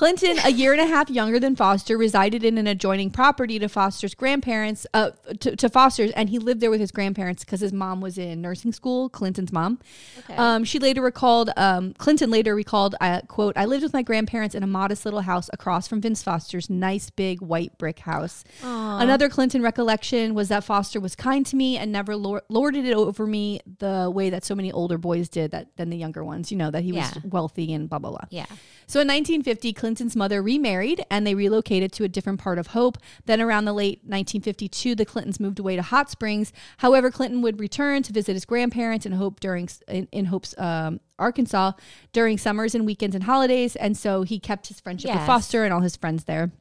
Clinton, 0.00 0.38
a 0.46 0.50
year 0.50 0.72
and 0.72 0.80
a 0.80 0.86
half 0.86 1.10
younger 1.10 1.38
than 1.38 1.54
Foster, 1.54 1.98
resided 1.98 2.42
in 2.42 2.56
an 2.56 2.66
adjoining 2.66 3.10
property 3.10 3.58
to 3.58 3.68
Foster's 3.68 4.14
grandparents, 4.14 4.86
uh, 4.94 5.10
to, 5.40 5.54
to 5.56 5.68
Foster's, 5.68 6.10
and 6.12 6.30
he 6.30 6.38
lived 6.38 6.62
there 6.62 6.70
with 6.70 6.80
his 6.80 6.90
grandparents 6.90 7.44
because 7.44 7.60
his 7.60 7.70
mom 7.70 8.00
was 8.00 8.16
in 8.16 8.40
nursing 8.40 8.72
school. 8.72 9.10
Clinton's 9.10 9.52
mom. 9.52 9.78
Okay. 10.20 10.36
Um, 10.36 10.64
she 10.64 10.78
later 10.78 11.02
recalled. 11.02 11.50
Um, 11.54 11.92
Clinton 11.98 12.30
later 12.30 12.54
recalled, 12.54 12.94
uh, 12.98 13.20
"quote 13.28 13.52
I 13.58 13.66
lived 13.66 13.82
with 13.82 13.92
my 13.92 14.00
grandparents 14.00 14.54
in 14.54 14.62
a 14.62 14.66
modest 14.66 15.04
little 15.04 15.20
house 15.20 15.50
across 15.52 15.86
from 15.86 16.00
Vince 16.00 16.22
Foster's 16.22 16.70
nice 16.70 17.10
big 17.10 17.42
white 17.42 17.76
brick 17.76 17.98
house." 17.98 18.42
Aww. 18.62 19.02
Another 19.02 19.28
Clinton 19.28 19.60
recollection 19.60 20.32
was 20.32 20.48
that 20.48 20.64
Foster 20.64 20.98
was 20.98 21.14
kind 21.14 21.44
to 21.44 21.56
me 21.56 21.76
and 21.76 21.92
never 21.92 22.16
lor- 22.16 22.42
lorded 22.48 22.86
it 22.86 22.94
over 22.94 23.26
me 23.26 23.60
the 23.80 24.10
way 24.10 24.30
that 24.30 24.46
so 24.46 24.54
many 24.54 24.72
older 24.72 24.96
boys 24.96 25.28
did 25.28 25.50
that 25.50 25.76
than 25.76 25.90
the 25.90 25.98
younger 25.98 26.24
ones. 26.24 26.50
You 26.50 26.56
know 26.56 26.70
that 26.70 26.84
he 26.84 26.92
Yeah. 26.92 27.10
was 27.14 27.22
wealthy 27.24 27.74
and 27.74 27.86
blah 27.86 27.98
blah 27.98 28.12
blah. 28.12 28.24
Yeah. 28.30 28.46
So 28.86 29.00
in 29.02 29.06
1950, 29.06 29.72
Clinton's 29.90 30.14
mother 30.14 30.40
remarried 30.40 31.04
and 31.10 31.26
they 31.26 31.34
relocated 31.34 31.90
to 31.90 32.04
a 32.04 32.08
different 32.08 32.38
part 32.38 32.58
of 32.58 32.68
Hope. 32.68 32.96
Then 33.26 33.40
around 33.40 33.64
the 33.64 33.72
late 33.72 33.98
1952, 34.04 34.94
the 34.94 35.04
Clintons 35.04 35.40
moved 35.40 35.58
away 35.58 35.74
to 35.74 35.82
Hot 35.82 36.08
Springs. 36.08 36.52
However, 36.76 37.10
Clinton 37.10 37.42
would 37.42 37.58
return 37.58 38.04
to 38.04 38.12
visit 38.12 38.34
his 38.34 38.44
grandparents 38.44 39.04
in 39.04 39.10
Hope 39.10 39.40
during 39.40 39.68
in, 39.88 40.06
in 40.12 40.26
Hope's 40.26 40.54
um, 40.58 41.00
Arkansas 41.18 41.72
during 42.12 42.38
summers 42.38 42.72
and 42.72 42.86
weekends 42.86 43.16
and 43.16 43.24
holidays, 43.24 43.74
and 43.74 43.96
so 43.96 44.22
he 44.22 44.38
kept 44.38 44.68
his 44.68 44.78
friendship 44.78 45.10
with 45.10 45.26
Foster 45.26 45.64
and 45.64 45.74
all 45.74 45.80
his 45.80 45.96
friends 45.96 46.22
there. 46.22 46.52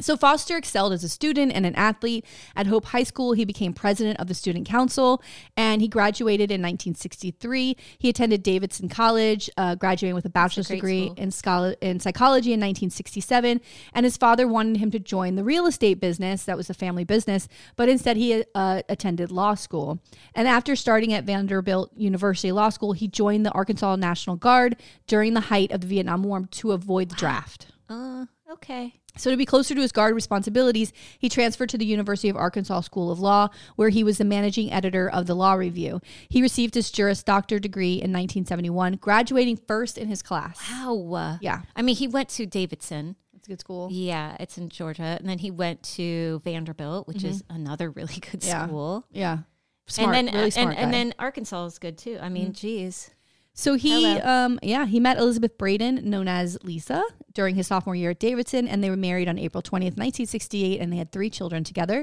So 0.00 0.16
Foster 0.16 0.56
excelled 0.56 0.92
as 0.92 1.04
a 1.04 1.08
student 1.08 1.52
and 1.52 1.64
an 1.64 1.74
athlete. 1.74 2.24
At 2.56 2.66
Hope 2.66 2.86
High 2.86 3.02
School, 3.04 3.32
he 3.32 3.44
became 3.44 3.72
president 3.72 4.18
of 4.18 4.26
the 4.26 4.34
student 4.34 4.66
council, 4.66 5.22
and 5.56 5.80
he 5.80 5.88
graduated 5.88 6.50
in 6.50 6.60
1963. 6.60 7.76
He 7.98 8.08
attended 8.08 8.42
Davidson 8.42 8.88
College, 8.88 9.48
uh, 9.56 9.74
graduating 9.76 10.14
with 10.14 10.24
a 10.24 10.30
bachelor's 10.30 10.68
great 10.68 10.76
degree 10.76 11.06
school. 11.06 11.16
in, 11.16 11.30
schol- 11.30 11.74
in 11.80 12.00
psychology 12.00 12.52
in 12.52 12.60
1967. 12.60 13.60
And 13.92 14.04
his 14.04 14.16
father 14.16 14.48
wanted 14.48 14.78
him 14.78 14.90
to 14.90 14.98
join 14.98 15.36
the 15.36 15.44
real 15.44 15.66
estate 15.66 16.00
business. 16.00 16.44
That 16.44 16.56
was 16.56 16.70
a 16.70 16.74
family 16.74 17.04
business, 17.04 17.48
but 17.76 17.88
instead 17.88 18.16
he 18.16 18.44
uh, 18.54 18.82
attended 18.88 19.30
law 19.30 19.54
school. 19.54 20.00
And 20.34 20.48
after 20.48 20.76
starting 20.76 21.12
at 21.12 21.24
Vanderbilt 21.24 21.90
University 21.96 22.52
Law 22.52 22.70
School, 22.70 22.92
he 22.92 23.08
joined 23.08 23.46
the 23.46 23.52
Arkansas 23.52 23.96
National 23.96 24.36
Guard 24.36 24.76
during 25.06 25.34
the 25.34 25.40
height 25.40 25.72
of 25.72 25.80
the 25.80 25.86
Vietnam 25.86 26.22
War 26.22 26.46
to 26.50 26.72
avoid 26.72 27.10
the 27.10 27.14
draft. 27.14 27.68
Uh, 27.88 28.26
okay. 28.50 28.94
So, 29.16 29.30
to 29.30 29.36
be 29.36 29.46
closer 29.46 29.74
to 29.74 29.80
his 29.80 29.92
guard 29.92 30.14
responsibilities, 30.14 30.92
he 31.18 31.28
transferred 31.28 31.68
to 31.68 31.78
the 31.78 31.86
University 31.86 32.28
of 32.28 32.36
Arkansas 32.36 32.80
School 32.80 33.10
of 33.12 33.20
Law, 33.20 33.48
where 33.76 33.90
he 33.90 34.02
was 34.02 34.18
the 34.18 34.24
managing 34.24 34.72
editor 34.72 35.08
of 35.08 35.26
the 35.26 35.34
Law 35.36 35.54
Review. 35.54 36.00
He 36.28 36.42
received 36.42 36.74
his 36.74 36.90
Juris 36.90 37.22
Doctor 37.22 37.58
degree 37.60 37.92
in 37.94 38.10
1971, 38.12 38.94
graduating 38.94 39.56
first 39.68 39.98
in 39.98 40.08
his 40.08 40.20
class. 40.22 40.60
Wow. 40.70 41.38
Yeah, 41.40 41.60
I 41.76 41.82
mean, 41.82 41.94
he 41.96 42.08
went 42.08 42.28
to 42.30 42.44
Davidson. 42.46 43.14
that's 43.32 43.46
a 43.46 43.50
good 43.52 43.60
school. 43.60 43.88
Yeah, 43.92 44.36
it's 44.40 44.58
in 44.58 44.68
Georgia. 44.68 45.16
And 45.20 45.28
then 45.28 45.38
he 45.38 45.50
went 45.52 45.82
to 45.94 46.40
Vanderbilt, 46.44 47.06
which 47.06 47.22
is 47.24 47.44
another 47.48 47.90
really 47.90 48.14
good 48.14 48.40
Mm-hmm. 48.40 48.48
Yeah. 48.48 48.66
school. 48.66 49.06
Yeah, 49.12 49.38
smart, 49.86 50.16
and 50.16 50.28
then 50.28 50.34
really 50.34 50.50
smart 50.50 50.70
and, 50.70 50.78
and 50.78 50.92
then 50.94 51.14
Arkansas 51.20 51.66
is 51.66 51.78
good 51.78 51.98
too. 51.98 52.18
I 52.20 52.28
mean, 52.30 52.52
geez. 52.52 53.10
So 53.56 53.74
he, 53.74 54.04
um, 54.18 54.58
yeah, 54.62 54.84
he 54.84 54.98
met 54.98 55.16
Elizabeth 55.16 55.56
Braden, 55.56 56.10
known 56.10 56.26
as 56.26 56.58
Lisa, 56.64 57.04
during 57.32 57.54
his 57.54 57.68
sophomore 57.68 57.94
year 57.94 58.10
at 58.10 58.18
Davidson, 58.18 58.66
and 58.66 58.82
they 58.82 58.90
were 58.90 58.96
married 58.96 59.28
on 59.28 59.38
April 59.38 59.62
20th, 59.62 59.96
1968, 59.96 60.80
and 60.80 60.92
they 60.92 60.96
had 60.96 61.12
three 61.12 61.30
children 61.30 61.62
together. 61.62 61.98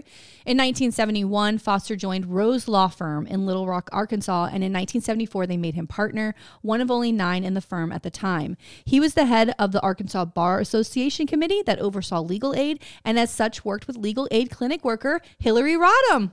In 0.45 0.57
1971, 0.57 1.57
Foster 1.57 1.97
joined 1.97 2.27
Rose 2.27 2.69
Law 2.69 2.87
Firm 2.87 3.27
in 3.27 3.45
Little 3.45 3.67
Rock, 3.67 3.89
Arkansas, 3.91 4.45
and 4.45 4.63
in 4.63 4.71
1974, 4.71 5.45
they 5.45 5.57
made 5.57 5.75
him 5.75 5.87
partner, 5.87 6.35
one 6.61 6.79
of 6.79 6.89
only 6.89 7.11
nine 7.11 7.43
in 7.43 7.53
the 7.53 7.59
firm 7.59 7.91
at 7.91 8.03
the 8.03 8.09
time. 8.09 8.55
He 8.85 9.01
was 9.01 9.13
the 9.13 9.25
head 9.25 9.53
of 9.59 9.73
the 9.73 9.81
Arkansas 9.81 10.25
Bar 10.25 10.61
Association 10.61 11.27
committee 11.27 11.63
that 11.65 11.79
oversaw 11.79 12.21
legal 12.21 12.55
aid, 12.55 12.81
and 13.03 13.19
as 13.19 13.29
such, 13.29 13.65
worked 13.65 13.87
with 13.87 13.97
legal 13.97 14.25
aid 14.31 14.51
clinic 14.51 14.85
worker 14.85 15.19
Hillary 15.37 15.75
Rodham. 15.75 16.31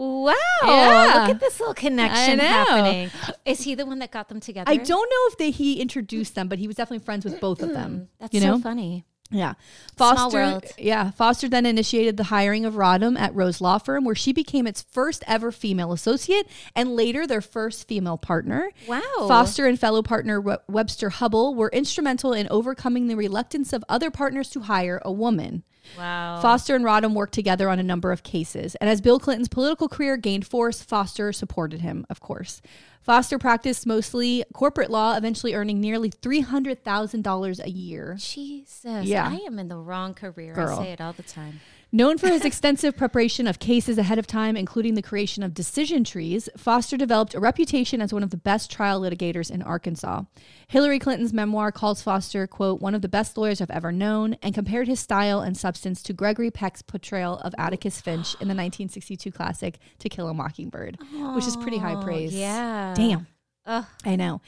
Wow. 0.00 0.34
Yeah. 0.64 1.14
Look 1.20 1.36
at 1.36 1.40
this 1.40 1.60
little 1.60 1.74
connection 1.74 2.38
happening. 2.38 3.10
Is 3.44 3.60
he 3.60 3.74
the 3.74 3.84
one 3.84 3.98
that 3.98 4.10
got 4.10 4.30
them 4.30 4.40
together? 4.40 4.70
I 4.70 4.78
don't 4.78 4.88
know 5.10 5.32
if 5.32 5.36
they 5.36 5.50
he 5.50 5.78
introduced 5.78 6.34
them, 6.34 6.48
but 6.48 6.58
he 6.58 6.66
was 6.66 6.76
definitely 6.76 7.04
friends 7.04 7.26
with 7.26 7.38
both 7.38 7.62
of 7.62 7.74
them. 7.74 8.08
That's 8.18 8.32
you 8.32 8.40
so 8.40 8.58
funny. 8.58 9.04
Yeah. 9.30 9.54
Foster, 9.96 10.60
yeah. 10.78 11.10
Foster 11.12 11.48
then 11.50 11.66
initiated 11.66 12.16
the 12.16 12.24
hiring 12.24 12.64
of 12.64 12.74
Rodham 12.74 13.18
at 13.18 13.34
Rose 13.34 13.60
Law 13.60 13.76
Firm, 13.76 14.04
where 14.04 14.14
she 14.14 14.32
became 14.32 14.66
its 14.66 14.82
first 14.82 15.22
ever 15.26 15.52
female 15.52 15.92
associate 15.92 16.48
and 16.74 16.96
later 16.96 17.26
their 17.26 17.42
first 17.42 17.86
female 17.86 18.16
partner. 18.16 18.70
Wow. 18.88 19.02
Foster 19.28 19.66
and 19.66 19.78
fellow 19.78 20.02
partner 20.02 20.40
Webster 20.66 21.10
Hubbell 21.10 21.54
were 21.54 21.70
instrumental 21.72 22.32
in 22.32 22.48
overcoming 22.50 23.06
the 23.06 23.16
reluctance 23.16 23.74
of 23.74 23.84
other 23.88 24.10
partners 24.10 24.48
to 24.50 24.60
hire 24.60 25.00
a 25.04 25.12
woman. 25.12 25.62
Wow. 25.96 26.40
Foster 26.40 26.74
and 26.74 26.84
Rodham 26.84 27.14
worked 27.14 27.34
together 27.34 27.68
on 27.68 27.78
a 27.78 27.82
number 27.82 28.12
of 28.12 28.22
cases. 28.22 28.74
And 28.76 28.88
as 28.88 29.00
Bill 29.00 29.18
Clinton's 29.18 29.48
political 29.48 29.88
career 29.88 30.16
gained 30.16 30.46
force, 30.46 30.82
Foster 30.82 31.32
supported 31.32 31.80
him, 31.80 32.06
of 32.08 32.20
course. 32.20 32.62
Foster 33.02 33.38
practiced 33.38 33.86
mostly 33.86 34.44
corporate 34.52 34.90
law, 34.90 35.16
eventually 35.16 35.54
earning 35.54 35.80
nearly 35.80 36.10
$300,000 36.10 37.64
a 37.64 37.70
year. 37.70 38.16
Jesus. 38.18 39.06
Yeah. 39.06 39.28
I 39.28 39.36
am 39.46 39.58
in 39.58 39.68
the 39.68 39.78
wrong 39.78 40.14
career. 40.14 40.54
Girl. 40.54 40.78
I 40.78 40.84
say 40.84 40.92
it 40.92 41.00
all 41.00 41.14
the 41.14 41.22
time. 41.22 41.60
Known 41.92 42.18
for 42.18 42.28
his 42.28 42.44
extensive 42.44 42.96
preparation 42.96 43.48
of 43.48 43.58
cases 43.58 43.98
ahead 43.98 44.20
of 44.20 44.26
time, 44.28 44.56
including 44.56 44.94
the 44.94 45.02
creation 45.02 45.42
of 45.42 45.52
decision 45.52 46.04
trees, 46.04 46.48
Foster 46.56 46.96
developed 46.96 47.34
a 47.34 47.40
reputation 47.40 48.00
as 48.00 48.12
one 48.12 48.22
of 48.22 48.30
the 48.30 48.36
best 48.36 48.70
trial 48.70 49.00
litigators 49.00 49.50
in 49.50 49.60
Arkansas. 49.60 50.22
Hillary 50.68 51.00
Clinton's 51.00 51.32
memoir 51.32 51.72
calls 51.72 52.00
Foster, 52.00 52.46
quote, 52.46 52.80
one 52.80 52.94
of 52.94 53.02
the 53.02 53.08
best 53.08 53.36
lawyers 53.36 53.60
I've 53.60 53.72
ever 53.72 53.90
known, 53.90 54.34
and 54.40 54.54
compared 54.54 54.86
his 54.86 55.00
style 55.00 55.40
and 55.40 55.56
substance 55.56 56.00
to 56.04 56.12
Gregory 56.12 56.52
Peck's 56.52 56.80
portrayal 56.80 57.38
of 57.38 57.56
Atticus 57.58 58.00
Finch 58.00 58.34
in 58.34 58.46
the 58.46 58.54
1962 58.54 59.32
classic 59.32 59.80
To 59.98 60.08
Kill 60.08 60.28
a 60.28 60.34
Mockingbird, 60.34 60.96
which 61.34 61.48
is 61.48 61.56
pretty 61.56 61.78
high 61.78 61.96
oh, 61.96 62.02
praise. 62.02 62.32
yeah. 62.32 62.94
Damn. 62.94 63.26
Ugh. 63.66 63.84
I 64.04 64.16
know. 64.16 64.40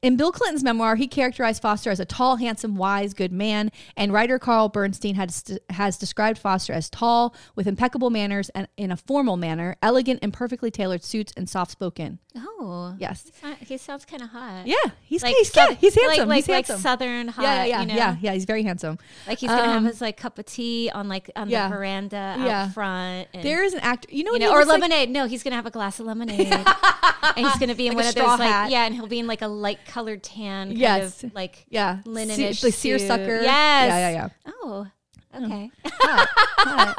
In 0.00 0.16
Bill 0.16 0.32
Clinton's 0.32 0.62
memoir, 0.64 0.96
he 0.96 1.06
characterized 1.06 1.60
Foster 1.60 1.90
as 1.90 2.00
a 2.00 2.04
tall, 2.06 2.36
handsome, 2.36 2.76
wise, 2.76 3.12
good 3.12 3.32
man, 3.32 3.70
and 3.96 4.12
writer 4.12 4.38
Carl 4.38 4.68
Bernstein 4.70 5.16
has, 5.16 5.44
has 5.70 5.98
described 5.98 6.38
Foster 6.38 6.72
as 6.72 6.88
tall, 6.88 7.34
with 7.54 7.66
impeccable 7.66 8.08
manners 8.08 8.48
and 8.50 8.66
in 8.78 8.90
a 8.90 8.96
formal 8.96 9.36
manner, 9.36 9.76
elegant 9.82 10.20
and 10.22 10.32
perfectly 10.32 10.70
tailored 10.70 11.04
suits, 11.04 11.32
and 11.36 11.48
soft 11.48 11.70
spoken. 11.72 12.18
Oh. 12.36 12.94
Yes. 12.98 13.30
He 13.66 13.76
sounds 13.76 14.04
kind 14.04 14.22
of 14.22 14.30
hot. 14.30 14.66
Yeah, 14.66 14.76
he's 15.02 15.22
Like 15.22 15.34
he's, 15.34 15.54
yeah, 15.54 15.72
he's 15.74 15.94
handsome. 15.94 16.28
Like, 16.28 16.44
he's 16.46 16.48
like, 16.48 16.66
southern 16.66 17.28
hot. 17.28 17.42
yeah, 17.42 17.64
yeah, 17.64 17.80
you 17.80 17.86
know? 17.88 17.94
yeah, 17.94 18.16
yeah. 18.20 18.32
He's 18.32 18.44
very 18.44 18.62
handsome. 18.62 18.98
Like 19.26 19.38
he's 19.38 19.50
gonna 19.50 19.62
Um, 19.62 19.82
have 19.84 19.92
his 19.92 20.00
like 20.00 20.16
cup 20.16 20.38
of 20.38 20.46
tea 20.46 20.90
on 20.94 21.08
like 21.08 21.30
on 21.36 21.50
yeah. 21.50 21.68
the 21.68 21.74
veranda 21.74 22.16
out 22.38 22.46
Yeah. 22.46 22.68
front. 22.70 23.28
And, 23.34 23.42
There 23.42 23.64
is 23.64 23.74
an 23.74 23.80
actor. 23.80 24.08
You 24.12 24.24
know, 24.24 24.32
you 24.34 24.38
know, 24.40 24.52
or 24.52 24.58
looks 24.58 24.68
like? 24.68 24.80
lemonade. 24.82 25.10
no, 25.10 25.26
he's 25.26 25.42
gonna 25.42 25.56
have 25.56 25.66
a 25.66 25.70
glass 25.70 25.98
of 26.00 26.06
lemonade, 26.06 26.52
and 27.36 27.46
he's 27.46 27.56
gonna 27.58 27.74
be 27.74 27.86
in 27.88 27.94
Like 27.94 28.04
one 28.04 28.08
of 28.08 28.14
those 28.14 28.38
like 28.38 28.59
hat. 28.62 28.70
yeah, 28.70 28.84
and 28.86 28.94
he'll 28.94 29.06
be 29.06 29.18
in 29.18 29.26
like 29.26 29.42
a 29.42 29.46
light 29.48 29.78
colored 29.86 30.22
tan 30.22 30.68
kind 30.68 30.78
Yes. 30.78 31.24
of 31.24 31.34
like 31.34 31.64
Yeah, 31.68 31.98
linenish 32.04 32.56
Se- 32.60 32.66
like 32.66 32.74
seersucker. 32.74 33.42
Yes. 33.42 33.44
Yeah, 33.44 33.98
yeah, 33.98 34.10
yeah. 34.10 34.28
Oh, 34.62 34.86
oh. 35.34 35.44
okay. 35.44 35.70
Oh 35.84 36.94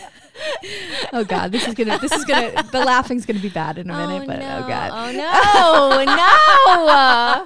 Oh, 1.13 1.25
God, 1.25 1.51
this 1.51 1.67
is 1.67 1.73
gonna, 1.73 1.97
this 1.99 2.13
is 2.13 2.23
gonna, 2.23 2.63
the 2.71 2.79
laughing's 2.85 3.25
gonna 3.25 3.39
be 3.39 3.49
bad 3.49 3.77
in 3.77 3.89
a 3.89 3.97
minute. 3.97 4.23
oh 4.23 4.27
but 4.27 4.37
oh, 4.37 4.39
no! 4.39 4.61
oh 4.63 4.67
God, 4.67 4.91
Oh 4.93 5.11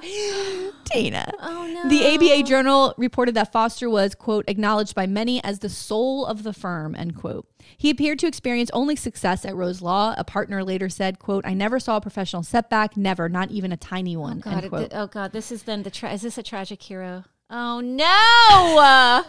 no! 0.62 0.72
Tina. 0.84 1.32
Oh 1.40 1.66
no! 1.66 1.88
The 1.88 2.14
ABA 2.14 2.44
Journal 2.44 2.94
reported 2.96 3.34
that 3.34 3.50
Foster 3.52 3.90
was, 3.90 4.14
quote, 4.14 4.44
acknowledged 4.46 4.94
by 4.94 5.06
many 5.06 5.42
as 5.42 5.58
the 5.58 5.68
soul 5.68 6.24
of 6.26 6.44
the 6.44 6.52
firm, 6.52 6.94
end 6.94 7.16
quote. 7.16 7.48
He 7.76 7.90
appeared 7.90 8.20
to 8.20 8.28
experience 8.28 8.70
only 8.72 8.94
success 8.94 9.44
at 9.44 9.56
Rose 9.56 9.82
Law. 9.82 10.14
A 10.16 10.22
partner 10.24 10.62
later 10.62 10.88
said, 10.88 11.18
quote, 11.18 11.44
I 11.44 11.54
never 11.54 11.80
saw 11.80 11.96
a 11.96 12.00
professional 12.00 12.44
setback, 12.44 12.96
never, 12.96 13.28
not 13.28 13.50
even 13.50 13.72
a 13.72 13.76
tiny 13.76 14.14
oh, 14.14 14.20
one, 14.20 14.38
God, 14.40 14.54
end 14.54 14.64
it- 14.64 14.68
quote. 14.68 14.92
oh 14.94 15.06
God, 15.08 15.32
this 15.32 15.50
is 15.50 15.64
then 15.64 15.82
the 15.82 15.90
tra- 15.90 16.12
is 16.12 16.22
this 16.22 16.38
a 16.38 16.42
tragic 16.42 16.80
hero? 16.82 17.24
Oh 17.50 17.80
no! 17.80 19.24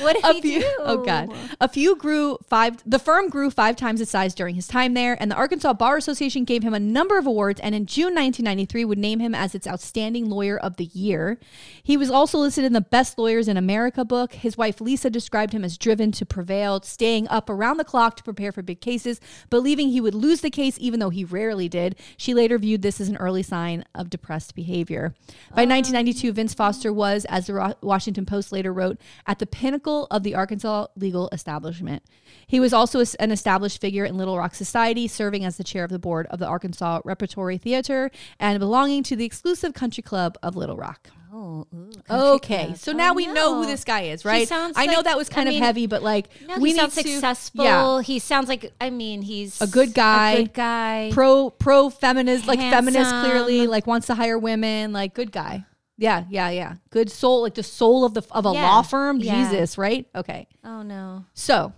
What 0.00 0.14
did 0.14 0.24
a 0.24 0.32
he 0.34 0.40
few, 0.40 0.58
oh, 0.80 0.96
do? 0.96 1.02
oh 1.02 1.04
god. 1.04 1.32
A 1.60 1.68
few 1.68 1.96
grew 1.96 2.38
five 2.48 2.82
the 2.86 2.98
firm 2.98 3.28
grew 3.28 3.50
five 3.50 3.76
times 3.76 4.00
its 4.00 4.10
size 4.10 4.34
during 4.34 4.54
his 4.54 4.66
time 4.66 4.94
there 4.94 5.16
and 5.20 5.30
the 5.30 5.34
arkansas 5.34 5.72
bar 5.72 5.96
association 5.96 6.44
gave 6.44 6.62
him 6.62 6.74
a 6.74 6.80
number 6.80 7.18
of 7.18 7.26
awards 7.26 7.60
and 7.60 7.74
in 7.74 7.86
june 7.86 8.14
1993 8.14 8.84
would 8.84 8.98
name 8.98 9.20
him 9.20 9.34
as 9.34 9.54
its 9.54 9.66
outstanding 9.66 10.28
lawyer 10.28 10.58
of 10.58 10.76
the 10.76 10.84
year. 10.86 11.38
He 11.82 11.96
was 11.96 12.10
also 12.10 12.38
listed 12.38 12.64
in 12.64 12.72
the 12.72 12.80
best 12.80 13.18
lawyers 13.18 13.48
in 13.48 13.56
america 13.56 14.04
book. 14.04 14.34
His 14.34 14.56
wife 14.56 14.80
lisa 14.80 15.10
described 15.10 15.52
him 15.52 15.64
as 15.64 15.78
driven 15.78 16.12
to 16.12 16.26
prevail 16.26 16.80
staying 16.82 17.28
up 17.28 17.50
around 17.50 17.76
the 17.76 17.84
clock 17.84 18.16
to 18.16 18.22
prepare 18.22 18.52
for 18.52 18.62
big 18.62 18.80
cases 18.80 19.20
believing 19.50 19.88
he 19.88 20.00
would 20.00 20.14
lose 20.14 20.40
the 20.40 20.50
case 20.50 20.76
even 20.80 21.00
though 21.00 21.10
he 21.10 21.24
rarely 21.24 21.68
did. 21.68 21.96
She 22.16 22.34
later 22.34 22.58
viewed 22.58 22.82
this 22.82 23.00
as 23.00 23.08
an 23.08 23.16
early 23.16 23.42
sign 23.42 23.84
of 23.94 24.10
depressed 24.10 24.54
behavior. 24.54 25.14
By 25.54 25.64
ah. 25.64 25.72
1992 25.72 26.32
vince 26.32 26.54
foster 26.54 26.92
was 26.92 27.24
as 27.26 27.46
the 27.46 27.76
washington 27.82 28.26
post 28.26 28.52
later 28.52 28.72
wrote 28.72 28.98
at 29.26 29.38
the 29.38 29.46
pinnacle 29.46 30.06
of 30.10 30.22
the 30.22 30.34
Arkansas 30.34 30.86
legal 30.96 31.28
establishment. 31.32 32.02
He 32.46 32.60
was 32.60 32.72
also 32.72 33.02
an 33.20 33.30
established 33.30 33.80
figure 33.80 34.04
in 34.04 34.16
Little 34.16 34.36
Rock 34.38 34.54
society, 34.54 35.08
serving 35.08 35.44
as 35.44 35.56
the 35.56 35.64
chair 35.64 35.84
of 35.84 35.90
the 35.90 35.98
board 35.98 36.26
of 36.30 36.38
the 36.38 36.46
Arkansas 36.46 37.00
Repertory 37.04 37.58
Theater 37.58 38.10
and 38.38 38.58
belonging 38.58 39.02
to 39.04 39.16
the 39.16 39.24
exclusive 39.24 39.74
country 39.74 40.02
club 40.02 40.36
of 40.42 40.56
Little 40.56 40.76
Rock. 40.76 41.10
Oh 41.32 41.32
Oh, 41.34 41.66
ooh, 41.74 42.34
Okay, 42.34 42.66
club. 42.66 42.76
so 42.76 42.92
Oh, 42.92 42.94
now 42.94 43.14
we 43.14 43.26
oh, 43.26 43.32
know 43.32 43.54
who 43.56 43.66
this 43.66 43.84
guy 43.84 44.02
is, 44.02 44.22
right? 44.24 44.46
I 44.52 44.84
know 44.84 45.00
that 45.02 45.16
was 45.16 45.30
I 45.30 45.32
kind 45.34 45.48
of 45.48 45.54
mean, 45.54 45.62
heavy, 45.62 45.86
but 45.86 46.02
like 46.02 46.28
No, 46.46 46.58
we 46.58 46.70
he 46.70 46.74
need 46.74 46.80
sounds 46.80 46.94
to- 46.96 47.02
successful. 47.08 47.64
Yeah, 47.64 48.02
He 48.02 48.18
sounds 48.18 48.48
like 48.48 48.70
I 48.80 48.90
mean 48.90 49.22
he's 49.22 49.58
A 49.62 49.66
good 49.66 49.94
guy. 49.94 50.32
A 50.32 50.36
good 50.42 50.52
guy. 50.52 51.10
pro 51.12 51.48
pro 51.48 51.88
feminist, 51.88 52.46
like 52.46 52.58
feminist, 52.58 53.10
clearly, 53.22 53.66
like 53.66 53.86
wants 53.86 54.08
to 54.08 54.14
hire 54.14 54.38
women, 54.38 54.92
like 54.92 55.14
good 55.14 55.32
guy. 55.32 55.64
Yeah, 56.02 56.24
yeah, 56.28 56.50
yeah. 56.50 56.74
Good 56.90 57.10
soul, 57.10 57.42
like 57.42 57.54
the 57.54 57.62
soul 57.62 58.04
of 58.04 58.12
the 58.14 58.22
of 58.32 58.44
a 58.44 58.52
Yeah, 58.52 58.66
law 58.68 58.82
firm. 58.82 59.18
yeah. 59.20 59.50
Jesus, 59.50 59.78
right? 59.78 60.06
Okay. 60.14 60.48
oh 60.64 60.82
no. 60.82 61.24
So, 61.34 61.72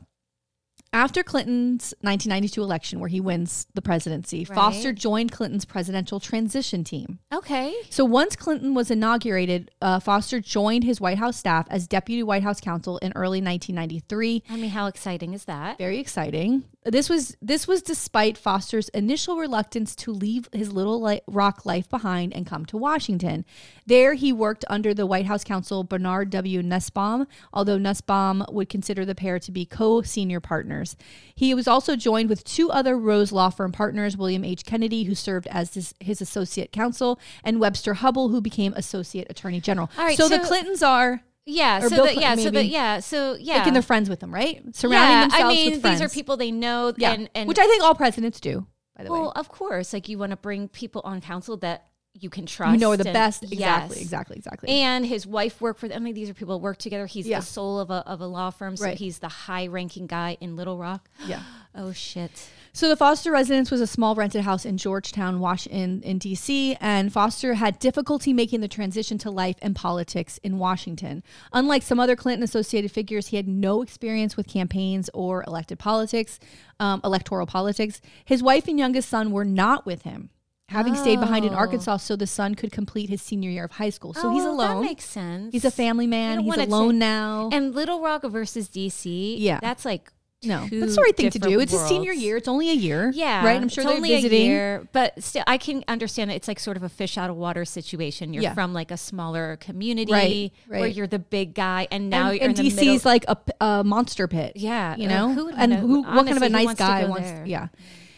after 0.92 1.24
Clinton's 1.24 1.92
1992 2.02 2.62
election, 2.62 3.00
where 3.00 3.08
he 3.08 3.20
wins 3.20 3.66
the 3.74 3.82
presidency, 3.82 4.46
Right. 4.48 4.54
Foster 4.54 4.92
joined 4.92 5.32
Clinton's 5.32 5.64
presidential 5.64 6.20
transition 6.20 6.84
team. 6.84 7.18
Okay. 7.34 7.74
So, 7.90 8.04
once 8.04 8.36
Clinton 8.36 8.74
was 8.74 8.90
inaugurated, 8.92 9.72
uh, 9.82 9.98
Foster 10.00 10.40
joined 10.40 10.84
his 10.84 11.00
White 11.00 11.18
House 11.18 11.36
staff 11.36 11.66
as 11.68 11.88
deputy 11.88 12.22
White 12.22 12.44
House 12.44 12.60
counsel 12.60 12.98
in 12.98 13.12
early 13.16 13.40
1993. 13.42 14.44
I 14.48 14.56
mean, 14.56 14.70
how 14.70 14.86
exciting 14.86 15.34
is 15.34 15.44
that? 15.46 15.78
Very 15.78 15.98
exciting. 15.98 16.62
This 16.86 17.08
was 17.08 17.34
this 17.40 17.66
was 17.66 17.80
despite 17.80 18.36
Foster's 18.36 18.90
initial 18.90 19.38
reluctance 19.38 19.96
to 19.96 20.12
leave 20.12 20.50
his 20.52 20.70
Little 20.70 21.00
Li- 21.00 21.22
Rock 21.26 21.64
life 21.64 21.88
behind 21.88 22.34
and 22.34 22.46
come 22.46 22.66
to 22.66 22.76
Washington. 22.76 23.46
There, 23.86 24.12
he 24.12 24.34
worked 24.34 24.66
under 24.68 24.92
the 24.92 25.06
White 25.06 25.24
House 25.24 25.44
counsel 25.44 25.82
Bernard 25.82 26.28
W. 26.28 26.62
Nussbaum, 26.62 27.26
although 27.54 27.78
Nussbaum 27.78 28.44
would 28.50 28.68
consider 28.68 29.06
the 29.06 29.14
pair 29.14 29.38
to 29.38 29.50
be 29.50 29.64
co-senior 29.64 30.40
partners. 30.40 30.94
He 31.34 31.54
was 31.54 31.66
also 31.66 31.96
joined 31.96 32.28
with 32.28 32.44
two 32.44 32.70
other 32.70 32.98
Rose 32.98 33.32
Law 33.32 33.48
Firm 33.48 33.72
partners, 33.72 34.18
William 34.18 34.44
H. 34.44 34.66
Kennedy, 34.66 35.04
who 35.04 35.14
served 35.14 35.46
as 35.46 35.72
his, 35.72 35.94
his 36.00 36.20
associate 36.20 36.70
counsel, 36.70 37.18
and 37.42 37.60
Webster 37.60 37.94
Hubbell, 37.94 38.30
who 38.30 38.42
became 38.42 38.74
associate 38.74 39.28
attorney 39.30 39.60
general. 39.60 39.90
All 39.96 40.04
right, 40.04 40.18
so, 40.18 40.28
the 40.28 40.40
Clintons 40.40 40.82
are 40.82 41.22
Yeah. 41.46 41.84
Or 41.84 41.88
so 41.88 42.04
that 42.04 42.14
yeah. 42.16 42.34
Clinton, 42.34 42.44
So 42.44 42.50
that 42.58 42.66
yeah. 42.66 43.00
So 43.00 43.36
yeah. 43.38 43.54
thinking 43.54 43.72
they're 43.74 43.82
friends 43.82 44.08
with 44.08 44.20
them, 44.20 44.32
right? 44.32 44.62
Surrounding 44.74 45.10
yeah. 45.10 45.20
themselves 45.22 45.44
I 45.44 45.48
mean, 45.48 45.70
with 45.72 45.80
friends. 45.82 46.00
these 46.00 46.10
are 46.10 46.12
people 46.14 46.36
they 46.36 46.50
know. 46.50 46.92
Yeah, 46.96 47.12
And, 47.12 47.28
and 47.34 47.48
which 47.48 47.58
I 47.58 47.66
think 47.66 47.82
all 47.82 47.94
presidents 47.94 48.40
do. 48.40 48.66
By 48.96 49.04
the 49.04 49.10
well, 49.10 49.18
way, 49.18 49.22
well, 49.24 49.32
of 49.36 49.48
course, 49.48 49.92
like 49.92 50.08
you 50.08 50.18
want 50.18 50.30
to 50.30 50.36
bring 50.36 50.68
people 50.68 51.02
on 51.04 51.20
council 51.20 51.56
that 51.58 51.86
you 52.16 52.30
can 52.30 52.46
trust. 52.46 52.74
you 52.74 52.78
know 52.78 52.92
are 52.92 52.96
the 52.96 53.04
and- 53.08 53.12
best. 53.12 53.42
Exactly, 53.42 53.58
yes. 53.96 54.02
exactly, 54.02 54.36
exactly. 54.36 54.68
And 54.68 55.04
his 55.04 55.26
wife 55.26 55.60
worked 55.60 55.80
for. 55.80 55.88
them. 55.88 55.96
I 55.96 55.98
mean, 55.98 56.14
these 56.14 56.30
are 56.30 56.34
people 56.34 56.58
who 56.58 56.62
work 56.62 56.78
together. 56.78 57.06
He's 57.06 57.26
Yeah. 57.26 57.40
the 57.40 57.46
soul 57.46 57.80
of 57.80 57.90
a 57.90 58.06
of 58.06 58.20
a 58.20 58.26
law 58.26 58.50
firm. 58.50 58.76
So 58.76 58.84
Right. 58.84 58.96
he's 58.96 59.18
the 59.18 59.28
high 59.28 59.66
ranking 59.66 60.06
guy 60.06 60.36
in 60.40 60.54
Little 60.56 60.78
Rock. 60.78 61.08
yeah. 61.26 61.42
Oh 61.74 61.92
shit. 61.92 62.48
So 62.72 62.88
the 62.88 62.96
Foster 62.96 63.30
residence 63.30 63.70
was 63.70 63.80
a 63.80 63.86
small 63.86 64.16
rented 64.16 64.42
house 64.42 64.64
in 64.64 64.78
Georgetown, 64.78 65.38
Washington, 65.38 66.02
in 66.02 66.18
D.C., 66.18 66.76
and 66.80 67.12
Foster 67.12 67.54
had 67.54 67.78
difficulty 67.78 68.32
making 68.32 68.62
the 68.62 68.68
transition 68.68 69.16
to 69.18 69.30
life 69.30 69.54
and 69.62 69.76
politics 69.76 70.38
in 70.42 70.58
Washington. 70.58 71.22
Unlike 71.52 71.82
some 71.84 72.00
other 72.00 72.16
Clinton-associated 72.16 72.90
figures, 72.90 73.28
he 73.28 73.36
had 73.36 73.46
no 73.46 73.80
experience 73.80 74.36
with 74.36 74.48
campaigns 74.48 75.08
or 75.14 75.44
elected 75.46 75.78
politics, 75.78 76.40
um, 76.80 77.00
electoral 77.04 77.46
politics. 77.46 78.00
His 78.24 78.42
wife 78.42 78.66
and 78.66 78.76
youngest 78.76 79.08
son 79.08 79.30
were 79.30 79.44
not 79.44 79.86
with 79.86 80.02
him, 80.02 80.30
having 80.68 80.96
stayed 80.96 81.20
behind 81.20 81.44
in 81.44 81.52
Oh. 81.52 81.58
Arkansas 81.58 81.98
so 81.98 82.16
the 82.16 82.26
son 82.26 82.56
could 82.56 82.72
complete 82.72 83.08
his 83.08 83.22
senior 83.22 83.50
year 83.50 83.64
of 83.66 83.70
high 83.72 83.90
school. 83.90 84.14
So 84.14 84.30
Oh, 84.30 84.34
he's 84.34 84.44
alone. 84.44 84.80
That 84.82 84.86
makes 84.88 85.04
sense. 85.04 85.52
He's 85.52 85.64
a 85.64 85.70
family 85.70 86.08
man. 86.08 86.40
He's 86.40 86.56
alone 86.56 86.98
now. 86.98 87.50
And 87.52 87.72
Little 87.72 88.00
Rock 88.00 88.22
versus 88.24 88.68
DC. 88.68 89.36
Yeah. 89.38 89.60
That's 89.60 89.84
like 89.84 90.10
no, 90.46 90.68
that's 90.70 90.96
the 90.96 91.02
right 91.02 91.16
thing 91.16 91.30
to 91.30 91.38
do. 91.38 91.60
It's 91.60 91.72
a 91.72 91.86
senior 91.88 92.12
year. 92.12 92.36
It's 92.36 92.48
only 92.48 92.70
a 92.70 92.74
year. 92.74 93.10
Yeah, 93.14 93.44
right. 93.44 93.60
I'm 93.60 93.68
sure 93.68 93.82
it's 93.82 93.88
they're 93.88 93.96
only 93.96 94.10
visiting. 94.10 94.42
a 94.42 94.44
year, 94.44 94.88
but 94.92 95.22
still, 95.22 95.44
I 95.46 95.58
can 95.58 95.84
understand 95.88 96.30
it. 96.30 96.34
It's 96.34 96.48
like 96.48 96.58
sort 96.60 96.76
of 96.76 96.82
a 96.82 96.88
fish 96.88 97.16
out 97.18 97.30
of 97.30 97.36
water 97.36 97.64
situation. 97.64 98.32
You're 98.34 98.42
Yeah. 98.44 98.54
from 98.54 98.72
like 98.72 98.90
a 98.90 98.96
smaller 98.96 99.56
community, 99.60 100.12
Right, 100.12 100.52
Where 100.80 100.86
you're 100.86 101.06
the 101.06 101.18
big 101.18 101.54
guy, 101.54 101.88
and 101.90 102.10
now 102.10 102.28
and, 102.30 102.36
you're 102.40 102.48
and 102.48 102.58
in 102.58 102.64
the 102.64 102.70
DC's 102.70 102.76
middle. 102.76 103.00
like 103.04 103.24
a 103.60 103.84
monster 103.84 104.28
pit. 104.28 104.52
Yeah, 104.56 104.96
you 104.96 105.08
know, 105.08 105.32
who 105.32 105.48
and 105.48 105.58
wanna- 105.72 105.76
who? 105.76 106.02
what 106.02 106.26
kind 106.26 106.36
of 106.36 106.42
a 106.42 106.48
nice 106.48 106.74
guy 106.74 107.04
wants? 107.06 107.30
there? 107.30 107.44
Yeah. 107.46 107.68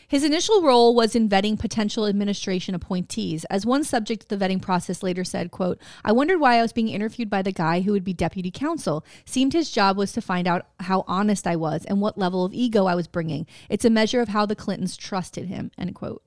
His 0.09 0.23
initial 0.23 0.63
role 0.63 0.95
was 0.95 1.17
in 1.17 1.29
vetting 1.29 1.59
potential 1.59 2.07
administration 2.07 2.75
appointees. 2.75 3.45
As 3.47 3.67
one 3.67 3.83
subject 3.83 4.23
of 4.23 4.29
the 4.39 4.45
vetting 4.45 4.63
process 4.63 5.03
later 5.03 5.25
said, 5.25 5.51
quote, 5.51 5.81
I 6.05 6.13
wondered 6.13 6.39
why 6.39 6.57
I 6.57 6.63
was 6.63 6.73
being 6.73 6.89
interviewed 6.89 7.29
by 7.29 7.43
the 7.43 7.53
guy 7.53 7.81
who 7.81 7.93
would 7.93 8.05
be 8.05 8.13
deputy 8.13 8.51
counsel. 8.51 9.05
Seemed 9.25 9.53
his 9.53 9.71
job 9.71 9.97
was 9.97 10.13
to 10.13 10.21
find 10.21 10.47
out 10.47 10.67
how 10.81 11.05
honest 11.09 11.47
I 11.47 11.57
was 11.57 11.85
and 11.85 12.01
what 12.01 12.19
level 12.19 12.45
of 12.45 12.55
ego 12.55 12.87
I 12.87 12.95
was 12.95 13.09
bringing. 13.09 13.47
It's 13.69 13.85
a 13.85 13.91
measure 13.91 14.21
of 14.21 14.29
how 14.29 14.47
the 14.47 14.55
Clintons 14.55 14.97
trusted 14.97 15.47
him, 15.47 15.73
end 15.77 15.95
quote. 15.95 16.23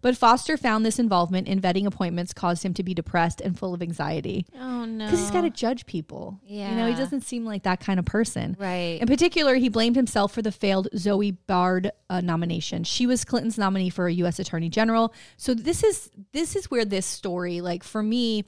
But 0.00 0.16
Foster 0.16 0.56
found 0.56 0.84
this 0.84 0.98
involvement 0.98 1.48
in 1.48 1.60
vetting 1.60 1.86
appointments 1.86 2.32
caused 2.32 2.64
him 2.64 2.74
to 2.74 2.82
be 2.82 2.94
depressed 2.94 3.40
and 3.40 3.58
full 3.58 3.74
of 3.74 3.82
anxiety 3.82 4.46
oh 4.58 4.84
no, 4.84 5.04
because 5.06 5.20
he's 5.20 5.30
got 5.30 5.42
to 5.42 5.50
judge 5.50 5.86
people. 5.86 6.40
Yeah. 6.46 6.70
You 6.70 6.76
know, 6.76 6.88
he 6.88 6.94
doesn't 6.94 7.22
seem 7.22 7.44
like 7.44 7.64
that 7.64 7.80
kind 7.80 7.98
of 7.98 8.04
person. 8.04 8.56
Right. 8.58 8.98
In 9.00 9.06
particular, 9.06 9.54
he 9.56 9.68
blamed 9.68 9.96
himself 9.96 10.32
for 10.32 10.42
the 10.42 10.52
failed 10.52 10.88
Zoe 10.96 11.32
Baird 11.32 11.90
uh, 12.10 12.20
nomination. 12.20 12.84
She 12.84 13.06
was 13.06 13.24
Clinton's 13.24 13.58
nominee 13.58 13.90
for 13.90 14.06
a 14.06 14.12
U.S. 14.14 14.38
Attorney 14.38 14.68
General. 14.68 15.12
So 15.36 15.54
this 15.54 15.82
is 15.82 16.10
this 16.32 16.56
is 16.56 16.70
where 16.70 16.84
this 16.84 17.06
story, 17.06 17.60
like 17.60 17.82
for 17.82 18.02
me, 18.02 18.44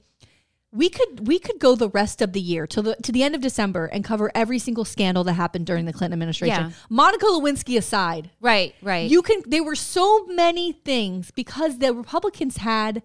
we 0.73 0.89
could 0.89 1.27
we 1.27 1.37
could 1.37 1.59
go 1.59 1.75
the 1.75 1.89
rest 1.89 2.21
of 2.21 2.31
the 2.33 2.39
year 2.39 2.65
to 2.67 2.81
the 2.81 2.95
to 3.03 3.11
the 3.11 3.23
end 3.23 3.35
of 3.35 3.41
December 3.41 3.87
and 3.87 4.03
cover 4.03 4.31
every 4.33 4.57
single 4.57 4.85
scandal 4.85 5.23
that 5.25 5.33
happened 5.33 5.65
during 5.65 5.85
the 5.85 5.91
Clinton 5.93 6.13
administration. 6.13 6.67
Yeah. 6.67 6.71
Monica 6.89 7.25
Lewinsky 7.25 7.77
aside, 7.77 8.31
right, 8.39 8.73
right. 8.81 9.09
you 9.11 9.21
can 9.21 9.41
there 9.45 9.63
were 9.63 9.75
so 9.75 10.25
many 10.27 10.71
things 10.71 11.31
because 11.31 11.79
the 11.79 11.93
republicans 11.93 12.57
had 12.57 13.03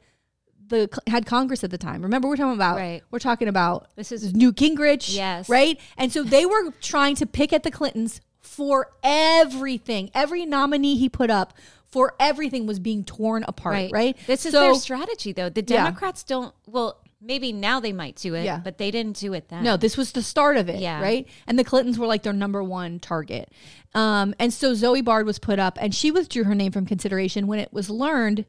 the 0.68 0.88
had 1.06 1.26
congress 1.26 1.62
at 1.64 1.70
the 1.70 1.78
time 1.78 2.02
remember 2.02 2.26
we're 2.28 2.36
talking 2.36 2.54
about 2.54 2.76
Right. 2.76 3.02
we're 3.10 3.18
talking 3.20 3.46
about 3.48 3.88
This 3.96 4.10
is- 4.12 4.34
newt 4.34 4.56
gingrich 4.56 5.14
Yes. 5.14 5.48
right 5.48 5.78
and 5.96 6.12
so 6.12 6.22
they 6.24 6.44
were 6.44 6.72
trying 6.80 7.14
to 7.16 7.26
pick 7.26 7.52
at 7.52 7.62
the 7.62 7.70
clintons 7.70 8.20
for 8.40 8.90
everything 9.04 10.10
every 10.14 10.44
nominee 10.46 10.96
he 10.96 11.08
put 11.08 11.30
up 11.30 11.54
for 11.88 12.14
everything 12.18 12.66
was 12.66 12.78
being 12.80 13.04
torn 13.04 13.44
apart 13.46 13.90
right, 13.92 14.16
This 14.26 14.44
is 14.44 14.52
So- 14.52 14.60
their 14.60 14.74
strategy, 14.74 15.32
though. 15.32 15.48
The 15.48 15.60
Yeah. 15.66 15.84
Democrats 15.84 16.24
don't. 16.24 16.52
Well, 16.66 16.98
maybe 17.26 17.52
now 17.52 17.80
they 17.80 17.92
might 17.92 18.16
do 18.16 18.34
it, 18.34 18.44
Yeah. 18.44 18.60
but 18.62 18.78
they 18.78 18.90
didn't 18.90 19.16
do 19.16 19.32
it 19.32 19.48
then. 19.48 19.64
No, 19.64 19.76
this 19.76 19.96
was 19.96 20.12
the 20.12 20.22
start 20.22 20.56
of 20.56 20.68
it, 20.68 20.80
Yeah. 20.80 21.00
right? 21.02 21.26
And 21.46 21.58
the 21.58 21.64
Clintons 21.64 21.98
were 21.98 22.06
like 22.06 22.22
their 22.22 22.32
number 22.32 22.62
one 22.62 23.00
target. 23.00 23.50
Um, 23.94 24.34
and 24.38 24.52
so 24.52 24.74
Zoe 24.74 25.00
Baird 25.00 25.26
was 25.26 25.38
put 25.38 25.58
up, 25.58 25.76
and 25.80 25.94
she 25.94 26.10
withdrew 26.10 26.44
her 26.44 26.54
name 26.54 26.70
from 26.72 26.86
consideration 26.86 27.46
when 27.46 27.58
it 27.58 27.72
was 27.72 27.90
learned 27.90 28.44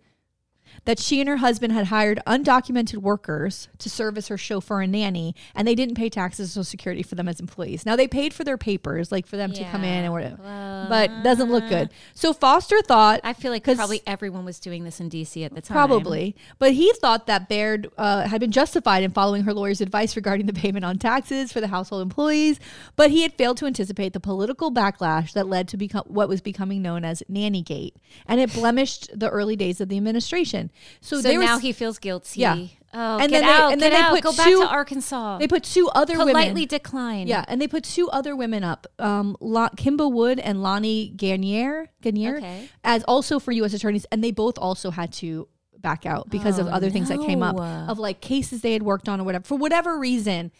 that 0.86 1.00
she 1.00 1.20
and 1.20 1.30
her 1.30 1.38
husband 1.38 1.74
had 1.74 1.88
hired 1.88 2.20
undocumented 2.26 2.98
workers 2.98 3.68
to 3.80 3.90
serve 3.90 4.18
as 4.18 4.28
her 4.28 4.38
chauffeur 4.38 4.82
and 4.82 4.92
nanny, 4.92 5.36
and 5.56 5.68
they 5.68 5.76
didn't 5.76 5.96
pay 5.96 6.10
taxes 6.10 6.50
or 6.50 6.52
Social 6.52 6.64
Security 6.64 7.04
for 7.04 7.16
them 7.16 7.28
as 7.28 7.40
employees. 7.40 7.86
Now 7.86 7.96
they 7.96 8.08
paid 8.08 8.34
for 8.34 8.44
their 8.44 8.58
papers, 8.58 9.12
like 9.12 9.26
for 9.26 9.38
them 9.38 9.52
to 9.54 9.64
come 9.66 9.84
in 9.84 10.04
and 10.06 10.14
whatever, 10.14 10.38
Well, 10.42 10.90
but 10.90 11.24
doesn't 11.24 11.52
look 11.52 11.68
good. 11.70 11.90
So 12.14 12.34
Foster 12.34 12.82
thought 12.82 13.22
I 13.24 13.34
feel 13.34 13.52
like 13.52 13.64
probably 13.64 14.02
everyone 14.08 14.46
was 14.46 14.60
doing 14.60 14.84
this 14.84 15.00
in 15.00 15.10
DC 15.10 15.44
at 15.46 15.54
the 15.54 15.62
time. 15.62 15.76
Probably. 15.76 16.36
But 16.60 16.74
he 16.74 16.92
thought 16.94 17.28
that 17.28 17.50
Baird 17.50 17.90
uh, 17.98 18.28
had 18.28 18.40
been 18.42 18.52
justified 18.52 19.04
in 19.04 19.12
following 19.12 19.44
her 19.44 19.54
lawyer's 19.54 19.82
advice 19.82 20.16
regarding 20.16 20.46
the 20.46 20.54
payment 20.54 20.86
on 20.86 20.98
taxes 20.98 21.52
for 21.52 21.62
the 21.62 21.68
household 21.68 22.02
employees, 22.02 22.60
but 22.96 23.12
he 23.12 23.22
had 23.22 23.34
failed 23.34 23.58
to 23.58 23.66
anticipate 23.66 24.14
the 24.14 24.20
political 24.20 24.72
backlash 24.72 25.34
that 25.34 25.48
led 25.48 25.68
to 25.70 25.78
become 25.78 26.04
what 26.08 26.30
was 26.30 26.42
becoming 26.42 26.82
known 26.82 27.04
as 27.04 27.24
Nannygate, 27.32 27.94
and 28.28 28.40
it 28.40 28.54
blemished 28.54 29.10
the 29.18 29.30
early 29.30 29.56
days 29.56 29.82
of 29.82 29.90
the 29.90 29.98
administration. 29.98 30.67
So, 31.02 31.22
So 31.22 31.32
now 31.34 31.56
was, 31.56 31.62
he 31.62 31.72
feels 31.74 32.00
guilty. 32.00 32.40
Yeah. 32.42 32.56
Oh, 32.94 33.18
And 33.20 33.30
get 33.30 33.42
then 33.42 33.46
they- 33.46 33.52
out! 33.54 33.72
and 33.74 33.82
get 33.82 33.90
then 33.92 34.00
they 34.02 34.06
out! 34.08 34.14
put 34.16 34.24
Go 34.24 34.32
back 34.36 34.48
to 34.48 34.62
Arkansas. 34.68 35.38
they 35.40 35.48
put 35.48 35.64
two 35.64 35.90
other 35.94 36.16
politely 36.16 36.54
women. 36.62 36.68
decline. 36.68 37.28
Yeah, 37.28 37.44
and 37.48 37.62
they 37.62 37.68
put 37.68 37.84
two 37.84 38.10
other 38.10 38.36
women 38.36 38.64
up, 38.64 38.88
um, 38.98 39.36
La- 39.42 39.70
Kimba 39.70 40.12
Wood 40.12 40.40
and 40.40 40.64
Lonnie 40.64 41.10
Garnier, 41.10 41.90
Garnier 42.02 42.38
Okay. 42.38 42.70
as 42.84 43.04
also 43.04 43.40
for 43.40 43.52
U.S. 43.52 43.74
attorneys, 43.74 44.06
and 44.12 44.24
they 44.24 44.32
both 44.32 44.58
also 44.58 44.90
had 44.92 45.12
to 45.14 45.48
back 45.80 46.06
out 46.06 46.30
because 46.30 46.58
of 46.60 46.68
Oh, 46.68 46.72
other 46.72 46.90
things 46.90 47.10
that 47.10 47.20
came 47.22 47.44
up 47.44 47.58
of 47.60 48.00
like 48.00 48.20
cases 48.22 48.62
they 48.62 48.74
had 48.74 48.84
worked 48.84 49.08
on 49.10 49.20
or 49.22 49.26
whatever. 49.26 49.44
For 49.44 49.56
whatever 49.58 50.00
reason, 50.00 50.52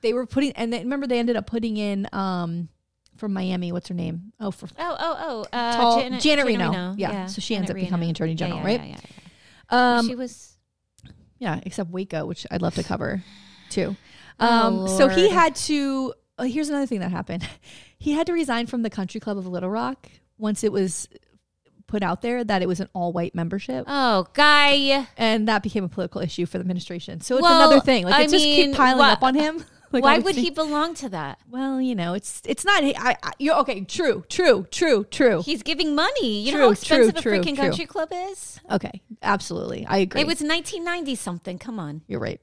they 0.00 0.12
were 0.12 0.26
putting, 0.26 0.52
and 0.52 0.72
they, 0.72 0.78
remember 0.80 1.06
they 1.06 1.18
ended 1.18 1.36
up 1.36 1.46
putting 1.46 1.76
in 1.76 2.08
um, 2.12 2.68
from 3.16 3.32
Miami. 3.34 3.70
What's 3.70 3.88
her 3.88 3.94
name? 3.94 4.32
Oh, 4.40 4.50
for 4.50 4.66
Oh, 4.78 4.96
oh, 4.98 5.16
oh. 5.52 5.56
Uh, 5.56 5.76
Tall- 5.76 6.00
Janet, 6.00 6.20
Janet 6.22 6.46
Reno. 6.46 6.94
Yeah, 6.96 7.26
so 7.26 7.40
she 7.40 7.54
ends 7.54 7.68
Janet 7.68 7.82
up 7.82 7.84
becoming 7.86 8.06
Reno. 8.08 8.10
Attorney 8.12 8.32
Yeah, 8.32 8.36
General, 8.36 8.58
yeah, 8.60 8.66
right? 8.66 8.80
Yeah, 8.80 8.86
yeah, 8.86 8.96
yeah. 8.96 9.22
Um, 9.70 10.06
she 10.08 10.14
was. 10.14 10.56
yeah, 11.38 11.60
except 11.64 11.90
Waco, 11.90 12.26
which 12.26 12.46
I'd 12.50 12.62
love 12.62 12.74
to 12.76 12.82
cover 12.92 13.22
too. 13.70 13.96
Oh, 14.38 14.46
Um, 14.82 14.88
so 14.88 15.08
he 15.08 15.30
had 15.30 15.54
to. 15.56 16.12
Uh, 16.38 16.44
here's 16.44 16.68
another 16.68 16.86
thing 16.86 17.00
that 17.00 17.10
happened. 17.10 17.46
He 17.98 18.12
had 18.12 18.26
to 18.26 18.34
resign 18.34 18.66
from 18.66 18.82
the 18.82 18.90
Country 18.90 19.20
Club 19.20 19.38
of 19.38 19.46
Little 19.46 19.70
Rock 19.70 20.06
once 20.36 20.62
it 20.62 20.70
was 20.70 21.08
put 21.86 22.02
out 22.02 22.20
there 22.20 22.44
that 22.44 22.60
it 22.60 22.68
was 22.68 22.78
an 22.78 22.90
all 22.92 23.10
white 23.10 23.34
membership, 23.34 23.84
Oh, 23.88 24.26
guy. 24.34 25.06
and 25.16 25.48
that 25.48 25.62
became 25.62 25.82
a 25.82 25.88
political 25.88 26.20
issue 26.20 26.44
for 26.44 26.58
the 26.58 26.60
administration. 26.62 27.22
So 27.22 27.36
it's 27.36 27.42
Well, 27.42 27.56
another 27.70 27.80
thing. 27.80 28.04
Like 28.04 28.14
I 28.14 28.22
it 28.24 28.28
just 28.30 28.44
mean, 28.44 28.66
keep 28.66 28.76
piling 28.76 28.98
wha- 28.98 29.12
up 29.12 29.22
on 29.22 29.34
him. 29.34 29.64
Like 29.92 30.02
Why 30.02 30.18
would 30.18 30.34
he 30.34 30.50
belong 30.50 30.94
to 30.96 31.08
that? 31.10 31.38
Well, 31.48 31.80
you 31.80 31.94
know, 31.94 32.14
it's 32.14 32.42
it's 32.44 32.64
not. 32.64 32.82
I, 32.82 33.16
I 33.22 33.32
you're 33.38 33.56
okay. 33.60 33.82
True, 33.82 34.24
true, 34.28 34.66
true, 34.70 35.04
true. 35.04 35.42
He's 35.42 35.62
giving 35.62 35.94
money. 35.94 36.40
You 36.40 36.52
know 36.52 36.58
how 36.58 36.70
expensive 36.70 37.14
true, 37.22 37.32
a 37.32 37.38
freaking 37.38 37.54
true. 37.54 37.68
country 37.68 37.86
club 37.86 38.10
is? 38.12 38.60
okay, 38.70 39.00
absolutely. 39.22 39.86
I 39.86 39.98
agree. 39.98 40.20
It 40.20 40.26
was 40.26 40.40
1990 40.40 41.14
something. 41.14 41.58
Come 41.58 41.78
on. 41.78 42.02
You're 42.08 42.20
right. 42.20 42.40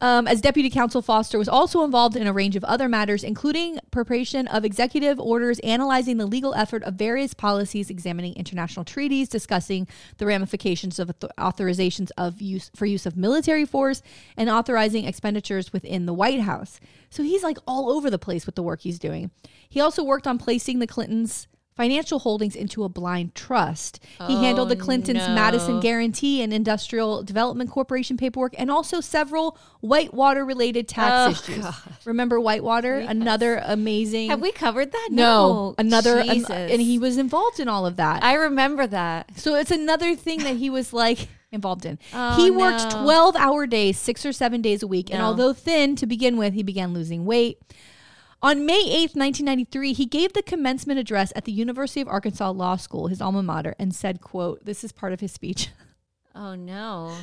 Um, 0.00 0.28
as 0.28 0.40
deputy 0.40 0.70
counsel, 0.70 1.02
Foster 1.02 1.38
was 1.38 1.48
also 1.48 1.82
involved 1.82 2.16
in 2.16 2.26
a 2.26 2.32
range 2.32 2.54
of 2.54 2.62
other 2.64 2.88
matters, 2.88 3.24
including 3.24 3.80
preparation 3.90 4.46
of 4.46 4.64
executive 4.64 5.18
orders, 5.18 5.58
analyzing 5.60 6.18
the 6.18 6.26
legal 6.26 6.54
effort 6.54 6.84
of 6.84 6.94
various 6.94 7.34
policies, 7.34 7.90
examining 7.90 8.34
international 8.34 8.84
treaties, 8.84 9.28
discussing 9.28 9.88
the 10.18 10.26
ramifications 10.26 11.00
of 11.00 11.08
authorizations 11.38 12.10
of 12.16 12.40
use 12.40 12.70
for 12.76 12.86
use 12.86 13.06
of 13.06 13.16
military 13.16 13.64
force, 13.64 14.02
and 14.36 14.48
authorizing 14.48 15.04
expenditures 15.04 15.72
within 15.72 16.06
the 16.06 16.14
White 16.14 16.40
House. 16.40 16.78
So 17.10 17.22
he's 17.24 17.42
like 17.42 17.58
all 17.66 17.90
over 17.90 18.08
the 18.08 18.18
place 18.18 18.46
with 18.46 18.54
the 18.54 18.62
work 18.62 18.82
he's 18.82 18.98
doing. 19.00 19.32
He 19.68 19.80
also 19.80 20.04
worked 20.04 20.26
on 20.26 20.38
placing 20.38 20.78
the 20.78 20.86
Clintons 20.86 21.48
financial 21.78 22.18
holdings 22.18 22.56
into 22.56 22.82
a 22.82 22.88
blind 22.88 23.36
trust. 23.36 24.00
he 24.26 24.34
oh, 24.34 24.40
handled 24.40 24.68
the 24.68 24.74
Clintons' 24.74 25.28
no. 25.28 25.34
Madison 25.34 25.78
Guaranty 25.78 26.42
and 26.42 26.52
Industrial 26.52 27.22
Development 27.22 27.70
Corporation 27.70 28.16
paperwork 28.16 28.52
and 28.58 28.68
also 28.68 29.00
several 29.00 29.56
Whitewater 29.80 30.44
related 30.44 30.88
tax 30.88 31.38
Oh, 31.48 31.52
issues. 31.52 31.64
Remember 32.04 32.40
Whitewater? 32.40 32.94
Another 32.98 33.62
amazing 33.64 34.28
Have 34.30 34.40
we 34.40 34.50
covered 34.50 34.90
that? 34.90 35.08
No, 35.12 35.76
another 35.78 36.18
an- 36.18 36.26
Jesus. 36.26 36.50
and 36.50 36.82
he 36.82 36.98
was 36.98 37.16
involved 37.16 37.60
in 37.60 37.68
all 37.68 37.86
of 37.86 37.94
that. 37.94 38.24
I 38.24 38.34
remember 38.34 38.88
that. 38.88 39.38
so 39.38 39.54
it's 39.54 39.70
another 39.70 40.16
thing 40.16 40.40
that 40.42 40.56
he 40.56 40.68
was 40.70 40.92
like 40.92 41.28
involved 41.52 41.86
in. 41.86 41.96
Oh, 42.12 42.42
he 42.42 42.50
worked 42.50 42.92
no. 42.92 43.04
12 43.04 43.36
hour 43.36 43.68
days, 43.68 43.96
6 44.00 44.26
or 44.26 44.32
7 44.32 44.60
days 44.60 44.82
a 44.82 44.88
week, 44.88 45.12
and 45.12 45.22
although 45.22 45.52
thin 45.52 45.94
to 45.94 46.06
begin 46.06 46.36
with, 46.38 46.54
he 46.54 46.64
began 46.64 46.92
losing 46.92 47.24
weight. 47.24 47.58
On 48.40 48.64
May 48.64 48.84
8th, 48.84 49.16
1993, 49.16 49.92
he 49.94 50.06
gave 50.06 50.32
the 50.32 50.42
commencement 50.42 51.00
address 51.00 51.32
at 51.34 51.44
the 51.44 51.52
University 51.52 52.00
of 52.00 52.06
Arkansas 52.08 52.50
Law 52.50 52.76
School, 52.76 53.08
his 53.08 53.20
alma 53.20 53.42
mater, 53.42 53.74
and 53.78 53.92
said, 53.94 54.20
quote, 54.20 54.64
this 54.64 54.84
is 54.84 54.92
part 54.92 55.12
of 55.12 55.20
his 55.20 55.32
speech. 55.32 55.68
Oh 56.34 56.54
no. 56.54 57.16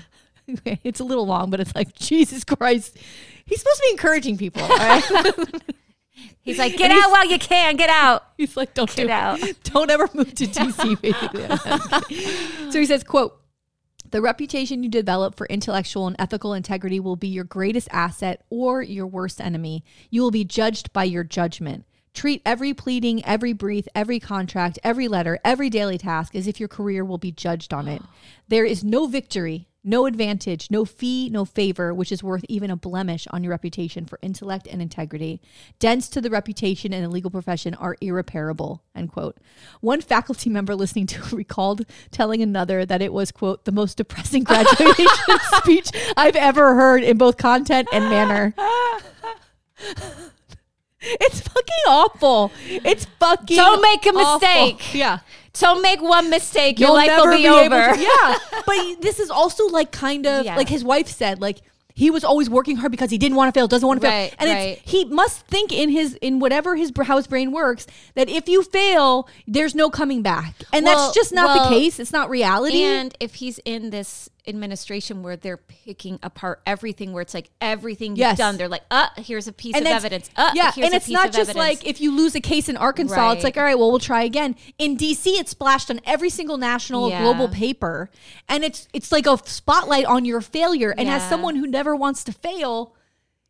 it's 0.84 1.00
a 1.00 1.06
little 1.06 1.26
long, 1.26 1.50
but 1.50 1.62
it's 1.62 1.74
like, 1.74 1.96
Jesus 1.96 2.44
Christ. 2.44 2.98
He's 3.46 3.60
supposed 3.60 3.78
to 3.78 3.84
be 3.86 3.92
encouraging 3.92 4.38
people, 4.38 4.62
right? 4.62 5.02
He's 6.42 6.60
like, 6.60 6.76
get 6.76 6.92
out 6.92 7.12
while 7.12 7.26
you 7.26 7.40
can. 7.40 7.78
Get 7.78 7.90
out. 7.90 8.26
He's 8.38 8.58
like, 8.58 8.74
don't 8.74 8.94
Get 8.94 9.08
do 9.08 9.12
out. 9.14 9.40
Don't 9.64 9.90
ever 9.90 10.10
move 10.14 10.36
to 10.36 10.46
DC, 10.46 11.02
basically. 11.02 12.72
so 12.72 12.80
he 12.80 12.86
says, 12.86 13.06
quote, 13.06 13.40
the 14.16 14.22
reputation 14.22 14.82
you 14.82 14.88
develop 14.88 15.36
for 15.36 15.46
intellectual 15.48 16.08
and 16.08 16.16
ethical 16.18 16.54
integrity 16.54 17.02
will 17.02 17.18
be 17.18 17.28
your 17.28 17.44
greatest 17.44 17.90
asset 17.92 18.46
or 18.50 18.82
your 18.82 19.06
worst 19.06 19.42
enemy. 19.42 19.84
You 20.10 20.22
will 20.22 20.32
be 20.32 20.46
judged 20.46 20.94
by 20.94 21.04
your 21.04 21.26
judgment. 21.26 21.84
Treat 22.14 22.42
every 22.46 22.74
pleading, 22.74 23.26
every 23.26 23.52
brief, 23.52 23.90
every 23.94 24.22
contract, 24.22 24.80
every 24.86 25.10
letter, 25.10 25.38
every 25.44 25.70
daily 25.70 25.98
task 25.98 26.34
as 26.34 26.48
if 26.48 26.62
your 26.62 26.70
career 26.70 27.04
will 27.04 27.18
be 27.18 27.34
judged 27.34 27.74
on 27.74 27.90
it. 27.90 28.02
There 28.48 28.64
is 28.64 28.86
no 28.86 29.06
victory, 29.06 29.68
no 29.86 30.06
advantage, 30.08 30.70
no 30.72 30.84
fee, 30.84 31.30
no 31.30 31.46
favor, 31.46 31.94
which 31.94 32.12
is 32.12 32.24
worth 32.24 32.44
even 32.50 32.72
a 32.72 32.76
blemish 32.76 33.28
on 33.32 33.44
your 33.44 33.52
reputation 33.52 34.06
for 34.06 34.18
intellect 34.22 34.68
and 34.68 34.82
integrity. 34.82 35.40
Dents 35.80 36.10
to 36.10 36.20
the 36.20 36.30
reputation 36.30 36.92
in 36.92 37.04
the 37.04 37.10
legal 37.10 37.30
profession 37.32 37.76
are 37.76 37.96
irreparable. 38.02 38.84
End 38.96 39.12
quote. 39.12 39.38
One 39.82 40.02
faculty 40.02 40.50
member 40.50 40.76
listening 40.76 41.06
to 41.08 41.22
recalled 41.36 41.86
telling 42.12 42.42
another 42.42 42.86
that 42.86 43.02
it 43.02 43.14
was, 43.14 43.32
quote, 43.32 43.66
the 43.66 43.72
most 43.72 43.98
depressing 43.98 44.44
graduation 44.46 45.08
speech 45.62 45.90
I've 46.18 46.36
ever 46.36 46.74
heard 46.76 47.04
in 47.04 47.18
both 47.18 47.38
content 47.38 47.88
and 47.94 48.06
manner. 48.06 48.54
It's 51.08 51.40
fucking 51.40 51.84
awful. 51.88 52.52
It's 52.68 53.06
fucking 53.20 53.58
Don't 53.58 53.82
make 53.82 54.06
a 54.08 54.10
awful. 54.10 54.40
mistake. 54.40 54.96
Yeah. 54.96 55.20
Don't 55.60 55.82
make 55.82 56.02
one 56.02 56.30
mistake. 56.30 56.80
Your 56.80 56.90
You'll 56.90 56.96
life 56.96 57.12
will 57.18 57.36
be, 57.38 57.46
able 57.46 57.76
over. 57.76 57.96
to- 57.96 58.02
yeah. 58.02 58.38
But 58.66 59.02
this 59.02 59.20
is 59.20 59.30
also 59.30 59.68
like 59.68 59.92
kind 59.92 60.26
of 60.26 60.46
Yeah. 60.46 60.56
like 60.56 60.70
his 60.70 60.84
wife 60.84 61.08
said, 61.08 61.42
like 61.42 61.62
he 61.94 62.12
was 62.12 62.24
always 62.26 62.50
working 62.50 62.76
hard 62.76 62.92
because 62.92 63.10
he 63.10 63.18
didn't 63.18 63.38
want 63.38 63.54
to 63.54 63.58
fail, 63.58 63.68
doesn't 63.70 63.88
want 63.88 64.02
to 64.02 64.08
Right, 64.08 64.30
fail. 64.32 64.36
And 64.40 64.50
right. 64.50 64.80
it's, 64.84 64.92
he 64.92 65.06
must 65.06 65.46
think 65.48 65.72
in 65.72 65.90
his 65.90 66.16
in 66.16 66.40
whatever 66.40 66.76
his 66.76 66.92
how 67.04 67.16
his 67.18 67.26
brain 67.28 67.52
works 67.54 67.88
that 68.16 68.28
if 68.30 68.50
you 68.50 68.64
fail, 68.64 69.30
there's 69.48 69.74
no 69.74 69.90
coming 69.90 70.22
back. 70.22 70.56
And 70.74 70.86
Well- 70.86 70.98
that's 71.06 71.16
just 71.16 71.32
not 71.34 71.46
well, 71.56 71.70
the 71.70 71.76
case. 71.76 72.00
It's 72.00 72.12
not 72.12 72.30
reality. 72.30 72.82
And 72.84 73.16
if 73.20 73.36
he's 73.36 73.60
in 73.66 73.92
this 73.92 74.30
administration 74.48 75.24
where 75.24 75.36
they're 75.36 75.58
picking 75.58 76.20
apart 76.24 76.62
everything, 76.66 77.14
where 77.14 77.22
it's 77.22 77.34
like 77.34 77.50
everything 77.62 78.12
you've 78.12 78.20
Yes. 78.20 78.38
done, 78.38 78.58
they're 78.58 78.68
like, 78.70 78.84
uh, 78.92 79.08
here's 79.18 79.48
a 79.48 79.54
piece 79.54 79.76
of 79.76 79.84
that's- 79.84 79.96
evidence. 80.04 80.30
Uh, 80.36 80.52
yeah, 80.54 80.72
and 80.78 80.94
it's 80.94 81.10
not 81.10 81.28
just 81.28 81.50
evidence. 81.52 81.58
like 81.58 81.86
if 81.88 82.02
you 82.02 82.16
lose 82.16 82.36
a 82.36 82.42
case 82.42 82.70
in 82.70 82.78
Arkansas, 82.78 83.16
Right. 83.16 83.34
it's 83.36 83.44
like 83.44 83.58
all 83.58 83.64
right, 83.64 83.78
well, 83.78 83.90
we'll 83.90 84.00
try 84.00 84.24
again. 84.24 84.56
In 84.78 84.96
DC, 84.98 85.28
it's 85.40 85.52
splashed 85.52 85.90
on 85.90 86.00
every 86.06 86.30
single 86.30 86.58
national 86.58 87.10
Yeah. 87.10 87.22
global 87.22 87.48
paper, 87.48 88.10
and 88.50 88.64
it's 88.64 88.88
it's 88.94 89.12
like 89.12 89.28
a 89.28 89.38
spotlight 89.46 90.06
on 90.06 90.26
your 90.26 90.42
failure. 90.42 90.94
And 90.98 91.10
as 91.10 91.28
someone 91.30 91.56
who 91.56 91.68
never 91.68 91.96
wants 91.96 92.24
to 92.26 92.32
fail, 92.32 92.96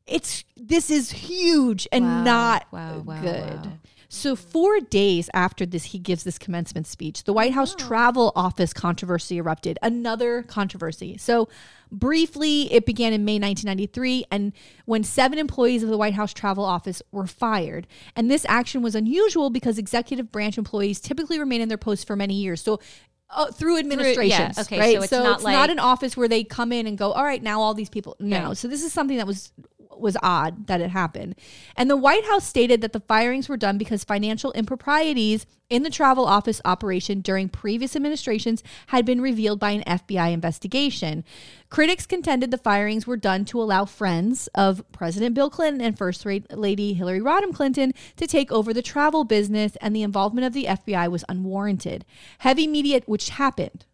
it's 0.08 0.44
this 0.56 0.90
is 0.90 1.12
huge 1.12 1.88
and 1.92 2.06
Wow, 2.06 2.24
not 2.24 2.68
wow, 2.72 3.00
wow, 3.00 3.22
good. 3.22 3.72
So 4.16 4.36
four 4.36 4.80
days 4.80 5.30
after 5.34 5.66
this, 5.66 5.86
he 5.86 6.00
gives 6.00 6.24
this 6.24 6.38
commencement 6.38 6.88
speech. 6.88 7.24
The 7.26 7.34
White 7.34 7.54
House 7.54 7.76
travel 7.76 8.32
office 8.36 8.74
controversy 8.74 9.38
erupted. 9.38 9.78
Another 9.82 10.42
controversy. 10.44 11.18
So 11.18 11.50
briefly, 11.92 12.72
it 12.74 12.86
began 12.86 13.14
in 13.14 13.26
May 13.26 13.34
1993, 13.40 14.26
and 14.32 14.54
when 14.86 15.04
seven 15.04 15.38
employees 15.38 15.84
of 15.84 15.90
the 15.90 15.98
White 15.98 16.14
House 16.14 16.34
travel 16.34 16.64
office 16.66 17.02
were 17.12 17.28
fired. 17.28 17.88
And 18.16 18.32
this 18.32 18.46
action 18.48 18.82
was 18.82 18.96
unusual 18.96 19.50
because 19.50 19.78
executive 19.78 20.32
branch 20.32 20.58
employees 20.58 21.00
typically 21.00 21.38
remain 21.38 21.62
in 21.62 21.68
their 21.70 21.78
posts 21.78 22.06
for 22.06 22.16
many 22.16 22.36
years. 22.36 22.62
So. 22.62 22.80
Uh, 23.28 23.48
through 23.52 23.80
administrations, 23.80 24.58
okay, 24.60 24.78
right? 24.78 24.98
so 24.98 25.02
it's 25.02 25.12
not 25.12 25.36
it's 25.38 25.44
like- 25.44 25.54
not 25.54 25.72
an 25.72 25.80
office 25.80 26.16
where 26.16 26.28
they 26.28 26.44
come 26.44 26.72
in 26.72 26.86
and 26.86 26.96
go, 26.96 27.12
"All 27.12 27.24
right, 27.24 27.42
now 27.42 27.60
all 27.60 27.74
these 27.74 27.90
people." 27.90 28.16
No, 28.20 28.50
Right. 28.50 28.58
so 28.58 28.68
this 28.68 28.84
is 28.84 28.94
something 28.94 29.18
that 29.18 29.26
was 29.26 29.52
was 30.00 30.18
odd 30.22 30.68
that 30.68 30.82
it 30.82 30.92
happened. 30.92 31.36
And 31.76 31.90
the 31.90 31.98
White 31.98 32.26
House 32.26 32.46
stated 32.46 32.82
that 32.82 32.94
the 32.94 33.00
firings 33.00 33.50
were 33.50 33.58
done 33.58 33.78
because 33.78 34.04
financial 34.04 34.52
improprieties 34.54 35.46
in 35.70 35.84
the 35.84 35.90
travel 35.90 36.26
office 36.26 36.62
operation 36.64 37.22
during 37.22 37.50
previous 37.50 37.96
administrations 37.96 38.62
had 38.88 39.06
been 39.06 39.20
revealed 39.22 39.60
by 39.60 39.72
an 39.72 39.84
FBI 39.84 40.32
investigation. 40.32 41.24
Critics 41.70 42.06
contended 42.06 42.52
the 42.52 42.58
firings 42.58 43.08
were 43.08 43.18
done 43.18 43.46
to 43.46 43.62
allow 43.62 43.86
friends 43.86 44.48
of 44.54 44.84
President 44.92 45.34
Bill 45.34 45.50
Clinton 45.50 45.82
and 45.82 45.98
First 45.98 46.26
Lady 46.26 46.94
Hillary 46.94 47.20
Rodham 47.20 47.54
Clinton 47.54 47.94
to 48.16 48.28
take 48.28 48.52
over 48.52 48.74
the 48.74 48.84
travel 48.84 49.24
business, 49.24 49.76
and 49.82 49.96
the 49.96 50.04
involvement 50.04 50.46
of 50.46 50.54
the 50.54 50.66
FBI 50.66 51.10
was 51.10 51.26
unwarranted. 51.28 52.06
Heavy 52.40 52.68
media, 52.68 53.02
which 53.08 53.30
happened, 53.30 53.86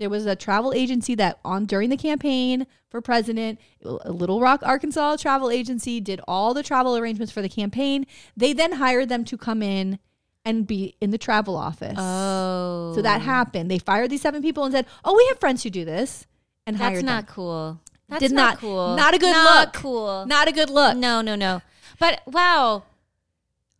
there 0.00 0.10
was 0.10 0.26
a 0.26 0.34
travel 0.34 0.72
agency 0.72 1.14
that 1.14 1.38
on 1.44 1.66
during 1.66 1.90
the 1.90 1.96
campaign 1.96 2.66
for 2.88 3.00
president, 3.00 3.60
Little 3.82 4.40
Rock, 4.40 4.62
Arkansas 4.64 5.16
travel 5.16 5.50
agency 5.50 6.00
did 6.00 6.20
all 6.26 6.54
the 6.54 6.62
travel 6.62 6.96
arrangements 6.96 7.30
for 7.32 7.42
the 7.42 7.48
campaign. 7.50 8.06
They 8.36 8.52
then 8.52 8.72
hired 8.72 9.08
them 9.10 9.24
to 9.26 9.36
come 9.36 9.62
in 9.62 9.98
and 10.44 10.66
be 10.66 10.96
in 11.02 11.10
the 11.10 11.18
travel 11.18 11.54
office. 11.54 11.96
oh, 11.98 12.92
So 12.94 13.02
that 13.02 13.18
oh. 13.20 13.24
happened. 13.24 13.70
They 13.70 13.78
fired 13.78 14.10
these 14.10 14.22
seven 14.22 14.40
people 14.42 14.64
and 14.64 14.72
said, 14.72 14.86
"Oh, 15.04 15.14
we 15.14 15.26
have 15.28 15.38
friends 15.38 15.62
who 15.62 15.70
do 15.70 15.84
this," 15.84 16.26
and 16.66 16.76
that's 16.76 16.82
hired 16.94 17.04
not 17.04 17.26
them. 17.26 17.34
cool. 17.34 17.80
That's 18.08 18.20
Did 18.20 18.32
not, 18.32 18.54
not- 18.54 18.58
cool. 18.58 18.96
not 18.96 19.14
a 19.14 19.18
good 19.18 19.32
Not 19.32 19.60
look. 19.66 19.72
Cool. 19.74 20.26
Not 20.26 20.48
a 20.48 20.52
good 20.52 20.70
look. 20.70 20.96
No, 20.96 21.20
no, 21.20 21.36
no. 21.36 21.60
But 22.00 22.22
wow, 22.26 22.84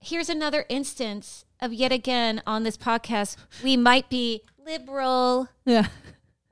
here's 0.01 0.29
another 0.29 0.67
instance 0.69 1.45
of 1.61 1.73
yet 1.73 1.91
again 1.93 2.43
on 2.47 2.63
this 2.63 2.77
podcast. 2.77 3.37
We 3.65 3.77
might 3.77 4.09
be 4.11 4.43
liberal, 4.71 5.49
Yeah. 5.65 5.87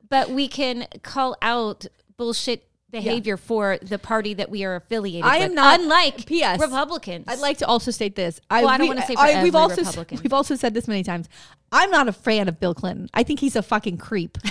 but 0.09 0.31
we 0.31 0.49
can 0.49 0.87
call 1.03 1.37
out 1.43 1.87
bullshit 2.17 2.65
behavior 2.91 3.37
for 3.37 3.79
the 3.83 3.99
party 3.99 4.33
that 4.35 4.51
we 4.51 4.65
are 4.65 4.75
affiliated 4.77 5.25
I 5.29 5.39
with. 5.41 5.49
am 5.51 5.55
not- 5.55 5.79
unlike 5.81 6.25
P.S. 6.27 6.59
Republicans. 6.59 7.27
I'd 7.29 7.39
like 7.39 7.59
to 7.59 7.67
also 7.67 7.91
state 7.91 8.17
this. 8.17 8.41
I, 8.51 8.63
Well, 8.63 8.71
I 8.71 8.79
don't 8.79 8.87
we- 8.87 8.95
wanna 8.95 9.07
say 9.07 9.15
for 9.15 9.43
we've 9.43 9.55
also 9.55 9.83
Republican. 9.83 10.21
we've 10.23 10.33
also 10.33 10.55
said 10.57 10.73
this 10.75 10.89
many 10.89 11.03
times. 11.03 11.29
I'm 11.71 11.91
not 11.91 12.09
a 12.09 12.13
fan 12.13 12.49
of 12.49 12.59
Bill 12.59 12.75
Clinton. 12.75 13.11
I 13.13 13.23
think 13.25 13.41
he's 13.41 13.57
a 13.57 13.63
fucking 13.63 13.99
creep. 13.99 14.39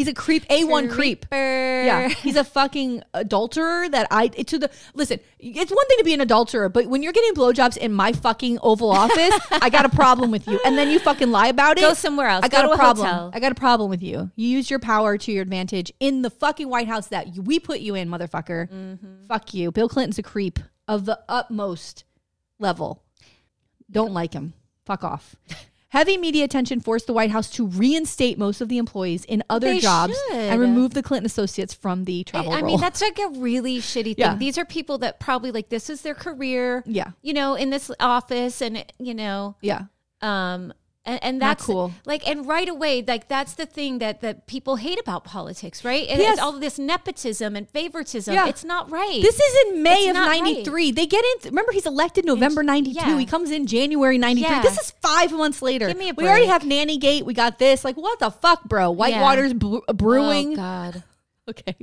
He's 0.00 0.08
a 0.08 0.14
creep, 0.14 0.46
a 0.48 0.64
one 0.64 0.88
creep. 0.88 1.26
Yeah, 1.30 2.08
he's 2.08 2.36
a 2.36 2.42
fucking 2.42 3.02
adulterer. 3.12 3.86
That 3.86 4.06
I 4.10 4.28
to 4.28 4.58
the 4.58 4.70
listen. 4.94 5.20
It's 5.38 5.70
one 5.70 5.86
thing 5.88 5.98
to 5.98 6.04
be 6.04 6.14
an 6.14 6.22
adulterer, 6.22 6.70
but 6.70 6.86
when 6.86 7.02
you're 7.02 7.12
getting 7.12 7.34
blowjobs 7.34 7.76
in 7.76 7.92
my 7.92 8.12
fucking 8.12 8.60
Oval 8.62 8.90
Office, 8.90 9.38
I 9.50 9.68
got 9.68 9.84
a 9.84 9.90
problem 9.90 10.30
with 10.30 10.48
you. 10.48 10.58
And 10.64 10.78
then 10.78 10.88
you 10.88 11.00
fucking 11.00 11.30
lie 11.30 11.48
about 11.48 11.76
it. 11.76 11.82
Go 11.82 11.92
somewhere 11.92 12.28
else. 12.28 12.46
I 12.46 12.48
got 12.48 12.62
to 12.62 12.70
a 12.70 12.76
problem. 12.78 13.30
I 13.34 13.40
got 13.40 13.52
a 13.52 13.54
problem 13.54 13.90
with 13.90 14.02
you. 14.02 14.30
You 14.36 14.48
use 14.48 14.70
your 14.70 14.78
power 14.78 15.18
to 15.18 15.32
your 15.32 15.42
advantage 15.42 15.92
in 16.00 16.22
the 16.22 16.30
fucking 16.30 16.70
White 16.70 16.88
House 16.88 17.08
that 17.08 17.36
we 17.36 17.60
put 17.60 17.80
you 17.80 17.94
in, 17.94 18.08
motherfucker. 18.08 18.70
Mm-hmm. 18.70 19.26
Fuck 19.28 19.52
you. 19.52 19.70
Bill 19.70 19.90
Clinton's 19.90 20.18
a 20.18 20.22
creep 20.22 20.58
of 20.88 21.04
the 21.04 21.20
utmost 21.28 22.04
level. 22.58 23.04
Don't 23.90 24.14
like 24.14 24.32
him. 24.32 24.54
Fuck 24.86 25.04
off. 25.04 25.36
Heavy 25.90 26.16
media 26.16 26.44
attention 26.44 26.80
forced 26.80 27.06
the 27.08 27.12
White 27.12 27.30
House 27.32 27.50
to 27.50 27.66
reinstate 27.66 28.38
most 28.38 28.60
of 28.60 28.68
the 28.68 28.78
employees 28.78 29.24
in 29.24 29.42
other 29.50 29.66
They 29.74 29.80
jobs 29.80 30.14
should. 30.28 30.36
and 30.36 30.60
remove 30.60 30.94
the 30.94 31.02
Clinton 31.02 31.26
associates 31.26 31.74
from 31.74 32.04
the 32.04 32.24
I, 32.28 32.30
travel 32.30 32.52
I 32.52 32.56
role. 32.60 32.64
mean, 32.66 32.80
that's 32.80 33.00
like 33.02 33.18
a 33.18 33.28
really 33.30 33.78
shitty 33.78 34.04
thing. 34.04 34.14
Yeah. 34.18 34.36
These 34.36 34.56
are 34.56 34.64
people 34.64 34.98
that 34.98 35.18
probably 35.18 35.50
like 35.50 35.68
this 35.68 35.90
is 35.90 36.02
their 36.02 36.14
career. 36.14 36.84
yeah, 36.86 37.10
You 37.22 37.32
know, 37.34 37.54
in 37.56 37.70
this 37.70 37.90
office, 37.98 38.62
and 38.62 38.84
you 38.98 39.14
know, 39.14 39.56
yeah. 39.62 39.82
um, 40.22 40.72
And, 41.06 41.18
and 41.24 41.38
Not 41.38 41.56
that's 41.56 41.64
cool. 41.64 41.92
Like, 42.04 42.28
and 42.28 42.46
right 42.46 42.68
away, 42.68 43.02
like 43.02 43.26
that's 43.26 43.54
the 43.54 43.64
thing 43.64 44.00
that 44.00 44.20
that 44.20 44.46
people 44.46 44.76
hate 44.76 45.00
about 45.00 45.24
politics, 45.24 45.82
right? 45.82 46.06
And 46.06 46.20
Yes. 46.20 46.34
It's 46.34 46.42
all 46.42 46.52
this 46.52 46.78
nepotism 46.78 47.56
and 47.56 47.66
favoritism. 47.70 48.34
Yeah. 48.34 48.48
It's 48.48 48.64
not 48.64 48.90
right. 48.90 49.18
This 49.22 49.40
is 49.40 49.66
in 49.72 49.82
May 49.82 50.00
It's 50.00 50.08
of 50.08 50.14
not 50.14 50.28
right. 50.28 50.42
93. 50.42 50.92
They 50.92 51.06
get 51.06 51.24
in. 51.24 51.48
Remember, 51.50 51.72
he's 51.72 51.86
elected 51.86 52.26
November 52.26 52.62
92. 52.62 52.94
yeah. 52.96 53.18
He 53.18 53.24
comes 53.24 53.50
in 53.50 53.66
January 53.66 54.18
93. 54.18 54.50
Yeah. 54.50 54.60
This 54.62 54.78
is 54.78 54.90
five 55.00 55.32
months 55.32 55.62
later. 55.62 55.88
Give 55.88 55.96
me 55.96 56.10
a 56.10 56.14
break. 56.14 56.24
We 56.26 56.28
already 56.28 56.46
have 56.46 56.66
Nanny 56.66 56.98
Gate. 56.98 57.24
We 57.24 57.32
got 57.32 57.58
this. 57.58 57.82
Like, 57.82 57.96
what 57.96 58.18
the 58.18 58.30
fuck, 58.30 58.64
bro? 58.64 58.90
Whitewater's 58.90 59.54
bre- 59.54 59.78
uh, 59.88 59.94
brewing. 59.94 60.52
Oh 60.52 60.56
God, 60.56 61.02
Okay. 61.48 61.76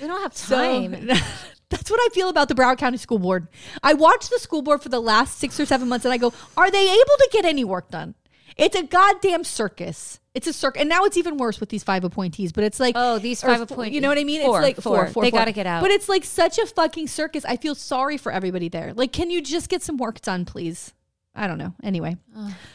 we 0.00 0.06
don't 0.06 0.22
have 0.22 0.36
So 0.36 0.56
time. 0.56 0.92
that's 1.70 1.90
what 1.90 2.00
I 2.00 2.08
feel 2.14 2.28
about 2.28 2.46
the 2.48 2.54
Broward 2.54 2.78
County 2.78 2.98
School 2.98 3.18
Board. 3.18 3.48
I 3.82 3.94
watch 3.94 4.28
the 4.28 4.38
school 4.38 4.62
board 4.62 4.80
for 4.80 4.88
the 4.90 5.00
last 5.00 5.38
six 5.38 5.58
or 5.58 5.66
seven 5.66 5.88
months 5.88 6.04
and 6.04 6.12
I 6.14 6.18
go, 6.18 6.32
are 6.56 6.70
they 6.70 6.84
able 6.88 7.16
to 7.18 7.28
get 7.32 7.44
any 7.44 7.64
work 7.64 7.90
done? 7.90 8.14
It's 8.60 8.76
a 8.76 8.82
goddamn 8.82 9.44
circus. 9.44 10.20
It's 10.34 10.46
a 10.46 10.52
circus. 10.52 10.80
And 10.80 10.88
now 10.88 11.04
it's 11.04 11.16
even 11.16 11.38
worse 11.38 11.58
with 11.58 11.70
these 11.70 11.82
five 11.82 12.04
appointees, 12.04 12.52
but 12.52 12.62
it's 12.62 12.78
like, 12.78 12.94
Oh, 12.96 13.18
these 13.18 13.42
five 13.42 13.60
appointees. 13.60 13.94
You 13.94 14.00
know 14.00 14.08
what 14.08 14.18
I 14.18 14.24
mean? 14.24 14.42
Four, 14.42 14.58
it's 14.58 14.62
like 14.62 14.76
four, 14.76 15.06
four. 15.06 15.08
four, 15.08 15.22
They 15.24 15.30
gotta 15.30 15.52
get 15.52 15.66
out. 15.66 15.82
But 15.82 15.90
it's 15.90 16.08
like 16.08 16.24
such 16.24 16.58
a 16.58 16.66
fucking 16.66 17.08
circus. 17.08 17.44
I 17.44 17.56
feel 17.56 17.74
sorry 17.74 18.16
for 18.16 18.30
everybody 18.30 18.68
there. 18.68 18.92
Like, 18.94 19.12
can 19.12 19.30
you 19.30 19.42
just 19.42 19.68
get 19.68 19.82
some 19.82 19.96
work 19.96 20.20
done, 20.20 20.44
please? 20.44 20.92
I 21.34 21.46
don't 21.46 21.58
know. 21.58 21.74
Anyway, 21.82 22.16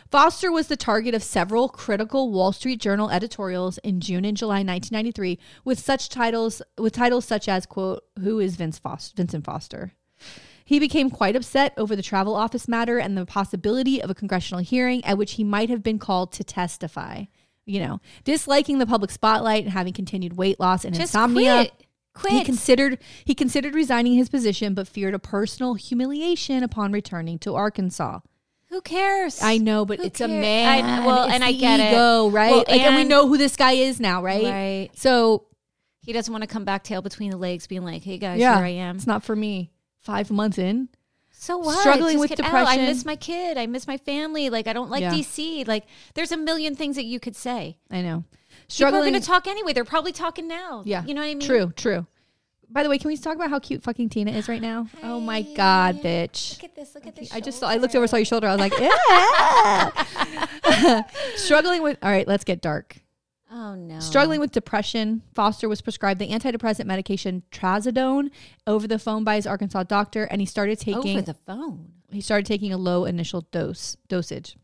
Foster 0.09 0.51
was 0.51 0.67
the 0.67 0.77
target 0.77 1.13
of 1.13 1.21
several 1.21 1.67
critical 1.67 2.31
Wall 2.31 2.53
Street 2.53 2.79
Journal 2.79 3.09
editorials 3.11 3.77
in 3.79 3.99
June 3.99 4.23
and 4.23 4.37
July 4.37 4.63
1993 4.63 5.37
with 5.65 5.77
such 5.77 6.07
titles 6.07 6.61
with 6.77 6.93
titles 6.93 7.25
such 7.25 7.49
as 7.49 7.65
quote 7.65 8.05
Who 8.21 8.39
is 8.39 8.55
Vince 8.55 8.79
Foster, 8.79 9.13
Vincent 9.17 9.43
Foster? 9.43 9.91
He 10.65 10.79
became 10.79 11.09
quite 11.11 11.35
upset 11.35 11.73
over 11.77 11.95
the 11.95 12.01
travel 12.01 12.35
office 12.35 12.67
matter 12.67 12.97
and 12.97 13.15
the 13.15 13.25
possibility 13.25 14.01
of 14.01 14.09
a 14.09 14.15
congressional 14.15 14.63
hearing 14.63 15.05
at 15.05 15.17
which 15.17 15.33
he 15.33 15.43
might 15.43 15.69
have 15.69 15.83
been 15.83 15.99
called 15.99 16.31
to 16.33 16.43
testify. 16.43 17.25
You 17.67 17.79
know, 17.79 18.01
disliking 18.23 18.77
the 18.79 18.85
public 18.85 19.09
spotlight 19.11 19.63
and 19.63 19.71
having 19.73 19.93
continued 19.93 20.37
weight 20.37 20.59
loss 20.59 20.83
and 20.85 20.93
Just 20.93 21.13
insomnia. 21.15 21.55
quit. 21.55 21.73
Quit. 22.13 22.33
He 22.33 22.43
considered 22.45 22.99
he 23.25 23.33
considered 23.35 23.75
resigning 23.75 24.13
his 24.13 24.29
position, 24.29 24.73
but 24.73 24.87
feared 24.87 25.13
a 25.13 25.19
personal 25.19 25.73
humiliation 25.73 26.63
upon 26.63 26.91
returning 26.91 27.37
to 27.39 27.55
Arkansas. 27.55 28.19
Who 28.69 28.81
cares? 28.81 29.41
I 29.43 29.57
know, 29.57 29.83
but 29.85 29.99
Who 29.99 30.05
it's 30.05 30.21
a 30.21 30.27
man. 30.27 30.85
I- 30.85 31.05
well, 31.05 31.25
It's 31.25 31.33
and 31.33 31.43
I 31.43 31.51
get 31.51 31.79
it. 31.79 31.93
right? 31.95 32.51
Well, 32.51 32.57
like, 32.67 32.69
and 32.81 32.95
we 32.95 33.03
know 33.03 33.27
who 33.27 33.37
this 33.37 33.55
guy 33.55 33.73
is 33.73 33.99
now, 33.99 34.21
right? 34.23 34.43
Right. 34.45 34.89
So 34.95 35.45
He 36.01 36.13
doesn't 36.13 36.31
want 36.31 36.43
to 36.43 36.47
come 36.47 36.65
back 36.65 36.83
tail 36.83 37.01
between 37.01 37.31
the 37.31 37.37
legs, 37.37 37.65
being 37.67 37.83
like, 37.83 38.03
"Hey 38.03 38.17
guys, 38.19 38.39
yeah, 38.39 38.55
here 38.57 38.65
I 38.65 38.69
am." 38.69 38.95
it's 38.95 39.07
not 39.07 39.23
for 39.23 39.35
me. 39.35 39.71
Five 40.05 40.29
months 40.31 40.57
in, 40.57 40.89
So 41.31 41.57
what? 41.57 41.79
Struggling 41.79 42.19
with 42.19 42.29
get 42.29 42.39
out. 42.39 42.45
depression. 42.45 42.81
I 42.81 42.85
miss 42.85 43.03
my 43.05 43.15
kid. 43.15 43.57
I 43.57 43.65
miss 43.65 43.87
my 43.87 43.97
family. 43.97 44.49
Like 44.49 44.67
I 44.67 44.73
don't 44.73 44.89
like 44.91 45.01
Yeah. 45.01 45.11
DC. 45.11 45.67
Like 45.67 45.85
there's 46.13 46.31
a 46.31 46.37
million 46.37 46.75
things 46.75 46.95
that 46.95 47.05
you 47.05 47.19
could 47.19 47.35
say. 47.35 47.77
I 47.91 48.01
know. 48.01 48.23
People 48.69 48.95
are 48.95 49.01
going 49.01 49.13
to 49.13 49.19
talk 49.19 49.47
anyway. 49.47 49.73
They're 49.73 49.83
probably 49.83 50.11
talking 50.13 50.47
now. 50.47 50.81
yeah, 50.85 51.03
You 51.05 51.13
know 51.13 51.21
what 51.21 51.27
I 51.27 51.33
mean? 51.35 51.45
True, 51.47 51.71
true. 51.75 52.07
By 52.69 52.81
the 52.83 52.89
way, 52.89 52.97
can 52.97 53.09
we 53.09 53.17
talk 53.17 53.35
about 53.35 53.49
how 53.51 53.59
cute 53.59 53.83
fucking 53.83 54.09
Tina 54.09 54.31
is 54.31 54.47
right 54.47 54.61
now? 54.61 54.87
Oh 55.03 55.19
my 55.19 55.41
god, 55.43 56.01
bitch. 56.01 56.55
Look 56.61 56.71
at 56.71 56.75
this. 56.75 56.95
Look 56.95 57.05
at 57.05 57.15
this. 57.15 57.31
I 57.33 57.39
just 57.41 57.59
saw, 57.59 57.67
I 57.67 57.75
looked 57.77 57.93
over, 57.95 58.07
saw 58.07 58.15
your 58.17 58.25
shoulder. 58.25 58.47
I 58.47 58.55
was 58.55 58.59
like, 58.59 58.73
yeah. 59.75 59.91
struggling 61.35 61.83
with. 61.83 61.97
All 62.01 62.09
right, 62.09 62.27
let's 62.27 62.43
get 62.43 62.59
dark. 62.61 62.97
Oh 63.57 63.73
no. 63.73 64.01
Struggling 64.01 64.41
with 64.41 64.51
depression, 64.51 65.21
Foster 65.33 65.69
was 65.69 65.81
prescribed 65.81 66.19
the 66.19 66.27
antidepressant 66.27 66.85
medication 66.87 67.41
trazodone 67.51 68.29
over 68.67 68.85
the 68.85 68.99
phone 68.99 69.23
by 69.23 69.35
his 69.37 69.47
Arkansas 69.47 69.83
doctor, 69.83 70.25
and 70.25 70.41
he 70.41 70.45
started 70.45 70.77
taking 70.77 71.15
over 71.17 71.21
the 71.21 71.33
phone. 71.33 71.93
he 72.11 72.19
started 72.19 72.45
taking 72.45 72.73
a 72.73 72.77
low 72.77 73.05
initial 73.05 73.41
dose 73.51 73.95
dosage. 74.09 74.57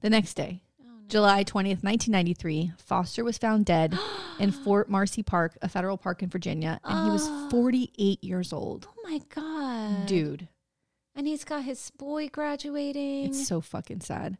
The 0.00 0.10
next 0.10 0.34
day, 0.34 0.62
Oh, 0.82 0.86
July 1.06 1.44
20th, 1.44 1.84
1993, 1.84 2.72
Foster 2.78 3.22
was 3.22 3.38
found 3.38 3.64
dead 3.64 3.96
in 4.40 4.50
Fort 4.50 4.90
Marcy 4.90 5.22
Park, 5.22 5.56
a 5.62 5.68
federal 5.68 5.96
park 5.96 6.20
in 6.20 6.28
Virginia, 6.28 6.80
and 6.82 7.06
he 7.06 7.12
was 7.12 7.28
ah. 7.28 7.48
48 7.48 8.24
years 8.24 8.52
old. 8.52 8.88
Oh 8.90 9.08
my 9.08 9.20
god, 9.32 10.06
Dude, 10.06 10.48
And 11.14 11.28
he's 11.28 11.44
got 11.44 11.62
his 11.62 11.92
boy 11.92 12.28
graduating. 12.28 13.26
it's 13.26 13.46
so 13.46 13.60
fucking 13.60 14.00
sad. 14.00 14.36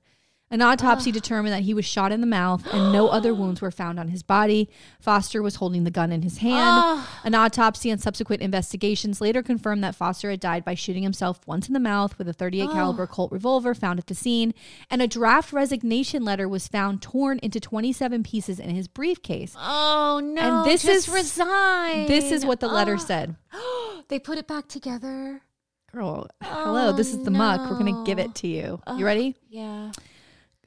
An 0.50 0.62
autopsy 0.62 1.12
determined 1.12 1.52
that 1.52 1.64
he 1.64 1.74
was 1.74 1.84
shot 1.84 2.10
in 2.10 2.22
the 2.22 2.26
mouth 2.26 2.66
and 2.72 2.90
no 2.90 3.08
other 3.18 3.34
wounds 3.34 3.60
were 3.60 3.70
found 3.70 4.00
on 4.00 4.08
his 4.08 4.22
body. 4.22 4.70
Foster 4.98 5.42
was 5.42 5.56
holding 5.56 5.84
the 5.84 5.90
gun 5.90 6.10
in 6.10 6.22
his 6.22 6.38
hand. 6.38 6.56
Ah. 6.58 7.20
An 7.22 7.34
autopsy 7.34 7.90
and 7.90 8.00
subsequent 8.00 8.40
investigations 8.40 9.20
later 9.20 9.42
confirmed 9.42 9.84
that 9.84 9.94
Foster 9.94 10.30
had 10.30 10.40
died 10.40 10.64
by 10.64 10.72
shooting 10.74 11.02
himself 11.02 11.40
once 11.46 11.68
in 11.68 11.74
the 11.74 11.80
mouth 11.80 12.16
with 12.16 12.28
a 12.28 12.32
38 12.32 12.70
caliber 12.70 13.06
Colt 13.06 13.30
revolver 13.30 13.74
found 13.74 13.98
at 13.98 14.06
the 14.06 14.14
scene, 14.14 14.54
and 14.90 15.02
a 15.02 15.06
draft 15.06 15.52
resignation 15.52 16.24
letter 16.24 16.48
was 16.48 16.66
found 16.66 17.02
torn 17.02 17.38
into 17.42 17.60
27 17.60 18.22
pieces 18.22 18.58
in 18.58 18.70
his 18.70 18.88
briefcase. 18.88 19.54
oh 19.58 20.20
no! 20.24 20.62
And 20.62 20.66
this 20.70 20.82
just 20.82 21.08
is- 21.08 21.14
resign. 21.14 22.06
This 22.06 22.32
is 22.32 22.46
what 22.46 22.60
the 22.60 22.68
letter 22.68 22.94
Ah. 22.94 22.98
said. 22.98 23.36
They 24.08 24.18
put 24.18 24.38
it 24.38 24.46
back 24.46 24.68
together. 24.68 25.42
Girl, 25.92 26.26
hello, 26.42 26.92
this 26.92 27.12
is 27.12 27.22
the 27.24 27.30
muck. 27.30 27.60
We're 27.70 27.78
going 27.78 27.94
to 27.94 28.04
give 28.04 28.18
it 28.18 28.34
to 28.36 28.46
you. 28.46 28.80
You 28.96 29.04
ready? 29.04 29.36
Yeah. 29.50 29.92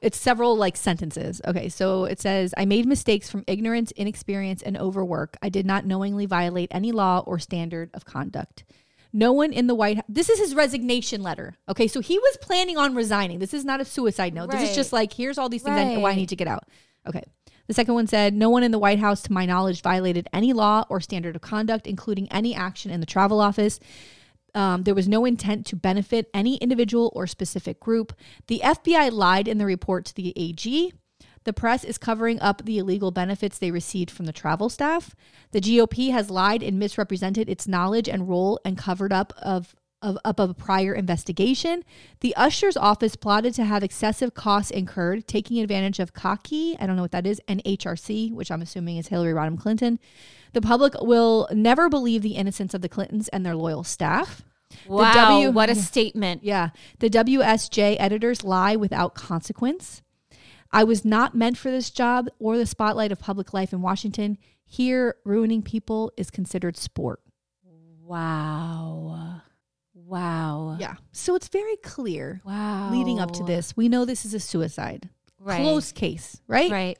It's 0.02 0.18
several 0.18 0.56
like 0.56 0.76
sentences. 0.76 1.40
Okay, 1.46 1.68
so 1.68 2.04
it 2.04 2.20
says, 2.20 2.52
I 2.56 2.64
made 2.64 2.86
mistakes 2.86 3.30
from 3.30 3.44
ignorance, 3.46 3.92
inexperience, 3.92 4.60
and 4.60 4.76
overwork. 4.76 5.36
I 5.40 5.48
did 5.48 5.64
not 5.64 5.86
knowingly 5.86 6.26
violate 6.26 6.68
any 6.72 6.92
law 6.92 7.22
or 7.24 7.38
standard 7.38 7.90
of 7.94 8.04
conduct. 8.04 8.64
No 9.12 9.32
one 9.32 9.52
in 9.52 9.66
the 9.66 9.74
White 9.74 9.96
House. 9.96 10.06
This 10.08 10.28
is 10.28 10.38
his 10.38 10.54
resignation 10.54 11.22
letter. 11.22 11.54
Okay, 11.68 11.86
so 11.86 12.00
he 12.00 12.18
was 12.18 12.36
planning 12.40 12.76
on 12.76 12.94
resigning. 12.94 13.38
This 13.38 13.54
is 13.54 13.64
not 13.64 13.80
a 13.80 13.84
suicide 13.84 14.34
note. 14.34 14.50
This 14.50 14.70
is 14.70 14.74
just 14.74 14.92
like, 14.92 15.12
here's 15.12 15.38
all 15.38 15.48
these 15.48 15.62
things 15.62 15.76
I, 15.78 15.96
why 15.98 16.00
I 16.00 16.02
Right. 16.12 16.16
need 16.16 16.30
to 16.30 16.36
get 16.36 16.48
out. 16.48 16.64
Okay. 17.06 17.22
The 17.68 17.74
second 17.74 17.94
one 17.94 18.06
said, 18.06 18.34
No 18.34 18.50
one 18.50 18.62
in 18.62 18.70
the 18.72 18.78
White 18.78 18.98
House, 18.98 19.22
to 19.22 19.32
my 19.32 19.46
knowledge, 19.46 19.82
violated 19.82 20.28
any 20.32 20.52
law 20.52 20.84
or 20.88 21.00
standard 21.00 21.36
of 21.36 21.42
conduct, 21.42 21.86
including 21.86 22.30
any 22.32 22.54
action 22.54 22.90
in 22.90 23.00
the 23.00 23.06
travel 23.06 23.40
office. 23.40 23.78
Um, 24.54 24.82
there 24.82 24.94
was 24.94 25.08
no 25.08 25.24
intent 25.24 25.66
to 25.66 25.76
benefit 25.76 26.28
any 26.34 26.56
individual 26.56 27.10
or 27.14 27.26
specific 27.26 27.80
group. 27.80 28.12
The 28.48 28.60
FBI 28.62 29.10
lied 29.10 29.48
in 29.48 29.58
the 29.58 29.66
report 29.66 30.04
to 30.06 30.14
the 30.14 30.32
AG. 30.36 30.92
The 31.44 31.52
press 31.52 31.84
is 31.84 31.98
covering 31.98 32.40
up 32.40 32.64
the 32.64 32.78
illegal 32.78 33.10
benefits 33.10 33.58
they 33.58 33.70
received 33.70 34.10
from 34.10 34.26
the 34.26 34.32
travel 34.32 34.68
staff. 34.68 35.14
The 35.50 35.60
GOP 35.60 36.12
has 36.12 36.30
lied 36.30 36.62
and 36.62 36.78
misrepresented 36.78 37.48
its 37.48 37.66
knowledge 37.66 38.08
and 38.08 38.28
role 38.28 38.60
and 38.64 38.78
covered 38.78 39.12
up 39.12 39.32
of 39.38 39.74
of 40.02 40.18
up 40.24 40.40
of 40.40 40.50
a 40.50 40.54
prior 40.54 40.92
investigation. 40.92 41.84
The 42.20 42.34
usher's 42.34 42.76
office 42.76 43.14
plotted 43.16 43.54
to 43.54 43.64
have 43.64 43.84
excessive 43.84 44.34
costs 44.34 44.70
incurred, 44.70 45.28
taking 45.28 45.60
advantage 45.60 46.00
of 46.00 46.12
Kaki, 46.12 46.76
I 46.80 46.86
don't 46.86 46.96
know 46.96 47.02
what 47.02 47.12
that 47.12 47.26
is, 47.26 47.40
and 47.46 47.62
HRC, 47.64 48.32
which 48.32 48.50
I'm 48.50 48.62
assuming 48.62 48.96
is 48.96 49.08
Hillary 49.08 49.32
Rodham 49.32 49.58
Clinton. 49.58 50.00
The 50.52 50.60
public 50.60 50.94
will 51.00 51.48
never 51.52 51.88
believe 51.88 52.22
the 52.22 52.36
innocence 52.36 52.74
of 52.74 52.82
the 52.82 52.88
Clintons 52.88 53.28
and 53.28 53.44
their 53.44 53.56
loyal 53.56 53.84
staff. 53.84 54.42
Wow. 54.86 55.12
W- 55.12 55.50
what 55.50 55.68
a 55.70 55.74
statement. 55.74 56.44
Yeah. 56.44 56.70
The 56.98 57.10
WSJ 57.10 57.96
editors 57.98 58.42
lie 58.44 58.76
without 58.76 59.14
consequence. 59.14 60.02
I 60.70 60.84
was 60.84 61.04
not 61.04 61.34
meant 61.34 61.58
for 61.58 61.70
this 61.70 61.90
job 61.90 62.28
or 62.38 62.56
the 62.56 62.64
spotlight 62.66 63.12
of 63.12 63.18
public 63.18 63.52
life 63.52 63.72
in 63.72 63.82
Washington. 63.82 64.38
Here, 64.64 65.16
ruining 65.24 65.62
people 65.62 66.12
is 66.16 66.30
considered 66.30 66.76
sport. 66.78 67.20
Wow. 68.12 69.40
Wow. 69.94 70.76
Yeah. 70.78 70.94
So 71.12 71.34
it's 71.34 71.48
very 71.48 71.76
clear 71.76 72.40
Wow. 72.44 72.90
leading 72.90 73.18
up 73.20 73.32
to 73.32 73.44
this. 73.44 73.76
We 73.76 73.88
know 73.88 74.04
this 74.04 74.24
is 74.24 74.34
a 74.34 74.40
suicide. 74.40 75.08
Right. 75.38 75.60
Close 75.60 75.92
case, 75.92 76.40
right? 76.46 76.70
Right. 76.70 76.98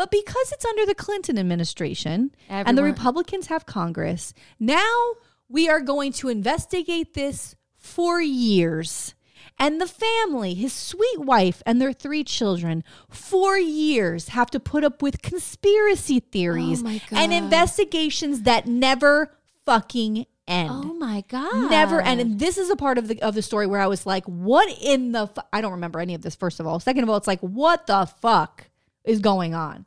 But 0.00 0.10
because 0.10 0.50
it's 0.50 0.64
under 0.64 0.86
the 0.86 0.94
Clinton 0.94 1.38
administration 1.38 2.34
and 2.48 2.78
the 2.78 2.82
Republicans 2.82 3.48
have 3.48 3.66
Congress, 3.66 4.32
now 4.58 5.10
we 5.46 5.68
are 5.68 5.82
going 5.82 6.14
to 6.14 6.30
investigate 6.30 7.12
this 7.12 7.54
for 7.76 8.18
years. 8.18 9.14
And 9.58 9.78
the 9.78 9.86
family, 9.86 10.54
his 10.54 10.72
sweet 10.72 11.18
wife, 11.20 11.62
and 11.66 11.82
their 11.82 11.92
three 11.92 12.24
children, 12.24 12.82
for 13.10 13.58
years 13.58 14.28
have 14.28 14.48
to 14.52 14.58
put 14.58 14.84
up 14.84 15.02
with 15.02 15.20
conspiracy 15.20 16.20
theories 16.20 16.82
Oh 16.82 16.98
and 17.12 17.30
investigations 17.34 18.44
that 18.44 18.66
never 18.66 19.36
fucking 19.66 20.24
end 20.48 20.70
Oh 20.72 20.94
my 20.94 21.24
god. 21.28 21.70
never 21.70 22.00
end. 22.00 22.22
And 22.22 22.38
this 22.38 22.56
is 22.56 22.70
a 22.70 22.76
part 22.76 22.96
of 22.96 23.08
the 23.08 23.20
of 23.20 23.34
the 23.34 23.42
story 23.42 23.66
where 23.66 23.82
I 23.82 23.86
was 23.86 24.06
like, 24.06 24.24
"What 24.24 24.74
in 24.80 25.12
the? 25.12 25.28
I 25.52 25.60
don't 25.60 25.72
remember 25.72 26.00
any 26.00 26.14
of 26.14 26.22
this. 26.22 26.34
First 26.34 26.58
of 26.58 26.66
all, 26.66 26.80
second 26.80 27.02
of 27.02 27.10
all, 27.10 27.18
it's 27.18 27.26
like, 27.28 27.40
what 27.40 27.86
the 27.86 28.06
fuck 28.22 28.70
is 29.04 29.20
going 29.20 29.52
on? 29.54 29.84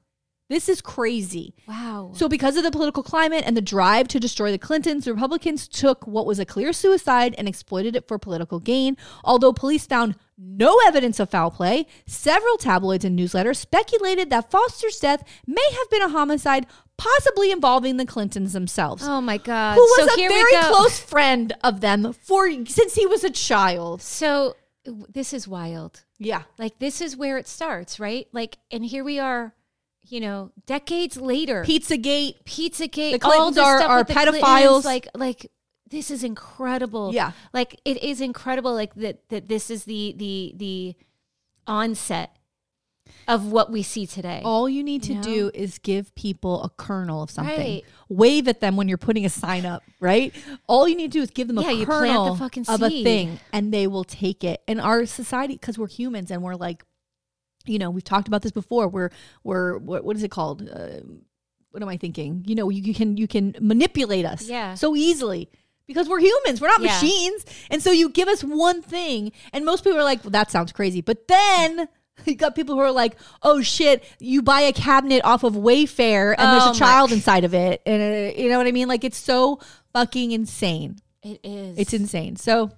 This 0.49 0.69
is 0.69 0.81
crazy." 0.81 1.53
Wow. 1.67 2.11
So, 2.15 2.27
because 2.27 2.57
of 2.57 2.63
the 2.63 2.71
political 2.71 3.03
climate 3.03 3.43
and 3.45 3.55
the 3.55 3.61
drive 3.61 4.07
to 4.09 4.19
destroy 4.19 4.51
the 4.51 4.57
Clintons, 4.57 5.05
the 5.05 5.13
Republicans 5.13 5.67
took 5.67 6.05
what 6.05 6.25
was 6.25 6.39
a 6.39 6.45
clear 6.45 6.73
suicide 6.73 7.35
and 7.37 7.47
exploited 7.47 7.95
it 7.95 8.07
for 8.07 8.17
political 8.19 8.59
gain. 8.59 8.97
Although 9.23 9.53
police 9.53 9.85
found 9.85 10.15
no 10.37 10.77
evidence 10.85 11.19
of 11.19 11.29
foul 11.29 11.51
play, 11.51 11.85
several 12.05 12.57
tabloids 12.57 13.05
and 13.05 13.17
newsletters 13.17 13.57
speculated 13.57 14.29
that 14.29 14.51
Foster's 14.51 14.99
death 14.99 15.23
may 15.45 15.67
have 15.71 15.89
been 15.89 16.01
a 16.01 16.09
homicide, 16.09 16.65
possibly 16.97 17.51
involving 17.51 17.97
the 17.97 18.05
Clintons 18.05 18.53
themselves 18.53 19.03
oh 19.05 19.21
my 19.21 19.37
god. 19.37 19.75
who 19.75 19.81
was 19.81 20.11
so 20.11 20.25
a 20.25 20.27
very 20.27 20.63
close 20.63 20.99
friend 20.99 21.53
of 21.63 21.81
them 21.81 22.13
for 22.13 22.49
since 22.65 22.95
he 22.95 23.05
was 23.05 23.23
a 23.23 23.29
child. 23.29 24.01
So 24.01 24.55
this 24.85 25.33
is 25.33 25.47
wild. 25.47 26.03
Yeah. 26.19 26.43
Like 26.57 26.79
this 26.79 27.01
is 27.01 27.17
where 27.17 27.37
it 27.37 27.47
starts, 27.47 27.99
right? 27.99 28.27
Like, 28.31 28.57
and 28.71 28.85
here 28.85 29.03
we 29.03 29.19
are, 29.19 29.53
you 30.08 30.20
know, 30.20 30.51
decades 30.66 31.18
later. 31.18 31.64
Pizzagate. 31.64 32.43
Pizzagate. 32.43 33.20
The 33.20 33.26
all 33.26 33.32
Clintons 33.51 33.56
this 33.56 33.64
are- 33.66 33.78
stuff 33.80 33.89
are 33.89 33.97
with 33.99 34.08
the 34.08 34.14
Clintons, 34.14 34.38
pedophiles. 34.41 34.84
Like, 34.86 35.08
like 35.16 35.51
this 35.89 36.12
is 36.12 36.24
incredible. 36.24 37.14
Yeah. 37.14 37.32
Like 37.54 37.80
it 37.86 38.04
is 38.04 38.22
incredible. 38.22 38.74
Like 38.74 38.93
that. 38.95 39.30
That 39.30 39.47
this 39.47 39.70
is 39.70 39.86
the 39.86 40.14
the 40.18 40.54
the 40.58 40.95
onset 41.68 42.36
of 43.28 43.45
what 43.51 43.72
we 43.72 43.84
see 43.84 44.06
today. 44.06 44.41
All 44.43 44.68
you 44.68 44.84
need 44.84 45.04
to 45.04 45.10
You 45.14 45.16
know? 45.16 45.24
do 45.24 45.51
is 45.54 45.78
give 45.78 46.14
people 46.16 46.64
a 46.64 46.70
kernel 46.70 47.24
of 47.24 47.30
something. 47.32 47.58
Right. 47.58 47.86
Wave 48.10 48.47
at 48.47 48.60
them 48.60 48.76
when 48.76 48.88
you're 48.89 48.97
putting 48.97 49.26
a 49.26 49.30
sign 49.30 49.66
up, 49.66 49.82
right? 50.01 50.34
All 50.68 50.88
you 50.88 50.95
need 50.95 51.12
to 51.14 51.20
do 51.20 51.22
is 51.22 51.30
give 51.32 51.47
them 51.47 51.58
a 51.58 51.62
Yeah, 51.62 51.80
the 51.80 51.86
kernel 51.86 52.34
of 52.68 52.82
a 52.82 53.04
thing 53.04 53.39
and 53.54 53.74
they 53.74 53.88
will 53.88 54.04
take 54.04 54.43
it. 54.43 54.62
And 54.68 54.82
our 54.82 55.06
society, 55.06 55.54
because 55.54 55.78
we're 55.78 55.88
humans 55.88 56.32
and 56.32 56.41
we're 56.43 56.56
like, 56.56 56.84
you 57.66 57.80
know, 57.80 57.89
we've 57.89 58.03
talked 58.03 58.28
about 58.28 58.41
this 58.41 58.51
before. 58.51 58.88
We're, 58.88 59.09
we're, 59.43 59.78
what, 59.78 60.03
what 60.03 60.16
is 60.16 60.24
it 60.24 60.32
called? 60.32 60.68
Uh, 60.70 61.01
what 61.72 61.82
am 61.82 61.89
I 61.89 61.97
thinking? 61.97 62.43
You 62.47 62.55
know, 62.55 62.70
you, 62.70 62.82
you 62.82 62.93
can, 62.93 63.18
you 63.18 63.28
can 63.28 63.55
manipulate 63.59 64.26
us 64.26 64.47
Yeah. 64.47 64.76
so 64.76 64.95
easily. 64.95 65.49
Because 65.86 66.07
we're 66.07 66.20
humans, 66.22 66.61
we're 66.61 66.68
not 66.68 66.82
Yeah. 66.82 66.93
machines. 66.93 67.45
And 67.70 67.82
so 67.84 67.91
you 67.91 68.09
give 68.09 68.28
us 68.30 68.41
one 68.43 68.82
thing, 68.82 69.34
and 69.51 69.66
most 69.66 69.84
people 69.84 69.99
are 69.99 70.03
like, 70.03 70.24
well, 70.24 70.32
that 70.32 70.49
sounds 70.49 70.72
crazy. 70.72 71.01
But 71.01 71.28
then 71.28 71.89
you 72.26 72.36
got 72.36 72.55
people 72.55 72.76
who 72.76 72.82
are 72.82 72.91
like, 72.91 73.18
oh 73.41 73.61
shit, 73.61 74.03
you 74.20 74.41
buy 74.41 74.61
a 74.61 74.72
cabinet 74.72 75.26
off 75.26 75.43
of 75.43 75.55
Wayfair 75.55 76.36
and 76.38 76.47
Oh 76.47 76.51
there's 76.51 76.76
a 76.78 76.80
child 76.80 77.11
inside 77.11 77.43
of 77.43 77.53
it. 77.53 77.82
And 77.86 78.01
uh, 78.01 78.39
you 78.41 78.49
know 78.49 78.57
what 78.59 78.68
I 78.68 78.72
mean? 78.72 78.88
Like, 78.88 79.03
it's 79.03 79.18
so 79.18 79.59
fucking 79.93 80.32
insane. 80.32 80.97
it 81.22 81.39
is. 81.43 81.78
It's 81.78 81.93
insane. 81.93 82.38
So 82.38 82.72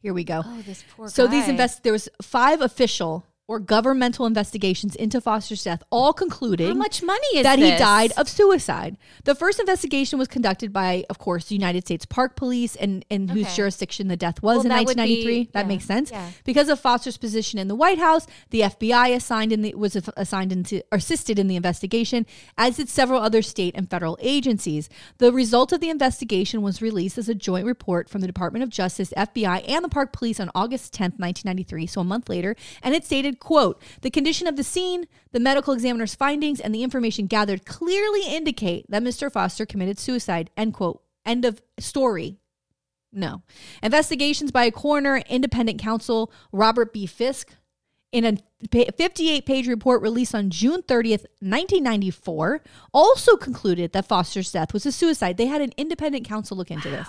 here 0.00 0.14
we 0.14 0.22
go. 0.22 0.42
Oh, 0.44 0.62
this 0.66 0.84
poor. 0.94 1.08
So 1.08 1.26
these 1.26 1.48
invest 1.48 1.82
there 1.82 1.92
was 1.92 2.08
five 2.22 2.60
official 2.60 3.26
or 3.46 3.60
governmental 3.60 4.24
investigations 4.24 4.96
into 4.96 5.20
Foster's 5.20 5.62
death, 5.62 5.82
all 5.90 6.14
concluding 6.14 6.68
How 6.68 6.74
much 6.74 7.02
money 7.02 7.26
is 7.34 7.42
that 7.42 7.58
he 7.58 7.70
died 7.76 8.10
of 8.16 8.26
suicide. 8.26 8.96
The 9.24 9.34
first 9.34 9.60
investigation 9.60 10.18
was 10.18 10.28
conducted 10.28 10.72
by, 10.72 11.04
of 11.10 11.18
course, 11.18 11.46
the 11.48 11.54
United 11.54 11.84
States 11.84 12.06
Park 12.06 12.36
Police, 12.36 12.74
and 12.76 13.04
in 13.10 13.28
whose 13.28 13.54
jurisdiction 13.54 14.08
the 14.08 14.16
death 14.16 14.42
was 14.42 14.56
Well, 14.56 14.62
in 14.62 14.68
that 14.70 14.86
1993. 14.86 15.44
be- 15.44 15.50
that 15.52 15.60
yeah, 15.60 15.66
makes 15.68 15.84
sense. 15.84 16.10
yeah. 16.10 16.30
Because 16.44 16.70
of 16.70 16.80
Foster's 16.80 17.18
position 17.18 17.58
in 17.58 17.68
the 17.68 17.74
White 17.74 17.98
House, 17.98 18.26
the 18.48 18.60
FBI 18.62 19.14
assigned 19.14 19.52
in 19.52 19.60
the 19.60 19.74
was 19.74 19.94
assigned 20.16 20.50
into 20.50 20.82
assisted 20.90 21.38
in 21.38 21.46
the 21.46 21.56
investigation, 21.56 22.24
as 22.56 22.76
did 22.78 22.88
several 22.88 23.20
other 23.20 23.42
state 23.42 23.74
and 23.76 23.90
federal 23.90 24.16
agencies. 24.22 24.88
The 25.18 25.32
result 25.32 25.70
of 25.72 25.80
the 25.80 25.90
investigation 25.90 26.62
was 26.62 26.80
released 26.80 27.18
as 27.18 27.28
a 27.28 27.34
joint 27.34 27.66
report 27.66 28.08
from 28.08 28.22
the 28.22 28.26
Department 28.26 28.62
of 28.62 28.70
Justice, 28.70 29.12
FBI, 29.16 29.64
and 29.68 29.84
the 29.84 29.88
Park 29.90 30.12
Police 30.14 30.40
on 30.40 30.50
August 30.54 30.94
10th, 30.94 31.18
1993, 31.18 31.86
so 31.86 32.00
a 32.00 32.04
month 32.04 32.30
later, 32.30 32.56
and 32.82 32.94
it 32.94 33.04
stated, 33.04 33.33
quote, 33.34 33.80
the 34.02 34.10
condition 34.10 34.46
of 34.46 34.56
the 34.56 34.64
scene, 34.64 35.06
the 35.32 35.40
medical 35.40 35.72
examiner's 35.72 36.14
findings, 36.14 36.60
and 36.60 36.74
the 36.74 36.82
information 36.82 37.26
gathered 37.26 37.66
clearly 37.66 38.22
indicate 38.26 38.86
that 38.90 39.02
Mr. 39.02 39.30
Foster 39.30 39.66
committed 39.66 39.98
suicide, 39.98 40.50
end 40.56 40.74
quote. 40.74 41.02
End 41.26 41.44
of 41.44 41.62
story. 41.78 42.36
No. 43.12 43.42
Investigations 43.82 44.52
by 44.52 44.64
a 44.64 44.70
coroner, 44.70 45.22
independent 45.28 45.80
counsel, 45.80 46.32
Robert 46.52 46.92
B. 46.92 47.06
Fiske, 47.06 47.54
in 48.12 48.24
a 48.24 48.36
58 48.70 49.44
page 49.44 49.66
report 49.66 50.00
released 50.00 50.34
on 50.34 50.50
June 50.50 50.82
30th, 50.82 51.26
1994, 51.40 52.62
also 52.92 53.36
concluded 53.36 53.92
that 53.92 54.06
Foster's 54.06 54.52
death 54.52 54.72
was 54.72 54.86
a 54.86 54.92
suicide. 54.92 55.36
They 55.36 55.46
had 55.46 55.60
an 55.60 55.72
independent 55.76 56.24
counsel 56.24 56.56
look 56.56 56.70
into 56.70 56.88
this. 56.90 57.08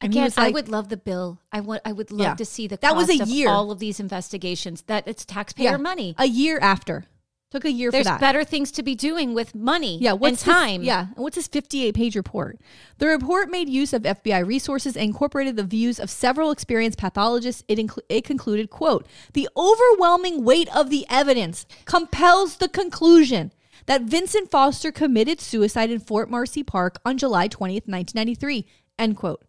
And 0.00 0.12
Again, 0.12 0.24
was 0.24 0.38
I 0.38 0.50
would 0.50 0.68
love 0.68 0.90
the 0.90 0.96
bill. 0.96 1.40
I 1.50 1.60
want. 1.60 1.82
I 1.84 1.92
would 1.92 2.10
love 2.12 2.20
Yeah. 2.20 2.34
to 2.34 2.44
see 2.44 2.66
the. 2.68 2.76
That 2.76 2.94
was 2.94 3.08
cost 3.08 3.20
a 3.20 3.22
of 3.24 3.28
year. 3.28 3.48
all 3.48 3.70
of 3.72 3.80
these 3.80 3.98
investigations. 3.98 4.82
That 4.82 5.08
it's 5.08 5.24
taxpayer 5.24 5.72
Yeah. 5.72 5.76
money. 5.76 6.14
A 6.18 6.26
year 6.26 6.58
after. 6.60 7.06
Took 7.50 7.64
a 7.64 7.72
year 7.72 7.90
There's 7.90 8.06
for 8.06 8.12
that. 8.12 8.20
better 8.20 8.44
things 8.44 8.70
to 8.72 8.82
be 8.82 8.94
doing 8.94 9.32
with 9.32 9.54
money. 9.54 9.96
Yeah, 10.00 10.12
what's 10.12 10.28
and 10.28 10.36
this- 10.36 10.42
time? 10.42 10.82
yeah, 10.82 11.06
and 11.16 11.24
what's 11.24 11.34
this 11.36 11.48
58 11.48 11.94
page 11.94 12.14
report? 12.14 12.60
The 12.98 13.06
report 13.06 13.50
made 13.50 13.70
use 13.70 13.94
of 13.94 14.02
FBI 14.04 14.38
resources 14.40 14.96
and 14.96 15.04
incorporated 15.06 15.56
the 15.56 15.64
views 15.64 15.98
of 15.98 16.10
several 16.10 16.50
experienced 16.50 16.98
pathologists. 16.98 17.64
It, 17.66 17.78
inclu- 17.78 18.02
it 18.10 18.24
concluded, 18.24 18.68
quote, 18.68 19.06
the 19.32 19.48
overwhelming 19.56 20.44
weight 20.44 20.68
of 20.76 20.90
the 20.90 21.06
evidence 21.08 21.64
compels 21.86 22.56
the 22.56 22.68
conclusion 22.68 23.50
that 23.86 24.02
Vincent 24.02 24.50
Foster 24.50 24.92
committed 24.92 25.40
suicide 25.40 25.90
in 25.90 26.00
Fort 26.00 26.30
Marcy 26.30 26.62
Park 26.62 26.98
on 27.06 27.16
July 27.16 27.48
20th, 27.48 27.88
1993, 27.88 28.66
end 28.98 29.16
quote. 29.16 29.42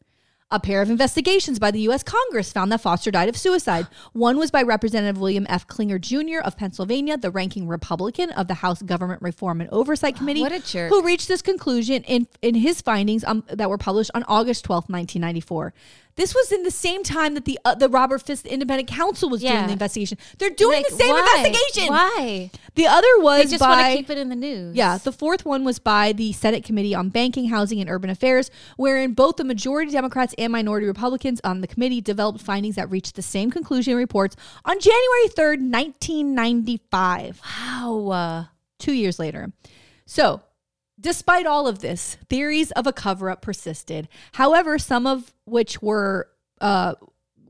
A 0.51 0.59
pair 0.59 0.81
of 0.81 0.89
investigations 0.89 1.59
by 1.59 1.69
the 1.69 1.81
U.S. 1.81 2.01
Congress 2.01 2.51
found 2.51 2.71
that 2.71 2.81
Foster 2.81 3.11
died 3.11 3.29
of 3.29 3.37
suicide. 3.37 3.85
One 4.13 4.39
was 4.39 4.49
by 4.49 4.63
Representative 4.63 5.21
William 5.21 5.45
F. 5.47 5.67
Clinger 5.67 6.01
Jr. 6.01 6.39
of 6.43 6.57
Pennsylvania, 6.57 7.17
the 7.17 7.29
ranking 7.29 7.67
Republican 7.67 8.31
of 8.31 8.47
the 8.47 8.55
House 8.55 8.81
Government 8.81 9.21
Reform 9.21 9.61
and 9.61 9.69
Oversight 9.71 10.15
Committee, 10.15 10.41
what 10.41 10.51
a 10.51 10.59
jerk. 10.59 10.89
who 10.89 11.03
reached 11.03 11.27
this 11.27 11.43
conclusion 11.43 12.01
in, 12.05 12.27
in 12.41 12.55
his 12.55 12.81
findings 12.81 13.23
um, 13.25 13.43
that 13.47 13.69
were 13.69 13.77
published 13.77 14.09
on 14.15 14.23
August 14.23 14.65
12th, 14.65 14.89
1994. 14.89 15.71
This 16.19 16.35
was 16.35 16.51
in 16.51 16.63
the 16.63 16.71
same 16.71 17.01
time 17.03 17.33
that 17.35 17.45
the 17.45 17.57
uh, 17.63 17.75
the 17.75 17.87
Robert 17.87 18.21
Fiske 18.21 18.45
Independent 18.45 18.89
Counsel 18.89 19.29
was 19.29 19.39
doing 19.41 19.65
the 19.67 19.71
investigation. 19.71 20.17
They're 20.37 20.49
doing 20.49 20.83
Like, 20.83 20.89
the 20.91 20.95
same 20.97 21.09
why? 21.13 21.35
investigation. 21.45 21.89
Why? 21.89 22.51
The 22.75 22.87
other 22.87 23.07
was 23.19 23.45
They 23.45 23.49
just 23.51 23.61
by 23.61 23.69
want 23.69 23.87
to 23.91 23.97
keep 23.97 24.09
it 24.09 24.17
in 24.17 24.27
the 24.29 24.35
news. 24.35 24.75
yeah, 24.75 24.97
the 24.97 25.11
fourth 25.13 25.45
one 25.45 25.63
was 25.63 25.79
by 25.79 26.11
the 26.11 26.31
Senate 26.33 26.63
Committee 26.65 26.93
on 26.93 27.07
Banking, 27.09 27.47
Housing, 27.49 27.79
and 27.81 27.89
Urban 27.89 28.09
Affairs, 28.09 28.51
wherein 28.77 29.13
both 29.13 29.37
the 29.37 29.43
majority 29.45 29.91
Democrats 29.91 30.35
and 30.37 30.51
minority 30.51 30.85
Republicans 30.87 31.39
on 31.45 31.61
the 31.61 31.67
committee 31.67 32.01
developed 32.01 32.41
findings 32.41 32.75
that 32.75 32.89
reached 32.91 33.15
the 33.15 33.21
same 33.21 33.49
conclusion 33.49 33.95
reports 33.95 34.35
on 34.65 34.77
January 34.79 35.27
3rd, 35.29 35.71
1995, 35.71 37.41
Wow. 37.81 38.07
Uh, 38.09 38.45
two 38.77 38.93
years 38.93 39.19
later. 39.19 39.51
So, 40.05 40.41
despite 40.99 41.45
all 41.45 41.67
of 41.67 41.79
this, 41.79 42.17
theories 42.29 42.71
of 42.71 42.87
a 42.87 42.93
cover 42.93 43.29
up 43.29 43.41
persisted. 43.41 44.07
However, 44.33 44.77
some 44.77 45.07
of 45.07 45.33
which 45.45 45.81
were 45.81 46.29
uh, 46.61 46.95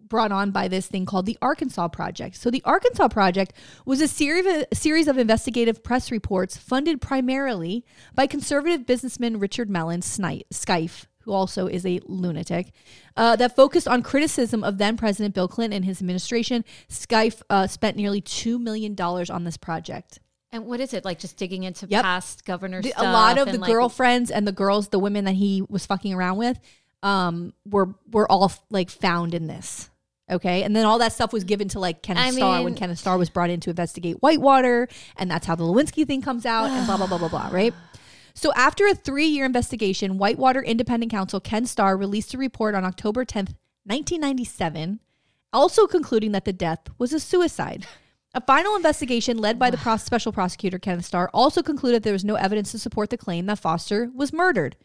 brought 0.10 0.32
on 0.32 0.52
by 0.52 0.68
this 0.68 0.88
thing 0.88 1.06
called 1.06 1.26
the 1.26 1.38
Arkansas 1.41 1.88
Project. 1.88 2.36
So 2.36 2.50
the 2.50 2.64
Arkansas 2.66 3.08
Project 3.08 3.54
was 3.86 4.02
a 4.02 4.08
series 4.08 5.08
of, 5.08 5.18
investigative 5.18 5.84
press 5.84 6.12
reports 6.12 6.58
funded 6.58 7.02
primarily 7.02 7.86
by 8.16 8.28
conservative 8.28 8.86
businessman 8.86 9.39
Richard 9.39 9.70
Mellon 9.70 10.02
Skyfe, 10.02 11.06
who 11.22 11.32
also 11.32 11.68
is 11.68 11.86
a 11.86 12.00
lunatic, 12.06 12.72
uh, 13.16 13.36
that 13.36 13.56
focused 13.56 13.88
on 13.88 14.02
criticism 14.02 14.64
of 14.64 14.78
then 14.78 14.97
President 14.97 15.36
Bill 15.36 15.47
Clinton 15.47 15.78
and 15.78 15.86
his 15.86 16.02
administration. 16.02 16.66
Skyfe 16.89 17.41
uh, 17.50 17.68
spent 17.68 17.97
nearly 17.97 18.22
$2 18.22 18.60
million 18.60 18.95
on 19.00 19.43
this 19.43 19.58
project. 19.58 20.20
And 20.52 20.66
what 20.66 20.80
is 20.80 20.93
it 20.93 21.06
like? 21.06 21.20
Just 21.20 21.38
digging 21.38 21.64
into 21.64 21.86
Yep. 21.89 22.04
past 22.04 22.45
governor 22.45 22.82
The- 22.82 22.89
stuff. 22.89 23.02
a 23.06 23.12
lot 23.12 23.38
of 23.38 23.52
the 23.52 23.58
like, 23.60 23.72
girlfriends 23.72 24.32
and 24.32 24.47
the 24.47 24.52
girls, 24.52 24.88
the 24.89 25.00
women 25.00 25.26
that 25.26 25.36
he 25.36 25.64
was 25.70 25.86
fucking 25.86 26.14
around 26.14 26.38
with, 26.38 26.60
um, 27.04 27.54
were 27.66 27.95
were 28.12 28.30
all 28.32 28.52
like 28.70 28.89
found 28.89 29.34
in 29.34 29.47
this. 29.47 29.89
Okay, 30.32 30.62
and 30.64 30.76
then 30.76 30.86
all 30.86 31.00
that 31.00 31.12
stuff 31.14 31.34
was 31.34 31.43
given 31.43 31.68
to 31.70 31.80
like 31.80 32.04
Kenneth 32.04 32.24
I 32.24 32.30
Starr 32.32 32.58
when 32.58 32.66
mean- 32.66 32.76
Kenneth 32.76 33.00
Starr 33.00 33.18
was 33.18 33.30
brought 33.32 33.50
in 33.50 33.60
to 33.62 33.70
investigate 33.72 34.18
Whitewater, 34.22 34.88
and 35.18 35.30
that's 35.32 35.47
how 35.47 35.56
the 35.56 35.64
Lewinsky 35.64 36.06
thing 36.06 36.22
comes 36.22 36.45
out, 36.45 36.70
and 36.70 36.86
blah 36.86 36.97
blah 36.97 37.08
blah 37.08 37.18
blah 37.18 37.30
blah. 37.30 37.50
Right. 37.52 37.74
So 38.36 38.54
after 38.54 38.86
a 38.86 38.93
three-year 38.93 39.43
investigation, 39.45 40.18
Whitewater 40.18 40.62
Independent 40.62 41.12
Counsel 41.12 41.39
Ken 41.39 41.66
Starr 41.66 41.97
released 41.97 42.34
a 42.34 42.38
report 42.38 42.74
on 42.76 42.86
October 42.86 43.26
10th, 43.26 43.54
1997, 43.86 45.00
also 45.52 45.88
concluding 45.88 46.32
that 46.34 46.45
the 46.45 46.54
death 46.54 46.80
was 46.97 47.12
a 47.12 47.20
suicide. 47.20 47.86
A 48.36 48.41
final 48.41 48.75
investigation 48.75 49.39
led 49.39 49.57
by 49.57 49.71
the 49.71 49.77
pros- 49.77 50.03
special 50.03 50.32
prosecutor 50.32 50.77
Kenneth 50.77 51.05
Starr 51.05 51.32
also 51.34 51.63
concluded 51.63 52.03
there 52.03 52.13
was 52.13 52.23
no 52.23 52.36
evidence 52.36 52.71
to 52.71 52.80
support 52.80 53.09
the 53.09 53.17
claim 53.17 53.47
that 53.47 53.57
Foster 53.57 54.11
was 54.13 54.32
murdered. 54.32 54.75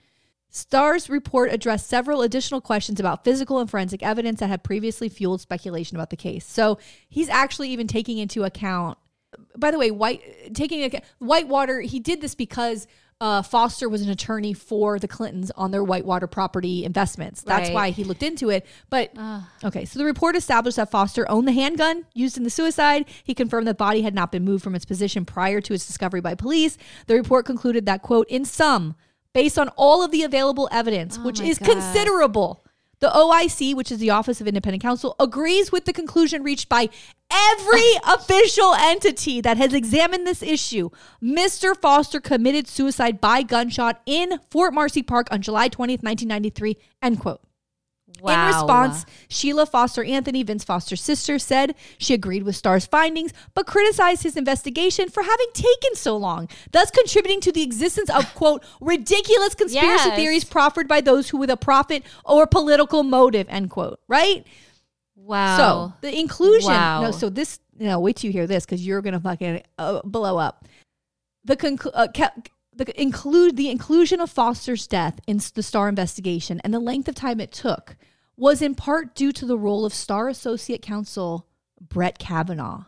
Starr's 0.49 1.11
report 1.11 1.53
addressed 1.53 1.87
several 1.87 2.23
additional 2.23 2.61
questions 2.61 3.01
about 3.01 3.25
physical 3.25 3.59
and 3.59 3.69
forensic 3.69 4.03
evidence 4.03 4.41
that 4.41 4.49
had 4.49 4.63
previously 4.63 5.09
fueled 5.09 5.41
speculation 5.41 5.97
about 5.97 6.11
the 6.11 6.17
case. 6.17 6.47
So 6.47 6.79
he's 7.09 7.29
actually 7.29 7.69
even 7.71 7.87
taking 7.87 8.19
into 8.19 8.45
account. 8.45 8.97
By 9.59 9.73
the 9.73 9.79
way, 9.79 9.91
White 9.91 10.55
taking 10.55 10.85
account 10.85 11.05
Whitewater. 11.19 11.81
He 11.81 11.99
did 11.99 12.21
this 12.21 12.37
because 12.37 12.87
uh, 13.21 13.43
Foster 13.43 13.89
was 13.89 14.03
an 14.03 14.11
attorney 14.11 14.53
for 14.53 14.99
the 14.99 15.09
Clintons 15.09 15.51
on 15.53 15.71
their 15.71 15.85
Whitewater 15.85 16.27
property 16.27 16.85
investments. 16.85 17.43
That's 17.43 17.69
Right. 17.69 17.75
why 17.75 17.91
he 17.91 18.05
looked 18.05 18.23
into 18.23 18.51
it. 18.51 18.67
But 18.91 19.13
okay, 19.65 19.85
so 19.85 19.99
the 19.99 20.05
report 20.05 20.37
established 20.37 20.77
that 20.77 20.91
Foster 20.91 21.29
owned 21.31 21.47
the 21.49 21.53
handgun 21.53 22.07
used 22.13 22.37
in 22.37 22.43
the 22.43 22.51
suicide. 22.51 23.07
He 23.23 23.35
confirmed 23.35 23.67
the 23.67 23.75
body 23.75 24.03
had 24.03 24.15
not 24.15 24.33
been 24.33 24.45
moved 24.45 24.65
from 24.65 24.75
its 24.75 24.85
position 24.85 25.25
prior 25.25 25.61
to 25.61 25.73
its 25.75 25.87
discovery 25.87 26.21
by 26.21 26.35
police. 26.35 26.77
The 27.07 27.15
report 27.15 27.47
concluded 27.47 27.87
that 27.87 28.03
quote, 28.03 28.27
in 28.29 28.45
sum, 28.45 28.95
based 29.33 29.59
on 29.59 29.69
all 29.77 30.05
of 30.05 30.11
the 30.11 30.23
available 30.23 30.69
evidence, 30.71 31.19
which 31.19 31.41
is 31.41 31.59
God. 31.59 31.71
considerable. 31.71 32.65
The 33.01 33.11
OIC, 33.11 33.75
which 33.75 33.91
is 33.93 33.99
the 33.99 34.11
Office 34.11 34.41
of 34.41 34.47
Independent 34.47 34.83
Counsel, 34.83 35.15
agrees 35.21 35.71
with 35.73 35.85
the 35.85 35.93
conclusion 35.93 36.43
reached 36.43 36.69
by 36.69 36.89
every 37.53 37.91
official 38.07 38.75
entity 38.75 39.41
that 39.41 39.57
has 39.57 39.73
examined 39.75 40.27
this 40.27 40.43
issue. 40.43 40.91
Mr. 41.23 41.77
Foster 41.77 42.21
committed 42.21 42.69
suicide 42.69 43.21
by 43.21 43.43
gunshot 43.43 44.01
in 44.07 44.39
Fort 44.51 44.73
Marcy 44.73 45.03
Park 45.03 45.29
on 45.31 45.43
July 45.43 45.69
20th, 45.69 46.03
1993. 46.03 46.77
End 47.03 47.21
quote. 47.21 47.41
Wow. 48.21 48.49
In 48.49 48.55
response, 48.55 49.05
Sheila 49.29 49.67
Foster 49.67 50.03
Anthony, 50.05 50.43
Vince 50.45 50.65
Foster's 50.65 51.03
sister, 51.03 51.39
said 51.39 51.75
she 51.99 52.15
agreed 52.15 52.45
with 52.45 52.55
Starr's 52.57 52.87
findings, 52.87 53.33
but 53.55 53.67
criticized 53.67 54.23
his 54.23 54.37
investigation 54.37 55.09
for 55.11 55.25
having 55.25 55.47
taken 55.53 55.95
so 55.95 56.17
long, 56.17 56.49
thus 56.73 56.91
contributing 56.91 57.41
to 57.41 57.53
the 57.53 57.63
existence 57.63 58.09
of, 58.09 58.33
quote, 58.35 58.65
ridiculous 58.81 59.55
conspiracy 59.55 60.09
Yes. 60.09 60.17
theories 60.17 60.45
proffered 60.45 60.87
by 60.89 61.01
those 61.01 61.31
who 61.31 61.39
with 61.39 61.51
a 61.51 61.57
profit 61.57 62.03
or 62.25 62.47
political 62.47 63.03
motive, 63.03 63.47
end 63.51 63.69
quote, 63.71 64.01
right? 64.09 64.47
Wow. 65.25 65.57
So 65.57 65.93
the 66.03 66.19
inclusion. 66.19 66.71
Wow. 66.71 67.03
No, 67.03 67.11
so 67.11 67.31
this. 67.31 67.59
No, 67.79 67.99
wait 67.99 68.17
till 68.17 68.29
you 68.29 68.33
hear 68.33 68.47
this 68.47 68.65
because 68.67 68.87
you're 68.87 69.01
gonna 69.01 69.21
fucking 69.21 69.63
uh, 69.79 70.03
blow 70.05 70.37
up. 70.37 70.67
The 71.45 71.57
conclu- 71.57 71.91
uh, 71.95 72.09
ca- 72.15 72.35
the 72.75 73.01
include 73.01 73.57
the 73.57 73.71
inclusion 73.71 74.21
of 74.21 74.31
Foster's 74.31 74.87
death 74.87 75.21
in 75.27 75.41
the 75.55 75.63
Starr 75.63 75.89
investigation 75.89 76.61
and 76.63 76.75
the 76.75 76.79
length 76.79 77.09
of 77.09 77.15
time 77.15 77.41
it 77.41 77.53
took 77.53 77.97
was 78.37 78.61
in 78.61 78.75
part 78.75 79.15
due 79.15 79.33
to 79.33 79.47
the 79.47 79.57
role 79.57 79.85
of 79.85 79.95
Starr 79.95 80.29
Associate 80.29 80.83
Counsel 80.83 81.47
Brett 81.81 82.19
Kavanaugh. 82.19 82.85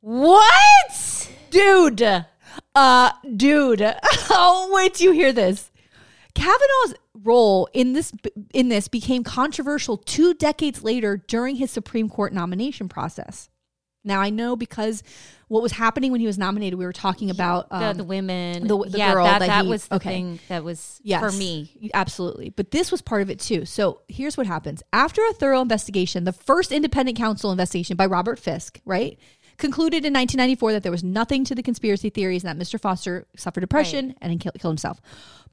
what? 0.00 1.30
Dude, 1.50 2.02
uh, 2.74 3.10
dude. 3.36 3.82
oh, 4.30 4.70
wait 4.74 4.94
till 4.94 5.12
you 5.12 5.20
hear 5.20 5.32
this. 5.32 5.70
Kavanaugh's 6.36 6.94
role 7.24 7.68
in 7.72 7.92
this 7.94 8.12
in 8.52 8.68
this 8.68 8.88
became 8.88 9.24
controversial 9.24 9.96
two 9.96 10.34
decades 10.34 10.82
later 10.84 11.16
during 11.26 11.56
his 11.56 11.70
Supreme 11.70 12.08
Court 12.08 12.32
nomination 12.32 12.88
process. 12.88 13.48
Now 14.04 14.20
I 14.20 14.30
know 14.30 14.54
because 14.54 15.02
what 15.48 15.62
was 15.62 15.72
happening 15.72 16.12
when 16.12 16.20
he 16.20 16.26
was 16.28 16.38
nominated, 16.38 16.78
we 16.78 16.84
were 16.84 16.92
talking 16.92 17.28
about 17.30 17.68
The, 17.70 17.76
um, 17.76 17.96
the 17.96 18.04
women. 18.04 18.66
the- 18.68 18.78
the 18.88 18.98
yeah, 18.98 19.12
girl 19.14 19.24
that, 19.24 19.40
that 19.40 19.46
that 19.48 19.64
he- 19.64 19.70
was 19.70 19.88
the 19.88 19.96
okay. 19.96 20.10
thing 20.10 20.38
that 20.48 20.62
was 20.62 21.00
Yes, 21.02 21.20
for 21.20 21.36
me. 21.36 21.90
Absolutely. 21.92 22.50
But 22.50 22.70
this 22.70 22.92
was 22.92 23.02
part 23.02 23.22
of 23.22 23.30
it 23.30 23.40
too. 23.40 23.64
So 23.64 24.02
here's 24.08 24.36
what 24.36 24.46
happens. 24.46 24.82
After 24.92 25.22
a 25.28 25.32
thorough 25.32 25.60
investigation, 25.60 26.22
the 26.24 26.32
first 26.32 26.70
independent 26.70 27.16
counsel 27.18 27.50
investigation 27.50 27.96
by 27.96 28.06
Robert 28.06 28.38
Fiske, 28.38 28.80
right, 28.84 29.18
concluded 29.56 30.04
in 30.04 30.12
1994 30.12 30.72
that 30.74 30.82
there 30.84 30.92
was 30.92 31.02
nothing 31.02 31.42
to 31.44 31.54
the 31.54 31.62
conspiracy 31.62 32.10
theories 32.10 32.44
and 32.44 32.60
that 32.60 32.62
Mr. 32.64 32.78
Foster 32.80 33.26
suffered 33.36 33.60
depression 33.62 34.14
and 34.20 34.30
he 34.30 34.38
killed, 34.38 34.54
killed 34.60 34.72
himself. 34.72 35.00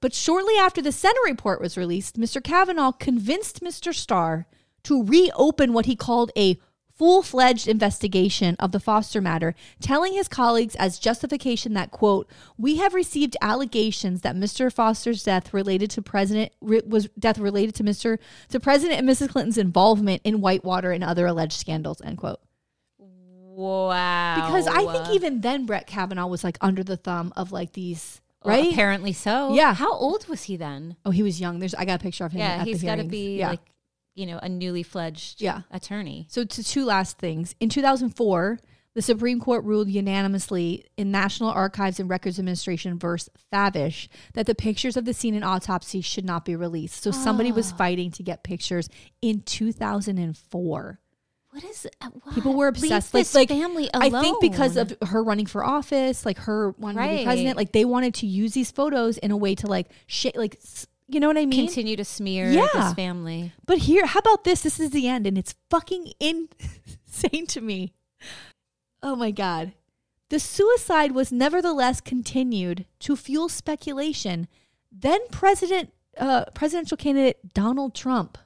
But 0.03 0.13
shortly 0.13 0.55
after 0.57 0.81
the 0.81 0.91
Senate 0.91 1.15
report 1.25 1.61
was 1.61 1.77
released, 1.77 2.19
Mr. 2.19 2.43
Kavanaugh 2.43 2.91
convinced 2.91 3.61
Mr. 3.61 3.95
Starr 3.95 4.47
to 4.83 5.01
reopen 5.01 5.71
what 5.71 5.85
he 5.85 5.95
called 5.95 6.29
a 6.37 6.59
full 6.93 7.23
fledged 7.23 7.69
investigation 7.69 8.57
of 8.59 8.73
the 8.73 8.81
Foster 8.81 9.21
matter, 9.21 9.55
telling 9.79 10.11
his 10.11 10.27
colleagues 10.27 10.75
as 10.75 10.99
justification 10.99 11.73
that, 11.75 11.91
quote, 11.91 12.29
we 12.57 12.79
have 12.79 12.93
received 12.93 13.37
allegations 13.41 14.23
that 14.23 14.35
Mr. 14.35 14.69
Foster's 14.69 15.23
death 15.23 15.53
related 15.53 15.89
to 15.91 16.01
President 16.01 16.51
re- 16.59 16.81
was 16.85 17.07
death 17.17 17.39
related 17.39 17.73
to 17.75 17.85
Mr. 17.85 18.19
to 18.49 18.59
President 18.59 18.99
and 18.99 19.07
Mrs. 19.07 19.29
Clinton's 19.29 19.57
involvement 19.57 20.21
in 20.25 20.41
Whitewater 20.41 20.91
and 20.91 21.05
other 21.05 21.27
alleged 21.27 21.57
scandals, 21.57 22.01
end 22.01 22.17
quote. 22.17 22.41
Wow. 22.99 24.35
Because 24.35 24.67
I 24.67 24.85
think 24.91 25.15
even 25.15 25.39
then 25.39 25.65
Brett 25.65 25.87
Kavanaugh 25.87 26.27
was 26.27 26.43
like 26.43 26.57
under 26.59 26.83
the 26.83 26.97
thumb 26.97 27.31
of 27.37 27.53
like 27.53 27.71
these 27.71 28.19
right? 28.45 28.71
apparently 28.71 29.13
so. 29.13 29.53
Yeah. 29.53 29.73
How 29.73 29.93
old 29.93 30.27
was 30.27 30.43
he 30.43 30.57
then? 30.57 30.95
oh, 31.05 31.11
he 31.11 31.23
was 31.23 31.39
young. 31.41 31.59
There's 31.59 31.73
I 31.75 31.85
got 31.85 31.99
a 32.01 32.03
picture 32.03 32.25
of 32.25 32.31
him. 32.31 32.39
Yeah, 32.39 32.63
he's 32.63 32.83
got 32.83 32.95
to 32.95 33.03
be 33.03 33.37
Yeah. 33.37 33.49
like, 33.51 33.61
you 34.15 34.25
know, 34.25 34.39
a 34.41 34.49
newly 34.49 34.83
fledged 34.83 35.41
Yeah. 35.41 35.61
attorney. 35.71 36.27
So, 36.29 36.43
to 36.45 36.63
two 36.63 36.85
last 36.85 37.17
things. 37.17 37.55
In 37.59 37.69
2004, 37.69 38.59
the 38.95 39.01
Supreme 39.01 39.39
Court 39.39 39.63
ruled 39.65 39.89
unanimously 39.89 40.85
in 40.97 41.09
National 41.09 41.49
Archives 41.49 41.99
and 41.99 42.07
Records 42.07 42.37
Administration 42.37 42.99
versus 42.99 43.27
Favish 43.51 44.07
that 44.35 44.45
the 44.45 44.53
pictures 44.53 44.95
of 44.95 45.05
the 45.05 45.15
scene 45.15 45.33
and 45.33 45.43
autopsy 45.43 45.99
should 46.01 46.25
not 46.25 46.45
be 46.45 46.55
released. 46.55 47.01
So, 47.01 47.09
somebody 47.09 47.51
was 47.51 47.71
Ah. 47.71 47.75
fighting 47.77 48.11
to 48.11 48.21
get 48.23 48.43
pictures 48.43 48.87
in 49.21 49.41
2004. 49.41 50.99
What 51.53 51.63
is 51.65 51.85
uh, 52.01 52.09
what? 52.23 52.33
People 52.33 52.55
were 52.55 52.71
Leave 52.71 52.83
obsessed. 52.85 53.13
this 53.13 53.35
like, 53.35 53.51
like 53.51 53.59
family 53.59 53.87
alone. 53.93 54.15
I 54.15 54.21
think 54.21 54.41
because 54.41 54.75
of 54.75 54.95
her 55.07 55.23
running 55.23 55.45
for 55.45 55.63
office, 55.63 56.25
like 56.25 56.39
her 56.39 56.71
wanting 56.79 57.07
to 57.07 57.17
be 57.19 57.23
president, 57.25 57.57
like 57.57 57.73
they 57.73 57.85
wanted 57.85 58.15
to 58.15 58.25
use 58.25 58.53
these 58.53 58.71
photos 58.71 59.19
in 59.19 59.29
a 59.29 59.37
way 59.37 59.53
to 59.55 59.67
like 59.67 59.87
shit, 60.07 60.35
like 60.35 60.59
you 61.07 61.19
know 61.19 61.27
what 61.27 61.37
I 61.37 61.45
mean? 61.45 61.67
continue 61.67 61.95
to 61.95 62.03
smear 62.05 62.49
Yeah. 62.51 62.67
this 62.73 62.93
family. 62.95 63.53
But 63.67 63.77
here, 63.79 64.07
how 64.07 64.19
about 64.19 64.45
this? 64.45 64.61
This 64.61 64.79
is 64.79 64.89
the 64.89 65.07
end, 65.07 65.27
and 65.27 65.37
it's 65.37 65.53
fucking 65.69 66.13
insane 66.19 67.45
to 67.47 67.61
me. 67.61 67.93
Oh 69.03 69.15
my 69.15 69.29
God. 69.29 69.73
The 70.29 70.39
suicide 70.39 71.11
was 71.11 71.31
nevertheless 71.31 72.01
continued 72.01 72.85
to 73.01 73.15
fuel 73.15 73.47
speculation. 73.49 74.47
Then 74.91 75.19
President, 75.29 75.91
uh, 76.17 76.45
presidential 76.55 76.97
candidate 76.97 77.53
Donald 77.53 77.93
Trump 77.93 78.39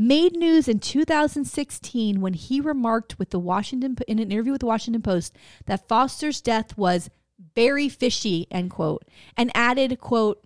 made 0.00 0.36
news 0.36 0.68
in 0.68 0.78
2016 0.78 2.20
when 2.20 2.32
he 2.32 2.60
remarked 2.60 3.18
with 3.18 3.30
the 3.30 3.38
Washington 3.38 3.96
in 4.06 4.20
an 4.20 4.30
interview 4.30 4.52
with 4.52 4.60
the 4.60 4.66
Washington 4.66 5.02
Post 5.02 5.36
that 5.66 5.88
Foster's 5.88 6.40
death 6.40 6.78
was 6.78 7.10
very 7.56 7.88
fishy, 7.88 8.46
end 8.50 8.70
quote, 8.70 9.04
and 9.36 9.50
added, 9.54 9.98
quote, 10.00 10.40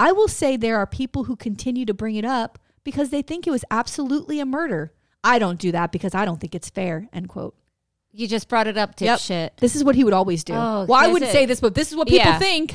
I 0.00 0.12
will 0.12 0.28
say 0.28 0.56
there 0.56 0.78
are 0.78 0.86
people 0.86 1.24
who 1.24 1.36
continue 1.36 1.84
to 1.84 1.92
bring 1.92 2.16
it 2.16 2.24
up 2.24 2.58
because 2.82 3.10
they 3.10 3.20
think 3.20 3.46
it 3.46 3.50
was 3.50 3.66
absolutely 3.70 4.40
a 4.40 4.46
murder. 4.46 4.94
I 5.22 5.38
don't 5.38 5.58
do 5.58 5.70
that 5.72 5.92
because 5.92 6.14
I 6.14 6.24
don't 6.24 6.40
think 6.40 6.54
it's 6.54 6.70
fair, 6.70 7.06
end 7.12 7.28
quote. 7.28 7.54
You 8.12 8.26
just 8.26 8.48
brought 8.48 8.66
it 8.66 8.78
up, 8.78 8.98
Yep. 8.98 9.18
dipshit. 9.18 9.50
This 9.58 9.76
is 9.76 9.84
what 9.84 9.94
he 9.94 10.04
would 10.04 10.14
always 10.14 10.42
do. 10.42 10.54
Oh, 10.54 10.86
well, 10.88 10.94
I 10.94 11.06
wouldn't 11.08 11.28
it? 11.28 11.32
say 11.32 11.44
this, 11.44 11.60
but 11.60 11.74
this 11.74 11.90
is 11.90 11.96
what 11.96 12.08
people 12.08 12.24
Yeah. 12.24 12.38
think. 12.38 12.74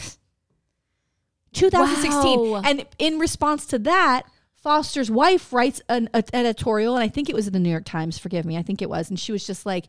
2016. 1.54 2.52
Wow. 2.52 2.62
And 2.64 2.86
in 3.00 3.18
response 3.18 3.66
to 3.68 3.80
that, 3.80 4.24
Foster's 4.66 5.12
wife 5.12 5.54
writes 5.54 5.80
an, 5.90 6.10
an 6.16 6.24
editorial, 6.34 6.96
and 6.96 7.04
I 7.04 7.08
think 7.08 7.30
it 7.30 7.36
was 7.36 7.46
in 7.46 7.54
the 7.54 7.60
New 7.60 7.70
York 7.70 7.86
Times, 7.86 8.18
forgive 8.18 8.46
me, 8.46 8.58
I 8.58 8.64
think 8.64 8.82
it 8.82 8.90
was. 8.90 9.12
And 9.12 9.20
she 9.20 9.32
was 9.32 9.46
just 9.46 9.64
like, 9.64 9.86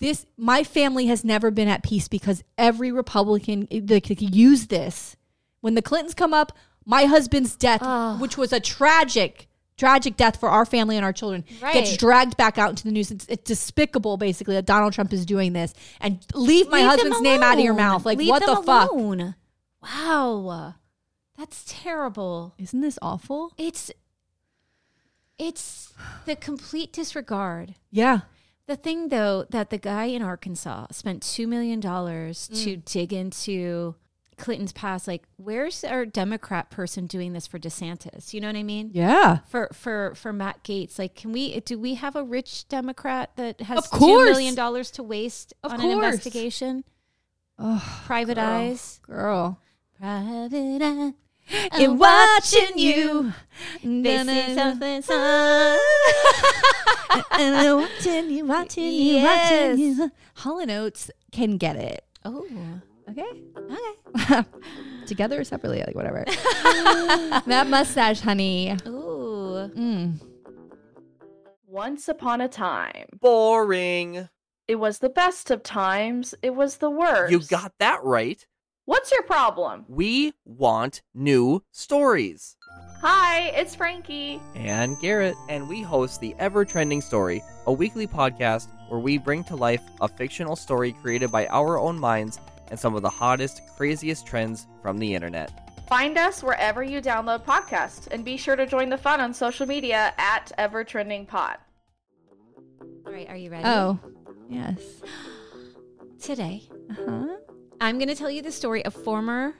this, 0.00 0.26
my 0.36 0.64
family 0.64 1.06
has 1.06 1.24
never 1.24 1.52
been 1.52 1.68
at 1.68 1.84
peace 1.84 2.08
because 2.08 2.42
every 2.58 2.90
Republican 2.90 3.68
eh, 3.70 3.80
they 3.82 4.00
could 4.00 4.20
use 4.20 4.66
this. 4.66 5.14
When 5.60 5.76
the 5.76 5.82
Clintons 5.82 6.14
come 6.14 6.34
up, 6.34 6.50
my 6.84 7.04
husband's 7.04 7.54
death, 7.54 7.80
Oh. 7.84 8.16
which 8.18 8.36
was 8.36 8.52
a 8.52 8.58
tragic, 8.58 9.46
tragic 9.76 10.16
death 10.16 10.40
for 10.40 10.48
our 10.48 10.66
family 10.66 10.96
and 10.96 11.04
our 11.04 11.12
children, 11.12 11.44
gets 11.72 11.96
dragged 11.96 12.36
back 12.36 12.58
out 12.58 12.70
into 12.70 12.82
the 12.82 12.90
news. 12.90 13.12
It's, 13.12 13.26
it's 13.28 13.44
despicable, 13.44 14.16
basically, 14.16 14.56
that 14.56 14.66
Donald 14.66 14.94
Trump 14.94 15.12
is 15.12 15.24
doing 15.26 15.52
this. 15.52 15.74
And 16.00 16.18
leave 16.34 16.68
my 16.70 16.78
Leave 16.80 16.86
husband's 16.90 17.20
name 17.20 17.42
out 17.44 17.58
of 17.58 17.64
your 17.64 17.74
mouth. 17.74 18.04
Like, 18.04 18.18
Leave 18.18 18.30
what 18.30 18.40
the 18.44 18.54
them 18.54 18.64
fuck? 18.64 18.90
alone. 18.90 19.36
Wow. 19.80 20.74
That's 21.36 21.64
terrible. 21.68 22.54
Isn't 22.58 22.80
this 22.80 22.98
awful? 23.00 23.52
It's 23.56 23.92
it's 25.38 25.92
the 26.26 26.36
complete 26.36 26.92
disregard. 26.92 27.74
Yeah. 27.90 28.20
The 28.66 28.76
thing 28.76 29.08
though 29.08 29.44
that 29.50 29.70
the 29.70 29.78
guy 29.78 30.04
in 30.06 30.20
Arkansas 30.22 30.88
spent 30.90 31.22
2 31.22 31.46
million 31.46 31.80
dollars 31.80 32.48
to 32.48 32.76
Mm. 32.76 32.84
dig 32.84 33.12
into 33.12 33.94
Clinton's 34.36 34.72
past 34.72 35.08
like 35.08 35.24
where's 35.36 35.82
our 35.84 36.04
democrat 36.06 36.70
person 36.70 37.06
doing 37.06 37.32
this 37.32 37.46
for 37.46 37.58
DeSantis? 37.58 38.32
You 38.34 38.40
know 38.40 38.46
what 38.48 38.56
I 38.56 38.62
mean? 38.62 38.90
Yeah. 38.92 39.38
For 39.48 39.68
for 39.72 40.12
for 40.14 40.32
Matt 40.32 40.62
Gaetz, 40.64 40.98
like 40.98 41.14
can 41.14 41.32
we 41.32 41.58
do 41.60 41.78
we 41.78 41.94
have 41.94 42.14
a 42.14 42.22
rich 42.22 42.68
democrat 42.68 43.30
that 43.36 43.60
has 43.62 43.78
Of 43.78 43.90
2 43.90 43.96
course. 43.98 44.30
million 44.30 44.54
dollars 44.54 44.90
to 44.92 45.02
waste 45.02 45.54
Of 45.64 45.72
on 45.72 45.80
course. 45.80 45.92
an 45.92 45.98
investigation? 46.04 46.84
Oh, 47.58 48.02
Private 48.06 48.36
girl. 48.36 48.44
eyes. 48.44 49.00
Girl. 49.02 49.60
Private 49.98 50.82
eye. 50.82 51.14
In 51.50 51.92
I'm 51.92 51.98
watching 51.98 52.78
you. 52.78 53.32
They 53.82 54.18
see 54.18 54.54
something, 54.54 55.02
something. 55.02 55.08
and 57.32 57.56
I'm 57.56 57.76
watching 57.80 58.30
you, 58.30 58.44
watching 58.44 58.92
you, 58.92 59.22
watching 59.24 59.78
you. 59.78 60.10
Hall 60.34 60.58
and 60.60 60.70
Oates 60.70 61.10
can 61.32 61.56
get 61.56 61.76
it. 61.76 62.04
Oh, 62.24 62.46
Okay. 63.10 63.24
okay. 64.20 64.44
Together 65.06 65.40
or 65.40 65.44
separately, 65.44 65.82
like 65.86 65.94
whatever. 65.96 66.24
that 67.46 67.66
mustache, 67.68 68.20
honey. 68.20 68.72
Ooh. 68.86 69.70
Mm. 69.74 70.20
Once 71.66 72.08
upon 72.08 72.40
a 72.42 72.48
time, 72.48 73.06
Boring. 73.20 74.28
it 74.66 74.74
was 74.76 74.98
the 74.98 75.08
best 75.08 75.50
of 75.50 75.62
times, 75.62 76.34
it 76.42 76.54
was 76.54 76.76
the 76.78 76.90
worst. 76.90 77.32
You 77.32 77.40
got 77.40 77.72
that 77.78 78.02
right. 78.04 78.46
What's 78.88 79.12
your 79.12 79.20
problem? 79.24 79.84
We 79.86 80.32
want 80.46 81.02
new 81.12 81.62
stories. 81.72 82.56
Hi, 83.02 83.48
it's 83.48 83.74
Frankie. 83.74 84.40
And 84.54 84.98
Garrett, 84.98 85.34
and 85.50 85.68
we 85.68 85.82
host 85.82 86.22
the 86.22 86.34
Ever 86.38 86.64
Trending 86.64 87.02
Story, 87.02 87.42
a 87.66 87.72
weekly 87.72 88.06
podcast 88.06 88.68
where 88.88 88.98
we 88.98 89.18
bring 89.18 89.44
to 89.44 89.56
life 89.56 89.82
a 90.00 90.08
fictional 90.08 90.56
story 90.56 90.94
created 91.02 91.30
by 91.30 91.46
our 91.48 91.78
own 91.78 92.00
minds 92.00 92.40
and 92.70 92.80
some 92.80 92.94
of 92.94 93.02
the 93.02 93.10
hottest, 93.10 93.60
craziest 93.76 94.26
trends 94.26 94.66
from 94.80 94.96
the 94.96 95.14
internet. 95.14 95.70
Find 95.86 96.16
us 96.16 96.42
wherever 96.42 96.82
you 96.82 97.02
download 97.02 97.44
podcasts 97.44 98.06
and 98.10 98.24
be 98.24 98.38
sure 98.38 98.56
to 98.56 98.64
join 98.66 98.88
the 98.88 98.96
fun 98.96 99.20
on 99.20 99.34
social 99.34 99.66
media 99.66 100.14
at 100.16 100.50
EverTrendingPod. 100.58 101.56
All 103.06 103.12
right, 103.12 103.28
are 103.28 103.36
you 103.36 103.50
ready? 103.50 103.64
Oh, 103.66 103.98
yes. 104.48 104.80
Today, 106.22 106.62
Uh-huh. 106.90 107.36
I'm 107.80 107.98
going 107.98 108.08
to 108.08 108.14
tell 108.14 108.30
you 108.30 108.42
the 108.42 108.52
story 108.52 108.84
of 108.84 108.92
former 108.94 109.54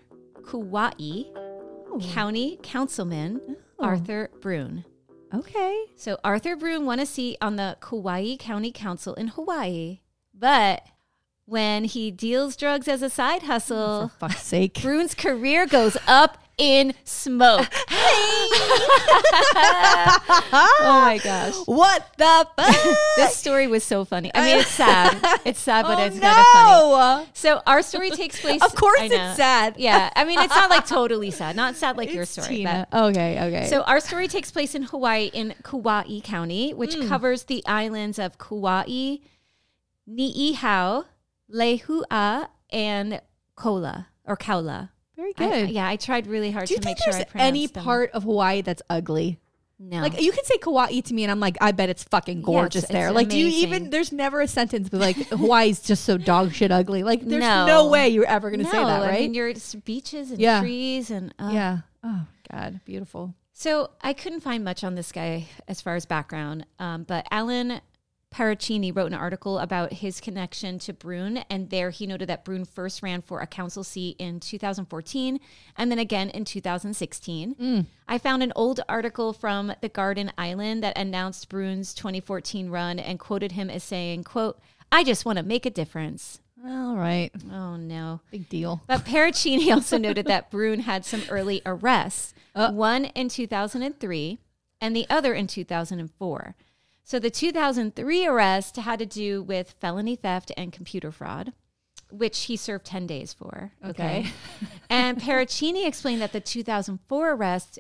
Kauai 0.49 0.89
oh. 1.37 2.01
County 2.13 2.59
Councilman 2.63 3.57
Oh. 3.81 3.85
Arthur 3.85 4.31
Brun. 4.41 4.85
Okay. 5.33 5.85
So 5.95 6.19
Arthur 6.25 6.57
Brun 6.57 6.85
won 6.85 6.99
a 6.99 7.07
seat 7.07 7.37
on 7.41 7.57
the 7.57 7.77
Kauai 7.81 8.37
County 8.39 8.73
Council 8.73 9.15
in 9.15 9.29
Hawaii, 9.29 10.01
but 10.35 10.83
when 11.49 11.85
he 11.85 12.11
deals 12.11 12.57
drugs 12.57 12.87
as 12.89 13.01
a 13.03 13.09
side 13.09 13.43
hustle, 13.45 14.09
For 14.21 14.29
fuck's 14.29 14.43
sake. 14.43 14.83
Brun's 14.83 15.15
career 15.15 15.67
goes 15.67 15.97
up 16.07 16.37
in 16.59 16.93
smoke. 17.05 17.67
oh 19.61 20.77
my 20.83 21.19
gosh. 21.23 21.55
What 21.67 22.07
the 22.19 22.47
fuck? 22.57 22.97
This 23.17 23.37
story 23.37 23.67
was 23.67 23.83
so 23.85 24.05
funny. 24.05 24.31
I 24.35 24.45
mean, 24.45 24.59
it's 24.59 24.69
sad. 24.71 25.17
It's 25.47 25.61
sad, 25.61 25.85
but 25.87 25.99
oh, 25.99 26.05
it's 26.05 26.19
kind 26.19 26.39
of 26.39 26.47
funny. 26.53 26.81
no. 26.91 27.27
So 27.33 27.63
our 27.67 27.81
story 27.83 28.11
takes 28.11 28.41
place. 28.41 28.63
Of 28.63 28.75
course 28.75 29.01
it's 29.01 29.37
sad. 29.37 29.77
Yeah, 29.79 30.11
I 30.17 30.25
mean, 30.25 30.39
it's 30.41 30.55
not 30.55 30.69
like 30.69 30.87
totally 30.87 31.31
sad. 31.31 31.57
Not 31.57 31.77
sad 31.77 31.97
like 31.97 32.13
your 32.13 32.25
story, 32.27 32.67
Okay, 32.67 33.41
okay. 33.41 33.67
So 33.69 33.83
our 33.83 34.01
story 34.01 34.29
takes 34.29 34.51
place 34.51 34.75
in 34.75 34.83
Hawaii 34.83 35.31
in 35.33 35.55
Kauai 35.63 36.21
County, 36.21 36.75
which 36.75 36.95
Hmm. 36.95 37.09
covers 37.09 37.45
the 37.45 37.65
islands 37.67 38.19
of 38.19 38.37
Kauai, 38.39 39.17
Niihau, 40.11 41.05
Lehua, 41.53 42.49
and 42.71 43.21
Kola 43.57 44.09
or 44.25 44.37
Kaula. 44.37 44.91
very 45.17 45.33
I- 45.39 45.49
good. 45.49 45.71
yeah, 45.71 45.89
I 45.89 45.97
tried 45.97 46.27
really 46.27 46.51
hard 46.51 46.69
Do 46.69 46.77
to 46.77 46.85
make 46.85 46.99
sure 46.99 47.13
I 47.15 47.25
pronounced 47.25 47.37
any 47.37 47.67
them. 47.67 47.83
part 47.85 48.11
of 48.13 48.23
Hawaii 48.25 48.61
that's 48.63 48.83
ugly? 48.89 49.41
No, 49.81 50.01
Like 50.01 50.21
you 50.21 50.33
can 50.33 50.45
say 50.45 50.59
Kauai 50.59 50.99
to 51.01 51.15
me, 51.15 51.23
and 51.23 51.31
I'm 51.31 51.39
like, 51.39 51.57
I 51.61 51.71
bet 51.71 51.89
it's 51.89 52.03
fucking 52.03 52.43
gorgeous 52.43 52.83
it's 52.83 52.93
there. 52.93 53.13
Like, 53.13 53.29
do 53.29 53.39
you 53.39 53.47
even? 53.65 53.91
There's 53.91 54.11
never 54.11 54.41
a 54.41 54.49
sentence, 54.49 54.89
but 54.89 55.01
like 55.01 55.17
Hawaii's 55.29 55.81
just 55.83 56.05
so 56.05 56.19
dog 56.19 56.53
shit 56.53 56.73
ugly. 56.73 57.05
Like, 57.05 57.21
there's 57.25 57.41
no, 57.41 57.65
No. 57.65 57.89
way 57.89 58.09
you're 58.09 58.27
ever 58.27 58.51
gonna 58.51 58.65
no, 58.65 58.71
say 58.71 58.79
that, 58.79 59.03
I 59.03 59.07
right? 59.09 59.21
mean, 59.21 59.35
you're 59.35 59.53
beaches 59.85 60.33
and 60.33 60.41
Yeah. 60.41 60.61
trees 60.61 61.13
and 61.13 61.33
uh, 61.39 61.51
yeah. 61.53 61.79
Oh 62.03 62.27
God, 62.51 62.81
beautiful. 62.85 63.35
So 63.53 63.91
I 64.01 64.15
couldn't 64.15 64.41
find 64.41 64.65
much 64.65 64.83
on 64.83 64.97
this 64.97 65.13
guy 65.13 65.47
as 65.69 65.81
far 65.81 65.95
as 65.95 66.07
background, 66.07 66.67
um, 66.81 67.05
but 67.05 67.27
Alan 67.31 67.81
Parachini 68.31 68.95
wrote 68.95 69.07
an 69.13 69.19
article 69.19 69.59
about 69.59 69.95
his 69.95 70.21
connection 70.21 70.79
to 70.81 70.93
Brun, 70.93 71.39
and 71.51 71.71
there 71.71 71.91
he 71.91 72.07
noted 72.07 72.29
that 72.29 72.45
Brun 72.45 72.65
first 72.65 73.03
ran 73.03 73.23
for 73.23 73.41
a 73.41 73.47
council 73.47 73.83
seat 73.83 74.17
in 74.19 74.39
2014 74.41 75.41
and 75.77 75.91
then 75.91 75.99
again 75.99 76.29
in 76.31 76.45
2016. 76.45 77.87
I 78.07 78.19
found 78.19 78.43
an 78.43 78.53
old 78.55 78.81
article 78.89 79.33
from 79.33 79.73
the 79.81 79.89
Garden 79.89 80.31
Island 80.37 80.83
that 80.83 80.99
announced 80.99 81.49
Brun's 81.49 81.95
2014 81.95 82.69
run 82.71 82.99
and 82.99 83.19
quoted 83.19 83.53
him 83.53 83.71
as 83.71 83.83
saying, 83.83 84.25
"quote 84.25 84.61
I 84.93 85.05
just 85.05 85.25
want 85.25 85.39
to 85.39 85.45
make 85.45 85.65
a 85.67 85.71
difference." 85.71 86.41
All 86.67 86.97
right, 86.97 87.31
Oh 87.53 87.77
no. 87.77 88.21
big 88.31 88.49
deal. 88.49 88.83
But 88.87 89.05
Parachini 89.05 89.71
also 89.75 89.97
noted 89.97 90.27
that 90.27 90.51
Brun 90.51 90.81
had 90.81 91.05
some 91.05 91.23
early 91.31 91.63
arrests, 91.65 92.35
Uh. 92.55 92.73
one 92.73 93.07
in 93.07 93.29
2003 93.29 94.39
and 94.81 94.95
the 94.95 95.07
other 95.09 95.35
in 95.35 95.47
2004. 95.47 96.55
So 97.09 97.19
the 97.19 97.31
2003 97.31 98.27
arrest 98.27 98.77
had 98.77 98.99
to 98.99 99.07
do 99.07 99.43
with 99.43 99.75
felony 99.81 100.15
theft 100.15 100.53
and 100.59 100.71
computer 100.71 101.11
fraud, 101.11 101.55
which 102.11 102.41
he 102.41 102.57
served 102.59 102.85
10 102.85 103.07
days 103.07 103.33
for. 103.33 103.73
Okay. 103.83 103.93
Okay. 103.93 104.33
and 104.91 105.19
Parachini 105.19 105.87
explained 105.87 106.21
that 106.21 106.33
the 106.35 106.41
2004 106.41 107.33
arrest 107.33 107.79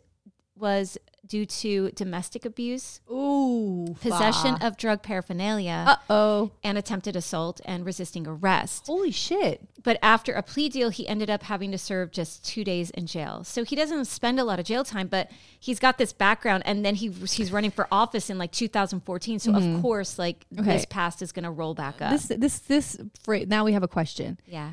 was 0.57 0.97
due 1.29 1.45
to 1.47 1.91
domestic 1.93 2.45
abuse, 2.45 3.01
Ooh, 3.11 3.95
possession 4.01 4.55
of 4.62 4.76
drug 4.76 5.03
paraphernalia, 5.03 5.85
Uh 5.87 5.97
oh. 6.11 6.51
and 6.64 6.79
attempted 6.79 7.14
assault 7.16 7.61
and 7.64 7.85
resisting 7.85 8.26
arrest. 8.26 8.87
Holy 8.87 9.11
shit. 9.11 9.61
But 9.83 9.99
after 10.03 10.33
a 10.33 10.43
plea 10.43 10.68
deal, 10.68 10.91
he 10.91 11.07
ended 11.07 11.31
up 11.31 11.43
having 11.45 11.70
to 11.72 11.79
serve 11.79 12.11
just 12.11 12.45
two 12.45 12.64
days 12.64 12.91
in 12.91 13.07
jail. 13.07 13.45
So 13.45 13.62
he 13.64 13.76
doesn't 13.76 14.07
spend 14.07 14.41
a 14.41 14.45
lot 14.45 14.59
of 14.59 14.66
jail 14.66 14.85
time, 14.85 15.07
but 15.09 15.31
he's 15.61 15.79
got 15.79 15.99
this 15.99 16.12
background, 16.12 16.62
and 16.66 16.85
then 16.85 16.95
he 16.97 17.09
he's 17.11 17.53
running 17.53 17.70
for 17.70 17.87
office 17.93 18.29
in 18.31 18.39
like 18.39 18.53
2014. 18.53 19.39
So 19.39 19.55
of 19.55 19.83
course, 19.83 20.18
like 20.18 20.45
Mm-hmm. 20.53 20.62
Okay. 20.62 20.72
this 20.79 20.87
past 20.87 21.20
is 21.22 21.31
going 21.33 21.45
to 21.45 21.51
roll 21.51 21.74
back 21.74 22.01
up. 22.01 22.11
This 22.11 22.26
this 22.26 22.59
this. 22.61 22.99
Now 23.47 23.64
we 23.64 23.72
have 23.74 23.83
a 23.83 23.89
question. 23.89 24.39
yeah. 24.47 24.72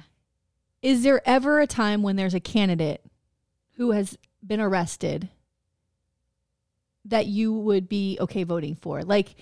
Is 0.81 1.01
there 1.03 1.21
ever 1.27 1.59
a 1.59 1.67
time 1.67 2.01
when 2.03 2.15
there's 2.15 2.33
a 2.35 2.39
candidate 2.39 3.03
who 3.77 3.91
has 3.91 4.17
been 4.45 4.59
arrested 4.61 5.29
that 7.05 7.27
you 7.27 7.53
would 7.53 7.87
be 7.89 8.17
okay 8.19 8.43
voting 8.43 8.75
for? 8.75 9.03
Like, 9.03 9.35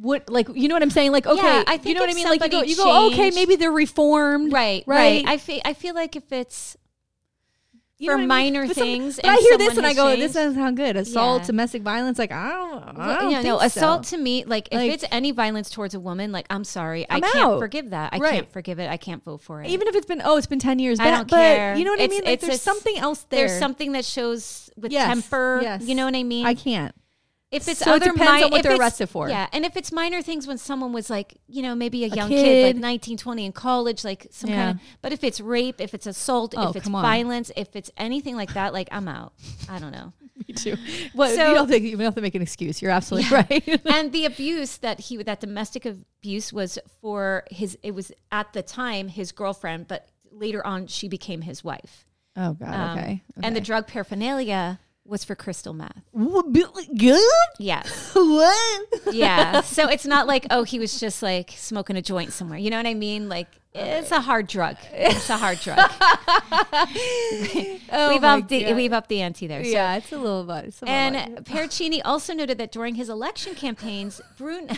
what, 0.00 0.28
like, 0.28 0.48
you 0.54 0.68
know 0.68 0.74
what 0.74 0.82
I'm 0.82 0.90
saying? 0.90 1.12
Like, 1.12 1.26
okay, 1.26 1.42
Yeah, 1.42 1.64
I 1.66 1.80
you 1.82 1.94
know 1.94 2.00
what 2.00 2.10
I 2.10 2.14
mean? 2.14 2.26
Like, 2.28 2.42
you 2.44 2.50
go, 2.50 2.62
you 2.62 2.76
go, 2.76 2.84
oh, 2.86 3.06
okay, 3.12 3.30
maybe 3.30 3.56
they're 3.56 3.72
reformed, 3.72 4.52
Right, 4.52 4.84
Right. 4.86 5.24
right. 5.24 5.26
I 5.26 5.38
feel 5.38 5.60
I 5.64 5.72
feel 5.72 5.94
like 5.94 6.16
if 6.16 6.30
it's 6.32 6.76
You 7.98 8.10
for 8.10 8.16
what 8.16 8.16
I 8.16 8.20
mean? 8.20 8.28
minor 8.28 8.66
But 8.66 8.76
some- 8.76 8.84
things 8.84 9.16
but 9.16 9.24
I 9.24 9.36
hear 9.36 9.56
this 9.56 9.78
and 9.78 9.86
I 9.86 9.94
go, 9.94 10.08
changed- 10.08 10.22
this 10.22 10.32
doesn't 10.34 10.54
sound 10.60 10.76
good. 10.76 10.96
Assault, 10.98 11.40
Yeah. 11.40 11.46
domestic 11.46 11.80
violence, 11.80 12.18
like, 12.18 12.30
I 12.30 12.50
don't, 12.50 12.82
I 13.00 13.14
don't 13.22 13.30
you 13.30 13.36
know, 13.38 13.42
no, 13.42 13.58
think 13.60 13.72
so. 13.72 13.78
assault 13.80 14.02
to 14.08 14.18
me, 14.18 14.44
like 14.44 14.68
if 14.70 14.74
Like- 14.76 14.90
it's 14.90 15.04
any 15.10 15.30
violence 15.30 15.70
towards 15.70 15.94
a 15.94 16.00
woman, 16.00 16.30
like 16.30 16.44
I'm 16.50 16.64
sorry, 16.64 17.06
I'm 17.08 17.16
I 17.24 17.30
can't 17.32 17.36
out. 17.52 17.58
forgive 17.58 17.88
that. 17.90 18.12
I 18.12 18.18
Right. 18.18 18.32
can't 18.34 18.52
forgive 18.52 18.78
it. 18.78 18.90
I 18.90 18.98
can't 18.98 19.24
vote 19.24 19.40
for 19.40 19.62
it. 19.62 19.70
Even 19.70 19.88
if 19.88 19.94
it's 19.96 20.04
been, 20.04 20.20
oh, 20.22 20.36
it's 20.36 20.46
been 20.46 20.58
10 20.58 20.78
years. 20.78 21.00
I 21.00 21.04
but- 21.04 21.10
don't 21.16 21.30
but 21.30 21.36
care. 21.36 21.74
You 21.74 21.84
know 21.86 21.92
what 21.92 22.02
I 22.02 22.08
mean? 22.08 22.20
Like, 22.22 22.34
it's 22.34 22.46
there's 22.46 22.60
something 22.60 22.98
else 22.98 23.24
there. 23.30 23.46
There's 23.48 23.58
something 23.58 23.92
that 23.92 24.04
shows 24.04 24.68
with 24.76 24.92
Yes, 24.92 25.06
temper. 25.08 25.60
yes. 25.62 25.82
You 25.82 25.94
know 25.94 26.04
what 26.04 26.14
I 26.14 26.22
mean? 26.22 26.44
I 26.44 26.52
can't. 26.52 26.94
If 27.52 27.68
it's 27.68 27.78
So 27.78 27.92
it 27.92 28.02
other 28.02 28.12
depends 28.12 28.32
mi- 28.40 28.42
on 28.44 28.50
what 28.50 28.62
they're 28.64 28.76
arrested 28.76 29.08
for. 29.08 29.28
Yeah, 29.28 29.46
and 29.52 29.64
if 29.64 29.76
it's 29.76 29.92
minor 29.92 30.20
things 30.20 30.48
when 30.48 30.58
someone 30.58 30.92
was 30.92 31.08
like, 31.08 31.36
you 31.46 31.62
know, 31.62 31.76
maybe 31.76 32.02
a 32.04 32.08
young 32.08 32.28
kid. 32.28 32.44
kid, 32.44 32.76
like 32.76 32.80
19, 32.82 33.16
20 33.18 33.46
in 33.46 33.52
college, 33.52 34.04
like 34.04 34.26
some 34.32 34.50
Yeah. 34.50 34.56
kind 34.56 34.70
of. 34.80 34.86
But 35.00 35.12
if 35.12 35.22
it's 35.22 35.40
rape, 35.40 35.80
if 35.80 35.94
it's 35.94 36.06
assault, 36.06 36.54
Oh, 36.56 36.70
if 36.70 36.76
it's 36.76 36.88
violence, 36.88 37.52
if 37.56 37.76
it's 37.76 37.90
anything 37.96 38.34
like 38.34 38.52
that, 38.54 38.72
like 38.72 38.88
I'm 38.90 39.06
out. 39.06 39.32
I 39.68 39.78
don't 39.78 39.92
know. 39.92 40.12
Me 40.48 40.54
too. 40.54 40.76
Well, 41.14 41.34
So- 41.34 41.48
you 41.48 41.54
don't 41.54 41.68
think 41.68 41.84
you 41.84 41.92
don't 41.92 42.00
have 42.04 42.14
to 42.16 42.20
make 42.20 42.34
an 42.34 42.42
excuse. 42.42 42.82
You're 42.82 42.90
absolutely 42.90 43.30
right. 43.36 43.80
and 43.86 44.10
the 44.12 44.24
abuse 44.24 44.78
that 44.78 44.98
he 45.00 45.16
that 45.22 45.38
domestic 45.40 45.86
abuse 45.86 46.52
was 46.52 46.78
for 47.00 47.44
his. 47.50 47.78
It 47.84 47.94
was 47.94 48.10
at 48.32 48.52
the 48.54 48.62
time 48.62 49.06
his 49.08 49.30
girlfriend, 49.30 49.86
but 49.86 50.08
later 50.32 50.66
on 50.66 50.88
she 50.88 51.06
became 51.08 51.42
his 51.42 51.62
wife. 51.62 52.06
oh 52.36 52.54
God. 52.54 52.74
Um, 52.74 52.98
okay. 52.98 53.22
And 53.42 53.54
the 53.54 53.60
drug 53.60 53.86
paraphernalia 53.86 54.80
was 55.08 55.24
for 55.24 55.34
crystal 55.34 55.72
meth. 55.72 56.02
What, 56.12 56.52
Billy 56.52 56.86
good? 56.96 57.20
Yes. 57.58 58.10
what? 58.14 58.86
Yeah. 59.12 59.60
so 59.62 59.88
it's 59.88 60.06
not 60.06 60.26
like, 60.26 60.46
oh, 60.50 60.62
he 60.64 60.78
was 60.78 60.98
just 61.00 61.22
like 61.22 61.52
smoking 61.56 61.96
a 61.96 62.02
joint 62.02 62.32
somewhere. 62.32 62.58
You 62.58 62.70
know 62.70 62.76
what 62.76 62.86
I 62.86 62.94
mean? 62.94 63.28
Like 63.28 63.48
it's 63.74 64.10
a 64.10 64.20
hard 64.20 64.46
drug. 64.46 64.76
It's 64.92 65.28
a 65.28 65.36
hard 65.36 65.60
drug. 65.60 65.78
Oh 67.92 68.08
we've 68.10 68.24
upped 68.24 68.48
the 68.48 68.72
we've 68.74 68.92
upped 68.92 69.08
the 69.08 69.20
ante 69.22 69.46
there. 69.46 69.62
So- 69.62 69.70
Yeah, 69.70 69.96
it's 69.96 70.12
a 70.12 70.18
little 70.18 70.44
bit. 70.44 70.74
And 70.86 71.34
bit. 71.36 71.44
Parachini 71.44 72.00
also 72.04 72.34
noted 72.34 72.58
that 72.58 72.72
during 72.72 72.96
his 72.96 73.08
election 73.08 73.54
campaigns, 73.54 74.20
Brun 74.36 74.68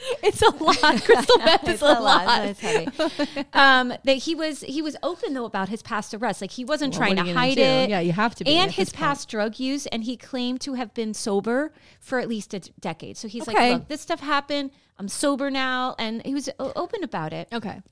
it's 0.22 0.40
a 0.42 0.50
lot. 0.62 0.76
Crystal 1.04 1.38
meth 1.44 1.64
is 1.64 1.74
It's 1.74 1.82
a, 1.82 1.86
lot. 2.00 2.44
It's 2.48 2.60
heavy. 2.60 3.46
um, 3.52 3.92
that 4.04 4.16
he 4.18 4.34
was 4.34 4.60
he 4.62 4.80
was 4.82 4.96
open 5.02 5.34
though 5.34 5.44
about 5.44 5.68
his 5.68 5.82
past 5.82 6.14
arrests. 6.14 6.40
Like 6.40 6.52
he 6.52 6.64
wasn't 6.64 6.92
Well, 6.94 7.00
trying 7.00 7.16
to 7.16 7.22
are 7.22 7.26
you 7.26 7.34
gonna 7.34 7.46
hide 7.46 7.58
it. 7.58 7.90
Yeah, 7.90 8.00
you 8.00 8.12
have 8.12 8.34
to 8.36 8.44
be 8.44 8.50
And 8.56 8.70
his 8.70 8.88
this 8.88 8.92
point. 8.94 9.00
past 9.00 9.28
drug 9.28 9.58
use, 9.58 9.86
and 9.86 10.04
he 10.04 10.16
claimed 10.16 10.60
to 10.62 10.74
have 10.74 10.94
been 10.94 11.12
sober 11.14 11.72
for 12.00 12.18
at 12.18 12.28
least 12.28 12.54
a 12.54 12.60
d- 12.60 12.72
decade. 12.80 13.16
So 13.16 13.28
he's 13.28 13.46
Okay. 13.48 13.52
like, 13.72 13.72
"Look, 13.80 13.88
this 13.88 14.00
stuff 14.00 14.20
happened. 14.20 14.70
I'm 14.98 15.08
sober 15.08 15.50
now," 15.50 15.94
and 15.98 16.24
he 16.24 16.34
was 16.34 16.48
o- 16.58 16.72
open 16.76 17.04
about 17.04 17.32
it. 17.32 17.48
Okay. 17.52 17.82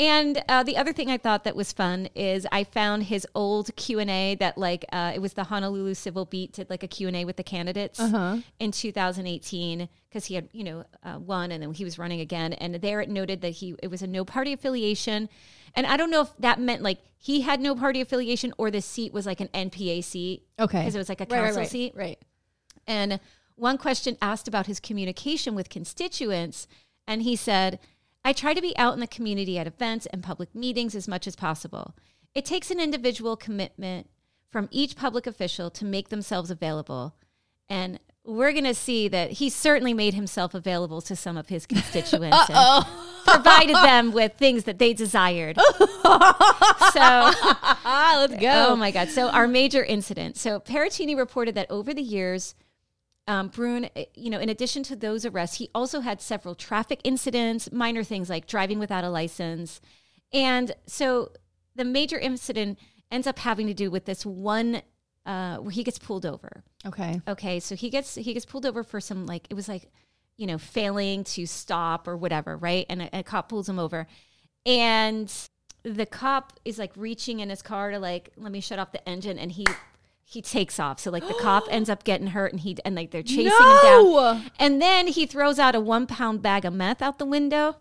And 0.00 0.44
uh, 0.48 0.62
the 0.62 0.76
other 0.76 0.92
thing 0.92 1.10
I 1.10 1.18
thought 1.18 1.42
that 1.42 1.56
was 1.56 1.72
fun 1.72 2.08
is 2.14 2.46
I 2.52 2.62
found 2.62 3.04
his 3.04 3.26
old 3.34 3.74
Q 3.74 3.98
and 3.98 4.08
A 4.08 4.36
that 4.36 4.56
like 4.56 4.84
uh, 4.92 5.10
it 5.12 5.18
was 5.20 5.32
the 5.32 5.42
Honolulu 5.44 5.94
Civil 5.94 6.24
Beat 6.24 6.52
did 6.52 6.70
like 6.70 6.84
a 6.84 6.86
Q 6.88 7.08
and 7.08 7.16
A 7.16 7.24
with 7.24 7.36
the 7.36 7.42
candidates 7.42 7.98
Uh-huh. 7.98 8.38
in 8.60 8.70
2018 8.70 9.88
because 10.08 10.26
he 10.26 10.34
had 10.34 10.48
you 10.52 10.64
know 10.64 10.84
uh, 11.02 11.18
won 11.18 11.50
and 11.52 11.62
then 11.62 11.72
he 11.72 11.84
was 11.84 11.98
running 11.98 12.20
again 12.20 12.52
and 12.54 12.74
there 12.76 13.00
it 13.00 13.08
noted 13.08 13.40
that 13.40 13.50
he 13.50 13.74
it 13.82 13.88
was 13.88 14.02
a 14.02 14.06
no 14.06 14.24
party 14.24 14.52
affiliation 14.52 15.28
and 15.74 15.86
I 15.86 15.96
don't 15.96 16.10
know 16.10 16.22
if 16.22 16.36
that 16.38 16.60
meant 16.60 16.82
like 16.82 16.98
he 17.16 17.42
had 17.42 17.60
no 17.60 17.74
party 17.74 18.00
affiliation 18.00 18.52
or 18.58 18.70
the 18.70 18.80
seat 18.80 19.12
was 19.12 19.26
like 19.26 19.40
an 19.40 19.48
NPA 19.48 20.02
seat 20.04 20.42
Okay. 20.58 20.78
because 20.78 20.94
it 20.94 20.98
was 20.98 21.08
like 21.08 21.20
a 21.20 21.24
Right, 21.24 21.32
right, 21.32 21.44
council 21.44 21.60
right, 21.62 21.70
seat 21.70 21.92
Right. 21.94 22.18
and 22.86 23.20
one 23.54 23.76
question 23.76 24.16
asked 24.22 24.46
about 24.46 24.66
his 24.66 24.78
communication 24.78 25.56
with 25.56 25.68
constituents, 25.68 26.68
and 27.08 27.22
he 27.22 27.34
said, 27.34 27.80
I 28.24 28.32
try 28.32 28.54
to 28.54 28.62
be 28.62 28.76
out 28.76 28.94
in 28.94 29.00
the 29.00 29.08
community 29.08 29.58
at 29.58 29.66
events 29.66 30.06
and 30.06 30.22
public 30.22 30.54
meetings 30.54 30.94
as 30.94 31.08
much 31.08 31.26
as 31.26 31.34
possible. 31.34 31.96
It 32.36 32.44
takes 32.44 32.70
an 32.70 32.78
individual 32.78 33.36
commitment 33.36 34.08
from 34.48 34.68
each 34.70 34.94
public 34.94 35.26
official 35.26 35.70
to 35.70 35.84
make 35.84 36.08
themselves 36.08 36.52
available. 36.52 37.16
And 37.68 37.98
we're 38.28 38.52
going 38.52 38.64
to 38.64 38.74
see 38.74 39.08
that 39.08 39.32
he 39.32 39.48
certainly 39.48 39.94
made 39.94 40.12
himself 40.12 40.52
available 40.52 41.00
to 41.00 41.16
some 41.16 41.38
of 41.38 41.48
his 41.48 41.64
constituents 41.66 42.36
and 42.50 42.86
provided 43.24 43.74
them 43.76 44.12
with 44.12 44.34
things 44.34 44.64
that 44.64 44.78
they 44.78 44.92
desired. 44.92 45.56
so 45.78 47.32
let's 47.84 48.36
go. 48.38 48.66
Oh 48.68 48.76
my 48.76 48.90
God. 48.90 49.08
So, 49.08 49.30
our 49.30 49.48
major 49.48 49.82
incident. 49.82 50.36
So, 50.36 50.60
Parachini 50.60 51.16
reported 51.16 51.54
that 51.54 51.70
over 51.70 51.94
the 51.94 52.02
years, 52.02 52.54
um, 53.26 53.48
Brun, 53.48 53.88
eh, 53.96 54.04
you 54.14 54.28
know, 54.28 54.38
in 54.38 54.50
addition 54.50 54.82
to 54.84 54.96
those 54.96 55.24
arrests, 55.24 55.56
he 55.56 55.70
also 55.74 56.00
had 56.00 56.20
several 56.20 56.54
traffic 56.54 57.00
incidents, 57.04 57.72
minor 57.72 58.04
things 58.04 58.28
like 58.28 58.46
driving 58.46 58.78
without 58.78 59.04
a 59.04 59.10
license. 59.10 59.80
And 60.32 60.72
so, 60.86 61.32
the 61.74 61.84
major 61.84 62.18
incident 62.18 62.78
ends 63.10 63.26
up 63.26 63.38
having 63.38 63.66
to 63.68 63.74
do 63.74 63.90
with 63.90 64.04
this 64.04 64.26
one 64.26 64.82
uh, 65.28 65.58
where 65.58 65.70
he 65.70 65.84
gets 65.84 65.98
pulled 65.98 66.24
over. 66.24 66.64
Okay. 66.86 67.20
Okay, 67.28 67.60
so 67.60 67.76
he 67.76 67.90
gets 67.90 68.14
he 68.14 68.32
gets 68.32 68.46
pulled 68.46 68.64
over 68.64 68.82
for 68.82 69.00
some 69.00 69.26
like 69.26 69.46
it 69.50 69.54
was 69.54 69.68
like, 69.68 69.90
you 70.38 70.46
know, 70.46 70.56
failing 70.56 71.22
to 71.22 71.46
stop 71.46 72.08
or 72.08 72.16
whatever, 72.16 72.56
right? 72.56 72.86
And 72.88 73.02
a, 73.02 73.18
a 73.18 73.22
cop 73.22 73.50
pulls 73.50 73.68
him 73.68 73.78
over, 73.78 74.06
and 74.64 75.32
the 75.82 76.06
cop 76.06 76.54
is 76.64 76.78
like 76.78 76.92
reaching 76.96 77.40
in 77.40 77.50
his 77.50 77.60
car 77.60 77.90
to 77.90 77.98
like 77.98 78.30
let 78.38 78.50
me 78.50 78.60
shut 78.60 78.78
off 78.78 78.90
the 78.90 79.06
engine, 79.06 79.38
and 79.38 79.52
he 79.52 79.66
he 80.24 80.40
takes 80.40 80.80
off. 80.80 80.98
So 80.98 81.10
like 81.10 81.28
the 81.28 81.34
cop 81.34 81.64
ends 81.70 81.90
up 81.90 82.04
getting 82.04 82.28
hurt, 82.28 82.52
and 82.52 82.60
he 82.60 82.78
and 82.86 82.96
like 82.96 83.10
they're 83.10 83.22
chasing 83.22 83.44
him 83.46 83.78
down, 83.82 84.50
and 84.58 84.80
then 84.80 85.08
he 85.08 85.26
throws 85.26 85.58
out 85.58 85.74
a 85.74 85.80
one 85.80 86.06
pound 86.06 86.40
bag 86.40 86.64
of 86.64 86.72
meth 86.72 87.02
out 87.02 87.18
the 87.18 87.26
window. 87.26 87.76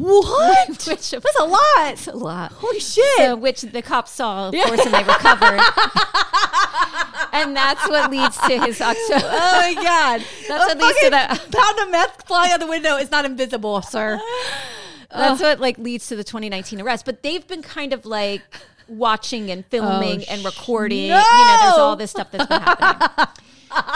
What? 0.00 0.68
Which 0.86 1.10
That's 1.10 1.38
a 1.38 1.44
lot. 1.44 1.60
That's 1.76 2.06
a 2.08 2.16
lot. 2.16 2.52
Holy 2.52 2.80
shit. 2.80 3.04
So, 3.18 3.36
which 3.36 3.60
the 3.60 3.82
cops 3.82 4.10
saw, 4.12 4.48
of 4.48 4.54
course, 4.54 4.80
and 4.86 4.94
they 4.94 5.02
recovered. 5.04 5.60
and 7.32 7.54
that's 7.54 7.86
what 7.88 8.10
leads 8.10 8.36
to 8.38 8.58
his 8.64 8.80
October. 8.80 9.20
oh 9.26 9.60
my 9.60 9.74
god. 9.74 10.24
That's 10.48 10.74
what 10.74 10.78
leads 10.78 10.98
to 11.00 11.10
the- 11.10 11.56
pound 11.58 11.78
of 11.80 11.90
meth 11.90 12.26
flying 12.26 12.50
out 12.52 12.60
the 12.60 12.66
window 12.66 12.96
is 12.96 13.10
not 13.10 13.24
invisible, 13.26 13.82
sir. 13.82 14.18
That's 15.10 15.40
what 15.42 15.58
like 15.60 15.76
leads 15.76 16.06
to 16.08 16.16
the 16.16 16.22
2019 16.24 16.80
arrest. 16.80 17.04
But 17.04 17.22
they've 17.22 17.46
been 17.46 17.62
kind 17.62 17.92
of 17.92 18.06
like 18.06 18.42
watching 18.88 19.50
and 19.50 19.66
filming 19.66 20.20
Oh, 20.20 20.30
and 20.32 20.40
sh- 20.40 20.44
recording. 20.44 21.02
You 21.02 21.08
know, 21.10 21.58
there's 21.62 21.74
all 21.78 21.96
this 21.96 22.10
stuff 22.12 22.30
that's 22.30 22.46
been 22.46 22.62
happening. 22.62 23.26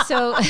so 0.06 0.34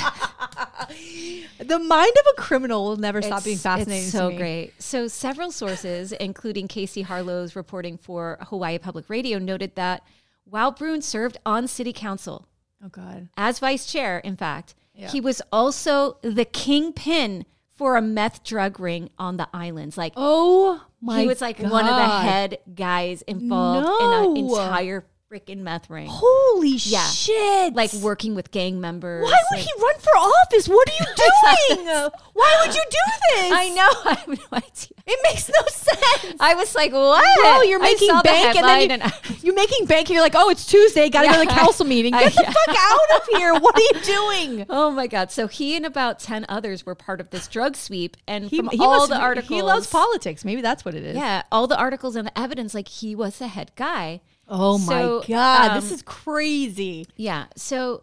The 1.58 1.78
mind 1.78 2.12
of 2.18 2.26
a 2.36 2.40
criminal 2.40 2.84
will 2.84 2.96
never 2.96 3.22
stop 3.22 3.44
being 3.44 3.56
fascinating. 3.56 4.04
It's 4.04 4.12
so 4.12 4.30
great. 4.36 4.72
So 4.82 5.08
several 5.08 5.50
sources, 5.50 6.12
including 6.12 6.68
Casey 6.68 7.02
Harlow's 7.02 7.56
reporting 7.56 7.96
for 7.96 8.38
Hawaii 8.48 8.78
Public 8.78 9.08
Radio, 9.08 9.38
noted 9.38 9.74
that 9.76 10.02
while 10.44 10.72
Brun 10.72 11.00
served 11.00 11.38
on 11.46 11.66
city 11.68 11.92
council 11.92 12.46
Oh 12.84 12.88
god. 12.88 13.28
as 13.36 13.58
vice 13.60 13.86
chair, 13.90 14.18
in 14.18 14.36
fact, 14.36 14.74
Yeah. 14.94 15.08
he 15.08 15.20
was 15.20 15.40
also 15.50 16.18
the 16.22 16.44
kingpin 16.44 17.46
for 17.72 17.96
a 17.96 18.02
meth 18.02 18.44
drug 18.44 18.78
ring 18.78 19.10
on 19.18 19.36
the 19.36 19.48
islands. 19.54 19.96
Like 19.96 20.12
Oh 20.16 20.82
my 21.00 21.20
he 21.22 21.26
was 21.26 21.40
like 21.40 21.58
one 21.60 21.86
of 21.88 21.96
the 21.96 22.08
head 22.08 22.58
guys 22.74 23.22
involved 23.22 23.88
in 24.02 24.12
an 24.30 24.36
entire 24.44 25.04
freaking 25.34 25.58
meth 25.58 25.90
ring. 25.90 26.06
Holy 26.08 26.76
Yeah. 26.76 27.06
shit. 27.08 27.74
Like 27.74 27.92
working 27.94 28.34
with 28.34 28.50
gang 28.52 28.80
members. 28.80 29.24
Why 29.24 29.30
would 29.50 29.58
like- 29.58 29.64
he 29.66 29.82
run 29.82 29.98
for 29.98 30.16
office? 30.16 30.68
What 30.68 30.88
are 30.88 30.92
you 30.92 31.76
doing? 31.84 32.10
Why 32.34 32.62
would 32.64 32.74
you 32.74 32.82
do 32.90 32.96
this? 33.34 33.52
I 33.52 33.68
know. 33.70 33.90
I 34.10 34.14
have 34.14 34.28
no 34.28 34.34
idea. 34.52 34.88
It 35.06 35.20
makes 35.24 35.48
no 35.50 35.62
sense. 35.68 36.36
I 36.40 36.54
was 36.54 36.74
like, 36.74 36.92
what? 36.92 37.22
Bro, 37.42 37.62
you're 37.62 37.78
making 37.80 38.08
saw 38.08 38.18
the 38.22 38.28
bank 38.28 38.56
and 38.56 38.90
then 38.90 39.00
you, 39.28 39.36
you're 39.42 39.54
making 39.54 39.86
bank 39.86 40.08
and 40.08 40.14
you're 40.14 40.22
like, 40.22 40.34
oh, 40.36 40.48
it's 40.50 40.64
Tuesday, 40.66 41.10
gotta 41.10 41.26
go 41.28 41.32
to 41.34 41.38
the 41.40 41.44
Yeah. 41.46 41.58
council 41.58 41.84
meeting. 41.86 42.14
I- 42.14 42.24
Get 42.24 42.34
the 42.34 42.42
yeah. 42.42 42.52
fuck 42.52 42.76
out 42.78 43.20
of 43.20 43.26
here. 43.36 43.54
What 43.54 43.76
are 43.76 43.80
you 43.80 44.00
doing? 44.04 44.66
Oh 44.70 44.90
my 44.90 45.06
God! 45.06 45.30
So 45.30 45.46
he 45.46 45.76
and 45.76 45.84
about 45.84 46.20
ten 46.20 46.46
others 46.48 46.86
were 46.86 46.94
part 46.94 47.20
of 47.20 47.30
this 47.30 47.48
drug 47.48 47.76
sweep, 47.76 48.16
and 48.26 48.44
He, 48.48 48.56
from 48.56 48.68
he 48.70 48.78
all 48.78 48.98
must- 49.00 49.10
the 49.10 49.16
articles, 49.18 49.48
He 49.50 49.62
loves 49.62 49.86
politics. 49.88 50.44
Maybe 50.44 50.62
that's 50.62 50.84
what 50.84 50.94
it 50.94 51.02
is. 51.04 51.16
Yeah, 51.16 51.42
all 51.52 51.66
the 51.66 51.76
articles 51.78 52.16
and 52.16 52.26
the 52.26 52.38
evidence, 52.38 52.72
like 52.74 52.88
he 52.88 53.14
was 53.14 53.38
the 53.38 53.48
head 53.48 53.72
guy. 53.76 54.20
Oh 54.48 54.78
So, 54.78 55.20
my 55.20 55.26
god, 55.26 55.76
this 55.76 55.90
um, 55.90 55.94
is 55.94 56.02
crazy. 56.02 57.06
Yeah. 57.16 57.46
So 57.56 58.02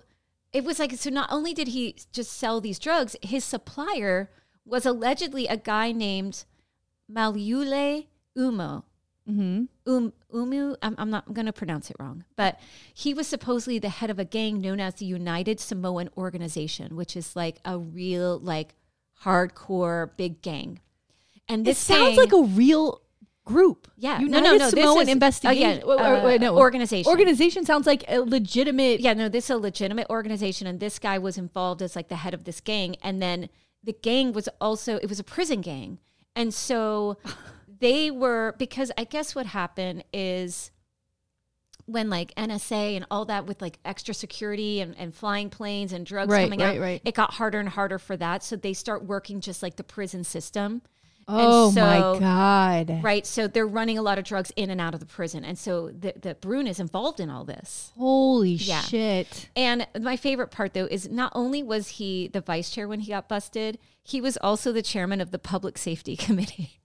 it 0.53 0.63
was 0.63 0.79
like 0.79 0.91
so. 0.93 1.09
Not 1.09 1.29
only 1.31 1.53
did 1.53 1.69
he 1.69 1.95
just 2.11 2.33
sell 2.33 2.59
these 2.61 2.79
drugs, 2.79 3.15
his 3.21 3.43
supplier 3.43 4.29
was 4.65 4.85
allegedly 4.85 5.47
a 5.47 5.57
guy 5.57 5.91
named 5.91 6.45
Maliule 7.11 8.07
Umo. 8.37 8.83
Mm-hmm. 9.29 9.63
Um, 9.91 10.13
Umu, 10.33 10.75
I'm, 10.81 10.95
I'm 10.97 11.09
not 11.09 11.33
going 11.33 11.45
to 11.45 11.53
pronounce 11.53 11.89
it 11.89 11.95
wrong, 11.99 12.25
but 12.35 12.59
he 12.93 13.13
was 13.13 13.27
supposedly 13.27 13.77
the 13.79 13.89
head 13.89 14.09
of 14.09 14.17
a 14.19 14.25
gang 14.25 14.59
known 14.59 14.79
as 14.79 14.95
the 14.95 15.05
United 15.05 15.59
Samoan 15.59 16.09
Organization, 16.17 16.95
which 16.95 17.15
is 17.15 17.35
like 17.35 17.59
a 17.63 17.77
real, 17.77 18.39
like, 18.39 18.75
hardcore 19.23 20.09
big 20.17 20.41
gang. 20.41 20.79
And 21.47 21.61
It 21.61 21.71
this 21.71 21.77
sounds 21.77 22.09
gang- 22.09 22.17
like 22.17 22.33
a 22.33 22.41
real 22.43 23.01
group. 23.45 23.89
Yeah. 23.97 24.17
No, 24.19 24.25
United 24.25 24.43
no, 24.43 24.51
no, 24.51 24.57
this 24.59 24.69
Samoan 24.71 25.01
is- 25.03 25.07
investigation. 25.09 25.83
or- 25.83 25.99
uh, 25.99 26.37
no, 26.37 26.57
organization. 26.57 27.09
Organization 27.09 27.65
sounds 27.65 27.87
like 27.87 28.03
a 28.07 28.19
legitimate. 28.19 28.99
yeah, 29.01 29.13
no, 29.13 29.29
this 29.29 29.45
is 29.45 29.49
a 29.51 29.57
legitimate 29.57 30.07
organization, 30.09 30.67
and 30.67 30.79
this 30.79 30.99
guy 30.99 31.17
was 31.17 31.37
involved 31.37 31.81
as 31.81 31.95
like 31.95 32.07
the 32.09 32.17
head 32.17 32.33
of 32.33 32.43
this 32.43 32.61
gang, 32.61 32.95
and 33.01 33.21
then 33.21 33.49
the 33.83 33.93
gang 33.93 34.31
was 34.31 34.47
also 34.59 34.97
it 34.97 35.09
was 35.09 35.19
a 35.19 35.23
prison 35.23 35.61
gang, 35.61 35.97
and 36.35 36.53
so 36.53 37.17
they 37.79 38.11
were 38.11 38.53
because 38.59 38.91
I 38.97 39.05
guess 39.05 39.33
what 39.33 39.47
happened 39.47 40.03
is 40.13 40.69
when 41.87 42.09
like 42.09 42.33
NSA 42.35 42.95
and 42.95 43.05
all 43.09 43.25
that 43.25 43.47
with 43.47 43.61
like 43.61 43.79
extra 43.83 44.13
security 44.13 44.79
and, 44.81 44.95
and 44.97 45.13
flying 45.13 45.49
planes 45.49 45.91
and 45.91 46.05
drugs 46.05 46.31
Right, 46.31 46.43
coming 46.43 46.59
right, 46.59 46.77
out, 46.77 46.81
right. 46.81 47.01
it 47.03 47.15
got 47.15 47.33
harder 47.33 47.59
and 47.59 47.67
harder 47.67 47.97
for 47.97 48.15
that. 48.17 48.43
So 48.43 48.55
they 48.55 48.73
start 48.73 49.03
working 49.05 49.41
just 49.41 49.61
like 49.63 49.75
the 49.77 49.83
prison 49.83 50.23
system. 50.23 50.83
Oh 51.33 51.71
so- 51.71 51.81
my 51.81 52.19
god. 52.19 53.03
Right. 53.03 53.25
So 53.25 53.47
they're 53.47 53.67
running 53.67 53.97
a 53.97 54.01
lot 54.01 54.17
of 54.17 54.23
drugs 54.25 54.51
in 54.55 54.69
and 54.69 54.81
out 54.81 54.93
of 54.93 54.99
the 54.99 55.05
prison. 55.05 55.43
And 55.45 55.57
so 55.57 55.89
the, 55.89 56.13
the 56.19 56.35
Brun 56.35 56.67
is 56.67 56.79
involved 56.79 57.19
in 57.19 57.29
all 57.29 57.43
this. 57.45 57.91
Holy 57.97 58.51
Yeah. 58.51 58.81
shit. 58.81 59.49
And 59.55 59.87
my 59.99 60.17
favorite 60.17 60.51
part, 60.51 60.73
though, 60.73 60.85
is 60.89 61.09
not 61.09 61.31
only 61.35 61.63
was 61.63 61.87
he 61.89 62.27
the 62.27 62.41
vice 62.41 62.69
chair 62.69 62.87
when 62.87 62.99
he 63.01 63.11
got 63.11 63.29
busted, 63.29 63.77
he 64.03 64.19
was 64.21 64.37
also 64.37 64.71
the 64.71 64.81
chairman 64.81 65.21
of 65.21 65.31
the 65.31 65.39
public 65.39 65.77
safety 65.77 66.15
committee. 66.17 66.80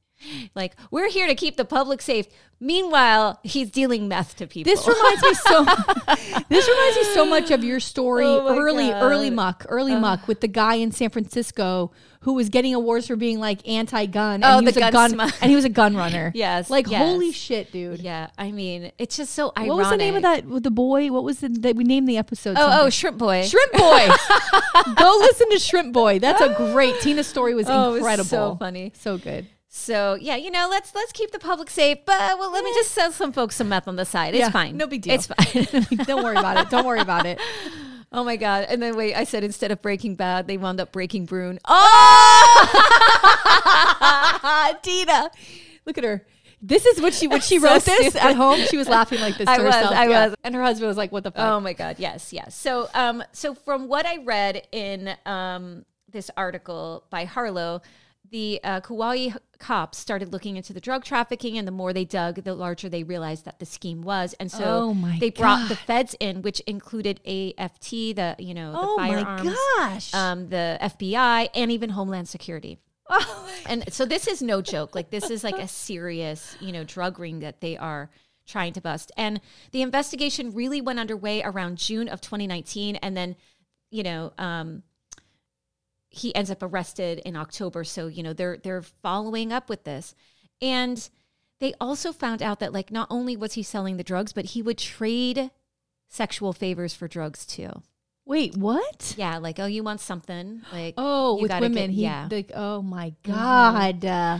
Like, 0.55 0.75
we're 0.91 1.09
here 1.09 1.27
to 1.27 1.35
keep 1.35 1.57
the 1.57 1.65
public 1.65 2.03
safe. 2.03 2.27
Meanwhile, 2.59 3.39
he's 3.43 3.71
dealing 3.71 4.09
meth 4.09 4.37
to 4.37 4.47
people. 4.47 4.73
This 4.73 4.87
reminds 4.89 5.23
me 5.23 5.35
so. 5.35 5.65
this 6.49 6.69
reminds 6.69 6.97
me 6.97 7.05
so 7.15 7.27
much 7.27 7.51
of 7.51 7.63
your 7.63 7.81
story, 7.81 8.25
Oh 8.25 8.59
early, 8.59 8.89
God. 8.89 9.03
early 9.03 9.31
muck, 9.31 9.67
early 9.69 9.93
uh. 9.93 10.01
muck, 10.01 10.27
with 10.27 10.41
the 10.41 10.49
guy 10.49 10.77
in 10.77 10.91
San 10.91 11.11
Francisco 11.11 11.93
who 12.27 12.33
was 12.33 12.49
getting 12.49 12.75
awards 12.75 13.07
for 13.07 13.15
being 13.15 13.39
like 13.39 13.67
anti-gun. 13.69 14.43
Oh, 14.43 14.59
and 14.59 14.67
he 14.67 14.73
the 14.73 14.81
was 14.81 14.89
a 14.89 14.91
gun 14.91 15.17
gun, 15.17 15.33
and 15.41 15.49
he 15.49 15.55
was 15.55 15.65
a 15.65 15.69
gun 15.69 15.97
runner. 15.97 16.33
Yes, 16.35 16.69
like 16.71 16.91
yes. 16.91 16.99
holy 17.01 17.31
shit, 17.31 17.71
dude. 17.71 18.01
yeah, 18.01 18.31
I 18.37 18.51
mean, 18.51 18.91
it's 18.99 19.17
just 19.17 19.33
so 19.33 19.53
ironic. 19.57 19.69
What 19.69 19.79
was 19.79 19.91
the 19.91 19.97
name 19.97 20.17
of 20.17 20.23
that? 20.23 20.45
With 20.45 20.65
the 20.65 20.73
boy? 20.73 21.13
What 21.13 21.23
was 21.23 21.39
the 21.39 21.49
that 21.61 21.77
we 21.77 21.85
named 21.85 22.09
the 22.09 22.17
episode? 22.17 22.57
Oh, 22.59 22.85
oh. 22.85 22.91
Shrimp 22.91 23.17
Boy. 23.17 23.45
Shrimp 23.45 23.73
Boy. 23.73 24.09
Go 24.97 25.17
listen 25.21 25.51
to 25.51 25.59
Shrimp 25.61 25.93
Boy. 25.93 26.19
That's 26.19 26.41
a 26.41 26.53
great. 26.73 27.01
Tina's 27.01 27.29
story 27.29 27.55
was 27.55 27.67
Oh, 27.69 27.91
it 27.91 27.93
was 27.93 27.99
incredible. 27.99 28.29
so 28.29 28.57
funny. 28.57 28.93
So 28.97 29.19
good. 29.19 29.47
So 29.79 30.15
yeah, 30.15 30.37
you 30.37 30.51
know, 30.51 30.69
let's 30.71 30.95
let's 30.95 31.13
keep 31.13 31.31
the 31.33 31.39
public 31.39 31.69
safe, 31.71 31.99
but 32.07 32.39
well, 32.39 32.51
let 32.51 32.65
me 32.65 32.73
just 32.75 32.93
sell 32.93 33.13
some 33.13 33.31
folks 33.33 33.57
some 33.57 33.69
meth 33.69 33.87
on 33.87 33.97
the 33.97 34.07
side. 34.07 34.35
It's 34.35 34.41
Yeah, 34.41 34.51
fine. 34.51 34.77
no 34.77 34.87
big 34.87 35.03
deal. 35.03 35.15
It's 35.15 35.27
fine. 35.27 35.67
Don't 36.07 36.25
worry 36.25 36.37
about 36.37 36.57
it. 36.57 36.71
Don't 36.71 36.87
worry 36.87 37.01
about 37.01 37.27
it. 37.27 37.39
oh 38.13 38.25
my 38.25 38.37
god! 38.37 38.67
And 38.71 38.83
then 38.83 38.97
wait, 38.97 39.15
I 39.15 39.25
said 39.25 39.45
instead 39.45 39.71
of 39.71 39.83
Breaking 39.83 40.15
Bad, 40.17 40.47
they 40.49 40.57
wound 40.57 40.81
up 40.81 40.93
Breaking 40.93 41.27
Brun. 41.27 41.59
Ah, 43.37 44.77
Tina, 44.83 45.31
look 45.87 45.99
at 45.99 46.05
her. 46.05 46.27
This 46.63 46.87
is 46.87 47.01
what 47.01 47.13
she 47.13 47.29
when 47.29 47.43
she 47.43 47.59
So 47.59 47.67
wrote 47.69 47.83
this 47.83 48.13
stupid. 48.13 48.25
at 48.27 48.35
home. 48.35 48.59
She 48.71 48.79
was 48.79 48.89
laughing 48.89 49.21
like 49.21 49.37
this. 49.37 49.45
To 49.47 49.53
I 49.53 49.59
was, 49.59 49.75
herself. 49.75 49.95
I 49.95 50.09
Yeah. 50.09 50.27
was. 50.29 50.35
and 50.43 50.55
her 50.55 50.63
husband 50.63 50.89
was 50.89 50.97
like, 50.97 51.13
"What 51.13 51.23
the 51.23 51.31
fuck?" 51.33 51.45
Oh 51.53 51.61
my 51.61 51.75
god, 51.75 51.97
yes, 51.99 52.33
yes. 52.33 52.55
So 52.57 52.89
um 52.95 53.23
so 53.33 53.55
from 53.55 53.89
what 53.89 54.07
I 54.07 54.17
read 54.25 54.67
in 54.73 55.15
um 55.27 55.85
this 56.11 56.31
article 56.37 57.05
by 57.11 57.25
Harlow, 57.27 57.83
the 58.31 58.61
uh, 58.65 58.81
Kauai 58.81 59.31
cops 59.59 59.99
started 59.99 60.33
looking 60.33 60.57
into 60.57 60.73
the 60.73 60.81
drug 60.81 61.05
trafficking 61.05 61.57
and 61.57 61.67
the 61.67 61.73
more 61.73 61.93
they 61.93 62.05
dug, 62.05 62.43
the 62.45 62.55
larger 62.55 62.89
they 62.89 63.03
realized 63.03 63.45
that 63.45 63.59
the 63.59 63.67
scheme 63.67 64.03
was. 64.03 64.35
And 64.41 64.51
so 64.51 64.65
Oh 64.65 64.95
my 64.95 65.19
they 65.19 65.31
brought 65.31 65.69
the 65.69 65.77
feds 65.77 66.15
in, 66.21 66.43
which 66.43 66.61
included 66.61 67.21
AFT, 67.27 67.91
the 67.91 68.37
you 68.39 68.55
know, 68.55 68.73
the 68.73 68.79
Oh 68.81 68.97
my 68.97 69.09
firearms, 69.23 69.57
gosh. 69.79 70.15
um, 70.15 70.49
the 70.49 70.79
FBI, 70.81 71.49
and 71.55 71.71
even 71.71 71.91
Homeland 71.91 72.29
Security. 72.29 72.79
Oh 73.09 73.49
and 73.67 73.93
so 73.93 74.05
this 74.05 74.27
is 74.27 74.43
no 74.43 74.61
joke. 74.75 74.95
Like 74.95 75.11
this 75.11 75.31
is 75.31 75.45
like 75.45 75.59
a 75.59 75.69
serious, 75.69 76.57
you 76.61 76.73
know, 76.73 76.85
drug 76.85 77.19
ring 77.19 77.41
that 77.41 77.61
they 77.61 77.77
are 77.77 78.11
trying 78.47 78.73
to 78.75 78.81
bust. 78.81 79.11
And 79.17 79.41
the 79.73 79.83
investigation 79.83 80.53
really 80.55 80.81
went 80.81 80.99
underway 80.99 81.43
around 81.43 81.79
June 81.79 82.09
of 82.09 82.21
2019, 82.21 82.97
and 82.97 83.17
then, 83.17 83.37
you 83.91 84.03
know, 84.03 84.33
um, 84.39 84.83
he 86.09 86.35
ends 86.35 86.51
up 86.51 86.63
arrested 86.63 87.19
in 87.25 87.37
October. 87.37 87.85
So 87.85 88.07
you 88.07 88.23
know 88.23 88.33
they're 88.33 88.57
they're 88.57 88.83
following 88.83 89.53
up 89.53 89.69
with 89.69 89.85
this, 89.85 90.15
and 90.63 91.09
they 91.61 91.75
also 91.81 92.13
found 92.13 92.43
out 92.43 92.61
that 92.61 92.73
like 92.73 92.91
not 92.91 93.09
only 93.11 93.37
was 93.37 93.55
he 93.55 93.63
selling 93.63 93.97
the 93.97 94.05
drugs, 94.05 94.33
but 94.33 94.47
he 94.47 94.63
would 94.63 94.79
trade 94.79 95.51
sexual 96.09 96.53
favors 96.53 96.95
for 96.95 97.09
drugs 97.09 97.45
too. 97.47 97.71
Wait, 98.25 98.57
what? 98.57 99.15
Yeah, 99.17 99.39
like 99.39 99.59
oh, 99.61 99.67
you 99.67 99.83
want 99.85 100.01
something? 100.01 100.63
Like 100.73 100.95
Oh, 100.97 101.37
you 101.37 101.43
with 101.43 101.53
women. 101.53 101.73
get- 101.75 101.91
he, 101.91 102.03
yeah. 102.03 102.27
the- 102.29 102.47
oh 102.55 102.83
my 102.83 103.15
god. 103.23 104.05
Uh, 104.05 104.39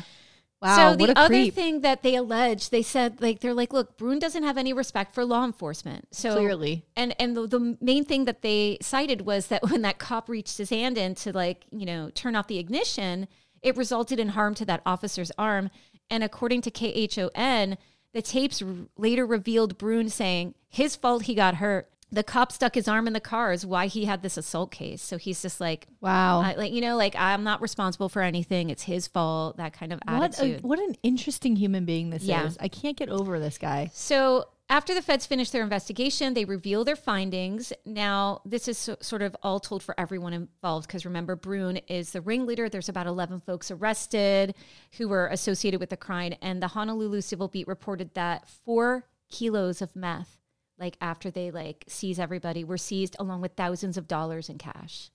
wow. 0.67 0.93
so 0.93 0.97
the 0.97 1.19
other 1.19 1.29
creep. 1.29 1.55
thing 1.55 1.81
that 1.81 2.03
they 2.03 2.15
alleged, 2.15 2.71
they 2.71 2.83
said 2.83 3.21
like 3.21 3.41
they're 3.41 3.55
like, 3.55 3.73
look, 3.73 3.97
Brun 3.97 4.19
doesn't 4.19 4.43
have 4.43 4.59
any 4.59 4.73
respect 4.73 5.15
for 5.15 5.25
law 5.25 5.45
enforcement. 5.45 6.09
So 6.13 6.35
Clearly. 6.35 6.85
and 6.97 7.15
and 7.21 7.37
the, 7.37 7.47
the 7.47 7.77
main 7.81 8.05
thing 8.05 8.25
that 8.25 8.43
they 8.43 8.79
cited 8.81 9.23
was 9.23 9.49
that 9.49 9.63
when 9.71 9.83
that 9.83 9.99
cop 9.99 10.29
reached 10.29 10.59
his 10.59 10.71
hand 10.71 10.99
in 10.99 11.15
to 11.17 11.33
like 11.33 11.65
you 11.71 11.87
know 11.87 12.11
turn 12.11 12.37
off 12.37 12.47
the 12.47 12.59
ignition, 12.59 13.29
it 13.63 13.77
resulted 13.77 14.19
in 14.19 14.31
harm 14.31 14.55
to 14.55 14.65
that 14.65 14.83
officer's 14.87 15.33
arm. 15.39 15.71
And 16.09 16.23
according 16.23 16.63
to 16.63 16.71
KHON, 16.71 17.77
the 18.13 18.23
tapes 18.23 18.63
r- 18.63 18.69
later 18.97 19.27
revealed 19.27 19.77
Brun 19.77 20.09
saying 20.09 20.55
his 20.69 20.95
fault 20.97 21.25
he 21.25 21.35
got 21.35 21.57
hurt. 21.57 21.91
The 22.13 22.23
cop 22.23 22.53
stuck 22.53 22.77
his 22.77 22.87
arm 22.87 23.07
in 23.09 23.13
the 23.13 23.21
car 23.21 23.53
is 23.53 23.67
why 23.67 23.89
he 23.89 24.05
had 24.05 24.23
this 24.23 24.37
assault 24.37 24.71
case. 24.71 25.03
So 25.03 25.17
he's 25.19 25.43
just 25.43 25.61
like, 25.61 25.89
Wow. 26.01 26.41
I, 26.41 26.55
like 26.55 26.73
you 26.73 26.81
know, 26.81 26.97
like 26.97 27.17
I'm 27.17 27.43
not 27.43 27.61
responsible 27.61 28.09
for 28.09 28.23
anything. 28.23 28.71
It's 28.71 28.85
his 28.85 29.09
fault. 29.09 29.57
That 29.57 29.73
kind 29.73 29.93
of 29.93 30.01
what 30.07 30.21
a, 30.21 30.25
attitude. 30.25 30.63
what 30.63 30.79
an 30.79 30.95
interesting 31.03 31.57
human 31.57 31.85
being 31.85 32.11
this 32.11 32.23
Yeah. 32.23 32.47
is. 32.47 32.57
I 32.61 32.69
can't 32.69 32.97
get 32.97 33.09
over 33.09 33.41
this 33.41 33.59
guy. 33.59 33.91
So 33.93 34.47
after 34.69 34.95
the 34.95 35.03
feds 35.03 35.27
finish 35.27 35.51
their 35.51 35.63
investigation, 35.63 36.35
they 36.35 36.45
reveal 36.45 36.85
their 36.85 36.97
findings. 36.97 37.73
Now, 37.85 38.41
this 38.45 38.67
is 38.67 38.77
so, 38.79 38.97
sort 39.01 39.23
of 39.23 39.37
all 39.43 39.61
told 39.61 39.83
for 39.83 39.95
everyone 39.99 40.33
involved 40.33 40.87
because 40.89 41.05
remember, 41.05 41.37
Brun 41.37 41.77
is 41.89 42.11
the 42.13 42.21
ringleader. 42.21 42.69
There's 42.69 42.89
about 42.89 43.07
11 43.07 43.41
folks 43.41 43.71
arrested 43.71 44.55
who 44.99 45.09
were 45.09 45.27
associated 45.29 45.79
with 45.81 45.91
the 45.91 45.97
crime. 45.97 46.35
And 46.43 46.61
the 46.63 46.69
Honolulu 46.69 47.21
Civil 47.21 47.47
Beat 47.49 47.69
reported 47.69 48.15
that 48.15 48.49
four 48.49 49.07
kilos 49.31 49.81
of 49.83 49.95
meth, 49.95 50.36
like 50.79 50.97
after 51.01 51.31
they 51.31 51.51
like 51.51 51.85
seize 51.89 52.19
everybody, 52.19 52.65
were 52.65 52.79
seized 52.79 53.17
along 53.19 53.41
with 53.41 53.53
thousands 53.53 53.97
of 53.97 54.07
dollars 54.09 54.49
in 54.49 54.59
cash. 54.59 55.11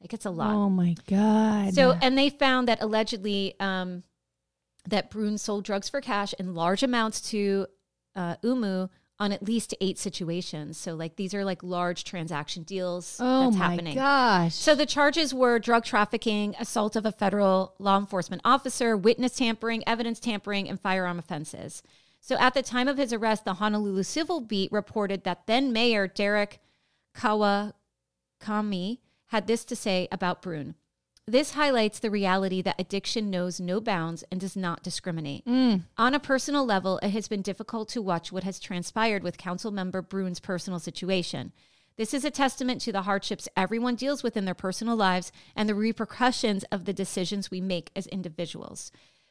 Like 0.00 0.12
it's 0.12 0.26
a 0.26 0.30
lot. 0.30 0.54
Oh 0.54 0.70
my 0.70 0.94
god. 1.08 1.74
So, 1.74 1.92
and 2.00 2.16
they 2.16 2.30
found 2.30 2.68
that 2.68 2.80
allegedly 2.80 3.54
um, 3.58 4.04
that 4.86 5.10
Brun 5.10 5.38
sold 5.38 5.64
drugs 5.64 5.88
for 5.88 6.00
cash 6.00 6.34
in 6.38 6.54
large 6.54 6.82
amounts 6.82 7.20
to 7.30 7.66
uh, 8.14 8.36
Umu 8.42 8.88
on 9.20 9.32
at 9.32 9.42
least 9.42 9.74
eight 9.80 9.98
situations. 9.98 10.78
So, 10.78 10.94
like 10.94 11.16
these 11.16 11.34
are 11.34 11.44
like 11.44 11.64
large 11.64 12.04
transaction 12.04 12.62
deals 12.62 13.16
oh 13.20 13.46
that's 13.46 13.56
my 13.56 13.70
happening. 13.70 13.94
gosh. 13.96 14.54
So 14.54 14.76
the 14.76 14.86
charges 14.86 15.34
were 15.34 15.58
drug 15.58 15.84
trafficking, 15.84 16.54
assault 16.60 16.94
of 16.94 17.04
a 17.04 17.10
federal 17.10 17.74
law 17.80 17.98
enforcement 17.98 18.42
officer, 18.44 18.96
witness 18.96 19.34
tampering, 19.34 19.82
evidence 19.86 20.20
tampering, 20.20 20.68
and 20.68 20.80
firearm 20.80 21.18
offenses. 21.18 21.82
So 22.20 22.36
at 22.38 22.54
the 22.54 22.62
time 22.62 22.88
of 22.88 22.98
his 22.98 23.12
arrest, 23.12 23.44
the 23.44 23.54
Honolulu 23.54 24.02
Civil 24.02 24.40
Beat 24.40 24.72
reported 24.72 25.24
that 25.24 25.46
then 25.46 25.72
Mayor 25.72 26.06
Derek 26.06 26.60
Kawakami 27.14 28.98
had 29.26 29.46
this 29.46 29.64
to 29.64 29.76
say 29.76 30.08
about 30.10 30.42
Brun. 30.42 30.74
This 31.26 31.52
highlights 31.52 31.98
the 31.98 32.10
reality 32.10 32.62
that 32.62 32.80
addiction 32.80 33.28
knows 33.28 33.60
no 33.60 33.82
bounds 33.82 34.24
and 34.32 34.40
does 34.40 34.56
not 34.56 34.82
discriminate. 34.82 35.44
Mm. 35.44 35.82
On 35.98 36.14
a 36.14 36.20
personal 36.20 36.64
level, 36.64 36.98
it 37.02 37.10
has 37.10 37.28
been 37.28 37.42
difficult 37.42 37.90
to 37.90 38.00
watch 38.00 38.32
what 38.32 38.44
has 38.44 38.58
transpired 38.58 39.22
with 39.22 39.36
council 39.36 39.70
member 39.70 40.00
Brun's 40.00 40.40
personal 40.40 40.78
situation. 40.78 41.52
This 41.98 42.14
is 42.14 42.24
a 42.24 42.30
testament 42.30 42.80
to 42.82 42.92
the 42.92 43.02
hardships 43.02 43.46
everyone 43.56 43.96
deals 43.96 44.22
with 44.22 44.38
in 44.38 44.46
their 44.46 44.54
personal 44.54 44.96
lives 44.96 45.30
and 45.54 45.68
the 45.68 45.74
repercussions 45.74 46.64
of 46.72 46.86
the 46.86 46.94
decisions 46.94 47.50
we 47.50 47.60
make 47.60 47.90
as 47.94 48.06
individuals. 48.06 48.90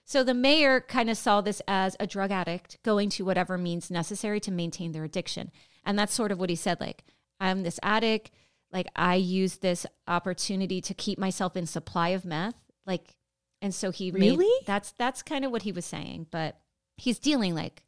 So 0.09 0.23
the 0.23 0.33
mayor 0.33 0.79
kind 0.79 1.09
of 1.09 1.17
saw 1.17 1.41
this 1.41 1.61
as 1.67 1.97
a 1.99 2.07
drug 2.07 2.31
addict 2.31 2.77
going 2.81 3.09
to 3.09 3.25
whatever 3.25 3.57
means 3.57 3.91
necessary 3.91 4.39
to 4.39 4.51
maintain 4.51 4.93
their 4.93 5.03
addiction. 5.03 5.51
And 5.85 5.99
that's 5.99 6.13
sort 6.13 6.31
of 6.31 6.39
what 6.39 6.49
he 6.49 6.55
said 6.55 6.79
like, 6.79 7.03
I'm 7.41 7.63
this 7.63 7.77
addict, 7.83 8.31
like 8.71 8.87
I 8.95 9.15
use 9.15 9.57
this 9.57 9.85
opportunity 10.07 10.79
to 10.79 10.93
keep 10.93 11.19
myself 11.19 11.57
in 11.57 11.65
supply 11.65 12.09
of 12.09 12.23
meth, 12.23 12.55
like 12.85 13.17
and 13.61 13.75
so 13.75 13.91
he 13.91 14.11
made 14.13 14.37
Really? 14.37 14.65
that's 14.65 14.93
that's 14.93 15.21
kind 15.21 15.43
of 15.43 15.51
what 15.51 15.63
he 15.63 15.73
was 15.73 15.85
saying, 15.85 16.27
but 16.31 16.57
he's 16.95 17.19
dealing 17.19 17.53
like 17.53 17.83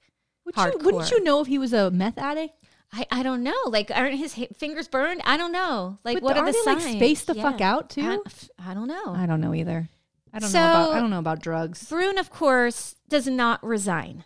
Would 0.46 0.58
you, 0.58 0.72
wouldn't 0.82 1.12
you 1.12 1.24
know 1.24 1.40
if 1.40 1.48
he 1.48 1.58
was 1.58 1.72
a 1.72 1.90
meth 1.90 2.18
addict? 2.18 2.54
I, 2.92 3.06
I 3.12 3.24
don't 3.24 3.44
know. 3.44 3.56
Like, 3.68 3.92
aren't 3.94 4.16
his 4.18 4.34
hi- 4.36 4.50
fingers 4.58 4.88
burned? 4.88 5.22
I 5.24 5.38
don't 5.38 5.52
know. 5.52 6.00
Like, 6.04 6.16
But 6.16 6.24
what 6.24 6.38
are 6.38 6.46
the 6.46 6.52
they, 6.52 6.72
like, 6.72 6.82
signs? 6.82 6.96
spaced 6.96 7.28
the 7.28 7.36
fuck 7.36 7.62
out, 7.62 7.92
too? 7.92 8.02
I, 8.02 8.72
I 8.72 8.74
don't 8.74 8.88
know. 8.88 9.14
I 9.16 9.28
don't 9.28 9.42
know 9.42 9.54
either. 9.54 9.88
I 10.34 10.40
don't 10.40 10.50
So- 10.50 10.60
know 10.60 10.66
about 10.66 10.92
I 10.92 11.00
don't 11.00 11.10
know 11.10 11.20
about 11.20 11.42
drugs. 11.42 11.88
Brun, 11.90 12.18
of 12.18 12.30
course, 12.30 12.96
does 13.08 13.28
not 13.28 13.64
resign. 13.64 14.24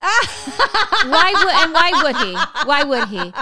why 0.02 1.32
would 1.36 1.54
and 1.56 1.72
why 1.74 1.90
would 2.02 2.16
he? 2.16 2.32
Why 2.66 2.84
would 2.84 3.08
he? 3.08 3.32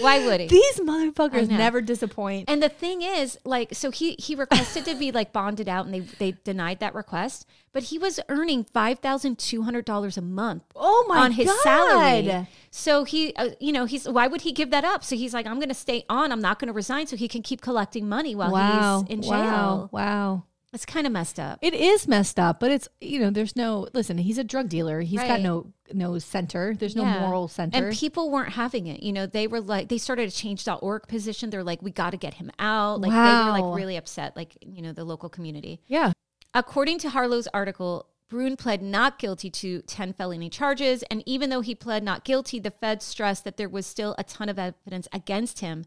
Why 0.00 0.24
would 0.24 0.40
he? 0.40 0.46
These 0.46 0.78
motherfuckers 0.78 1.48
never 1.48 1.80
disappoint. 1.80 2.48
And 2.48 2.62
the 2.62 2.68
thing 2.68 3.02
is, 3.02 3.36
like, 3.44 3.74
so 3.74 3.90
he 3.90 4.14
he 4.18 4.36
requested 4.36 4.84
to 4.84 4.94
be 4.94 5.10
like 5.10 5.32
bonded 5.32 5.68
out, 5.68 5.86
and 5.86 5.94
they 5.94 6.00
they 6.00 6.38
denied 6.44 6.78
that 6.80 6.94
request. 6.94 7.46
But 7.72 7.84
he 7.84 7.98
was 7.98 8.20
earning 8.28 8.62
five 8.62 9.00
thousand 9.00 9.40
two 9.40 9.62
hundred 9.62 9.84
dollars 9.84 10.16
a 10.16 10.22
month. 10.22 10.62
Oh 10.76 11.04
my 11.08 11.18
on 11.18 11.32
his 11.32 11.46
God. 11.46 11.62
salary. 11.62 12.46
So 12.70 13.02
he, 13.02 13.34
uh, 13.34 13.50
you 13.58 13.72
know, 13.72 13.86
he's 13.86 14.08
why 14.08 14.28
would 14.28 14.42
he 14.42 14.52
give 14.52 14.70
that 14.70 14.84
up? 14.84 15.02
So 15.02 15.16
he's 15.16 15.34
like, 15.34 15.46
I'm 15.46 15.56
going 15.56 15.68
to 15.68 15.74
stay 15.74 16.04
on. 16.08 16.30
I'm 16.30 16.40
not 16.40 16.60
going 16.60 16.68
to 16.68 16.72
resign, 16.72 17.08
so 17.08 17.16
he 17.16 17.26
can 17.26 17.42
keep 17.42 17.60
collecting 17.60 18.08
money 18.08 18.36
while 18.36 18.52
wow. 18.52 19.02
he's 19.02 19.16
in 19.16 19.22
jail. 19.22 19.30
Wow. 19.30 19.88
Wow. 19.90 20.44
It's 20.74 20.84
kind 20.84 21.06
of 21.06 21.12
messed 21.12 21.38
up. 21.38 21.58
It 21.62 21.72
is 21.72 22.08
messed 22.08 22.38
up, 22.38 22.58
but 22.60 22.70
it's 22.70 22.88
you 23.00 23.20
know, 23.20 23.30
there's 23.30 23.54
no 23.56 23.86
listen, 23.94 24.18
he's 24.18 24.38
a 24.38 24.44
drug 24.44 24.68
dealer. 24.68 25.00
He's 25.00 25.20
got 25.20 25.40
no 25.40 25.72
no 25.92 26.18
center. 26.18 26.74
There's 26.74 26.96
no 26.96 27.02
Yeah. 27.04 27.20
moral 27.20 27.46
center. 27.48 27.88
And 27.88 27.96
people 27.96 28.30
weren't 28.30 28.52
having 28.52 28.86
it. 28.88 29.02
You 29.02 29.12
know, 29.12 29.26
they 29.26 29.46
were 29.46 29.60
like, 29.60 29.88
they 29.88 29.98
started 29.98 30.28
a 30.28 30.32
change.org 30.32 31.06
position. 31.06 31.50
They're 31.50 31.62
like, 31.62 31.80
we 31.82 31.90
got 31.90 32.10
to 32.10 32.16
get 32.16 32.34
him 32.34 32.50
out. 32.58 33.00
Like, 33.00 33.10
they 33.12 33.16
were 33.16 33.50
like 33.68 33.76
really 33.76 33.96
upset, 33.96 34.34
like, 34.36 34.56
you 34.60 34.82
know, 34.82 34.92
the 34.92 35.04
local 35.04 35.28
community. 35.28 35.80
yeah. 35.86 36.12
According 36.54 36.98
to 37.00 37.10
Harlow's 37.10 37.48
article, 37.48 38.06
Brun 38.28 38.56
pled 38.56 38.80
not 38.80 39.18
guilty 39.18 39.50
to 39.50 39.82
10 39.82 40.12
felony 40.14 40.48
charges. 40.48 41.02
And 41.10 41.22
even 41.26 41.50
though 41.50 41.60
he 41.62 41.74
pled 41.74 42.02
not 42.04 42.24
guilty, 42.24 42.58
the 42.60 42.70
feds 42.70 43.04
stressed 43.04 43.44
that 43.44 43.56
there 43.56 43.68
was 43.68 43.86
still 43.86 44.14
a 44.18 44.24
ton 44.24 44.48
of 44.48 44.58
evidence 44.58 45.06
against 45.12 45.60
him 45.60 45.84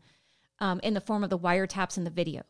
um, 0.60 0.80
in 0.84 0.94
the 0.94 1.02
form 1.02 1.24
of 1.24 1.30
the 1.30 1.40
wiretaps 1.40 1.98
and 1.98 2.06
the 2.06 2.12
video. 2.12 2.44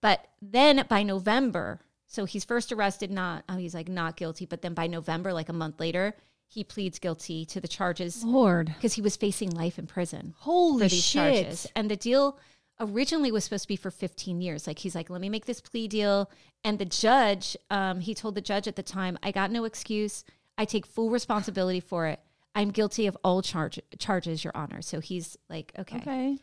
But 0.00 0.26
then 0.40 0.84
by 0.88 1.02
November, 1.02 1.80
so 2.06 2.24
he's 2.24 2.44
first 2.44 2.72
arrested, 2.72 3.10
not, 3.10 3.44
oh, 3.48 3.56
he's 3.56 3.74
like 3.74 3.88
not 3.88 4.16
guilty. 4.16 4.46
But 4.46 4.62
then 4.62 4.74
by 4.74 4.86
November, 4.86 5.32
like 5.32 5.48
a 5.48 5.52
month 5.52 5.80
later, 5.80 6.14
he 6.46 6.64
pleads 6.64 6.98
guilty 6.98 7.44
to 7.46 7.60
the 7.60 7.68
charges 7.68 8.24
Lord. 8.24 8.66
because 8.76 8.94
he 8.94 9.02
was 9.02 9.16
facing 9.16 9.50
life 9.50 9.78
in 9.78 9.86
prison 9.86 10.34
Holy 10.38 10.84
for 10.88 10.94
these 10.94 11.04
shit. 11.04 11.34
charges. 11.34 11.66
And 11.76 11.90
the 11.90 11.96
deal 11.96 12.38
originally 12.80 13.30
was 13.32 13.44
supposed 13.44 13.64
to 13.64 13.68
be 13.68 13.76
for 13.76 13.90
15 13.90 14.40
years. 14.40 14.66
Like 14.66 14.78
he's 14.78 14.94
like, 14.94 15.10
let 15.10 15.20
me 15.20 15.28
make 15.28 15.44
this 15.46 15.60
plea 15.60 15.88
deal. 15.88 16.30
And 16.64 16.78
the 16.78 16.84
judge, 16.86 17.56
um, 17.70 18.00
he 18.00 18.14
told 18.14 18.34
the 18.34 18.40
judge 18.40 18.66
at 18.68 18.76
the 18.76 18.82
time, 18.82 19.18
I 19.22 19.30
got 19.32 19.50
no 19.50 19.64
excuse. 19.64 20.24
I 20.56 20.64
take 20.64 20.86
full 20.86 21.10
responsibility 21.10 21.80
for 21.80 22.06
it. 22.06 22.20
I'm 22.54 22.70
guilty 22.70 23.06
of 23.06 23.16
all 23.22 23.42
charge- 23.42 23.80
charges, 23.98 24.42
Your 24.42 24.56
Honor. 24.56 24.80
So 24.80 25.00
he's 25.00 25.36
like, 25.50 25.72
okay. 25.78 25.98
Okay. 25.98 26.38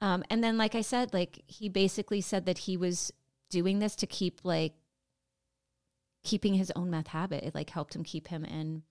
Um, 0.00 0.22
and 0.30 0.42
then, 0.42 0.56
like 0.56 0.74
I 0.74 0.80
said, 0.80 1.12
like 1.12 1.42
he 1.46 1.68
basically 1.68 2.20
said 2.20 2.46
that 2.46 2.58
he 2.58 2.76
was 2.76 3.12
doing 3.50 3.78
this 3.78 3.96
to 3.96 4.06
keep 4.06 4.40
like 4.44 4.74
keeping 6.22 6.54
his 6.54 6.72
own 6.76 6.90
meth 6.90 7.08
habit. 7.08 7.44
It 7.44 7.54
like 7.54 7.70
helped 7.70 7.96
him 7.96 8.04
keep 8.04 8.28
him 8.28 8.44
in 8.44 8.82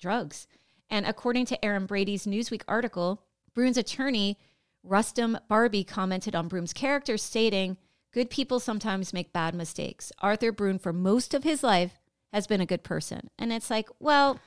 drugs. 0.00 0.46
And 0.90 1.06
according 1.06 1.46
to 1.46 1.64
Erin 1.64 1.86
Brady's 1.86 2.26
Newsweek 2.26 2.62
article, 2.68 3.22
Brun's 3.54 3.76
attorney, 3.76 4.38
Rustam 4.82 5.38
Barbee, 5.50 5.86
commented 5.86 6.34
on 6.34 6.48
Brun's 6.48 6.72
character, 6.72 7.16
stating, 7.16 7.76
Good 8.12 8.30
people 8.30 8.60
sometimes 8.60 9.12
make 9.12 9.32
bad 9.32 9.54
mistakes. 9.54 10.12
Arthur 10.20 10.52
Brun, 10.52 10.78
for 10.78 10.92
most 10.92 11.34
of 11.34 11.42
his 11.42 11.64
life, 11.64 12.00
has 12.32 12.46
been 12.46 12.60
a 12.60 12.66
good 12.66 12.84
person. 12.84 13.28
And 13.38 13.52
it's 13.52 13.70
like, 13.70 13.88
well, 13.98 14.38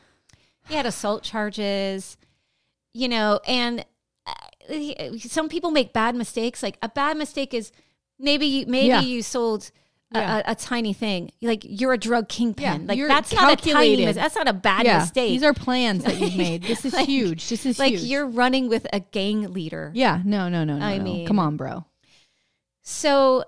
he 0.70 0.76
had 0.76 0.86
assault 0.86 1.24
charges, 1.24 2.18
you 2.94 3.10
know, 3.10 3.42
and 3.46 3.86
some 5.20 5.50
people 5.50 5.72
make 5.72 5.94
bad 5.94 6.16
mistakes. 6.16 6.62
Like 6.64 6.78
a 6.82 6.90
bad 6.90 7.18
mistake 7.18 7.54
is 7.54 7.72
maybe 8.20 8.66
maybe 8.66 8.88
Yeah. 8.88 9.02
you 9.02 9.22
sold 9.22 9.72
a, 10.14 10.20
Yeah. 10.20 10.38
a, 10.48 10.52
a 10.52 10.56
tiny 10.56 10.94
thing. 10.94 11.32
Like 11.42 11.64
you're 11.68 11.94
a 11.94 11.98
drug 11.98 12.30
kingpin. 12.30 12.64
Yeah, 12.82 12.88
like 12.96 13.08
that's 13.08 13.34
not 13.34 13.52
a 13.54 13.56
tiny 13.56 13.72
calculated. 13.74 14.06
mis- 14.06 14.16
that's 14.16 14.36
not 14.36 14.48
a 14.48 14.54
bad 14.54 14.86
yeah. 14.86 15.00
mistake. 15.00 15.32
These 15.32 15.44
are 15.44 15.54
plans 15.54 16.04
that 16.06 16.20
you've 16.20 16.36
made. 16.48 16.64
This 16.64 16.86
is 16.86 16.94
Like- 16.94 17.08
huge. 17.08 17.50
This 17.50 17.66
is 17.66 17.78
like 17.80 17.92
huge. 17.94 18.04
you're 18.04 18.26
running 18.28 18.70
with 18.70 18.88
a 18.94 19.00
gang 19.02 19.52
leader. 19.54 19.92
Yeah, 19.94 20.22
no, 20.24 20.48
no, 20.50 20.64
no, 20.64 20.78
no. 20.78 20.86
I 20.86 20.98
no. 20.98 21.04
mean- 21.04 21.28
come 21.28 21.40
on, 21.40 21.58
bro. 21.58 21.86
So 22.84 23.44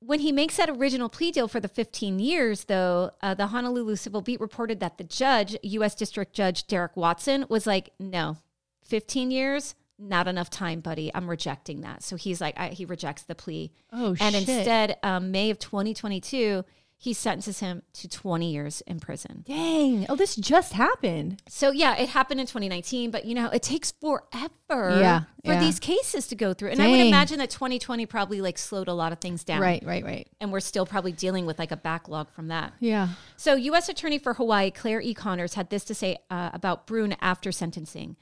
when 0.00 0.20
he 0.20 0.30
makes 0.32 0.56
that 0.58 0.68
original 0.68 1.08
plea 1.08 1.32
deal 1.32 1.48
for 1.48 1.58
the 1.60 1.68
15 1.68 2.18
years, 2.18 2.64
though, 2.64 3.10
uh, 3.22 3.34
the 3.34 3.48
Honolulu 3.48 3.96
Civil 3.96 4.20
Beat 4.20 4.40
reported 4.40 4.78
that 4.80 4.98
the 4.98 5.04
judge, 5.04 5.56
U.S. 5.62 5.94
District 5.94 6.32
Judge 6.34 6.66
Derrick 6.66 6.96
Watson, 6.96 7.46
was 7.48 7.66
like, 7.66 7.90
no, 7.98 8.36
15 8.84 9.30
years, 9.30 9.74
not 9.98 10.28
enough 10.28 10.50
time, 10.50 10.80
buddy. 10.80 11.10
I'm 11.14 11.28
rejecting 11.28 11.80
that. 11.82 12.02
So 12.02 12.16
he's 12.16 12.40
like, 12.40 12.58
I, 12.58 12.68
he 12.68 12.84
rejects 12.84 13.22
the 13.22 13.34
plea. 13.34 13.72
Oh 13.92 14.16
and 14.20 14.34
shit. 14.34 14.48
instead, 14.48 14.98
um, 15.02 15.30
May 15.30 15.50
of 15.50 15.58
2022, 15.58 16.64
he 16.98 17.12
sentences 17.12 17.60
him 17.60 17.82
to 17.92 18.08
20 18.08 18.50
years 18.50 18.80
in 18.86 19.00
prison. 19.00 19.44
Dang. 19.46 20.06
Oh, 20.08 20.16
this 20.16 20.34
just 20.34 20.72
happened. 20.72 21.42
So 21.46 21.70
yeah, 21.70 21.94
it 21.96 22.08
happened 22.08 22.40
in 22.40 22.46
2019, 22.46 23.10
but 23.10 23.26
you 23.26 23.34
know, 23.34 23.50
it 23.50 23.62
takes 23.62 23.92
forever 23.92 24.98
Yeah, 24.98 25.20
for 25.44 25.52
yeah. 25.52 25.60
these 25.60 25.78
cases 25.78 26.26
to 26.28 26.34
go 26.34 26.54
through. 26.54 26.70
And 26.70 26.80
I 26.82 26.88
would 26.88 27.00
imagine 27.00 27.38
that 27.38 27.50
2020 27.50 28.06
probably 28.06 28.40
like 28.40 28.56
slowed 28.56 28.88
a 28.88 28.94
lot 28.94 29.12
of 29.12 29.18
things 29.18 29.44
down. 29.44 29.60
Right, 29.60 29.82
right, 29.84 30.04
right. 30.04 30.28
And 30.40 30.50
we're 30.50 30.60
still 30.60 30.86
probably 30.86 31.12
dealing 31.12 31.44
with 31.44 31.58
like 31.58 31.70
a 31.70 31.76
backlog 31.76 32.30
from 32.30 32.48
that. 32.48 32.72
Yeah. 32.80 33.08
So, 33.36 33.54
U.S. 33.56 33.88
Attorney 33.90 34.18
for 34.18 34.32
Hawaii 34.34 34.70
Clare 34.70 35.00
E. 35.02 35.12
Connors 35.12 35.52
had 35.54 35.68
this 35.68 35.84
to 35.84 35.94
say 35.94 36.16
uh, 36.30 36.50
about 36.54 36.86
Brun 36.86 37.14
after 37.20 37.52
sentencing. 37.52 38.16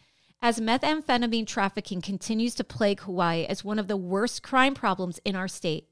As 0.44 0.60
methamphetamine 0.60 1.46
trafficking 1.46 2.02
continues 2.02 2.54
to 2.56 2.64
plague 2.64 3.00
Hawaii 3.00 3.46
as 3.46 3.64
one 3.64 3.78
of 3.78 3.88
the 3.88 3.96
worst 3.96 4.42
crime 4.42 4.74
problems 4.74 5.18
in 5.24 5.34
our 5.34 5.48
state, 5.48 5.88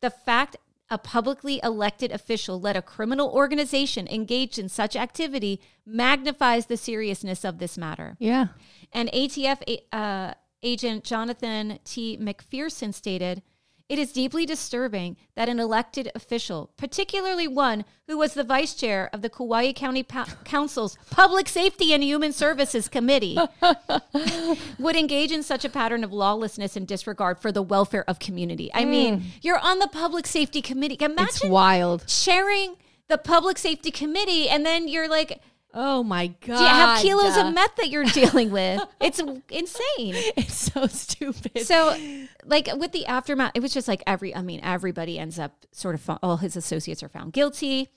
the 0.00 0.10
fact 0.10 0.56
a 0.88 0.96
publicly 0.96 1.58
elected 1.64 2.12
official 2.12 2.60
led 2.60 2.76
a 2.76 2.82
criminal 2.82 3.28
organization 3.30 4.06
engaged 4.06 4.60
in 4.60 4.68
such 4.68 4.94
activity 4.94 5.60
magnifies 5.84 6.66
the 6.66 6.76
seriousness 6.76 7.44
of 7.44 7.58
this 7.58 7.76
matter. 7.76 8.16
Yeah. 8.20 8.46
And 8.92 9.10
ATF 9.10 9.80
uh, 9.92 10.34
Agent 10.62 11.02
Jonathan 11.02 11.80
T. 11.82 12.16
McPherson 12.16 12.94
stated, 12.94 13.42
it 13.90 13.98
is 13.98 14.12
deeply 14.12 14.46
disturbing 14.46 15.16
that 15.34 15.48
an 15.48 15.58
elected 15.58 16.12
official, 16.14 16.70
particularly 16.76 17.48
one 17.48 17.84
who 18.06 18.16
was 18.16 18.34
the 18.34 18.44
vice 18.44 18.72
chair 18.72 19.10
of 19.12 19.20
the 19.20 19.28
Kauai 19.28 19.72
County 19.72 20.04
pa- 20.04 20.28
Council's 20.44 20.96
Public 21.10 21.48
Safety 21.48 21.92
and 21.92 22.04
Human 22.04 22.32
Services 22.32 22.88
Committee, 22.88 23.36
would 24.78 24.94
engage 24.94 25.32
in 25.32 25.42
such 25.42 25.64
a 25.64 25.68
pattern 25.68 26.04
of 26.04 26.12
lawlessness 26.12 26.76
and 26.76 26.86
disregard 26.86 27.40
for 27.40 27.50
the 27.50 27.62
welfare 27.62 28.04
of 28.06 28.20
community. 28.20 28.72
I 28.72 28.84
hmm. 28.84 28.90
mean, 28.90 29.22
you're 29.42 29.58
on 29.58 29.80
the 29.80 29.88
Public 29.88 30.24
Safety 30.24 30.62
Committee. 30.62 30.94
It's 30.94 31.02
Imagine 31.02 31.50
wild. 31.50 32.06
chairing 32.06 32.76
the 33.08 33.18
Public 33.18 33.58
Safety 33.58 33.90
Committee 33.90 34.48
and 34.48 34.64
then 34.64 34.86
you're 34.86 35.08
like, 35.08 35.42
Oh 35.72 36.02
my 36.02 36.28
god. 36.28 36.46
do 36.46 36.52
you 36.52 36.68
have 36.68 37.00
kilos 37.00 37.36
of 37.36 37.54
meth 37.54 37.76
that 37.76 37.90
you're 37.90 38.04
dealing 38.04 38.50
with? 38.50 38.80
It's 39.00 39.18
insane. 39.50 40.14
It's 40.36 40.72
so 40.72 40.86
stupid. 40.86 41.60
So, 41.62 41.96
like 42.44 42.68
with 42.76 42.92
the 42.92 43.06
aftermath, 43.06 43.52
it 43.54 43.60
was 43.62 43.72
just 43.72 43.88
like 43.88 44.02
every, 44.06 44.34
I 44.34 44.42
mean, 44.42 44.60
everybody 44.62 45.18
ends 45.18 45.38
up 45.38 45.66
sort 45.72 45.94
of, 45.94 46.18
all 46.22 46.36
his 46.38 46.56
associates 46.56 47.02
are 47.02 47.08
found 47.08 47.32
guilty. 47.32 47.88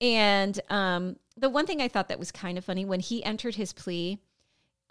And 0.00 0.58
um, 0.70 1.16
the 1.36 1.48
one 1.48 1.66
thing 1.66 1.80
I 1.80 1.88
thought 1.88 2.08
that 2.08 2.18
was 2.18 2.30
kind 2.30 2.58
of 2.58 2.64
funny 2.64 2.84
when 2.84 3.00
he 3.00 3.24
entered 3.24 3.56
his 3.56 3.72
plea, 3.72 4.18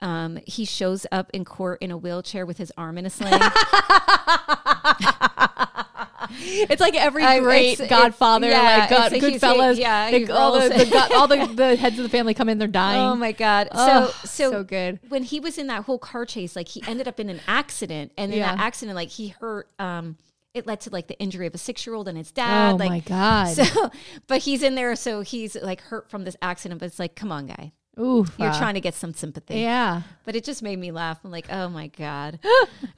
um, 0.01 0.39
he 0.45 0.65
shows 0.65 1.07
up 1.11 1.29
in 1.33 1.45
court 1.45 1.81
in 1.81 1.91
a 1.91 1.97
wheelchair 1.97 2.45
with 2.45 2.57
his 2.57 2.71
arm 2.77 2.97
in 2.97 3.05
a 3.05 3.09
sling. 3.09 3.31
it's 6.39 6.81
like 6.81 6.95
every 6.95 7.23
I- 7.23 7.39
great 7.39 7.73
it's- 7.79 7.89
Godfather, 7.89 8.49
yeah, 8.49 8.77
like 8.79 8.89
God, 8.89 9.11
Goodfellas. 9.11 9.77
yeah, 9.77 10.09
like 10.11 10.29
all 10.29 10.59
the, 10.59 10.69
the. 10.69 10.85
God- 10.91 11.11
all 11.13 11.27
the, 11.27 11.45
the 11.55 11.75
heads 11.75 11.97
of 11.97 12.03
the 12.03 12.09
family 12.09 12.33
come 12.33 12.49
in, 12.49 12.57
they're 12.57 12.67
dying. 12.67 12.99
oh 13.01 13.15
my 13.15 13.31
God. 13.31 13.69
Oh, 13.71 14.13
so, 14.23 14.27
so, 14.27 14.51
so 14.51 14.63
good. 14.63 14.99
when 15.09 15.23
he 15.23 15.39
was 15.39 15.57
in 15.57 15.67
that 15.67 15.83
whole 15.85 15.99
car 15.99 16.25
chase, 16.25 16.55
like 16.55 16.67
he 16.67 16.83
ended 16.87 17.07
up 17.07 17.19
in 17.19 17.29
an 17.29 17.39
accident. 17.47 18.11
And 18.17 18.31
in 18.31 18.39
Yeah. 18.39 18.55
that 18.55 18.61
accident, 18.63 18.95
like 18.95 19.09
he 19.09 19.29
hurt, 19.29 19.67
um, 19.79 20.17
it 20.53 20.65
led 20.65 20.79
to 20.81 20.89
like 20.89 21.07
the 21.07 21.19
injury 21.19 21.47
of 21.47 21.53
a 21.53 21.57
six 21.57 21.85
year 21.85 21.95
old 21.95 22.07
and 22.07 22.17
his 22.17 22.31
dad. 22.31 22.73
Oh 22.73 22.75
like, 22.77 22.89
my 22.89 22.99
God. 23.01 23.47
So, 23.55 23.91
but 24.27 24.41
he's 24.43 24.63
in 24.63 24.75
there, 24.75 24.95
so 24.95 25.21
he's 25.21 25.55
like 25.55 25.81
hurt 25.81 26.09
from 26.09 26.23
this 26.23 26.37
accident. 26.41 26.79
But 26.79 26.85
it's 26.87 26.99
like, 26.99 27.15
come 27.15 27.31
on, 27.31 27.47
guy, 27.47 27.73
Oof. 27.99 28.33
you're 28.39 28.53
trying 28.53 28.75
to 28.75 28.79
get 28.81 28.93
some 28.93 29.13
sympathy. 29.13 29.59
Yeah. 29.59 30.03
But 30.23 30.35
it 30.35 30.43
just 30.45 30.63
made 30.63 30.79
me 30.79 30.91
laugh. 30.91 31.19
I'm 31.25 31.31
like, 31.31 31.47
oh 31.51 31.67
my 31.69 31.87
god. 31.87 32.39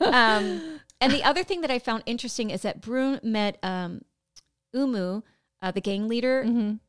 um, 0.02 0.80
and 1.02 1.12
the 1.14 1.24
other 1.24 1.44
thing 1.44 1.62
that 1.62 1.72
I 1.72 1.80
found 1.80 2.04
interesting 2.06 2.50
is 2.50 2.62
that 2.64 2.82
Brun 2.82 3.20
met 3.24 3.58
um, 3.64 4.02
Umu. 4.74 5.22
Uh, 5.60 5.72
the 5.72 5.82
gang 5.82 6.08
leader 6.08 6.42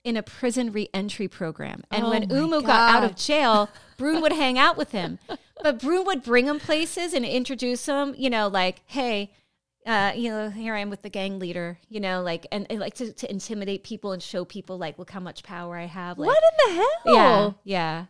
in 0.05 0.16
a 0.18 0.22
prison 0.22 0.70
reentry 0.72 1.26
program. 1.26 1.82
And 1.90 2.02
Mm-hmm. 2.02 2.05
Oh 2.05 2.10
when 2.10 2.30
Umu 2.30 2.60
got 2.60 2.97
out 2.97 3.02
of 3.02 3.16
jail, 3.16 3.70
Brun 3.97 4.20
would 4.20 4.32
hang 4.35 4.59
out 4.59 4.76
with 4.76 4.90
him. 4.93 5.18
But 5.62 5.80
Brun 5.80 6.05
would 6.05 6.22
bring 6.22 6.44
him 6.44 6.59
places 6.60 7.14
and 7.14 7.24
introduce 7.24 7.86
him, 7.86 8.14
you 8.18 8.28
know, 8.28 8.47
like, 8.48 8.82
hey, 8.85 9.32
uh, 9.86 10.12
you 10.14 10.28
know, 10.28 10.51
here 10.51 10.74
I 10.74 10.80
am 10.80 10.90
with 10.90 11.01
the 11.01 11.09
gang 11.09 11.39
leader, 11.39 11.78
you 11.89 11.98
know, 11.98 12.20
like, 12.20 12.47
and, 12.52 12.66
and 12.68 12.78
like 12.78 12.93
to, 12.97 13.10
to 13.10 13.30
intimidate 13.30 13.85
people 13.85 14.12
and 14.12 14.22
show 14.22 14.44
people, 14.44 14.76
like, 14.76 14.98
look 14.98 15.12
how 15.12 15.20
much 15.20 15.43
power 15.43 15.74
I 15.74 15.86
have. 15.86 16.18
Like, 16.18 16.26
What 16.28 16.43
in 16.66 16.66
the 16.74 16.74
hell? 16.76 17.14
yeah, 17.14 17.51
yeah. 17.64 18.05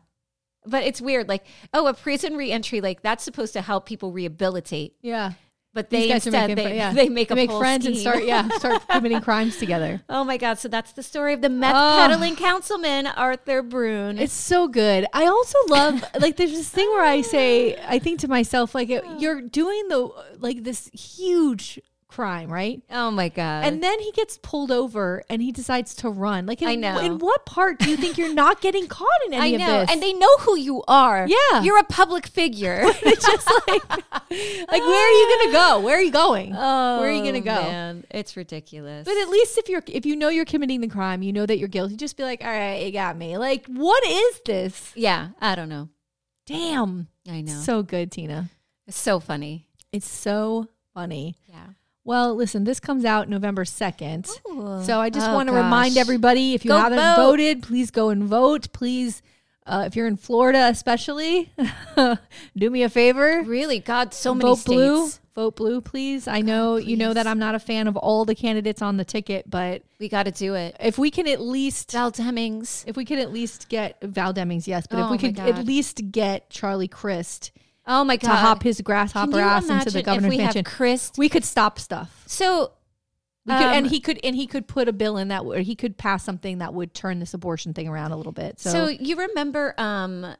But 0.66 0.82
it's 0.82 1.00
weird, 1.00 1.28
like, 1.28 1.44
oh, 1.72 1.86
a 1.86 1.94
prison 1.94 2.34
reentry, 2.36 2.80
like 2.80 3.02
that's 3.02 3.22
supposed 3.22 3.52
to 3.52 3.60
help 3.60 3.86
people 3.86 4.10
rehabilitate. 4.10 4.96
Yeah. 5.02 5.34
But 5.78 5.90
they 5.90 6.10
instead 6.10 6.32
making 6.32 6.56
they, 6.56 6.76
yeah. 6.76 6.92
they 7.00 7.08
make 7.08 7.28
They 7.28 7.34
a 7.34 7.36
make 7.36 7.52
friends 7.52 7.86
and 7.86 7.96
start 7.96 8.24
yeah 8.24 8.48
start 8.58 8.82
committing 8.90 9.20
crimes 9.20 9.58
together. 9.58 10.02
Oh 10.08 10.24
my 10.24 10.36
god! 10.36 10.58
So 10.58 10.66
that's 10.66 10.90
the 10.90 11.04
story 11.04 11.34
of 11.34 11.40
the 11.40 11.48
meth 11.48 11.72
Oh. 11.76 11.96
peddling 12.04 12.34
councilman 12.34 13.06
Arthur 13.06 13.62
Brun. 13.62 14.18
It's 14.18 14.32
so 14.32 14.66
good. 14.66 15.06
I 15.12 15.26
also 15.26 15.56
love 15.68 16.02
like 16.18 16.34
there's 16.36 16.50
this 16.50 16.68
thing 16.68 16.88
where 16.88 17.04
I 17.04 17.20
say 17.20 17.76
I 17.86 18.00
think 18.00 18.18
to 18.20 18.28
myself 18.28 18.74
like 18.74 18.90
it- 18.90 19.04
oh. 19.06 19.18
you're 19.20 19.40
doing 19.40 19.86
the 19.86 20.10
like 20.40 20.64
this 20.64 20.90
huge 20.92 21.78
crime, 22.08 22.50
right? 22.50 22.82
oh 22.90 23.10
my 23.10 23.28
god! 23.28 23.64
And 23.64 23.82
then 23.82 24.00
he 24.00 24.10
gets 24.12 24.38
pulled 24.38 24.70
over 24.70 25.22
and 25.30 25.40
he 25.40 25.52
decides 25.52 25.94
to 25.96 26.10
run. 26.10 26.46
Like, 26.46 26.62
in, 26.62 26.68
I 26.68 26.74
know. 26.74 26.98
In 26.98 27.18
what 27.18 27.46
part 27.46 27.78
do 27.78 27.88
you 27.88 27.96
think 27.96 28.18
you're 28.18 28.34
not 28.34 28.60
getting 28.60 28.86
caught 28.88 29.08
in 29.26 29.34
I 29.34 29.48
any 29.48 29.58
know, 29.58 29.82
of 29.82 29.86
this? 29.86 29.94
and 29.94 30.02
they 30.02 30.12
know 30.12 30.36
who 30.40 30.56
you 30.56 30.82
are. 30.88 31.28
Yeah. 31.28 31.62
you're 31.62 31.78
a 31.78 31.84
public 31.84 32.26
figure. 32.26 32.80
it's 32.84 33.24
just 33.24 33.50
like, 33.68 33.88
like, 33.90 34.10
where 34.30 35.06
are 35.06 35.12
you 35.12 35.38
gonna 35.38 35.52
go? 35.52 35.80
Where 35.80 35.98
are 35.98 36.02
you 36.02 36.10
going? 36.10 36.54
oh, 36.56 37.00
where 37.00 37.10
are 37.10 37.12
you 37.12 37.24
gonna 37.24 37.38
oh, 37.38 37.62
go? 37.62 37.70
Man, 37.70 38.04
it's 38.10 38.36
ridiculous. 38.36 39.04
But 39.04 39.16
at 39.16 39.28
least 39.28 39.58
if 39.58 39.68
you're 39.68 39.82
if 39.86 40.06
you 40.06 40.16
know 40.16 40.28
you're 40.28 40.44
committing 40.44 40.80
the 40.80 40.88
crime, 40.88 41.22
you 41.22 41.32
know 41.32 41.46
that 41.46 41.58
you're 41.58 41.68
guilty. 41.68 41.96
Just 41.96 42.16
be 42.16 42.24
like, 42.24 42.42
all 42.42 42.50
right, 42.50 42.84
you 42.84 42.92
got 42.92 43.16
me. 43.16 43.36
Like, 43.38 43.66
what 43.66 44.04
is 44.06 44.40
this? 44.44 44.92
yeah, 44.96 45.28
I 45.40 45.54
don't 45.54 45.68
know. 45.68 45.88
Damn, 46.46 47.08
I 47.28 47.42
know. 47.42 47.60
so 47.60 47.82
good, 47.82 48.10
Tina. 48.10 48.48
it's 48.86 48.96
so 48.96 49.20
funny. 49.20 49.66
It's 49.92 50.08
so 50.08 50.68
funny. 50.94 51.36
Yeah. 51.46 51.66
Well, 52.08 52.34
listen, 52.34 52.64
this 52.64 52.80
comes 52.80 53.04
out 53.04 53.28
November 53.28 53.64
2nd. 53.64 54.30
Ooh. 54.50 54.82
So 54.82 54.98
I 54.98 55.10
just 55.10 55.28
Oh, 55.28 55.34
want 55.34 55.48
to 55.50 55.54
remind 55.54 55.98
everybody 55.98 56.54
if 56.54 56.64
you 56.64 56.70
Go 56.70 56.78
haven't 56.78 56.98
vote. 56.98 57.16
voted, 57.16 57.62
please 57.62 57.90
go 57.90 58.08
and 58.08 58.24
vote. 58.24 58.72
Please, 58.72 59.20
uh, 59.66 59.84
if 59.86 59.94
you're 59.94 60.06
in 60.06 60.16
Florida, 60.16 60.68
especially, 60.70 61.52
do 62.56 62.70
me 62.70 62.82
a 62.82 62.88
favor. 62.88 63.42
Really, 63.44 63.78
God, 63.80 64.14
so 64.14 64.34
many 64.34 64.48
vote 64.48 64.54
states. 64.58 64.74
blue. 64.74 65.08
Vote 65.34 65.54
blue, 65.56 65.80
please. 65.82 66.26
I 66.26 66.40
know 66.40 66.76
you 66.76 66.96
know 66.96 67.12
that. 67.12 67.26
I'm 67.26 67.38
not 67.38 67.54
a 67.54 67.58
fan 67.60 67.86
of 67.86 67.96
all 67.96 68.24
the 68.24 68.34
candidates 68.34 68.80
on 68.82 68.96
the 68.96 69.04
ticket, 69.04 69.48
but 69.48 69.82
We 70.00 70.08
got 70.08 70.24
to 70.24 70.32
do 70.32 70.54
it. 70.54 70.76
if 70.80 70.98
we 70.98 71.10
can 71.12 71.28
at 71.28 71.40
least 71.40 71.92
Val 71.92 72.10
Demings. 72.10 72.84
if 72.88 72.96
we 72.96 73.04
could 73.04 73.18
at 73.20 73.30
least 73.32 73.68
get 73.68 74.00
Val 74.02 74.32
Demings, 74.34 74.66
yes, 74.66 74.86
but 74.88 74.98
Oh 74.98 75.04
if 75.04 75.10
we 75.12 75.18
could 75.18 75.36
God. 75.36 75.48
at 75.50 75.64
least 75.64 76.10
get 76.10 76.50
Charlie 76.50 76.88
Crist 76.88 77.52
Oh 77.88 78.04
my 78.04 78.16
god! 78.16 78.28
to 78.28 78.36
hop 78.36 78.62
his 78.62 78.80
grasshopper 78.82 79.40
ass 79.40 79.68
into 79.68 79.90
the 79.90 80.02
governor's 80.02 80.28
we 80.30 80.36
mansion, 80.36 80.62
Chris? 80.64 81.10
we 81.16 81.28
could 81.28 81.44
stop 81.44 81.78
stuff. 81.78 82.22
So, 82.26 82.72
We 83.46 83.54
could, 83.54 83.62
and 83.66 83.86
Um, 83.86 83.90
he 83.90 84.00
could, 84.00 84.20
and 84.22 84.36
he 84.36 84.46
could 84.46 84.68
put 84.68 84.88
a 84.88 84.92
bill 84.92 85.16
in 85.16 85.28
that, 85.28 85.42
or 85.44 85.60
he 85.60 85.74
could 85.74 85.96
pass 85.96 86.22
something 86.22 86.58
that 86.58 86.74
would 86.74 86.92
turn 86.92 87.18
this 87.18 87.32
abortion 87.32 87.72
thing 87.72 87.88
around 87.88 88.12
a 88.12 88.16
little 88.16 88.32
bit. 88.32 88.60
So, 88.60 88.70
so, 88.70 88.88
you 88.88 89.16
remember 89.16 89.74
um, 89.78 90.34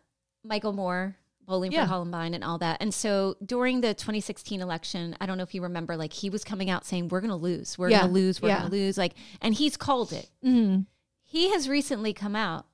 Michael 0.45 0.75
Moore 0.75 1.17
bowling 1.47 1.73
Yeah. 1.73 1.85
for 1.85 1.89
Columbine 1.89 2.35
and 2.35 2.45
all 2.45 2.59
that. 2.59 2.77
And 2.83 2.93
so 2.93 3.35
during 3.43 3.81
the 3.81 3.95
2016 3.95 4.61
election, 4.61 5.17
I 5.19 5.25
don't 5.25 5.39
know 5.39 5.43
if 5.45 5.55
you 5.55 5.63
remember, 5.63 5.97
like 5.97 6.13
he 6.13 6.29
was 6.29 6.45
coming 6.45 6.69
out 6.69 6.85
saying, 6.85 7.09
"We're 7.09 7.23
going 7.23 7.31
to 7.31 7.37
lose. 7.37 7.79
We're 7.79 7.89
Yeah. 7.89 8.01
going 8.01 8.11
to 8.11 8.15
lose. 8.15 8.43
We're 8.43 8.49
Yeah. 8.49 8.59
going 8.59 8.71
to 8.71 8.77
lose." 8.77 8.99
Like, 8.99 9.15
and 9.41 9.55
he's 9.55 9.79
called 9.79 10.13
it. 10.13 10.29
mhm. 10.45 10.85
He 11.23 11.49
has 11.51 11.67
recently 11.67 12.13
come 12.13 12.37
out 12.37 12.67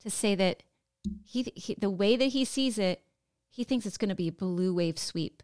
to 0.00 0.10
say 0.10 0.34
that 0.34 0.64
he, 1.24 1.52
he 1.54 1.76
the 1.78 1.90
way 1.90 2.16
that 2.16 2.26
he 2.30 2.44
sees 2.44 2.76
it, 2.78 3.02
he 3.58 3.64
thinks 3.64 3.84
it's 3.86 3.98
going 3.98 4.08
to 4.10 4.14
be 4.14 4.28
a 4.28 4.32
blue 4.32 4.72
wave 4.72 4.98
sweep. 4.98 5.42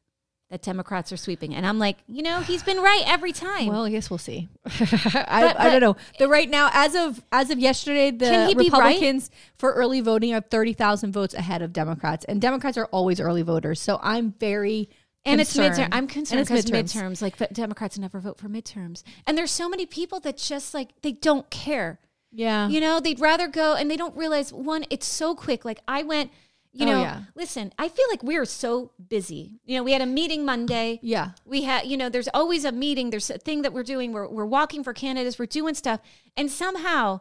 That 0.50 0.62
Democrats 0.62 1.10
are 1.10 1.16
sweeping, 1.16 1.54
and 1.54 1.66
I'm 1.66 1.78
like, 1.78 1.96
you 2.06 2.22
know, 2.22 2.40
he's 2.40 2.62
been 2.62 2.76
right 2.78 3.02
every 3.06 3.32
time. 3.32 3.66
well, 3.66 3.86
I 3.86 3.90
guess 3.90 4.08
we'll 4.10 4.18
see. 4.18 4.50
I, 4.66 5.24
But- 5.40 5.58
I 5.58 5.70
don't 5.70 5.80
know. 5.80 5.96
The 6.18 6.28
right 6.28 6.48
now, 6.48 6.68
as 6.72 6.94
of 6.94 7.24
as 7.32 7.50
of 7.50 7.58
yesterday, 7.58 8.10
the 8.10 8.26
Can 8.26 8.48
he 8.48 8.54
be 8.54 8.68
right? 8.68 8.72
Republicans 8.72 9.30
for 9.56 9.72
early 9.72 10.00
voting 10.02 10.32
are 10.34 10.42
thirty 10.42 10.74
thousand 10.74 11.12
votes 11.12 11.34
ahead 11.34 11.62
of 11.62 11.72
Democrats, 11.72 12.24
and 12.26 12.40
Democrats 12.40 12.76
are 12.76 12.84
always 12.86 13.20
early 13.20 13.42
voters. 13.42 13.80
So 13.80 13.98
I'm 14.02 14.32
very 14.38 14.90
And 15.24 15.40
it's 15.40 15.56
midterm. 15.56 15.88
I'm 15.90 16.06
concerned 16.06 16.46
because 16.46 16.66
midterms. 16.66 16.94
midterms. 16.94 17.22
like 17.22 17.38
but 17.38 17.52
Democrats 17.54 17.98
never 17.98 18.20
vote 18.20 18.38
for 18.38 18.48
midterms, 18.48 19.02
and 19.26 19.36
there's 19.36 19.50
so 19.50 19.68
many 19.68 19.86
people 19.86 20.20
that 20.20 20.36
just 20.36 20.74
like 20.74 20.90
they 21.02 21.12
don't 21.12 21.48
care. 21.50 21.98
Yeah, 22.36 22.68
You 22.68 22.80
know, 22.80 22.98
they'd 23.00 23.18
rather 23.20 23.46
go, 23.48 23.74
and 23.74 23.88
they 23.90 23.96
don't 23.96 24.16
realize 24.16 24.52
one, 24.52 24.84
it's 24.90 25.06
so 25.06 25.34
quick. 25.36 25.64
Like 25.64 25.78
I 25.88 26.02
went, 26.02 26.32
you 26.76 26.86
Oh, 26.86 26.90
know, 26.92 27.00
yeah. 27.02 27.20
listen, 27.36 27.72
I 27.78 27.88
feel 27.88 28.04
like 28.10 28.22
we're 28.24 28.44
so 28.44 28.90
busy. 29.08 29.52
You 29.64 29.76
know, 29.78 29.84
we 29.84 29.92
had 29.92 30.02
a 30.02 30.06
meeting 30.06 30.44
Monday. 30.44 30.98
yeah. 31.02 31.30
We 31.46 31.62
had, 31.62 31.86
you 31.86 31.96
know, 31.96 32.08
there's 32.08 32.28
always 32.34 32.64
a 32.64 32.72
meeting. 32.72 33.10
There's 33.10 33.30
a 33.30 33.38
thing 33.38 33.62
that 33.62 33.72
we're 33.72 33.84
doing. 33.84 34.12
We're 34.12 34.28
we're 34.28 34.44
walking 34.44 34.82
for 34.84 34.92
candidates. 34.92 35.38
We're 35.38 35.46
doing 35.46 35.74
stuff, 35.74 36.00
and 36.36 36.50
somehow, 36.50 37.20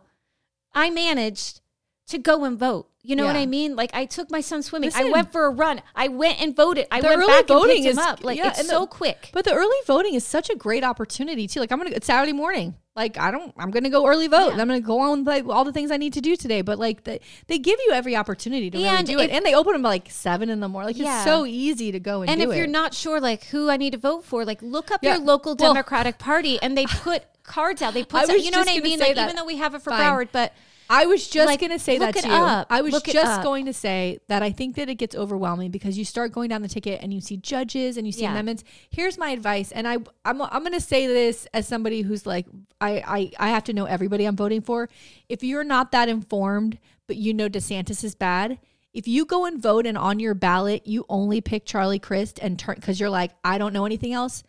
I 0.74 0.90
managed 0.90 1.62
to 2.08 2.18
go 2.18 2.44
and 2.46 2.58
vote. 2.58 2.90
You 3.06 3.16
know 3.18 3.26
what 3.26 3.36
I 3.36 3.46
mean? 3.46 3.76
Like 3.76 3.92
I 3.94 4.06
took 4.06 4.32
my 4.32 4.40
son 4.40 4.64
swimming. 4.64 4.90
I 4.96 5.10
went 5.10 5.32
for 5.34 5.46
a 5.46 5.50
run. 5.50 5.82
I 5.94 6.08
went 6.08 6.42
and 6.42 6.56
voted. 6.56 6.88
I 6.90 7.02
went 7.02 7.18
early 7.18 7.28
back 7.28 7.40
and 7.42 7.48
voting 7.50 7.84
picked 7.84 7.98
him 7.98 8.00
up. 8.00 8.24
Like 8.24 8.38
yeah, 8.38 8.48
it's 8.50 8.66
so 8.68 8.82
the- 8.82 8.88
quick. 8.88 9.30
But 9.34 9.44
the 9.44 9.54
early 9.54 9.76
voting 9.86 10.14
is 10.14 10.24
such 10.26 10.50
a 10.50 10.56
great 10.56 10.84
opportunity 10.86 11.46
too. 11.48 11.60
Like 11.60 11.72
I'm 11.74 11.80
gonna 11.80 11.92
it's 11.92 12.08
Saturday 12.08 12.32
morning. 12.34 12.76
Like 12.96 13.18
I 13.18 13.32
don't 13.32 13.52
I'm 13.58 13.72
gonna 13.72 13.90
go 13.90 14.06
early 14.08 14.28
vote. 14.28 14.52
and 14.52 14.62
I'm 14.62 14.68
gonna 14.68 14.80
go 14.80 15.00
on 15.00 15.24
like 15.24 15.46
all 15.48 15.64
the 15.66 15.72
things 15.74 15.90
I 15.90 15.98
need 15.98 16.14
to 16.14 16.22
do 16.22 16.36
today. 16.36 16.62
But 16.62 16.78
like 16.78 17.04
they 17.06 17.22
they 17.48 17.58
give 17.58 17.80
you 17.88 17.92
every 17.94 18.16
opportunity 18.16 18.70
to 18.70 18.78
really 18.78 18.88
And 18.88 19.08
do 19.08 19.18
it. 19.20 19.32
And 19.32 19.44
they 19.44 19.56
open 19.56 19.74
them 19.74 19.82
like 19.82 20.12
seven 20.12 20.50
in 20.50 20.60
the 20.60 20.68
morning. 20.70 20.90
Like 20.90 20.98
Yeah. 21.04 21.16
it's 21.16 21.26
so 21.26 21.46
easy 21.48 21.92
to 21.92 22.00
go 22.00 22.22
and, 22.22 22.30
And 22.30 22.42
if 22.42 22.56
you're 22.56 22.68
not 22.68 22.94
sure, 22.94 23.20
like 23.20 23.46
who 23.46 23.70
I 23.70 23.78
need 23.78 23.94
to 23.94 23.98
vote 23.98 24.26
for, 24.26 24.46
like 24.46 24.62
look 24.62 24.92
up 24.92 25.00
Yeah. 25.02 25.16
your 25.16 25.26
local 25.26 25.56
Well- 25.58 25.74
Democratic 25.74 26.20
Party, 26.20 26.62
and 26.62 26.78
they 26.78 26.86
put 26.88 27.24
cards 27.42 27.82
out. 27.82 27.96
They 27.96 28.04
put, 28.04 28.28
some, 28.28 28.38
you 28.38 28.52
know 28.52 28.60
what 28.60 28.70
I 28.70 28.80
mean? 28.80 29.00
Like 29.00 29.16
that. 29.16 29.24
even 29.24 29.36
though 29.38 29.46
we 29.46 29.58
have 29.58 29.74
it 29.74 29.82
for 29.82 29.90
Fine. 29.90 30.00
Broward, 30.02 30.28
but 30.32 30.54
I 30.90 31.06
was 31.06 31.28
just 31.28 31.48
Like, 31.48 31.62
gonna 31.62 31.80
say 31.80 31.98
look 31.98 32.14
that 32.16 32.24
to 32.24 32.28
you. 32.28 32.34
up. 32.34 32.68
I 32.70 32.82
was 32.82 32.92
Look 32.94 33.06
just 33.06 33.42
going 33.42 33.66
to 33.66 33.74
say 33.74 34.20
that 34.28 34.44
I 34.44 34.52
think 34.52 34.76
that 34.76 34.90
it 34.90 34.96
gets 34.96 35.16
overwhelming 35.16 35.72
because 35.72 35.98
you 35.98 36.06
start 36.06 36.32
going 36.32 36.50
down 36.50 36.62
the 36.62 36.68
ticket 36.68 37.02
and 37.02 37.14
you 37.14 37.22
see 37.22 37.38
judges 37.38 37.98
and 37.98 38.06
you 38.06 38.12
see 38.14 38.24
Yeah. 38.24 38.32
amendments. 38.32 38.64
Here's 38.90 39.18
my 39.18 39.30
advice, 39.32 39.72
and 39.72 39.88
I 39.88 39.94
I'm 40.26 40.42
I'm 40.42 40.64
gonna 40.64 40.80
say 40.80 41.08
this 41.08 41.48
as 41.54 41.68
somebody 41.68 42.02
who's 42.02 42.26
like 42.26 42.46
I 42.82 43.32
I 43.40 43.48
I 43.48 43.50
have 43.50 43.64
to 43.66 43.74
know 43.74 43.86
everybody 43.86 44.26
I'm 44.26 44.36
voting 44.36 44.62
for. 44.62 44.90
If 45.30 45.44
you're 45.44 45.64
not 45.64 45.92
that 45.94 46.10
informed, 46.10 46.78
but 47.08 47.16
you 47.18 47.34
know 47.34 47.50
DeSantis 47.50 48.04
is 48.04 48.16
bad. 48.16 48.60
if 48.94 49.08
you 49.08 49.26
go 49.26 49.46
and 49.46 49.60
vote 49.60 49.88
and 49.88 49.98
on 49.98 50.20
your 50.20 50.36
ballot 50.36 50.86
you 50.86 51.04
only 51.10 51.42
pick 51.42 51.66
Charlie 51.66 51.98
Crist 51.98 52.38
and 52.42 52.60
turn 52.60 52.76
because 52.76 53.00
you're 53.00 53.10
like, 53.10 53.32
I 53.44 53.58
don't 53.58 53.74
know 53.74 53.86
anything 53.86 54.14
else, 54.14 54.44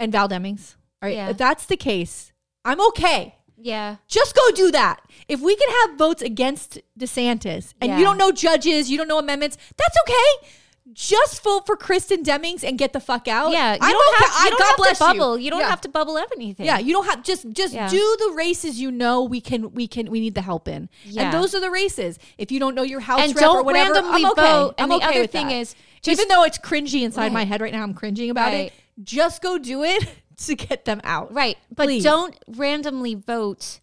and 0.00 0.10
Val 0.12 0.28
Demings. 0.28 0.76
All 1.02 1.08
right. 1.08 1.16
Yeah. 1.16 1.28
If 1.30 1.36
that's 1.36 1.66
the 1.66 1.76
case, 1.76 2.32
I'm 2.64 2.80
okay. 2.88 3.34
Yeah. 3.62 3.96
Just 4.08 4.34
go 4.34 4.50
do 4.50 4.70
that. 4.72 5.00
If 5.28 5.40
we 5.40 5.54
can 5.56 5.68
have 5.88 5.96
votes 5.98 6.20
against 6.22 6.80
DeSantis 6.98 7.74
and 7.80 7.90
Yeah. 7.90 7.98
you 7.98 8.04
don't 8.04 8.18
know 8.18 8.32
judges, 8.32 8.90
you 8.90 8.98
don't 8.98 9.08
know 9.08 9.18
amendments, 9.18 9.56
that's 9.76 9.96
okay. 10.06 10.48
Just 10.92 11.42
vote 11.44 11.64
for 11.64 11.76
Kristen 11.76 12.24
Demings 12.24 12.64
and 12.64 12.76
get 12.76 12.92
the 12.92 12.98
fuck 13.00 13.28
out. 13.28 13.52
Yeah. 13.52 13.74
You 13.74 13.78
I'm 13.80 13.92
don't 13.92 14.16
have, 14.18 14.26
you 14.28 14.34
I- 14.34 14.50
don't 14.50 14.58
God 14.58 14.66
have 14.66 14.76
bless 14.76 14.98
to 14.98 15.04
bubble. 15.04 15.38
You, 15.38 15.44
You, 15.44 15.50
don't 15.52 15.60
Yeah. 15.60 15.70
have 15.70 15.80
to 15.82 15.88
bubble 15.88 16.16
up 16.16 16.28
anything. 16.34 16.66
Yeah, 16.66 16.78
you 16.80 16.92
don't 16.92 17.06
have 17.06 17.22
just 17.22 17.46
just 17.52 17.72
Yeah. 17.72 17.88
do 17.88 18.16
the 18.18 18.32
races 18.36 18.80
you 18.80 18.90
know 18.90 19.22
we 19.22 19.40
can 19.40 19.72
we 19.72 19.86
can 19.86 20.10
we 20.10 20.18
need 20.20 20.34
the 20.34 20.42
help 20.42 20.66
in. 20.66 20.88
Yeah. 21.04 21.22
And 21.22 21.32
those 21.32 21.54
are 21.54 21.60
the 21.60 21.70
races. 21.70 22.18
If 22.36 22.50
you 22.50 22.58
don't 22.58 22.74
know 22.74 22.82
your 22.82 23.00
house 23.00 23.20
And 23.20 23.34
rep 23.34 23.40
don't 23.42 23.64
whatever, 23.64 23.94
randomly 23.94 24.24
I'm 24.24 24.30
okay. 24.32 24.42
vote. 24.42 24.74
I'm 24.76 24.82
And 24.84 24.90
the 24.92 24.96
okay 24.96 25.06
other 25.06 25.20
with 25.20 25.30
thing 25.32 25.46
that. 25.48 25.54
is, 25.54 25.74
just- 26.02 26.20
even 26.20 26.28
though 26.28 26.42
it's 26.42 26.58
cringy 26.58 27.02
inside 27.02 27.32
my 27.32 27.44
head 27.44 27.60
right 27.60 27.72
now, 27.72 27.84
I'm 27.84 27.94
cringing 27.94 28.28
about 28.28 28.48
Right. 28.52 28.66
it. 28.66 28.72
Just 29.02 29.40
go 29.40 29.56
do 29.58 29.84
it 29.84 30.06
to 30.38 30.54
get 30.54 30.84
them 30.84 31.00
out. 31.04 31.32
Right. 31.32 31.56
But 31.74 31.84
Please. 31.84 32.02
don't 32.04 32.36
randomly 32.46 33.14
vote 33.14 33.80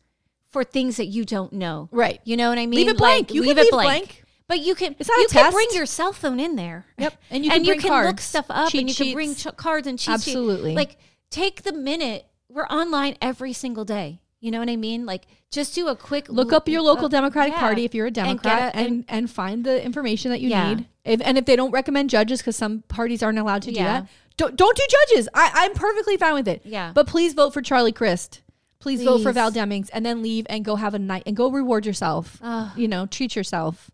for 0.50 0.64
things 0.64 0.98
that 0.98 1.06
you 1.06 1.26
don't 1.26 1.54
know. 1.54 1.90
Right. 1.92 2.20
You 2.24 2.38
know 2.38 2.50
what 2.50 2.58
I 2.58 2.66
mean? 2.66 2.78
Leave 2.80 2.88
it 2.90 2.98
blank. 2.98 3.34
You 3.34 3.42
leave 3.42 3.50
can 3.56 3.58
it 3.60 3.62
leave 3.64 3.72
blank. 3.72 3.88
blank. 4.08 4.24
But 4.48 4.62
you 4.62 4.74
can 4.74 4.96
It's 4.98 5.08
not 5.08 5.20
a 5.20 5.22
you 5.22 5.28
can 5.28 5.52
bring 5.52 5.68
your 5.74 5.86
cell 5.86 6.12
phone 6.12 6.40
in 6.40 6.56
there. 6.56 6.86
Yep. 6.98 7.14
And 7.30 7.46
you 7.46 7.52
can 7.52 7.64
bring 7.64 7.80
look 7.82 7.88
cards, 7.88 8.24
stuff 8.24 8.48
up 8.50 8.70
cheat 8.70 8.82
and 8.82 8.90
you 8.90 8.96
can 8.96 9.14
bring 9.14 9.36
ch- 9.36 9.56
cards 9.56 9.86
and 9.86 10.00
cheat 10.00 10.16
sheets. 10.16 10.28
Absolutely. 10.30 10.74
Like 10.74 10.98
take 11.30 11.62
the 11.62 11.72
minute. 11.74 12.26
We're 12.50 12.66
online 12.66 13.16
every 13.22 13.54
single 13.54 13.86
day. 13.86 14.22
You 14.40 14.50
know 14.50 14.58
what 14.58 14.70
I 14.70 14.76
mean? 14.76 15.06
Like 15.06 15.28
just 15.52 15.76
do 15.76 15.88
a 15.88 15.96
quick 15.96 16.30
Look 16.30 16.52
up 16.52 16.68
your 16.68 16.82
local 16.82 17.10
Democratic 17.10 17.54
yeah. 17.54 17.60
Party 17.60 17.86
if 17.86 17.94
you're 17.94 18.06
a 18.06 18.08
And 18.08 18.16
Democrat 18.16 18.74
a- 18.74 18.78
and, 18.78 18.88
and- 18.88 19.06
and, 19.08 19.30
find 19.30 19.64
the 19.64 19.84
information 19.86 20.32
that 20.32 20.42
you 20.42 20.50
Yeah. 20.50 20.74
need. 20.74 20.88
If, 21.06 21.22
and 21.24 21.38
if 21.38 21.46
they 21.46 21.56
don't 21.56 21.72
recommend 21.72 22.10
judges, 22.10 22.40
because 22.40 22.56
some 22.56 22.84
parties 22.88 23.22
aren't 23.22 23.38
allowed 23.40 23.62
to 23.64 23.72
do 23.72 23.80
that, 23.84 24.08
don't, 24.40 24.56
don't 24.56 24.76
do 24.76 24.84
judges. 24.90 25.30
I, 25.34 25.52
I'm 25.54 25.74
perfectly 25.74 26.18
fine 26.18 26.34
with 26.34 26.48
it. 26.48 26.62
Yeah. 26.66 26.92
But 26.94 27.08
please 27.08 27.34
vote 27.34 27.54
for 27.54 27.62
Charlie 27.62 27.92
Crist. 27.92 28.42
Please, 28.80 29.04
vote 29.04 29.18
for 29.20 29.32
Please. 29.32 29.34
Val 29.36 29.52
Demings 29.52 29.90
and 29.92 30.06
then 30.06 30.24
leave 30.24 30.46
and 30.50 30.64
go 30.64 30.78
have 30.78 30.94
a 30.94 31.00
night 31.00 31.24
and 31.26 31.36
go 31.36 31.52
reward 31.52 31.86
yourself. 31.86 32.40
Ugh. 32.42 32.72
You 32.78 32.88
know, 32.88 33.06
treat 33.06 33.36
yourself. 33.36 33.92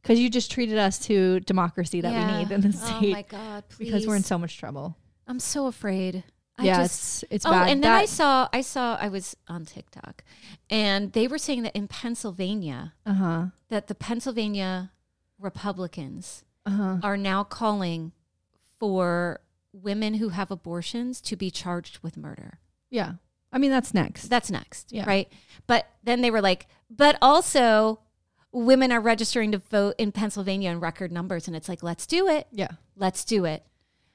Because 0.00 0.18
you 0.20 0.30
just 0.30 0.50
treated 0.50 0.78
us 0.78 0.98
to 1.00 1.40
democracy 1.40 2.00
that 2.00 2.12
we 2.12 2.38
need 2.38 2.50
in 2.52 2.60
the 2.62 2.72
state. 2.72 2.92
Oh 2.94 2.98
state. 2.98 3.12
my 3.12 3.22
god, 3.22 3.64
please. 3.68 3.86
because 3.86 4.06
we're 4.06 4.16
in 4.16 4.22
so 4.22 4.38
much 4.38 4.56
trouble. 4.56 4.96
I'm 5.26 5.40
so 5.40 5.66
afraid. 5.66 6.22
I 6.56 6.64
yeah, 6.64 6.76
just, 6.82 7.22
it's, 7.24 7.32
it's 7.32 7.46
oh, 7.46 7.50
bad. 7.50 7.70
and 7.70 7.82
then 7.82 7.90
I 7.92 8.02
That- 8.02 8.08
saw, 8.08 8.48
I 8.52 8.60
saw, 8.60 8.96
I 9.00 9.08
was 9.08 9.36
on 9.48 9.64
TikTok, 9.64 10.24
and 10.70 11.12
they 11.12 11.26
were 11.26 11.38
saying 11.38 11.62
that 11.62 11.74
in 11.74 11.88
Pennsylvania, 11.88 12.92
uh-huh. 13.04 13.46
that 13.68 13.88
the 13.88 13.94
Pennsylvania 13.94 14.92
Republicans 15.38 16.44
Uh-huh. 16.66 16.98
are 17.02 17.16
now 17.16 17.42
calling 17.44 18.12
for 18.78 19.40
women 19.72 20.14
who 20.14 20.30
have 20.30 20.50
abortions 20.50 21.20
to 21.22 21.36
be 21.36 21.50
charged 21.50 21.98
with 22.02 22.16
murder. 22.16 22.58
Yeah. 22.90 23.14
I 23.52 23.58
mean, 23.58 23.70
that's 23.70 23.92
next. 23.94 24.28
That's 24.28 24.50
next, 24.50 24.92
Yeah. 24.92 25.04
right? 25.06 25.30
But 25.66 25.88
then 26.04 26.20
they 26.20 26.30
were 26.30 26.40
like, 26.40 26.66
but 26.88 27.16
also 27.20 28.00
women 28.52 28.90
are 28.92 29.00
registering 29.00 29.52
to 29.52 29.58
vote 29.58 29.94
in 29.98 30.12
Pennsylvania 30.12 30.70
in 30.70 30.80
record 30.80 31.12
numbers, 31.12 31.46
and 31.46 31.56
it's 31.56 31.68
like, 31.68 31.82
let's 31.82 32.06
do 32.06 32.28
it. 32.28 32.46
yeah. 32.52 32.68
Let's 32.96 33.24
do 33.24 33.44
it. 33.44 33.64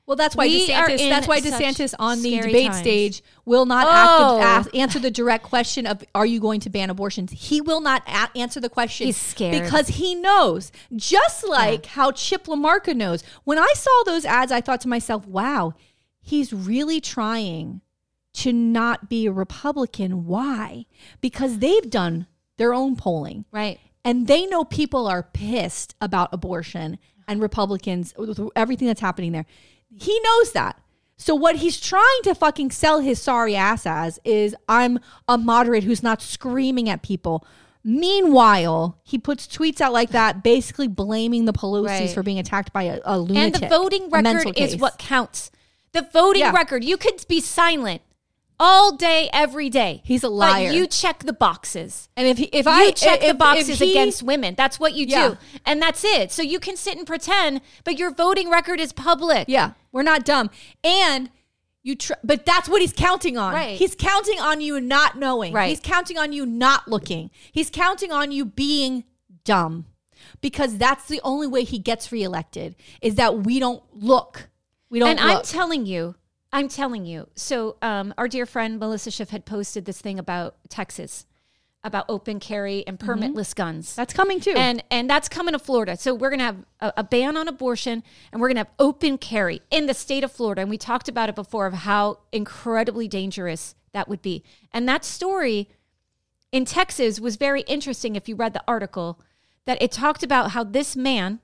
Well, 0.08 0.16
that's 0.16 0.36
why 0.36 0.46
We 0.46 0.68
DeSantis. 0.68 1.10
That's 1.10 1.28
why 1.28 1.42
DeSantis 1.42 1.96
on 1.98 2.22
the 2.22 2.38
debate 2.40 2.68
times. 2.68 2.78
stage 2.78 3.24
will 3.44 3.66
not 3.66 3.88
Oh. 3.88 4.40
ask, 4.40 4.68
ask, 4.68 4.76
answer 4.76 5.00
the 5.00 5.10
direct 5.10 5.44
question 5.44 5.88
of 5.88 6.04
"Are 6.14 6.26
you 6.28 6.40
going 6.40 6.60
to 6.62 6.70
ban 6.70 6.92
abortions?" 6.92 7.32
He 7.32 7.60
will 7.60 7.82
not 7.82 8.04
a- 8.08 8.38
answer 8.38 8.60
the 8.60 8.70
question. 8.70 9.08
He's 9.08 9.18
scared. 9.18 9.64
because 9.64 9.88
he 9.88 10.14
knows, 10.14 10.72
just 10.96 11.48
like 11.48 11.88
how 11.88 12.12
Chip 12.12 12.46
LaMarca 12.46 12.96
knows. 12.96 13.24
When 13.46 13.58
I 13.58 13.74
saw 13.76 14.04
those 14.06 14.26
ads, 14.26 14.52
I 14.52 14.62
thought 14.62 14.82
to 14.82 14.88
myself, 14.88 15.26
"Wow, 15.26 15.74
he's 16.22 16.54
really 16.54 17.02
trying 17.02 17.82
to 18.34 18.54
not 18.54 19.10
be 19.10 19.26
a 19.26 19.32
Republican. 19.32 20.26
Why? 20.28 20.86
Because 21.20 21.58
they've 21.60 21.90
done 21.90 22.28
their 22.58 22.74
own 22.76 22.96
polling." 22.96 23.46
Right. 23.52 23.80
and 24.08 24.28
they 24.28 24.46
know 24.46 24.64
people 24.64 25.08
are 25.08 25.24
pissed 25.24 25.96
about 26.00 26.30
abortion 26.32 27.00
and 27.28 27.42
Republicans, 27.42 28.14
with 28.16 28.40
everything 28.56 28.88
that's 28.88 29.02
happening 29.02 29.32
there. 29.32 29.48
He 29.98 30.20
knows 30.22 30.52
that. 30.52 30.80
So 31.18 31.34
what 31.34 31.58
he's 31.58 31.80
trying 31.80 32.20
to 32.24 32.36
fucking 32.36 32.72
sell 32.72 33.00
his 33.00 33.22
sorry 33.22 33.56
ass 33.56 33.86
as 33.86 34.20
is 34.26 34.56
I'm 34.68 35.00
a 35.28 35.38
moderate 35.38 35.84
who's 35.86 36.04
not 36.04 36.22
screaming 36.22 36.90
at 36.90 37.02
people. 37.02 37.46
Meanwhile, 37.84 38.98
he 39.04 39.18
puts 39.18 39.48
tweets 39.48 39.80
out 39.80 39.94
like 39.94 40.10
that, 40.10 40.44
basically 40.44 40.88
blaming 40.88 41.46
the 41.46 41.54
Pelosi's 41.54 41.86
Right. 41.86 42.10
for 42.10 42.24
being 42.24 42.40
attacked 42.40 42.74
by 42.74 42.84
a, 42.84 43.00
a 43.06 43.20
And 43.22 43.54
the 43.56 43.68
voting 43.70 44.10
record 44.10 44.48
is 44.58 44.72
case. 44.74 44.82
what 44.82 44.98
counts. 44.98 45.52
The 45.94 46.02
voting 46.12 46.42
Yeah. 46.42 46.52
record, 46.52 46.84
you 46.84 46.98
could 46.98 47.26
be 47.28 47.40
silent 47.40 48.02
all 48.60 48.96
day, 48.96 49.30
every 49.34 49.70
day. 49.70 50.02
He's 50.06 50.24
a 50.24 50.28
But 50.28 50.34
liar. 50.34 50.72
you 50.72 50.88
check 50.88 51.20
the 51.24 51.34
boxes. 51.34 52.10
And 52.16 52.28
if 52.28 52.38
he, 52.38 52.46
if 52.46 52.66
you 52.66 52.72
I 52.72 52.92
check 52.92 53.16
if, 53.16 53.22
the 53.22 53.28
if 53.30 53.38
boxes 53.38 53.80
he- 53.80 53.92
against 53.92 54.24
women. 54.24 54.56
That's 54.56 54.80
what 54.80 54.94
you 54.94 55.06
Yeah. 55.08 55.30
do. 55.30 55.38
And 55.66 55.82
that's 55.82 56.04
it. 56.04 56.32
So 56.32 56.42
you 56.42 56.60
can 56.60 56.78
sit 56.78 56.98
and 56.98 57.06
pretend, 57.06 57.62
but 57.84 57.98
your 58.00 58.12
voting 58.12 58.50
record 58.50 58.80
is 58.80 58.94
public. 58.94 59.46
Yeah, 59.48 59.72
we're 59.92 60.04
not 60.04 60.24
dumb. 60.26 60.50
And 60.84 61.30
you 61.84 61.96
tr- 61.96 62.14
but 62.24 62.46
that's 62.46 62.68
what 62.68 62.82
he's 62.82 62.94
counting 62.94 63.38
on. 63.38 63.54
Right. 63.54 63.78
He's 63.78 63.94
counting 63.96 64.40
on 64.40 64.60
you 64.62 64.80
not 64.82 65.18
knowing. 65.20 65.54
Right. 65.54 65.70
He's 65.70 65.80
counting 65.80 66.18
on 66.18 66.34
you 66.34 66.46
not 66.46 66.88
looking. 66.88 67.30
He's 67.52 67.70
counting 67.70 68.12
on 68.12 68.32
you 68.32 68.46
being 68.46 69.04
dumb. 69.44 69.86
Because 70.42 70.78
that's 70.78 71.08
the 71.08 71.22
only 71.24 71.46
way 71.46 71.64
he 71.64 71.78
gets 71.78 72.12
reelected 72.12 72.76
is 73.02 73.16
that 73.16 73.44
we 73.44 73.60
don't 73.60 73.84
look. 73.94 74.50
We 74.90 74.98
don't 75.00 75.10
and 75.10 75.20
I'm 75.20 75.44
telling 75.44 75.86
you, 75.86 76.16
I'm 76.56 76.70
telling 76.70 77.06
you. 77.06 77.28
So, 77.36 77.76
um, 77.82 78.14
our 78.18 78.30
dear 78.30 78.46
friend 78.46 78.80
Melissa 78.80 79.12
Schiff 79.12 79.30
had 79.30 79.46
posted 79.46 79.84
this 79.84 80.00
thing 80.00 80.20
about 80.20 80.56
Texas, 80.70 81.26
about 81.84 82.06
open 82.08 82.40
carry 82.40 82.88
and 82.88 82.98
permitless 82.98 83.54
guns. 83.54 83.94
that's 83.94 84.14
coming 84.14 84.40
too. 84.40 84.54
and 84.56 84.82
and 84.90 85.10
that's 85.10 85.28
coming 85.28 85.52
to 85.52 85.60
Florida. 85.60 85.98
So 85.98 86.16
we're 86.16 86.30
gonna 86.30 86.44
have 86.44 86.66
a, 86.80 86.94
a 86.98 87.04
ban 87.04 87.36
on 87.36 87.50
abortion, 87.50 88.04
and 88.32 88.40
we're 88.40 88.48
gonna 88.48 88.62
have 88.62 88.72
open 88.80 89.18
carry 89.18 89.64
in 89.70 89.88
the 89.88 89.94
state 89.94 90.24
of 90.24 90.32
Florida. 90.32 90.62
And 90.62 90.70
we 90.70 90.78
talked 90.78 91.10
about 91.10 91.28
it 91.28 91.36
before 91.36 91.66
of 91.66 91.74
how 91.74 92.20
incredibly 92.32 93.10
dangerous 93.10 93.76
that 93.92 94.08
would 94.08 94.22
be. 94.22 94.42
And 94.72 94.88
that 94.88 95.04
story 95.04 95.68
in 96.54 96.64
Texas 96.64 97.20
was 97.20 97.36
very 97.36 97.64
interesting. 97.64 98.16
If 98.16 98.30
you 98.30 98.36
read 98.38 98.54
the 98.54 98.64
article, 98.66 99.20
that 99.66 99.82
it 99.82 99.92
talked 99.92 100.24
about 100.24 100.52
how 100.52 100.64
this 100.64 100.96
man 100.96 101.42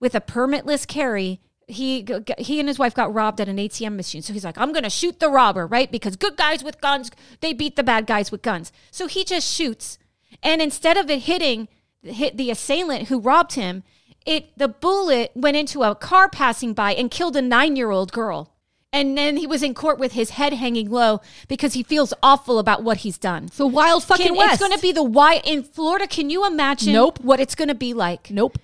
with 0.00 0.14
a 0.14 0.22
permitless 0.22 0.86
carry. 0.86 1.42
He 1.68 2.06
he 2.38 2.58
and 2.60 2.68
his 2.68 2.78
wife 2.78 2.94
got 2.94 3.12
robbed 3.14 3.40
at 3.40 3.48
an 3.48 3.56
ATM 3.56 3.96
machine. 3.96 4.22
So 4.22 4.32
he's 4.32 4.44
like, 4.44 4.58
I'm 4.58 4.72
gonna 4.72 4.90
shoot 4.90 5.20
the 5.20 5.28
robber, 5.30 5.66
right? 5.66 5.90
Because 5.90 6.16
good 6.16 6.36
guys 6.36 6.62
with 6.64 6.80
guns, 6.80 7.10
they 7.40 7.52
beat 7.52 7.76
the 7.76 7.82
bad 7.82 8.06
guys 8.06 8.30
with 8.30 8.42
guns. 8.42 8.72
So 8.90 9.06
he 9.06 9.24
just 9.24 9.52
shoots, 9.52 9.98
and 10.42 10.60
instead 10.60 10.96
of 10.96 11.08
it 11.10 11.20
hitting 11.20 11.68
hit 12.02 12.36
the 12.36 12.50
assailant 12.50 13.08
who 13.08 13.20
robbed 13.20 13.52
him, 13.54 13.84
it 14.26 14.56
the 14.58 14.68
bullet 14.68 15.30
went 15.34 15.56
into 15.56 15.82
a 15.82 15.94
car 15.94 16.28
passing 16.28 16.72
by 16.74 16.94
and 16.94 17.10
killed 17.10 17.36
a 17.36 17.42
nine 17.42 17.76
year 17.76 17.90
old 17.90 18.12
girl. 18.12 18.48
And 18.94 19.16
then 19.16 19.38
he 19.38 19.46
was 19.46 19.62
in 19.62 19.72
court 19.72 19.98
with 19.98 20.12
his 20.12 20.30
head 20.30 20.52
hanging 20.52 20.90
low 20.90 21.22
because 21.48 21.72
he 21.72 21.82
feels 21.82 22.12
awful 22.22 22.58
about 22.58 22.82
what 22.82 22.98
he's 22.98 23.16
done. 23.16 23.48
the 23.56 23.66
wild 23.66 24.04
fucking 24.04 24.26
Can- 24.26 24.36
west. 24.36 24.52
It's 24.54 24.60
going 24.60 24.76
to 24.76 24.82
be 24.82 24.92
the 24.92 25.02
why 25.02 25.36
in 25.44 25.62
Florida. 25.62 26.06
Can 26.06 26.28
you 26.28 26.46
imagine 26.46 26.92
Nope. 26.92 27.18
what 27.20 27.40
it's 27.40 27.54
going 27.54 27.68
to 27.68 27.74
be 27.74 27.94
like? 27.94 28.30
Nope. 28.30 28.58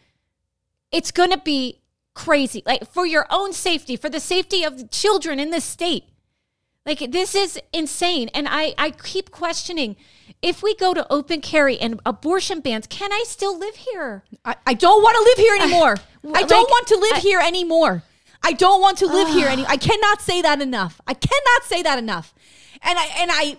It's 0.92 1.10
going 1.12 1.30
to 1.30 1.38
be 1.38 1.80
crazy. 2.18 2.62
Like 2.66 2.90
for 2.92 3.06
your 3.06 3.26
own 3.30 3.52
safety, 3.52 3.96
for 3.96 4.10
the 4.10 4.20
safety 4.20 4.64
of 4.64 4.76
the 4.78 4.86
children 4.88 5.38
in 5.38 5.50
this 5.50 5.64
state. 5.64 6.04
Like 6.84 7.12
this 7.12 7.34
is 7.34 7.60
insane. 7.72 8.28
And 8.34 8.46
I, 8.48 8.74
I 8.78 8.90
keep 8.90 9.30
questioning 9.30 9.96
if 10.40 10.62
we 10.62 10.74
go 10.74 10.94
to 10.94 11.06
open 11.12 11.40
carry 11.40 11.78
and 11.78 12.00
abortion 12.06 12.60
bans, 12.60 12.86
can 12.86 13.12
I 13.12 13.24
still 13.26 13.58
live 13.58 13.76
here? 13.76 14.24
I, 14.44 14.56
I 14.66 14.74
don't 14.74 15.02
want 15.02 15.16
to 15.16 15.22
live 15.30 15.38
here 15.46 15.54
uh, 15.54 15.62
anymore. 15.64 15.94
I 16.34 16.42
don't 16.42 16.62
like, 16.64 16.70
want 16.70 16.86
to 16.88 16.96
live 16.96 17.16
I- 17.16 17.20
here 17.20 17.40
anymore. 17.40 18.02
I 18.42 18.52
don't 18.52 18.80
want 18.80 18.98
to 18.98 19.06
live 19.06 19.28
here 19.28 19.48
any. 19.48 19.66
I 19.66 19.76
cannot 19.76 20.20
say 20.22 20.42
that 20.42 20.60
enough. 20.62 21.00
I 21.08 21.14
cannot 21.14 21.62
say 21.64 21.82
that 21.82 21.98
enough. 21.98 22.32
And 22.82 22.96
I 22.96 23.06
and 23.18 23.30
I 23.32 23.56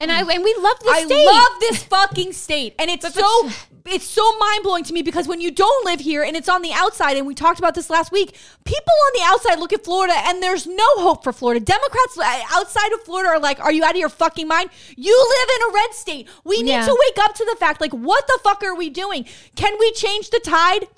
And 0.00 0.10
I 0.10 0.20
and 0.20 0.42
we 0.42 0.54
love 0.58 0.78
this 0.80 0.96
I 0.96 1.04
state. 1.04 1.26
love 1.26 1.52
this 1.60 1.84
fucking 1.84 2.32
state, 2.32 2.74
and 2.78 2.90
it's 2.90 3.12
so 3.14 3.50
it's 3.86 4.06
so 4.06 4.22
mind 4.38 4.62
blowing 4.62 4.82
to 4.84 4.92
me 4.94 5.02
because 5.02 5.28
when 5.28 5.40
you 5.42 5.50
don't 5.50 5.84
live 5.84 6.00
here 6.00 6.22
and 6.22 6.36
it's 6.36 6.48
on 6.48 6.62
the 6.62 6.72
outside, 6.72 7.16
and 7.18 7.26
we 7.26 7.34
talked 7.34 7.58
about 7.58 7.74
this 7.74 7.90
last 7.90 8.10
week, 8.10 8.34
people 8.64 8.92
on 9.06 9.12
the 9.14 9.22
outside 9.26 9.58
look 9.58 9.72
at 9.74 9.84
Florida 9.84 10.14
and 10.16 10.42
there's 10.42 10.66
no 10.66 10.86
hope 10.96 11.22
for 11.22 11.32
Florida. 11.32 11.62
Democrats 11.64 12.18
uh, 12.18 12.40
outside 12.52 12.92
of 12.92 13.02
Florida 13.02 13.28
are 13.30 13.38
like, 13.40 13.60
"Are 13.60 13.72
you 13.72 13.84
out 13.84 13.90
of 13.92 13.96
your 13.98 14.08
fucking 14.08 14.48
mind? 14.48 14.70
You 14.96 15.14
live 15.38 15.56
in 15.56 15.70
a 15.70 15.74
red 15.74 15.94
state. 15.94 16.28
We 16.44 16.62
need 16.62 16.70
Yeah. 16.70 16.86
to 16.86 16.98
wake 17.08 17.24
up 17.24 17.34
to 17.34 17.44
the 17.44 17.56
fact, 17.56 17.80
like, 17.80 17.92
what 17.92 18.26
the 18.26 18.38
fuck 18.42 18.62
are 18.64 18.74
we 18.74 18.88
doing? 18.88 19.26
Can 19.54 19.74
we 19.78 19.92
change 19.92 20.30
the 20.30 20.40
tide?" 20.40 20.88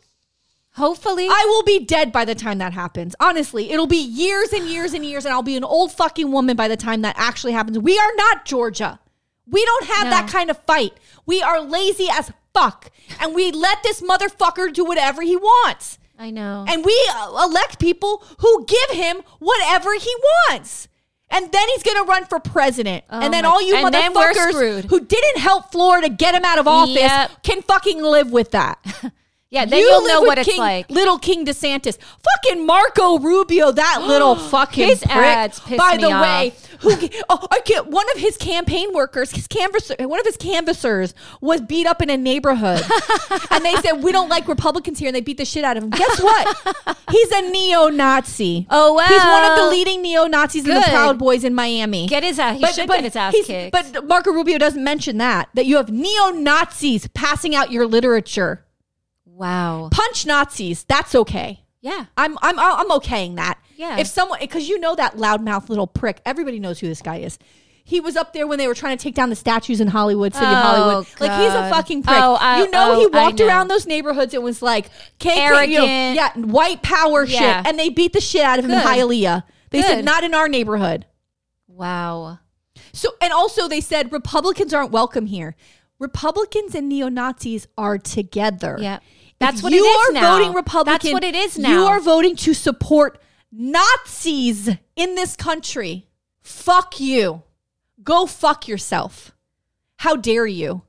Hopefully. 0.74 1.26
I 1.26 1.46
will 1.48 1.62
be 1.62 1.78
dead 1.78 2.12
by 2.12 2.26
the 2.26 2.34
time 2.34 2.58
that 2.58 2.74
happens. 2.74 3.16
Honestly, 3.18 3.70
it'll 3.70 3.86
be 3.86 3.96
years 3.96 4.52
and 4.52 4.68
years 4.68 4.92
and 4.92 5.02
years, 5.06 5.24
and 5.24 5.32
I'll 5.32 5.42
be 5.42 5.56
an 5.56 5.64
old 5.64 5.90
fucking 5.90 6.30
woman 6.30 6.54
by 6.54 6.68
the 6.68 6.76
time 6.76 7.00
that 7.00 7.14
actually 7.18 7.52
happens. 7.54 7.78
We 7.78 7.98
are 7.98 8.12
not 8.16 8.44
Georgia. 8.44 9.00
We 9.48 9.64
don't 9.64 9.84
have 9.86 10.04
No. 10.04 10.10
that 10.10 10.28
kind 10.28 10.50
of 10.50 10.58
fight. 10.66 10.92
We 11.24 11.40
are 11.40 11.62
lazy 11.62 12.08
as 12.12 12.30
fuck. 12.56 12.90
And 13.20 13.34
we 13.34 13.52
let 13.52 13.82
this 13.82 14.00
motherfucker 14.00 14.72
do 14.72 14.84
whatever 14.84 15.22
he 15.22 15.36
wants. 15.36 15.98
I 16.18 16.30
know. 16.30 16.64
And 16.68 16.84
we 16.84 17.10
uh, 17.14 17.44
elect 17.44 17.78
people 17.78 18.24
who 18.38 18.64
give 18.66 18.96
him 18.96 19.18
whatever 19.38 19.92
he 19.94 20.14
wants. 20.48 20.88
And 21.28 21.50
then 21.50 21.68
he's 21.70 21.82
going 21.82 21.96
to 22.04 22.08
run 22.08 22.24
for 22.26 22.38
president. 22.38 23.04
and 23.10 23.32
then 23.34 23.44
Oh 23.44 23.50
all 23.50 23.62
you 23.62 23.74
motherfuckers 23.74 24.84
who 24.88 25.00
didn't 25.00 25.38
help 25.38 25.72
Florida 25.72 26.08
get 26.08 26.34
him 26.34 26.44
out 26.44 26.58
of 26.58 26.68
office 26.68 26.94
Yep. 26.94 27.42
can 27.42 27.62
fucking 27.62 28.02
live 28.02 28.30
with 28.30 28.52
that. 28.52 28.78
yeah, 29.51 29.64
then 29.64 29.78
You 29.78 29.86
will 29.86 30.06
know 30.09 30.23
what 30.23 30.39
it's 30.39 30.59
like. 30.59 30.90
Little 30.90 31.18
King 31.18 31.47
DeSantis, 31.47 31.98
fucking 31.98 32.66
Marco 32.66 33.20
Rubio, 33.20 33.70
that 33.70 34.02
little 34.06 34.35
fucking 34.35 34.89
His 34.89 35.01
prick. 35.01 35.78
By 35.78 35.97
me 35.97 36.02
the 36.02 36.12
off. 36.12 36.23
way, 36.23 36.52
who 36.81 37.09
oh, 37.28 37.47
I 37.51 37.60
get 37.64 37.86
one 37.86 38.06
of 38.14 38.18
his 38.18 38.36
campaign 38.36 38.93
workers, 38.93 39.31
his 39.31 39.47
canvasser, 39.47 39.94
one 40.09 40.18
of 40.18 40.27
his 40.27 40.36
canvassers 40.36 41.14
was 41.40 41.60
beat 41.60 41.86
up 41.86 42.02
in 42.02 42.10
a 42.10 42.16
neighborhood, 42.16 42.82
and 43.51 43.64
they 43.64 43.77
said 43.77 44.02
we 44.02 44.10
don't 44.10 44.28
like 44.28 44.48
Republicans 44.48 44.98
here, 44.98 45.09
and 45.09 45.16
they 45.16 45.20
beat 45.20 45.39
the 45.39 45.44
shit 45.44 45.62
out 45.62 45.77
of 45.77 45.85
him. 45.85 45.90
Guess 45.90 46.20
what? 46.20 46.98
He's 47.10 47.31
a 47.31 47.43
neo-Nazi. 47.43 48.66
Oh, 48.68 48.94
wow. 48.94 49.05
He's 49.05 49.24
one 49.24 49.44
of 49.44 49.56
the 49.59 49.70
leading 49.70 50.02
neo-Nazis 50.02 50.66
in 50.66 50.74
the 50.74 50.81
Proud 50.89 51.18
Boys 51.18 51.44
in 51.44 51.55
Miami. 51.55 52.09
Get 52.09 52.24
his 52.24 52.39
ass. 52.40 52.59
He 52.59 52.66
should 52.73 52.89
get 52.89 53.05
his 53.05 53.14
ass 53.14 53.35
kicked. 53.44 53.73
But 53.73 54.06
Marco 54.06 54.32
Rubio 54.32 54.59
doesn't 54.59 54.82
mention 54.82 55.18
that 55.18 55.48
that 55.55 55.66
you 55.66 55.77
have 55.77 55.90
neo 55.90 56.31
Nazis 56.31 57.06
passing 57.09 57.55
out 57.55 57.70
your 57.70 57.86
literature. 57.86 58.65
Wow. 59.36 59.88
Punch 59.92 60.26
Nazis. 60.26 60.84
That's 60.84 61.14
okay. 61.14 61.60
Yeah. 61.80 62.06
I'm 62.16 62.36
I'm 62.42 62.58
I'm 62.58 62.90
okaying 62.90 63.36
that. 63.36 63.58
Yeah. 63.76 63.98
If 63.98 64.06
someone 64.06 64.38
because 64.40 64.68
you 64.68 64.80
know 64.80 64.94
that 64.94 65.16
loudmouth 65.16 65.68
little 65.68 65.86
prick, 65.86 66.20
everybody 66.24 66.58
knows 66.58 66.80
who 66.80 66.86
this 66.88 67.02
guy 67.02 67.18
is. 67.18 67.38
He 67.84 68.00
was 68.00 68.16
up 68.16 68.32
there 68.32 68.48
when 68.48 68.58
they 68.58 68.66
were 68.66 68.74
trying 68.74 68.96
to 68.98 69.02
take 69.02 69.14
down 69.14 69.30
the 69.30 69.36
statues 69.36 69.80
in 69.80 69.86
Hollywood, 69.86 70.34
City 70.34 70.46
of 70.46 70.52
Oh, 70.52 70.56
Hollywood. 70.56 71.06
Like 71.20 71.40
he's 71.40 71.52
a 71.54 71.70
fucking 71.70 72.02
prick. 72.02 72.16
Oh, 72.18 72.34
I- 72.40 72.64
you 72.64 72.70
know 72.70 72.94
oh, 72.94 72.98
he 72.98 73.16
I 73.16 73.24
walked 73.24 73.38
know. 73.38 73.46
around 73.46 73.68
those 73.68 73.86
neighborhoods. 73.86 74.34
and 74.34 74.42
was 74.42 74.60
like 74.60 74.90
KK, 75.20 75.36
you 75.36 75.36
know, 75.78 75.84
Arrogant. 75.86 76.16
yeah, 76.16 76.32
white 76.36 76.82
power 76.82 77.24
Yeah. 77.24 77.58
shit, 77.58 77.66
and 77.68 77.78
they 77.78 77.88
beat 77.90 78.12
the 78.12 78.20
shit 78.20 78.42
out 78.42 78.58
of 78.58 78.64
him 78.64 78.72
in 78.72 78.78
Good. 78.78 78.86
Hialeah. 78.86 79.44
They 79.70 79.82
said 79.82 79.96
Good. 79.96 80.04
not 80.04 80.24
in 80.24 80.34
our 80.34 80.48
neighborhood. 80.48 81.06
Wow. 81.68 82.40
So, 82.92 83.10
and 83.20 83.32
also 83.32 83.68
they 83.68 83.80
said 83.80 84.10
Republicans 84.12 84.72
aren't 84.74 84.90
welcome 84.90 85.26
here. 85.26 85.54
Republicans 85.98 86.74
and 86.74 86.88
neo 86.88 87.08
Nazis 87.08 87.66
are 87.78 87.98
together. 87.98 88.78
Yeah. 89.40 89.48
If 89.48 89.52
That's 89.54 89.62
what 89.62 89.72
you 89.72 89.84
it 89.84 89.86
is 89.88 90.08
are 90.08 90.12
now. 90.12 90.38
voting 90.38 90.54
Republican. 90.54 90.92
That's 90.92 91.12
what 91.12 91.24
it 91.24 91.34
is 91.34 91.58
now. 91.58 91.70
You 91.70 91.86
are 91.86 92.00
voting 92.00 92.36
to 92.36 92.54
support 92.54 93.18
Nazis 93.52 94.68
in 94.96 95.14
this 95.14 95.36
country. 95.36 96.06
Fuck 96.42 97.00
you. 97.00 97.42
Go 98.02 98.26
fuck 98.26 98.68
yourself. 98.68 99.32
How 99.96 100.16
dare 100.16 100.46
you? 100.46 100.82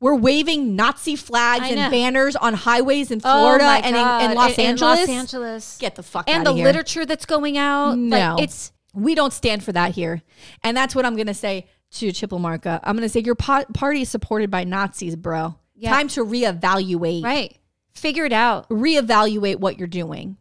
We're 0.00 0.14
waving 0.14 0.76
Nazi 0.76 1.16
flags 1.16 1.64
and 1.68 1.90
banners 1.90 2.36
on 2.36 2.54
highways 2.54 3.10
in 3.10 3.20
Oh 3.24 3.40
Florida 3.40 3.64
my 3.64 3.78
and 3.78 3.96
in, 3.96 4.30
in 4.30 4.36
Los 4.36 4.54
In- 4.54 4.60
in 4.60 4.66
Angeles. 4.70 4.98
Los 5.00 5.08
Angeles. 5.08 5.78
Get 5.80 5.96
the 5.96 6.02
fuck 6.04 6.28
and 6.30 6.42
outta 6.46 6.50
the 6.50 6.56
here. 6.56 6.64
literature 6.66 7.04
that's 7.06 7.26
going 7.26 7.58
out. 7.58 7.98
No, 7.98 8.34
Like, 8.36 8.44
it's 8.44 8.72
we 8.94 9.14
don't 9.16 9.32
stand 9.32 9.62
for 9.64 9.72
that 9.72 9.92
here, 9.92 10.22
and 10.62 10.76
that's 10.76 10.94
what 10.94 11.04
I'm 11.04 11.16
gonna 11.16 11.34
say 11.34 11.66
to 11.92 12.12
Chip 12.12 12.30
LaMarca. 12.30 12.78
I'm 12.84 12.94
gonna 12.96 13.08
say 13.08 13.20
your 13.20 13.34
po- 13.34 13.64
party 13.74 14.02
is 14.02 14.08
supported 14.08 14.50
by 14.52 14.62
Nazis, 14.64 15.16
bro. 15.16 15.56
Yeah. 15.74 15.90
Time 15.90 16.06
to 16.08 16.24
reevaluate. 16.24 17.24
right. 17.24 17.56
Figure 17.94 18.24
it 18.24 18.32
out. 18.32 18.68
Reevaluate 18.68 19.56
what 19.56 19.78
you're 19.78 19.88
doing. 19.88 20.36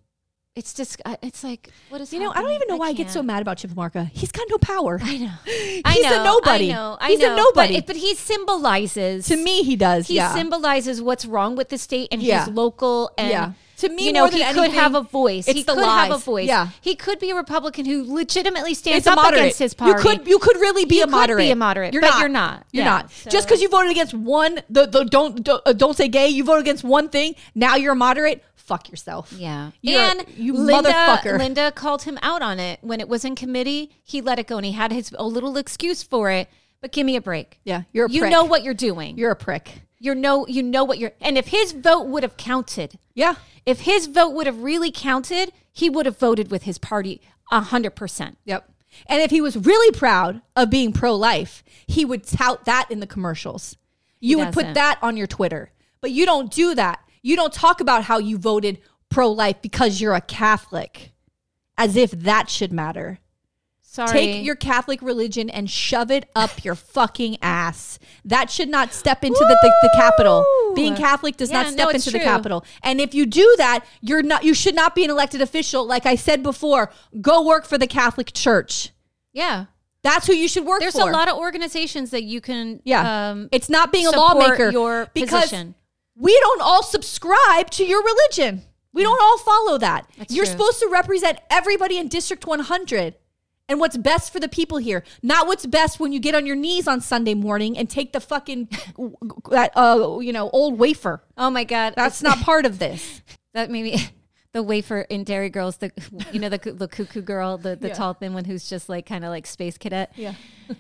It's 0.56 0.74
just. 0.74 0.99
uh, 1.06 1.15
It's 1.22 1.44
like 1.44 1.69
what 1.90 2.02
is 2.02 2.11
You 2.11 2.19
know, 2.19 2.32
I 2.32 2.36
don't 2.36 2.44
happening? 2.45 2.56
even 2.56 2.68
know 2.69 2.78
why 2.78 2.88
I 2.88 2.94
get 2.94 3.10
so 3.10 3.19
can't. 3.19 3.28
mad 3.28 3.41
about 3.44 3.57
Chip 3.57 3.72
LaMarca. 3.72 4.10
He's 4.11 4.32
got 4.32 4.48
no 4.49 4.57
power. 4.57 4.99
I 5.03 5.18
know. 5.18 5.32
He's 5.45 5.82
I 5.86 5.99
know. 6.02 6.22
a 6.22 6.24
nobody. 6.24 6.72
I 6.72 6.76
know. 6.76 6.98
I 6.99 7.10
He's 7.10 7.19
know. 7.19 7.34
a 7.34 7.38
nobody. 7.38 7.76
But, 7.76 7.88
but 7.88 7.95
he 7.98 8.15
symbolizes 8.15 9.28
to 9.28 9.36
me, 9.38 9.64
he 9.64 9.76
does. 9.76 10.07
He 10.07 10.15
yeah. 10.15 10.34
symbolizes 10.34 11.02
what's 11.02 11.26
wrong 11.26 11.56
with 11.56 11.69
the 11.69 11.78
state 11.78 12.07
and 12.11 12.22
Yeah. 12.24 12.45
he's 12.45 12.53
local 12.53 13.11
and 13.18 13.30
Yeah. 13.30 13.52
To 13.77 13.89
me, 13.89 14.07
you 14.07 14.13
know 14.13 14.27
he 14.27 14.43
could 14.53 14.71
have 14.71 14.95
a 14.95 15.01
voice. 15.01 15.45
he 15.45 15.63
could 15.63 15.77
have 15.77 16.11
a 16.11 16.17
voice. 16.17 16.47
Yeah. 16.47 16.69
he 16.81 16.95
could 16.95 17.19
be 17.19 17.29
a 17.31 17.35
Republican 17.35 17.85
who 17.85 18.11
legitimately 18.13 18.73
stands 18.73 18.99
it's 18.99 19.07
up 19.07 19.31
against 19.31 19.59
his 19.59 19.73
party. 19.73 20.01
You 20.01 20.17
could 20.17 20.27
you 20.27 20.39
could 20.39 20.57
really 20.57 20.85
be 20.85 20.95
You 20.97 21.03
a 21.03 21.05
could 21.05 21.11
moderate. 21.11 21.45
be 21.45 21.51
a 21.51 21.55
moderate, 21.55 21.93
You're 21.93 22.01
but 22.01 22.09
not. 22.09 22.19
you're 22.19 22.29
not. 22.29 22.65
You're 22.71 22.83
Yeah, 22.85 22.89
not. 22.89 23.11
so- 23.11 23.29
Just 23.29 23.47
because 23.47 23.61
you 23.61 23.69
voted 23.69 23.91
against 23.91 24.13
one, 24.13 24.61
the, 24.69 24.85
the 24.87 25.03
don't 25.05 25.43
don't, 25.43 25.61
uh, 25.65 25.73
don't 25.73 25.95
say 25.95 26.07
gay. 26.07 26.27
You 26.27 26.43
vote 26.43 26.59
against 26.59 26.83
one 26.83 27.09
thing. 27.09 27.35
Now 27.53 27.75
you're 27.75 27.93
a 27.93 27.95
moderate. 27.95 28.43
Fuck 28.55 28.89
yourself. 28.89 29.31
Yeah. 29.31 29.71
You're 29.81 30.01
and 30.01 30.25
you 30.35 30.53
Linda, 30.53 30.91
motherfucker. 30.91 31.37
Linda 31.37 31.71
called 31.71 32.01
him 32.01 32.17
out 32.21 32.41
on 32.41 32.59
it 32.59 32.79
when 32.81 32.99
it 32.99 33.07
was 33.07 33.23
in 33.23 33.35
committee. 33.35 33.91
He 34.03 34.19
let 34.21 34.39
it 34.39 34.47
go 34.47 34.57
and 34.57 34.65
he 34.65 34.73
had 34.73 34.91
his 34.91 35.13
a 35.17 35.25
little 35.25 35.55
excuse 35.55 36.03
for 36.03 36.31
it. 36.31 36.49
But 36.81 36.91
give 36.91 37.05
me 37.05 37.15
a 37.15 37.21
break. 37.21 37.59
Yeah, 37.63 37.83
you're 37.91 38.05
a 38.05 38.09
you 38.09 38.21
prick. 38.21 38.31
know 38.31 38.43
what 38.45 38.63
you're 38.63 38.73
doing. 38.73 39.17
You're 39.17 39.31
a 39.31 39.35
prick. 39.35 39.81
You're 39.99 40.15
no 40.15 40.45
you 40.47 40.61
know 40.61 40.83
what 40.83 40.99
you're 40.99 41.11
and 41.21 41.37
if 41.37 41.47
his 41.47 41.71
vote 41.71 42.03
would 42.07 42.23
have 42.23 42.37
counted, 42.37 42.99
Yeah. 43.15 43.35
if 43.65 43.81
his 43.81 44.05
vote 44.07 44.29
would 44.29 44.45
have 44.45 44.61
really 44.61 44.91
counted, 44.91 45.51
he 45.71 45.89
would 45.89 46.05
have 46.05 46.19
voted 46.19 46.51
with 46.51 46.63
his 46.63 46.77
party 46.77 47.21
a 47.51 47.61
hundred 47.61 47.95
percent. 47.95 48.37
Yep. 48.45 48.69
And 49.07 49.21
if 49.21 49.31
he 49.31 49.41
was 49.41 49.57
really 49.57 49.91
proud 49.97 50.41
of 50.55 50.69
being 50.69 50.93
pro 50.93 51.15
life, 51.15 51.63
he 51.87 52.05
would 52.05 52.25
tout 52.25 52.65
that 52.65 52.89
in 52.91 52.99
the 52.99 53.07
commercials. 53.07 53.75
You 54.19 54.39
would 54.39 54.53
put 54.53 54.73
that 54.73 54.97
on 55.01 55.17
your 55.17 55.27
Twitter. 55.27 55.71
But 56.01 56.11
you 56.11 56.25
don't 56.25 56.51
do 56.51 56.73
that. 56.75 56.99
You 57.21 57.35
don't 57.35 57.53
talk 57.53 57.81
about 57.81 58.03
how 58.03 58.17
you 58.19 58.37
voted 58.37 58.79
pro 59.09 59.31
life 59.31 59.61
because 59.61 59.99
you're 60.01 60.13
a 60.15 60.21
Catholic, 60.21 61.11
as 61.77 61.95
if 61.95 62.11
that 62.11 62.49
should 62.49 62.71
matter. 62.71 63.19
Sorry. 63.98 64.11
Take 64.11 64.45
your 64.45 64.56
Catholic 64.56 65.02
religion 65.02 65.49
and 65.49 65.69
shove 65.69 66.11
it 66.11 66.30
up 66.36 66.64
your 66.64 66.76
fucking 66.76 67.38
ass. 67.41 67.98
That 68.24 68.52
should 68.52 68.69
not 68.69 68.94
step 68.94 69.24
into 69.24 69.40
the, 69.40 69.57
the, 69.61 69.74
the 69.82 69.90
Capitol. 69.95 70.45
Being 70.76 70.95
Catholic 70.95 71.36
does 71.38 71.49
Yeah, 71.49 71.64
not 71.64 71.65
no, 71.65 71.72
step 71.72 71.95
it's 71.95 72.06
into 72.07 72.18
the 72.18 72.24
true. 72.24 72.26
Capitol. 72.34 72.64
And 72.84 73.02
if 73.02 73.15
you 73.15 73.26
do 73.26 73.56
that, 73.57 73.84
you're 74.02 74.22
not. 74.22 74.44
You 74.44 74.53
should 74.53 74.76
not 74.76 74.94
be 74.94 75.03
an 75.03 75.10
elected 75.10 75.41
official. 75.41 75.86
Like 75.86 76.06
I 76.06 76.14
said 76.15 76.44
before, 76.44 76.91
go 77.19 77.41
work 77.44 77.65
for 77.65 77.78
the 77.78 77.88
Catholic 77.88 78.34
Church. 78.34 78.91
yeah. 79.34 79.65
That's 80.03 80.28
who 80.28 80.34
you 80.34 80.48
should 80.48 80.64
work 80.65 80.78
for. 80.80 80.84
There's 80.84 80.94
for. 80.94 81.10
a 81.10 81.11
lot 81.11 81.28
of 81.28 81.36
organizations 81.38 82.11
that 82.11 82.24
you 82.24 82.40
can 82.40 82.80
Yeah. 82.86 83.30
um 83.32 83.49
it's 83.52 83.68
not 83.68 83.91
being 83.91 84.06
a 84.07 84.11
support 84.11 84.38
lawmaker 84.38 84.69
your 84.69 85.07
because 85.14 85.41
position. 85.49 85.76
we 86.15 86.38
don't 86.40 86.61
all 86.61 86.84
subscribe 86.84 87.69
to 87.72 87.84
your 87.84 88.02
religion. 88.03 88.61
We 88.94 89.03
don't 89.03 89.19
all 89.22 89.38
follow 89.40 89.78
that. 89.80 90.07
That's 90.18 90.34
You're 90.34 90.45
true. 90.45 90.52
supposed 90.53 90.80
to 90.80 90.88
represent 90.88 91.40
everybody 91.49 91.98
in 91.98 92.07
District 92.07 92.45
100 92.45 93.15
and 93.69 93.80
what's 93.80 93.98
best 93.98 94.31
for 94.31 94.39
the 94.39 94.48
people 94.49 94.77
here, 94.77 95.03
not 95.22 95.48
what's 95.48 95.65
best 95.65 95.99
when 95.99 96.11
you 96.14 96.19
get 96.19 96.34
on 96.35 96.45
your 96.45 96.56
knees 96.56 96.88
on 96.88 97.02
Sunday 97.02 97.34
morning 97.34 97.77
and 97.77 97.89
take 97.89 98.14
the 98.14 98.19
fucking 98.19 98.69
that 99.52 99.72
uh 99.76 100.19
you 100.22 100.31
know 100.34 100.49
old 100.52 100.80
wafer. 100.80 101.22
Oh 101.38 101.49
my 101.49 101.64
god. 101.64 101.94
That's 101.95 102.22
not 102.22 102.39
part 102.39 102.65
of 102.65 102.80
this. 102.80 103.22
that 103.53 103.69
maybe 103.69 103.98
the 104.53 104.64
wafer 104.64 105.02
in 105.02 105.23
Derry 105.23 105.49
Girls, 105.49 105.77
the 105.77 105.91
you 106.31 106.39
know 106.39 106.49
the 106.49 106.57
the 106.57 106.88
cuckoo 106.88 107.22
girl, 107.22 107.57
the 107.57 107.76
the 107.76 107.89
Yeah. 107.89 107.94
tall 107.94 108.14
thin 108.14 108.34
one 108.34 108.45
who's 108.45 108.69
just 108.69 108.88
like 108.89 109.06
kind 109.06 109.26
of 109.26 109.30
like 109.30 109.45
space 109.45 109.77
cadet. 109.77 110.11
Yeah. 110.15 110.34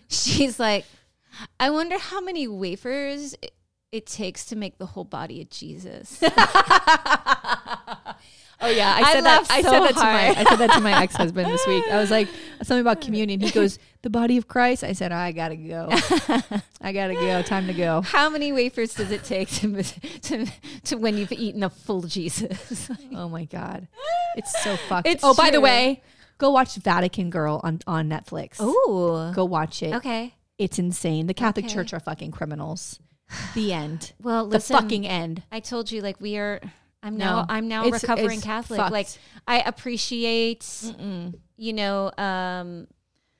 She's 0.07 0.59
like, 0.59 0.85
I 1.59 1.69
wonder 1.69 1.97
how 1.97 2.21
many 2.21 2.47
wafers 2.47 3.33
it, 3.41 3.51
it 3.91 4.05
takes 4.05 4.45
to 4.45 4.55
make 4.55 4.77
the 4.77 4.85
whole 4.85 5.03
body 5.03 5.41
of 5.41 5.49
Jesus. 5.49 6.21
Oh 8.59 8.69
yeah, 8.69 8.95
I 8.95 9.01
I 9.01 9.13
said 9.13 9.23
that. 9.23 9.37
laughed 9.41 9.51
I 9.51 9.61
said 9.61 9.79
that 9.81 9.93
to 9.95 10.03
my. 10.03 10.29
I 10.29 10.43
said 10.43 10.55
that 10.57 10.71
to 10.73 10.81
my 10.81 11.01
ex 11.03 11.15
husband 11.15 11.47
this 11.51 11.65
week. 11.67 11.83
I 11.91 11.97
was 11.97 12.09
like 12.09 12.27
something 12.63 12.79
about 12.81 13.01
communion. 13.01 13.39
He 13.39 13.51
goes, 13.51 13.77
"The 14.01 14.09
body 14.09 14.37
of 14.37 14.47
Christ." 14.47 14.83
I 14.83 14.93
said, 14.93 15.11
"I 15.11 15.31
gotta 15.31 15.55
go. 15.55 15.89
I 16.81 16.91
gotta 16.91 17.13
go. 17.13 17.41
Time 17.43 17.67
to 17.67 17.73
go." 17.73 18.01
how 18.01 18.29
many 18.29 18.51
wafers 18.51 18.95
does 18.95 19.11
it 19.11 19.23
take 19.23 19.49
to 19.49 19.83
to, 19.83 20.47
to 20.85 20.95
when 20.95 21.17
you've 21.17 21.31
eaten 21.31 21.61
a 21.63 21.69
full 21.69 22.01
Jesus? 22.01 22.89
Oh 23.15 23.29
my 23.29 23.45
god, 23.45 23.87
it's 24.35 24.63
so 24.63 24.75
fucked. 24.75 25.07
It's 25.07 25.23
oh, 25.23 25.33
by 25.33 25.49
the 25.51 25.61
way, 25.61 26.01
go 26.37 26.49
watch 26.51 26.75
Vatican 26.75 27.29
Girl 27.29 27.61
on 27.63 27.79
on 27.85 28.09
Netflix. 28.09 28.55
Oh, 28.59 29.31
go 29.33 29.45
watch 29.45 29.83
it. 29.83 29.93
okay. 29.95 30.33
It's 30.57 30.79
insane. 30.79 31.27
The 31.27 31.33
Catholic 31.35 31.65
Okay. 31.65 31.73
Church 31.75 31.93
are 31.93 31.99
fucking 31.99 32.31
criminals. 32.31 32.99
The 33.53 33.71
end. 33.73 34.13
Well, 34.21 34.45
the 34.45 34.57
listen, 34.57 34.75
fucking 34.75 35.05
end. 35.07 35.43
I 35.51 35.59
told 35.59 35.91
you, 35.91 36.01
like 36.01 36.19
we 36.19 36.37
are. 36.37 36.59
I'm 37.07 37.17
No, 37.17 37.25
now. 37.25 37.45
I'm 37.49 37.67
now 37.67 37.85
it's- 37.85 38.03
recovering 38.03 38.37
it's 38.37 38.43
Catholic. 38.45 38.77
fucked. 38.79 38.91
Like 38.91 39.07
I 39.47 39.61
appreciate, 39.61 40.65
you 41.57 41.73
know, 41.73 42.11
um, 42.17 42.87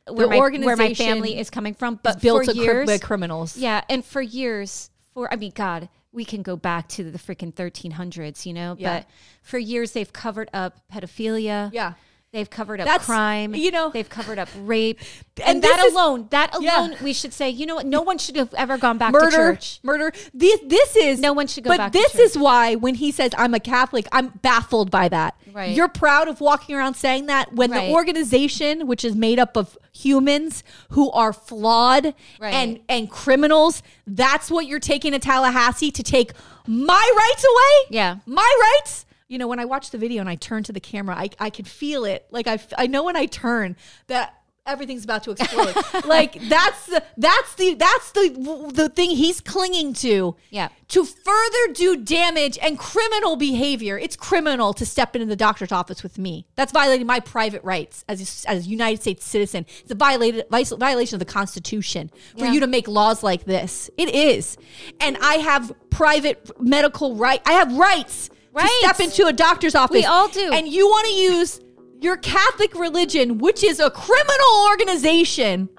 where 0.10 0.27
my, 0.27 0.38
where 0.39 0.77
my 0.77 0.94
family 0.94 1.38
is 1.38 1.49
coming 1.49 1.73
from. 1.73 1.99
But 2.02 2.22
built 2.22 2.45
for 2.45 2.52
years, 2.53 2.88
by 2.88 2.98
criminals. 2.98 3.57
yeah, 3.57 3.81
and 3.89 4.03
for 4.06 4.22
years, 4.22 4.89
for 5.14 5.31
I 5.31 5.35
mean, 5.35 5.52
God, 5.53 5.89
we 6.14 6.23
can 6.23 6.41
go 6.41 6.56
back 6.56 6.88
to 6.89 7.11
the 7.11 7.19
freaking 7.19 7.53
1300s, 7.53 8.45
you 8.45 8.53
know. 8.53 8.76
Yeah. 8.80 8.99
But 8.99 9.10
for 9.41 9.57
years, 9.57 9.91
they've 9.91 10.11
covered 10.11 10.49
up 10.53 10.80
pedophilia. 10.91 11.69
Yeah. 11.73 11.94
They've 12.34 12.49
covered 12.49 12.82
up 12.82 12.86
That's- 12.88 13.06
crime. 13.06 13.56
you 13.56 13.72
know- 13.72 13.90
they've 13.90 14.10
covered 14.10 14.38
up 14.38 14.49
rape, 14.60 14.99
And 15.45 15.56
and, 15.56 15.64
that 15.64 15.80
is- 15.86 15.94
alone, 15.94 16.28
that 16.32 16.54
Yeah. 16.60 16.80
alone, 16.82 16.95
we 17.02 17.14
should 17.14 17.32
say, 17.34 17.49
you 17.49 17.66
know 17.66 17.76
what? 17.76 17.86
No 17.86 18.02
one 18.02 18.18
should 18.18 18.36
have 18.36 18.54
ever 18.56 18.78
gone 18.78 18.98
back 18.98 19.14
to 19.14 19.32
church. 19.32 19.80
murder. 19.82 20.12
This, 20.34 20.60
this 20.66 20.95
is 20.98 21.20
No 21.22 21.32
one 21.32 21.48
should 21.48 21.64
go 21.64 21.70
But 21.70 21.78
back 21.78 21.91
to 21.94 21.98
this 21.98 22.16
is 22.16 22.38
why 22.38 22.76
when 22.76 22.95
he 22.95 23.12
says 23.12 23.32
I'm 23.38 23.54
a 23.54 23.62
Catholic, 23.62 24.08
I'm 24.12 24.28
baffled 24.41 24.91
by 24.91 25.08
that. 25.08 25.36
Right. 25.54 25.74
You're 25.76 25.88
proud 25.88 26.28
of 26.28 26.41
walking 26.41 26.76
around 26.76 26.95
saying 26.95 27.28
that 27.28 27.54
when 27.54 27.72
Right. 27.72 27.88
the 27.88 27.94
organization, 27.94 28.88
which 28.88 29.06
is 29.06 29.16
made 29.16 29.40
up 29.40 29.56
of 29.56 29.78
humans 29.94 30.64
who 30.90 31.10
are 31.12 31.32
flawed 31.32 32.14
Right. 32.40 32.54
and 32.54 32.80
and 32.90 33.10
criminals, 33.10 33.82
that's 34.06 34.52
what 34.52 34.66
you're 34.68 34.80
taking 34.82 35.14
to 35.14 35.20
Tallahassee 35.20 35.91
to 35.91 36.04
take 36.04 36.34
my 36.68 37.12
rights 37.18 37.45
away. 37.45 37.88
Yeah. 37.98 38.16
my 38.26 38.76
rights. 38.82 39.06
You 39.28 39.38
know, 39.38 39.48
when 39.48 39.60
I 39.60 39.66
watch 39.66 39.90
the 39.91 39.98
video 39.98 40.22
and 40.22 40.30
I 40.30 40.36
turn 40.36 40.64
to 40.64 40.74
the 40.74 40.80
camera, 40.80 41.16
I, 41.16 41.30
I 41.40 41.49
could 41.49 41.68
feel 41.68 42.06
it. 42.06 42.26
Like 42.32 42.48
I, 42.48 42.60
I 42.78 42.88
know 42.88 43.04
when 43.04 43.18
I 43.18 43.26
turn 43.26 43.76
that 44.08 44.34
everything's 44.66 45.04
about 45.06 45.24
to 45.24 45.32
explode. 45.32 45.76
like 46.06 46.41
that's 46.49 46.86
the 46.88 47.04
that's 47.18 47.56
the 47.56 47.74
that's 47.76 48.12
the 48.12 48.72
the 48.74 48.90
thing 48.90 49.10
he's 49.12 49.41
clinging 49.41 49.94
to. 49.95 50.36
Yeah. 50.49 50.70
To 50.90 51.04
further 51.04 51.74
do 51.74 51.98
damage 51.98 52.58
and 52.62 52.80
criminal 52.80 53.36
behavior. 53.36 53.98
It's 53.99 54.16
criminal 54.16 54.74
to 54.76 54.86
step 54.86 55.14
into 55.16 55.26
the 55.26 55.36
doctor's 55.36 55.74
office 55.74 56.04
with 56.04 56.18
me. 56.18 56.48
That's 56.56 56.72
violating 56.72 57.06
my 57.08 57.20
private 57.20 57.64
rights 57.66 58.06
as 58.08 58.45
a, 58.45 58.49
as 58.49 58.66
a 58.66 58.70
United 58.70 59.02
States 59.02 59.26
citizen. 59.26 59.66
It's 59.82 59.91
a 59.91 59.95
violated 59.95 60.45
violation 60.49 61.16
of 61.16 61.20
the 61.20 61.26
Constitution 61.26 62.12
for 62.38 62.45
Yeah. 62.45 62.54
you 62.54 62.60
to 62.62 62.68
make 62.68 62.88
laws 62.88 63.24
like 63.24 63.44
this. 63.44 63.90
It 63.98 64.14
is, 64.16 64.58
and 65.02 65.18
I 65.18 65.36
have 65.36 65.74
private 65.90 66.49
medical 66.62 67.16
right. 67.16 67.41
I 67.45 67.54
have 67.54 67.74
rights. 67.78 68.30
To 68.57 68.63
Right. 68.63 68.81
step 68.84 68.99
into 68.99 69.25
a 69.27 69.34
doctor's 69.34 69.75
office. 69.75 69.93
We 69.95 70.05
all 70.05 70.27
do. 70.27 70.51
And 70.51 70.67
you 70.67 70.88
want 70.88 71.07
to 71.07 71.13
use 71.13 71.59
your 71.99 72.17
Catholic 72.17 72.73
religion, 72.75 73.38
which 73.38 73.63
is 73.63 73.79
a 73.79 73.89
criminal 73.89 74.67
organization, 74.69 75.69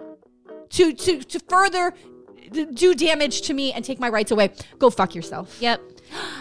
to 0.70 0.92
to 0.92 1.18
to 1.22 1.40
further 1.48 1.94
do 2.74 2.94
damage 2.94 3.42
to 3.42 3.54
me 3.54 3.72
and 3.72 3.84
take 3.84 3.98
my 4.00 4.08
rights 4.08 4.30
away. 4.30 4.50
Go 4.78 4.90
fuck 4.90 5.14
yourself. 5.14 5.56
Yep. 5.60 5.80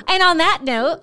And 0.08 0.22
on 0.24 0.38
that 0.38 0.60
note, 0.64 1.02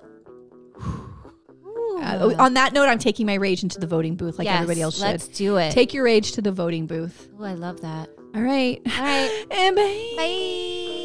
Uh, 1.97 2.33
on 2.39 2.53
that 2.55 2.73
note, 2.73 2.85
I'm 2.89 2.99
taking 2.99 3.25
my 3.25 3.35
rage 3.35 3.63
into 3.63 3.79
the 3.79 3.87
voting 3.87 4.15
booth 4.15 4.37
like 4.37 4.45
yes, 4.45 4.55
everybody 4.55 4.81
else 4.81 4.95
should. 4.95 5.03
let's 5.03 5.27
do 5.27 5.57
it. 5.57 5.71
Take 5.71 5.93
your 5.93 6.03
rage 6.03 6.33
to 6.33 6.41
the 6.41 6.51
voting 6.51 6.87
booth. 6.87 7.29
oh, 7.39 7.43
I 7.45 7.53
love 7.53 7.81
that. 7.81 8.09
All 8.35 8.41
right. 8.41 8.81
All 8.97 9.03
right. 9.03 9.45
And 9.51 9.75
bye. 9.75 10.13
Bye. 10.17 11.04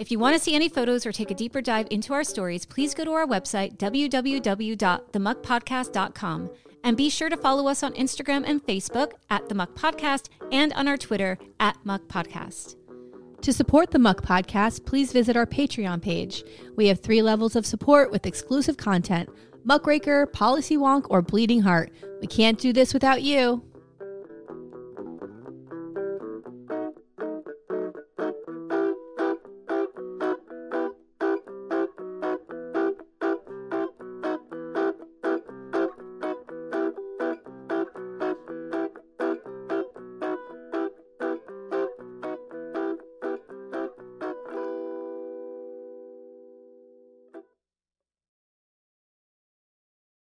If 0.00 0.10
you 0.10 0.18
want 0.18 0.34
to 0.34 0.42
see 0.42 0.54
any 0.54 0.70
photos 0.70 1.04
or 1.04 1.12
take 1.12 1.30
a 1.30 1.34
deeper 1.34 1.60
dive 1.60 1.86
into 1.90 2.14
our 2.14 2.24
stories, 2.24 2.64
please 2.64 2.94
go 2.94 3.04
to 3.04 3.10
our 3.10 3.26
website, 3.26 3.76
www.themuckpodcast.com. 3.76 6.50
And 6.82 6.96
be 6.96 7.10
sure 7.10 7.28
to 7.28 7.36
follow 7.36 7.68
us 7.68 7.82
on 7.82 7.92
Instagram 7.92 8.44
and 8.46 8.64
Facebook 8.64 9.12
at 9.28 9.50
The 9.50 9.54
Muck 9.54 9.74
Podcast 9.74 10.30
and 10.50 10.72
on 10.72 10.88
our 10.88 10.96
Twitter 10.96 11.36
at 11.60 11.76
Muck 11.84 12.08
Podcast. 12.08 12.76
To 13.42 13.52
support 13.52 13.90
the 13.90 13.98
Muck 13.98 14.22
Podcast, 14.22 14.86
please 14.86 15.12
visit 15.12 15.36
our 15.36 15.44
Patreon 15.44 16.00
page. 16.00 16.44
We 16.76 16.86
have 16.86 17.00
three 17.00 17.20
levels 17.20 17.54
of 17.54 17.66
support 17.66 18.10
with 18.10 18.24
exclusive 18.24 18.78
content 18.78 19.28
Muckraker, 19.64 20.24
Policy 20.24 20.78
Wonk, 20.78 21.04
or 21.10 21.20
Bleeding 21.20 21.60
Heart. 21.60 21.92
We 22.22 22.26
can't 22.26 22.58
do 22.58 22.72
this 22.72 22.94
without 22.94 23.20
you. 23.20 23.62